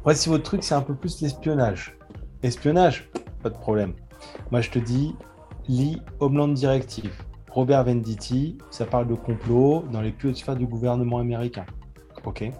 Après, 0.00 0.16
si 0.16 0.28
votre 0.28 0.42
truc 0.42 0.64
c'est 0.64 0.74
un 0.74 0.82
peu 0.82 0.96
plus 0.96 1.20
l'espionnage, 1.20 1.96
espionnage, 2.42 3.08
pas 3.40 3.50
de 3.50 3.56
problème. 3.56 3.94
Moi 4.50 4.62
je 4.62 4.70
te 4.70 4.80
dis, 4.80 5.14
lis 5.68 6.02
Homeland 6.18 6.48
Directive. 6.48 7.12
Robert 7.52 7.84
Venditti, 7.84 8.56
ça 8.70 8.86
parle 8.86 9.06
de 9.06 9.14
complot 9.14 9.84
dans 9.92 10.00
les 10.00 10.10
plus 10.10 10.30
hautes 10.30 10.36
sphères 10.36 10.56
du 10.56 10.66
gouvernement 10.66 11.18
américain. 11.18 11.66
Ok. 12.24 12.50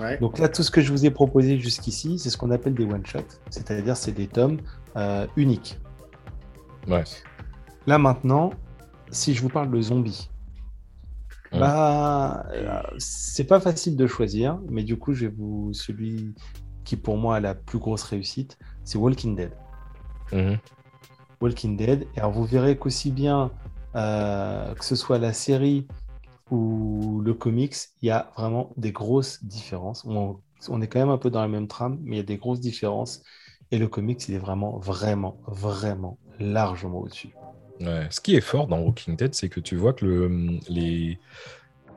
Ouais. 0.00 0.18
Donc 0.18 0.38
là, 0.38 0.48
tout 0.48 0.62
ce 0.62 0.70
que 0.70 0.80
je 0.80 0.90
vous 0.90 1.06
ai 1.06 1.10
proposé 1.10 1.58
jusqu'ici, 1.58 2.18
c'est 2.18 2.28
ce 2.28 2.36
qu'on 2.36 2.50
appelle 2.50 2.74
des 2.74 2.84
one-shots, 2.84 3.38
c'est-à-dire 3.50 3.96
c'est 3.96 4.12
des 4.12 4.26
tomes 4.26 4.58
euh, 4.96 5.26
uniques. 5.36 5.78
Ouais. 6.88 7.04
Là 7.86 7.98
maintenant, 7.98 8.50
si 9.10 9.32
je 9.32 9.42
vous 9.42 9.48
parle 9.48 9.70
de 9.70 9.80
zombies, 9.80 10.28
Ouais. 11.52 11.60
bah, 11.60 12.44
euh, 12.50 12.82
c'est 12.98 13.44
pas 13.44 13.60
facile 13.60 13.96
de 13.96 14.06
choisir, 14.08 14.58
mais 14.68 14.82
du 14.82 14.98
coup, 14.98 15.14
je 15.14 15.26
vais 15.26 15.32
vous 15.38 15.72
celui 15.72 16.34
qui 16.84 16.96
pour 16.96 17.16
moi 17.16 17.36
a 17.36 17.40
la 17.40 17.54
plus 17.54 17.78
grosse 17.78 18.02
réussite, 18.02 18.58
c'est 18.82 18.98
Walking 18.98 19.36
Dead. 19.36 19.52
Mhm. 20.32 20.58
Walking 21.40 21.76
Dead. 21.76 22.06
Et 22.16 22.18
alors 22.18 22.32
vous 22.32 22.44
verrez 22.44 22.76
qu'aussi 22.76 23.12
bien 23.12 23.52
euh, 23.96 24.74
que 24.74 24.84
ce 24.84 24.94
soit 24.96 25.18
la 25.18 25.32
série 25.32 25.86
ou 26.50 27.20
le 27.24 27.34
comics, 27.34 27.74
il 28.02 28.06
y 28.06 28.10
a 28.10 28.30
vraiment 28.36 28.72
des 28.76 28.92
grosses 28.92 29.42
différences. 29.44 30.04
On, 30.06 30.38
on 30.68 30.80
est 30.82 30.86
quand 30.88 31.00
même 31.00 31.10
un 31.10 31.18
peu 31.18 31.30
dans 31.30 31.40
la 31.40 31.48
même 31.48 31.66
trame, 31.68 31.98
mais 32.02 32.16
il 32.16 32.18
y 32.18 32.22
a 32.22 32.24
des 32.24 32.36
grosses 32.36 32.60
différences. 32.60 33.22
Et 33.72 33.78
le 33.78 33.88
comics, 33.88 34.28
il 34.28 34.34
est 34.34 34.38
vraiment, 34.38 34.78
vraiment, 34.78 35.38
vraiment 35.48 36.18
largement 36.38 37.00
au-dessus. 37.00 37.30
Ouais. 37.80 38.06
Ce 38.10 38.20
qui 38.20 38.36
est 38.36 38.40
fort 38.40 38.68
dans 38.68 38.78
Walking 38.78 39.16
Dead, 39.16 39.34
c'est 39.34 39.48
que 39.48 39.60
tu 39.60 39.76
vois 39.76 39.92
que 39.92 40.04
le, 40.06 40.58
les... 40.68 41.18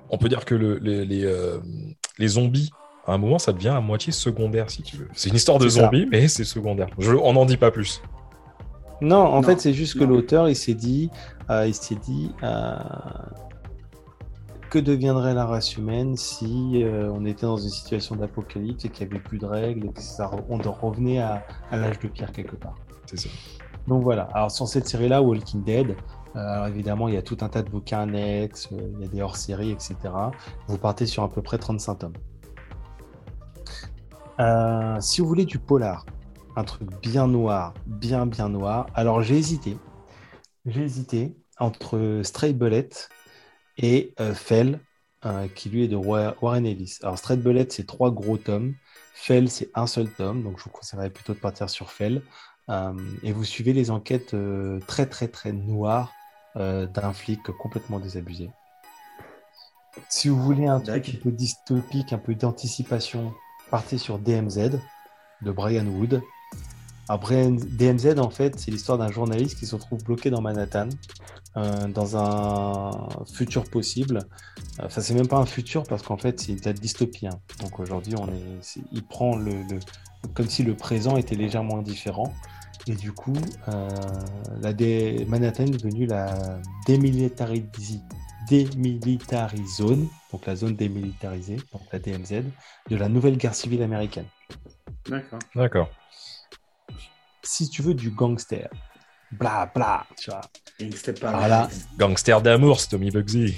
on 0.09 0.17
peut 0.17 0.29
dire 0.29 0.45
que 0.45 0.55
le, 0.55 0.77
les, 0.79 1.05
les, 1.05 1.25
euh, 1.25 1.59
les 2.17 2.27
zombies, 2.27 2.71
à 3.05 3.13
un 3.13 3.17
moment, 3.17 3.39
ça 3.39 3.53
devient 3.53 3.69
à 3.69 3.81
moitié 3.81 4.11
secondaire, 4.11 4.69
si 4.71 4.81
tu 4.83 4.97
veux. 4.97 5.07
C'est 5.13 5.29
une 5.29 5.35
histoire 5.35 5.59
de 5.59 5.69
ça. 5.69 5.81
zombies, 5.81 6.07
mais 6.11 6.27
c'est 6.27 6.43
secondaire. 6.43 6.89
Je... 6.97 7.11
On 7.13 7.33
n'en 7.33 7.45
dit 7.45 7.57
pas 7.57 7.71
plus. 7.71 8.01
Non, 9.01 9.17
en 9.17 9.41
Non, 9.41 9.43
fait, 9.43 9.61
c'est 9.61 9.73
juste 9.73 9.97
que 9.97 10.03
l'auteur, 10.03 10.49
il 10.49 10.55
s'est 10.55 10.73
dit, 10.73 11.09
euh, 11.49 11.67
il 11.67 11.73
s'est 11.73 11.95
dit, 11.95 12.31
euh, 12.43 12.75
que 14.69 14.77
deviendrait 14.77 15.33
la 15.33 15.45
race 15.45 15.77
humaine 15.77 16.15
si 16.15 16.83
euh, 16.83 17.11
on 17.11 17.25
était 17.25 17.47
dans 17.47 17.57
une 17.57 17.69
situation 17.69 18.15
d'apocalypse 18.15 18.85
et 18.85 18.89
qu'il 18.89 19.07
n'y 19.07 19.13
avait 19.13 19.23
plus 19.23 19.39
de 19.39 19.45
règles 19.45 19.87
et 19.87 19.91
que 19.91 20.01
ça, 20.01 20.27
revenait 20.27 21.19
à, 21.19 21.43
à 21.71 21.77
l'âge 21.77 21.97
de 21.99 22.07
pierre 22.07 22.31
quelque 22.31 22.55
part? 22.55 22.75
C'est 23.07 23.17
ça. 23.17 23.29
Donc 23.87 24.03
voilà. 24.03 24.29
Alors 24.33 24.51
sur 24.51 24.67
cette 24.67 24.87
série-là, 24.87 25.23
Walking 25.23 25.63
Dead, 25.63 25.95
alors 26.35 26.67
évidemment, 26.67 27.07
il 27.07 27.15
y 27.15 27.17
a 27.17 27.23
tout 27.23 27.37
un 27.41 27.49
tas 27.49 27.63
de 27.63 27.69
bouquins 27.69 28.01
annexes, 28.01 28.69
il 28.71 29.01
y 29.01 29.05
a 29.05 29.07
des 29.07 29.21
hors-séries, 29.21 29.71
etc. 29.71 29.95
Vous 30.67 30.77
partez 30.77 31.07
sur 31.07 31.23
à 31.23 31.29
peu 31.29 31.41
près 31.41 31.57
35 31.57 31.95
tomes. 31.95 32.13
si 35.01 35.21
vous 35.21 35.27
voulez 35.27 35.45
du 35.45 35.57
polar, 35.57 36.05
un 36.55 36.63
truc 36.63 36.87
bien 37.01 37.27
noir, 37.27 37.73
bien 37.87 38.27
bien 38.27 38.49
noir, 38.49 38.85
alors 38.93 39.23
j'ai 39.23 39.37
hésité. 39.37 39.77
J'ai 40.65 40.83
hésité 40.83 41.38
entre 41.59 42.21
Stray 42.23 42.53
Bullet 42.53 42.89
et 43.77 44.13
Fell, 44.33 44.79
qui 45.55 45.69
lui 45.69 45.83
est 45.83 45.87
de 45.87 45.95
Warren 45.95 46.65
Ellis. 46.65 46.97
Alors 47.01 47.17
Stray 47.17 47.37
Bullet, 47.37 47.67
c'est 47.69 47.85
trois 47.85 48.11
gros 48.11 48.37
tomes. 48.37 48.73
Fell, 49.13 49.49
c'est 49.49 49.69
un 49.75 49.87
seul 49.87 50.09
tome, 50.09 50.43
donc 50.43 50.57
je 50.59 50.63
vous 50.63 50.69
conseillerais 50.69 51.09
plutôt 51.09 51.33
de 51.33 51.39
partir 51.39 51.69
sur 51.69 51.91
Fell. 51.91 52.21
Euh, 52.69 52.93
et 53.23 53.31
vous 53.31 53.43
suivez 53.43 53.73
les 53.73 53.89
enquêtes 53.89 54.33
euh, 54.33 54.79
très 54.87 55.07
très 55.07 55.27
très 55.27 55.51
noires 55.51 56.13
euh, 56.55 56.85
d'un 56.85 57.13
flic 57.13 57.41
complètement 57.57 57.99
désabusé. 57.99 58.51
Si 60.07 60.29
vous 60.29 60.41
voulez 60.41 60.67
un 60.67 60.79
truc 60.79 61.09
un 61.09 61.23
peu 61.23 61.31
dystopique, 61.31 62.13
un 62.13 62.19
peu 62.19 62.35
d'anticipation, 62.35 63.33
partez 63.71 63.97
sur 63.97 64.19
DMZ 64.19 64.79
de 65.41 65.51
Brian 65.51 65.85
Wood. 65.85 66.21
Après, 67.07 67.49
DMZ, 67.49 68.19
en 68.19 68.29
fait, 68.29 68.59
c'est 68.59 68.69
l'histoire 68.69 68.99
d'un 68.99 69.11
journaliste 69.11 69.57
qui 69.57 69.65
se 69.65 69.73
retrouve 69.73 70.03
bloqué 70.03 70.29
dans 70.29 70.41
Manhattan, 70.41 70.89
euh, 71.57 71.87
dans 71.87 72.15
un 72.15 73.09
futur 73.33 73.63
possible. 73.69 74.19
Enfin, 74.81 75.01
c'est 75.01 75.13
même 75.13 75.27
pas 75.27 75.37
un 75.37 75.45
futur 75.45 75.83
parce 75.83 76.03
qu'en 76.03 76.17
fait, 76.17 76.39
c'est 76.39 76.55
de 76.55 76.65
la 76.65 76.73
dystopie. 76.73 77.27
Hein. 77.27 77.39
Donc 77.61 77.79
aujourd'hui, 77.79 78.13
on 78.17 78.27
est, 78.27 78.79
il 78.91 79.03
prend 79.03 79.35
le, 79.35 79.63
comme 80.33 80.47
si 80.47 80.63
le 80.63 80.75
présent 80.75 81.17
était 81.17 81.35
légèrement 81.35 81.81
différent. 81.81 82.33
Et 82.87 82.95
du 82.95 83.11
coup, 83.11 83.33
euh, 83.67 83.89
la 84.61 84.73
Manhattan 85.27 85.65
est 85.65 85.71
devenue 85.71 86.05
la 86.05 86.59
démilitarisée 86.87 87.99
zone, 89.77 90.07
donc 90.31 90.45
la 90.45 90.55
zone 90.55 90.75
démilitarisée, 90.75 91.57
donc 91.71 91.81
la 91.91 91.99
DMZ, 91.99 92.43
de 92.89 92.95
la 92.95 93.09
nouvelle 93.09 93.37
guerre 93.37 93.53
civile 93.53 93.83
américaine. 93.83 94.25
D'accord. 95.07 95.39
D'accord 95.55 95.89
si 97.49 97.67
tu 97.69 97.81
veux 97.81 97.95
du 97.95 98.11
gangster, 98.11 98.69
bla 99.31 99.69
bla, 99.73 100.05
tu 100.17 100.29
vois. 100.29 100.41
Gangster, 100.79 101.13
voilà. 101.19 101.69
gangster 101.97 102.41
d'amour, 102.41 102.79
c'est 102.79 102.89
Tommy 102.89 103.11
Bugsy. 103.11 103.55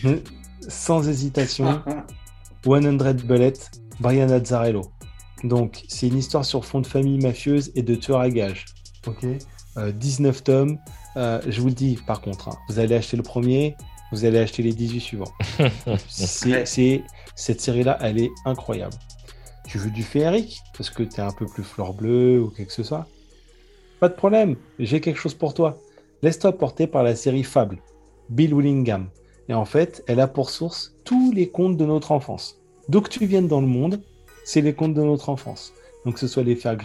Sans 0.67 1.07
hésitation, 1.07 1.81
100 2.63 2.81
Bullet, 3.25 3.53
Brian 3.99 4.29
Azzarello. 4.29 4.91
Donc, 5.43 5.83
c'est 5.87 6.07
une 6.07 6.17
histoire 6.17 6.45
sur 6.45 6.65
fond 6.65 6.81
de 6.81 6.87
famille 6.87 7.19
mafieuse 7.19 7.71
et 7.75 7.81
de 7.81 7.95
tueur 7.95 8.19
à 8.19 8.29
gages. 8.29 8.65
Ok 9.07 9.25
19 9.77 10.35
euh, 10.35 10.41
tomes. 10.41 10.77
Euh, 11.17 11.41
je 11.47 11.61
vous 11.61 11.67
le 11.67 11.73
dis, 11.73 11.97
par 12.05 12.21
contre, 12.21 12.49
hein, 12.49 12.57
vous 12.69 12.79
allez 12.79 12.95
acheter 12.95 13.17
le 13.17 13.23
premier, 13.23 13.75
vous 14.11 14.25
allez 14.25 14.39
acheter 14.39 14.63
les 14.63 14.73
18 14.73 14.99
suivants. 14.99 15.31
c'est, 16.07 17.03
cette 17.35 17.61
série-là, 17.61 17.97
elle 18.01 18.19
est 18.19 18.31
incroyable. 18.45 18.93
Tu 19.67 19.77
veux 19.77 19.89
du 19.89 20.03
féerique? 20.03 20.59
Parce 20.77 20.89
que 20.89 21.03
tu 21.03 21.17
es 21.17 21.23
un 21.23 21.31
peu 21.31 21.45
plus 21.45 21.63
fleur 21.63 21.93
bleue 21.93 22.41
ou 22.41 22.49
quelque 22.49 22.67
que 22.67 22.73
ce 22.73 22.83
soit 22.83 23.07
pas 24.01 24.09
de 24.09 24.15
problème, 24.15 24.55
j'ai 24.79 24.99
quelque 24.99 25.19
chose 25.19 25.35
pour 25.35 25.53
toi. 25.53 25.77
Laisse-toi 26.23 26.57
porter 26.57 26.87
par 26.87 27.03
la 27.03 27.15
série 27.15 27.43
Fable, 27.43 27.77
Bill 28.29 28.51
Willingham. 28.53 29.09
Et 29.47 29.53
en 29.53 29.63
fait, 29.63 30.03
elle 30.07 30.19
a 30.19 30.27
pour 30.27 30.49
source 30.49 30.95
tous 31.03 31.31
les 31.31 31.49
contes 31.49 31.77
de 31.77 31.85
notre 31.85 32.11
enfance. 32.11 32.59
Donc 32.89 33.09
tu 33.09 33.27
viennes 33.27 33.47
dans 33.47 33.61
le 33.61 33.67
monde, 33.67 34.01
c'est 34.43 34.61
les 34.61 34.73
contes 34.73 34.95
de 34.95 35.03
notre 35.03 35.29
enfance. 35.29 35.73
Donc 36.03 36.15
que 36.15 36.19
ce 36.19 36.27
soit 36.27 36.41
les 36.41 36.55
frères 36.55 36.77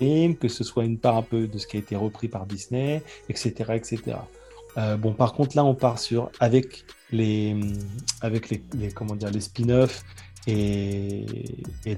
Grimm, 0.00 0.34
que 0.36 0.48
ce 0.48 0.64
soit 0.64 0.84
une 0.84 0.98
part 0.98 1.16
un 1.16 1.22
peu 1.22 1.46
de 1.46 1.58
ce 1.58 1.68
qui 1.68 1.76
a 1.76 1.80
été 1.80 1.94
repris 1.94 2.26
par 2.26 2.44
Disney, 2.44 3.04
etc. 3.28 3.52
etc. 3.74 4.16
Euh, 4.76 4.96
bon, 4.96 5.12
par 5.12 5.32
contre, 5.32 5.56
là, 5.56 5.64
on 5.64 5.76
part 5.76 6.00
sur, 6.00 6.28
avec 6.40 6.84
les, 7.12 7.56
avec 8.20 8.50
les, 8.50 8.60
comment 8.92 9.14
dire, 9.14 9.30
les 9.30 9.40
spin-offs 9.40 10.02
et, 10.48 11.24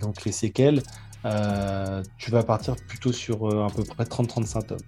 donc 0.00 0.24
les 0.24 0.32
séquelles, 0.32 0.82
euh, 1.24 2.02
tu 2.18 2.30
vas 2.30 2.42
partir 2.42 2.76
plutôt 2.76 3.12
sur 3.12 3.48
euh, 3.48 3.66
à 3.66 3.70
peu 3.70 3.84
près 3.84 4.04
30-35 4.04 4.66
tomes. 4.66 4.78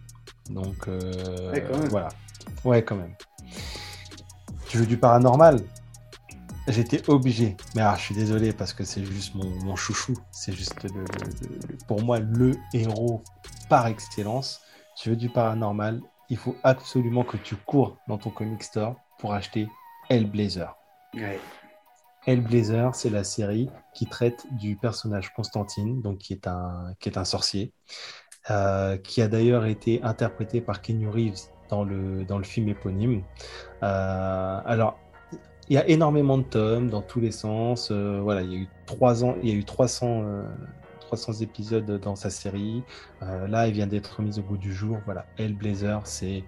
Donc 0.50 0.88
euh, 0.88 1.52
voilà. 1.90 2.08
Ouais, 2.64 2.82
quand 2.82 2.96
même. 2.96 3.14
Tu 4.68 4.78
veux 4.78 4.86
du 4.86 4.96
paranormal? 4.96 5.60
J'étais 6.68 7.08
obligé. 7.08 7.56
Mais 7.74 7.80
alors, 7.80 7.96
je 7.96 8.02
suis 8.02 8.14
désolé 8.14 8.52
parce 8.52 8.74
que 8.74 8.84
c'est 8.84 9.04
juste 9.04 9.34
mon, 9.34 9.74
chouchou. 9.74 10.14
C'est 10.30 10.52
juste 10.52 10.86
pour 11.86 12.02
moi 12.02 12.18
le 12.18 12.54
héros 12.74 13.22
par 13.70 13.86
excellence. 13.86 14.60
Tu 14.96 15.10
veux 15.10 15.16
du 15.16 15.30
paranormal? 15.30 16.00
Il 16.28 16.36
faut 16.36 16.56
absolument 16.62 17.24
que 17.24 17.38
tu 17.38 17.56
cours 17.56 17.96
dans 18.06 18.18
ton 18.18 18.28
comic 18.28 18.62
store 18.62 18.96
pour 19.18 19.32
acheter 19.32 19.66
Hellblazer. 20.10 20.76
Ouais. 21.14 21.40
Hellblazer, 22.28 22.94
c'est 22.94 23.08
la 23.08 23.24
série 23.24 23.70
qui 23.94 24.04
traite 24.04 24.44
du 24.52 24.76
personnage 24.76 25.32
Constantine, 25.32 26.02
donc 26.02 26.18
qui 26.18 26.34
est 26.34 26.46
un, 26.46 26.92
qui 27.00 27.08
est 27.08 27.16
un 27.16 27.24
sorcier, 27.24 27.72
euh, 28.50 28.98
qui 28.98 29.22
a 29.22 29.28
d'ailleurs 29.28 29.64
été 29.64 30.02
interprété 30.02 30.60
par 30.60 30.82
Kenny 30.82 31.06
Reeves 31.06 31.48
dans 31.70 31.84
le, 31.84 32.26
dans 32.26 32.36
le 32.36 32.44
film 32.44 32.68
éponyme. 32.68 33.22
Euh, 33.82 34.60
alors, 34.62 34.98
il 35.70 35.74
y 35.74 35.78
a 35.78 35.88
énormément 35.88 36.36
de 36.36 36.42
tomes 36.42 36.90
dans 36.90 37.00
tous 37.00 37.20
les 37.20 37.30
sens. 37.30 37.88
Euh, 37.90 38.20
voilà, 38.22 38.42
il 38.42 38.52
y 38.52 38.56
a 38.56 38.58
eu, 38.58 38.68
trois 38.84 39.24
ans, 39.24 39.36
il 39.42 39.48
y 39.48 39.52
a 39.52 39.54
eu 39.54 39.64
300, 39.64 40.42
300 41.00 41.32
épisodes 41.40 41.98
dans 41.98 42.14
sa 42.14 42.28
série. 42.28 42.82
là, 43.22 43.68
il 43.68 43.72
vient 43.72 43.86
d'être 43.86 44.20
mis 44.20 44.38
au 44.38 44.42
bout 44.42 44.58
du 44.58 44.74
jour. 44.74 44.98
Voilà, 45.06 45.24
Hellblazer, 45.38 46.02
c'est 46.04 46.44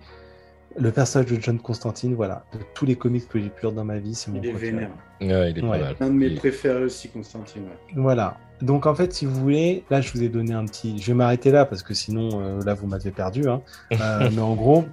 le 0.78 0.90
personnage 0.92 1.30
de 1.30 1.40
John 1.40 1.58
Constantine, 1.58 2.14
voilà, 2.14 2.44
de 2.52 2.58
tous 2.74 2.86
les 2.86 2.96
comics 2.96 3.28
que 3.28 3.40
j'ai 3.40 3.48
pu 3.48 3.62
lire 3.62 3.72
dans 3.72 3.84
ma 3.84 3.98
vie, 3.98 4.14
c'est 4.14 4.30
mon 4.30 4.40
Il 4.40 4.48
est 4.48 4.52
vénère. 4.52 4.90
Ouais, 5.20 5.50
il 5.50 5.58
est 5.58 5.60
pas 5.60 5.66
mal. 5.66 5.96
Un 6.00 6.06
de 6.06 6.12
mes 6.12 6.30
préférés 6.30 6.84
aussi, 6.84 7.08
Constantine. 7.08 7.64
Voilà. 7.96 8.36
Donc 8.62 8.86
en 8.86 8.94
fait, 8.94 9.12
si 9.12 9.26
vous 9.26 9.34
voulez, 9.34 9.84
là 9.90 10.00
je 10.00 10.12
vous 10.12 10.22
ai 10.22 10.28
donné 10.28 10.52
un 10.52 10.64
petit. 10.66 10.98
Je 10.98 11.06
vais 11.08 11.14
m'arrêter 11.14 11.50
là 11.50 11.64
parce 11.64 11.82
que 11.82 11.94
sinon, 11.94 12.28
euh, 12.40 12.60
là 12.64 12.74
vous 12.74 12.86
m'avez 12.86 13.10
perdu. 13.10 13.48
Hein. 13.48 13.62
Euh, 14.00 14.30
mais 14.32 14.40
en 14.40 14.54
gros, 14.54 14.84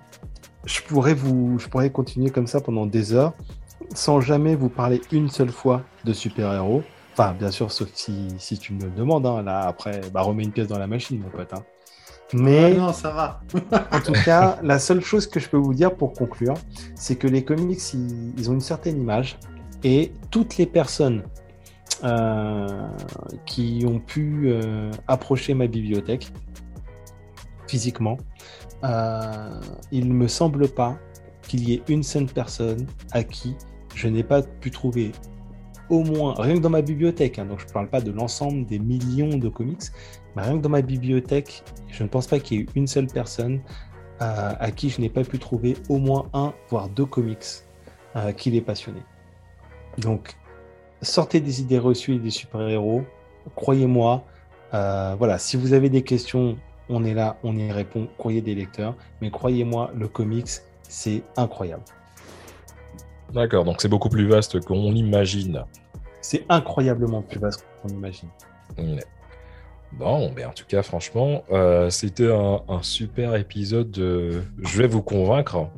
je 0.66 0.82
pourrais 0.82 1.14
vous, 1.14 1.60
je 1.60 1.68
pourrais 1.68 1.90
continuer 1.90 2.30
comme 2.30 2.48
ça 2.48 2.62
pendant 2.62 2.86
des 2.86 3.14
heures 3.14 3.34
sans 3.94 4.22
jamais 4.22 4.56
vous 4.56 4.70
parler 4.70 5.02
une 5.12 5.30
seule 5.30 5.49
fois 5.49 5.84
de 6.04 6.14
super-héros. 6.14 6.84
Enfin, 7.14 7.34
bien 7.34 7.52
sûr, 7.52 7.72
sauf 7.72 7.90
si, 7.94 8.28
si 8.38 8.58
tu 8.58 8.74
me 8.74 8.84
le 8.84 8.91
demandes. 8.91 9.26
Hein. 9.26 9.44
Là, 9.44 9.62
après, 9.62 10.02
bah, 10.14 10.22
remets 10.22 10.44
une 10.44 10.52
pièce 10.52 10.68
dans 10.68 10.78
la 10.78 10.88
machine, 10.88 11.20
mon 11.20 11.30
pote. 11.30 11.54
Hein. 11.54 11.64
Mais 12.34 12.74
non, 12.74 12.91
ça 12.91 13.12
va. 13.12 13.41
en 13.91 13.99
tout 14.02 14.14
cas, 14.26 14.60
la 14.62 14.80
seule 14.80 15.02
chose 15.02 15.28
que 15.28 15.40
je 15.40 15.49
peux 15.49 15.58
vous 15.58 15.74
dire 15.74 15.95
pour 15.95 16.14
conclure, 16.14 16.56
c'est 16.95 17.16
que 17.16 17.28
les 17.28 17.44
comics, 17.44 17.82
ils, 17.94 18.49
ont 18.49 18.54
une 18.54 18.62
certaine 18.62 18.99
image 18.99 19.38
et 19.84 20.12
toutes 20.30 20.58
les 20.58 20.66
personnes 20.66 21.24
euh, 22.04 22.68
qui 23.45 23.86
ont 23.88 23.99
pu 23.99 24.49
euh, 24.49 24.91
approcher 25.08 25.54
ma 25.54 25.68
bibliothèque 25.68 26.32
physiquement, 27.68 28.18
euh, 28.84 29.60
il 29.91 30.08
ne 30.08 30.14
me 30.14 30.28
semble 30.28 30.68
pas 30.68 30.98
qu'il 31.44 31.68
y 31.68 31.74
ait 31.74 31.84
une 31.88 32.04
seule 32.04 32.26
personne 32.26 32.86
à 33.12 33.24
qui 33.24 33.56
je 33.95 34.08
n'ai 34.08 34.24
pas 34.24 34.41
pu 34.41 34.70
trouver 34.70 35.12
au 35.90 36.04
moins, 36.04 36.36
rien 36.38 36.56
que 36.56 36.60
dans 36.60 36.70
ma 36.70 36.82
bibliothèque, 36.82 37.40
hein, 37.40 37.45
donc 37.45 37.60
je 37.60 37.66
ne 37.66 37.72
parle 37.72 37.90
pas 37.90 38.02
de 38.02 38.12
l'ensemble 38.12 38.66
des 38.66 38.78
millions 38.78 39.38
de 39.38 39.48
comics, 39.48 39.84
mais 40.38 40.43
rien 40.43 40.57
que 40.57 40.61
dans 40.61 40.69
ma 40.69 40.84
bibliothèque, 40.84 41.64
je 41.89 42.03
ne 42.03 42.07
pense 42.07 42.27
pas 42.27 42.39
qu'il 42.39 42.57
y 42.57 42.59
ait 42.61 42.64
eu 42.64 42.68
une 42.76 42.85
seule 42.85 43.07
personne 43.07 43.59
euh, 44.22 44.53
à 44.59 44.69
qui 44.69 44.91
je 44.91 45.01
n'ai 45.01 45.09
pas 45.09 45.23
pu 45.23 45.39
trouver 45.39 45.76
au 45.89 45.97
moins 45.97 46.30
un, 46.34 46.53
voire 46.69 46.89
deux 46.89 47.07
comics 47.07 47.64
euh, 48.15 48.31
qui 48.34 48.51
les 48.51 48.61
passionné. 48.61 49.01
Donc, 49.97 50.35
sortez 51.01 51.39
des 51.39 51.61
idées 51.61 51.80
reçues 51.80 52.15
et 52.15 52.19
des 52.19 52.30
super-héros. 52.30 53.01
Croyez-moi, 53.55 54.23
euh, 54.76 55.15
voilà, 55.18 55.39
si 55.39 55.57
vous 55.57 55.73
avez 55.73 55.89
des 55.89 56.03
questions, 56.03 56.55
on 56.88 57.03
est 57.03 57.15
là, 57.15 57.38
on 57.41 57.57
y 57.57 57.72
répond, 57.72 58.07
croyez 58.19 58.41
des 58.41 58.53
lecteurs. 58.53 58.93
Mais 59.22 59.31
croyez-moi, 59.31 59.89
le 59.95 60.07
comics, 60.07 60.49
c'est 60.84 61.23
incroyable. 61.35 61.84
D'accord, 63.34 63.65
donc 63.65 63.81
c'est 63.81 63.89
beaucoup 63.89 64.09
plus 64.09 64.27
vaste 64.27 64.64
qu'on 64.64 64.93
imagine. 64.93 65.64
C'est 66.22 66.45
incroyablement 66.47 67.23
plus 67.23 67.39
vaste 67.39 67.65
qu'on 67.81 67.89
imagine. 67.89 68.30
Bon, 69.93 70.31
ben 70.31 70.47
en 70.47 70.51
tout 70.51 70.65
cas, 70.68 70.84
franchement, 70.84 71.43
euh, 71.51 71.89
c'était 71.89 72.31
un, 72.31 72.81
super 72.81 73.35
épisode 73.35 73.89
de 73.91 74.41
Je 74.61 74.77
vais 74.81 74.88
vous 74.88 75.01
convaincre. 75.01 75.69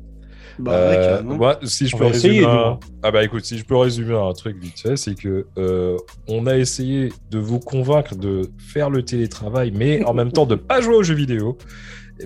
Bah, 0.58 0.74
euh, 0.74 1.24
moi, 1.24 1.58
si 1.64 1.88
je 1.88 1.96
peux 1.96 2.08
résumer, 2.08 2.44
ah 2.46 3.12
bah 3.12 3.24
écoute, 3.24 3.46
si 3.46 3.58
je 3.58 3.64
peux 3.64 3.78
résumer 3.78 4.16
un 4.16 4.34
truc 4.34 4.62
vite 4.62 4.78
fait, 4.78 4.98
c'est 4.98 5.16
que 5.16 5.48
euh, 5.58 5.96
on 6.28 6.48
a 6.48 6.58
essayé 6.58 7.14
de 7.32 7.40
vous 7.40 7.60
convaincre 7.60 8.16
de 8.16 8.42
faire 8.58 8.90
le 8.90 9.04
télétravail, 9.04 9.72
mais 9.74 10.04
en 10.04 10.14
même 10.14 10.34
temps 10.34 10.46
de 10.46 10.56
pas 10.56 10.82
jouer 10.82 10.96
aux 10.96 11.04
jeux 11.04 11.16
vidéo. 11.16 11.58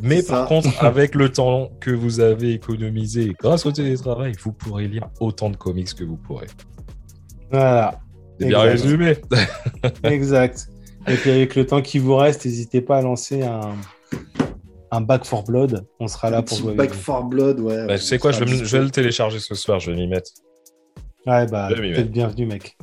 Mais 0.01 0.23
par 0.23 0.47
contre, 0.47 0.69
avec 0.83 1.13
le 1.13 1.29
temps 1.29 1.69
que 1.79 1.91
vous 1.91 2.21
avez 2.21 2.53
économisé 2.53 3.35
grâce 3.39 3.67
au 3.67 3.71
télétravail, 3.71 4.33
vous 4.41 4.51
pourrez 4.51 4.87
lire 4.87 5.09
autant 5.19 5.51
de 5.51 5.57
comics 5.57 5.93
que 5.93 6.03
vous 6.03 6.17
pourrez. 6.17 6.47
Voilà. 7.51 7.99
C'est 8.39 8.47
bien 8.47 8.61
résumé. 8.61 9.17
exact. 10.03 10.69
Et 11.07 11.15
puis 11.15 11.31
avec 11.31 11.55
le 11.55 11.65
temps 11.65 11.81
qui 11.81 11.99
vous 11.99 12.15
reste, 12.15 12.45
n'hésitez 12.45 12.81
pas 12.81 12.97
à 12.97 13.01
lancer 13.01 13.43
un, 13.43 13.75
un 14.91 15.01
Back 15.01 15.25
for 15.25 15.43
Blood, 15.43 15.85
on 15.99 16.07
sera 16.07 16.29
là 16.29 16.37
Un 16.37 16.43
pour 16.43 16.57
jouer. 16.57 16.73
Back 16.75 16.87
avec 16.89 16.97
vous. 16.97 17.03
for 17.03 17.23
Blood, 17.25 17.59
ouais. 17.59 17.87
Bah, 17.87 17.97
tu 17.97 18.03
sais 18.03 18.17
quoi, 18.19 18.31
je 18.31 18.39
vais, 18.39 18.45
me- 18.45 18.51
sera 18.55 18.63
je 18.65 18.77
vais 18.77 18.83
le 18.83 18.89
télécharger 18.89 19.39
ce 19.39 19.53
soir, 19.55 19.79
je 19.79 19.91
vais 19.91 19.97
m'y 19.97 20.07
mettre. 20.07 20.31
Ouais, 21.25 21.45
bah, 21.47 21.69
peut-être 21.69 22.11
bienvenue, 22.11 22.45
mec. 22.45 22.77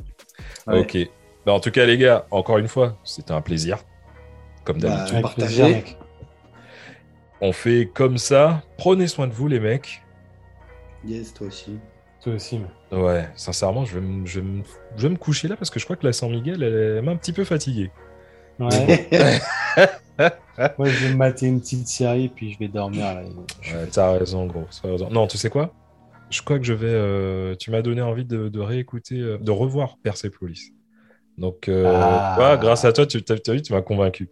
Ouais. 0.67 0.79
Ok. 0.81 0.97
Bah, 1.45 1.53
en 1.53 1.59
tout 1.59 1.71
cas, 1.71 1.85
les 1.85 1.97
gars, 1.97 2.27
encore 2.31 2.57
une 2.59 2.67
fois, 2.67 2.97
c'était 3.03 3.31
un 3.31 3.41
plaisir. 3.41 3.79
Comme 4.63 4.79
Bah, 4.79 5.05
d'habitude. 5.11 5.61
Mec. 5.63 5.97
On 7.41 7.51
fait 7.53 7.89
comme 7.91 8.19
ça. 8.19 8.61
Prenez 8.77 9.07
soin 9.07 9.27
de 9.27 9.33
vous, 9.33 9.47
les 9.47 9.59
mecs. 9.59 10.03
Yes, 11.03 11.33
toi 11.33 11.47
aussi. 11.47 11.79
Toi 12.23 12.33
aussi, 12.33 12.59
mec. 12.59 12.69
Ouais, 12.91 13.27
sincèrement, 13.35 13.85
je 13.85 13.95
vais, 13.95 14.01
me, 14.05 14.25
je, 14.27 14.39
vais 14.39 14.45
me, 14.45 14.61
je 14.95 15.01
vais 15.03 15.09
me 15.09 15.17
coucher 15.17 15.47
là 15.47 15.55
parce 15.55 15.71
que 15.71 15.79
je 15.79 15.85
crois 15.85 15.95
que 15.95 16.05
la 16.05 16.13
San 16.13 16.29
Miguel, 16.29 16.61
elle 16.61 17.01
m'a 17.01 17.11
un 17.11 17.15
petit 17.15 17.33
peu 17.33 17.43
fatigué. 17.43 17.89
Ouais. 18.61 19.09
Moi, 20.77 20.87
je 20.89 21.05
vais 21.05 21.11
me 21.13 21.17
mater 21.17 21.47
une 21.47 21.59
petite 21.59 21.87
série, 21.87 22.29
puis 22.29 22.53
je 22.53 22.59
vais 22.59 22.67
dormir. 22.67 23.01
Là. 23.05 23.21
Ouais, 23.23 23.87
T'as 23.91 24.11
raison, 24.17 24.45
gros. 24.45 24.65
t'as 24.81 24.89
raison. 24.91 25.09
Non, 25.09 25.25
tu 25.27 25.37
sais 25.37 25.49
quoi? 25.49 25.73
Je 26.29 26.41
crois 26.43 26.59
que 26.59 26.65
je 26.65 26.73
vais. 26.73 26.87
euh, 26.87 27.55
tu 27.55 27.71
m'as 27.71 27.81
donné 27.81 28.01
envie 28.01 28.25
de, 28.25 28.47
de 28.49 28.59
réécouter, 28.59 29.15
euh, 29.19 29.37
de 29.39 29.51
revoir 29.51 29.95
Persepolis. 30.03 30.71
Donc, 31.37 31.67
euh, 31.67 31.91
Ah. 31.99 32.57
grâce 32.61 32.85
à 32.85 32.93
toi, 32.93 33.05
tu 33.07 33.23
t'as 33.23 33.37
t'as 33.37 33.53
vu, 33.53 33.61
tu 33.61 33.73
m'as 33.73 33.81
convaincu. 33.81 34.29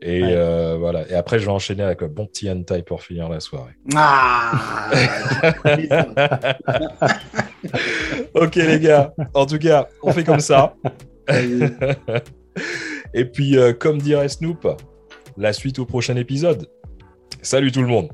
Et 0.00 0.22
Ouais. 0.22 0.28
euh, 0.32 0.76
voilà. 0.78 1.08
Et 1.10 1.14
après, 1.14 1.40
je 1.40 1.46
vais 1.46 1.50
enchaîner 1.50 1.82
avec 1.82 2.02
un 2.02 2.06
bon 2.06 2.26
petit 2.26 2.48
hentai 2.48 2.82
pour 2.82 3.02
finir 3.02 3.28
la 3.28 3.40
soirée. 3.40 3.72
Ah 3.96 4.88
ok, 8.34 8.54
les 8.54 8.78
gars. 8.80 9.12
En 9.34 9.44
tout 9.46 9.58
cas, 9.58 9.88
on 10.02 10.12
fait 10.12 10.22
comme 10.24 10.38
ça. 10.40 10.74
Et 13.14 13.24
puis, 13.24 13.56
euh, 13.56 13.72
comme 13.72 13.98
dirait 13.98 14.28
Snoop, 14.28 14.68
la 15.36 15.52
suite 15.52 15.78
au 15.78 15.86
prochain 15.86 16.16
épisode. 16.16 16.68
Salut 17.42 17.72
tout 17.72 17.82
le 17.82 17.88
monde. 17.88 18.10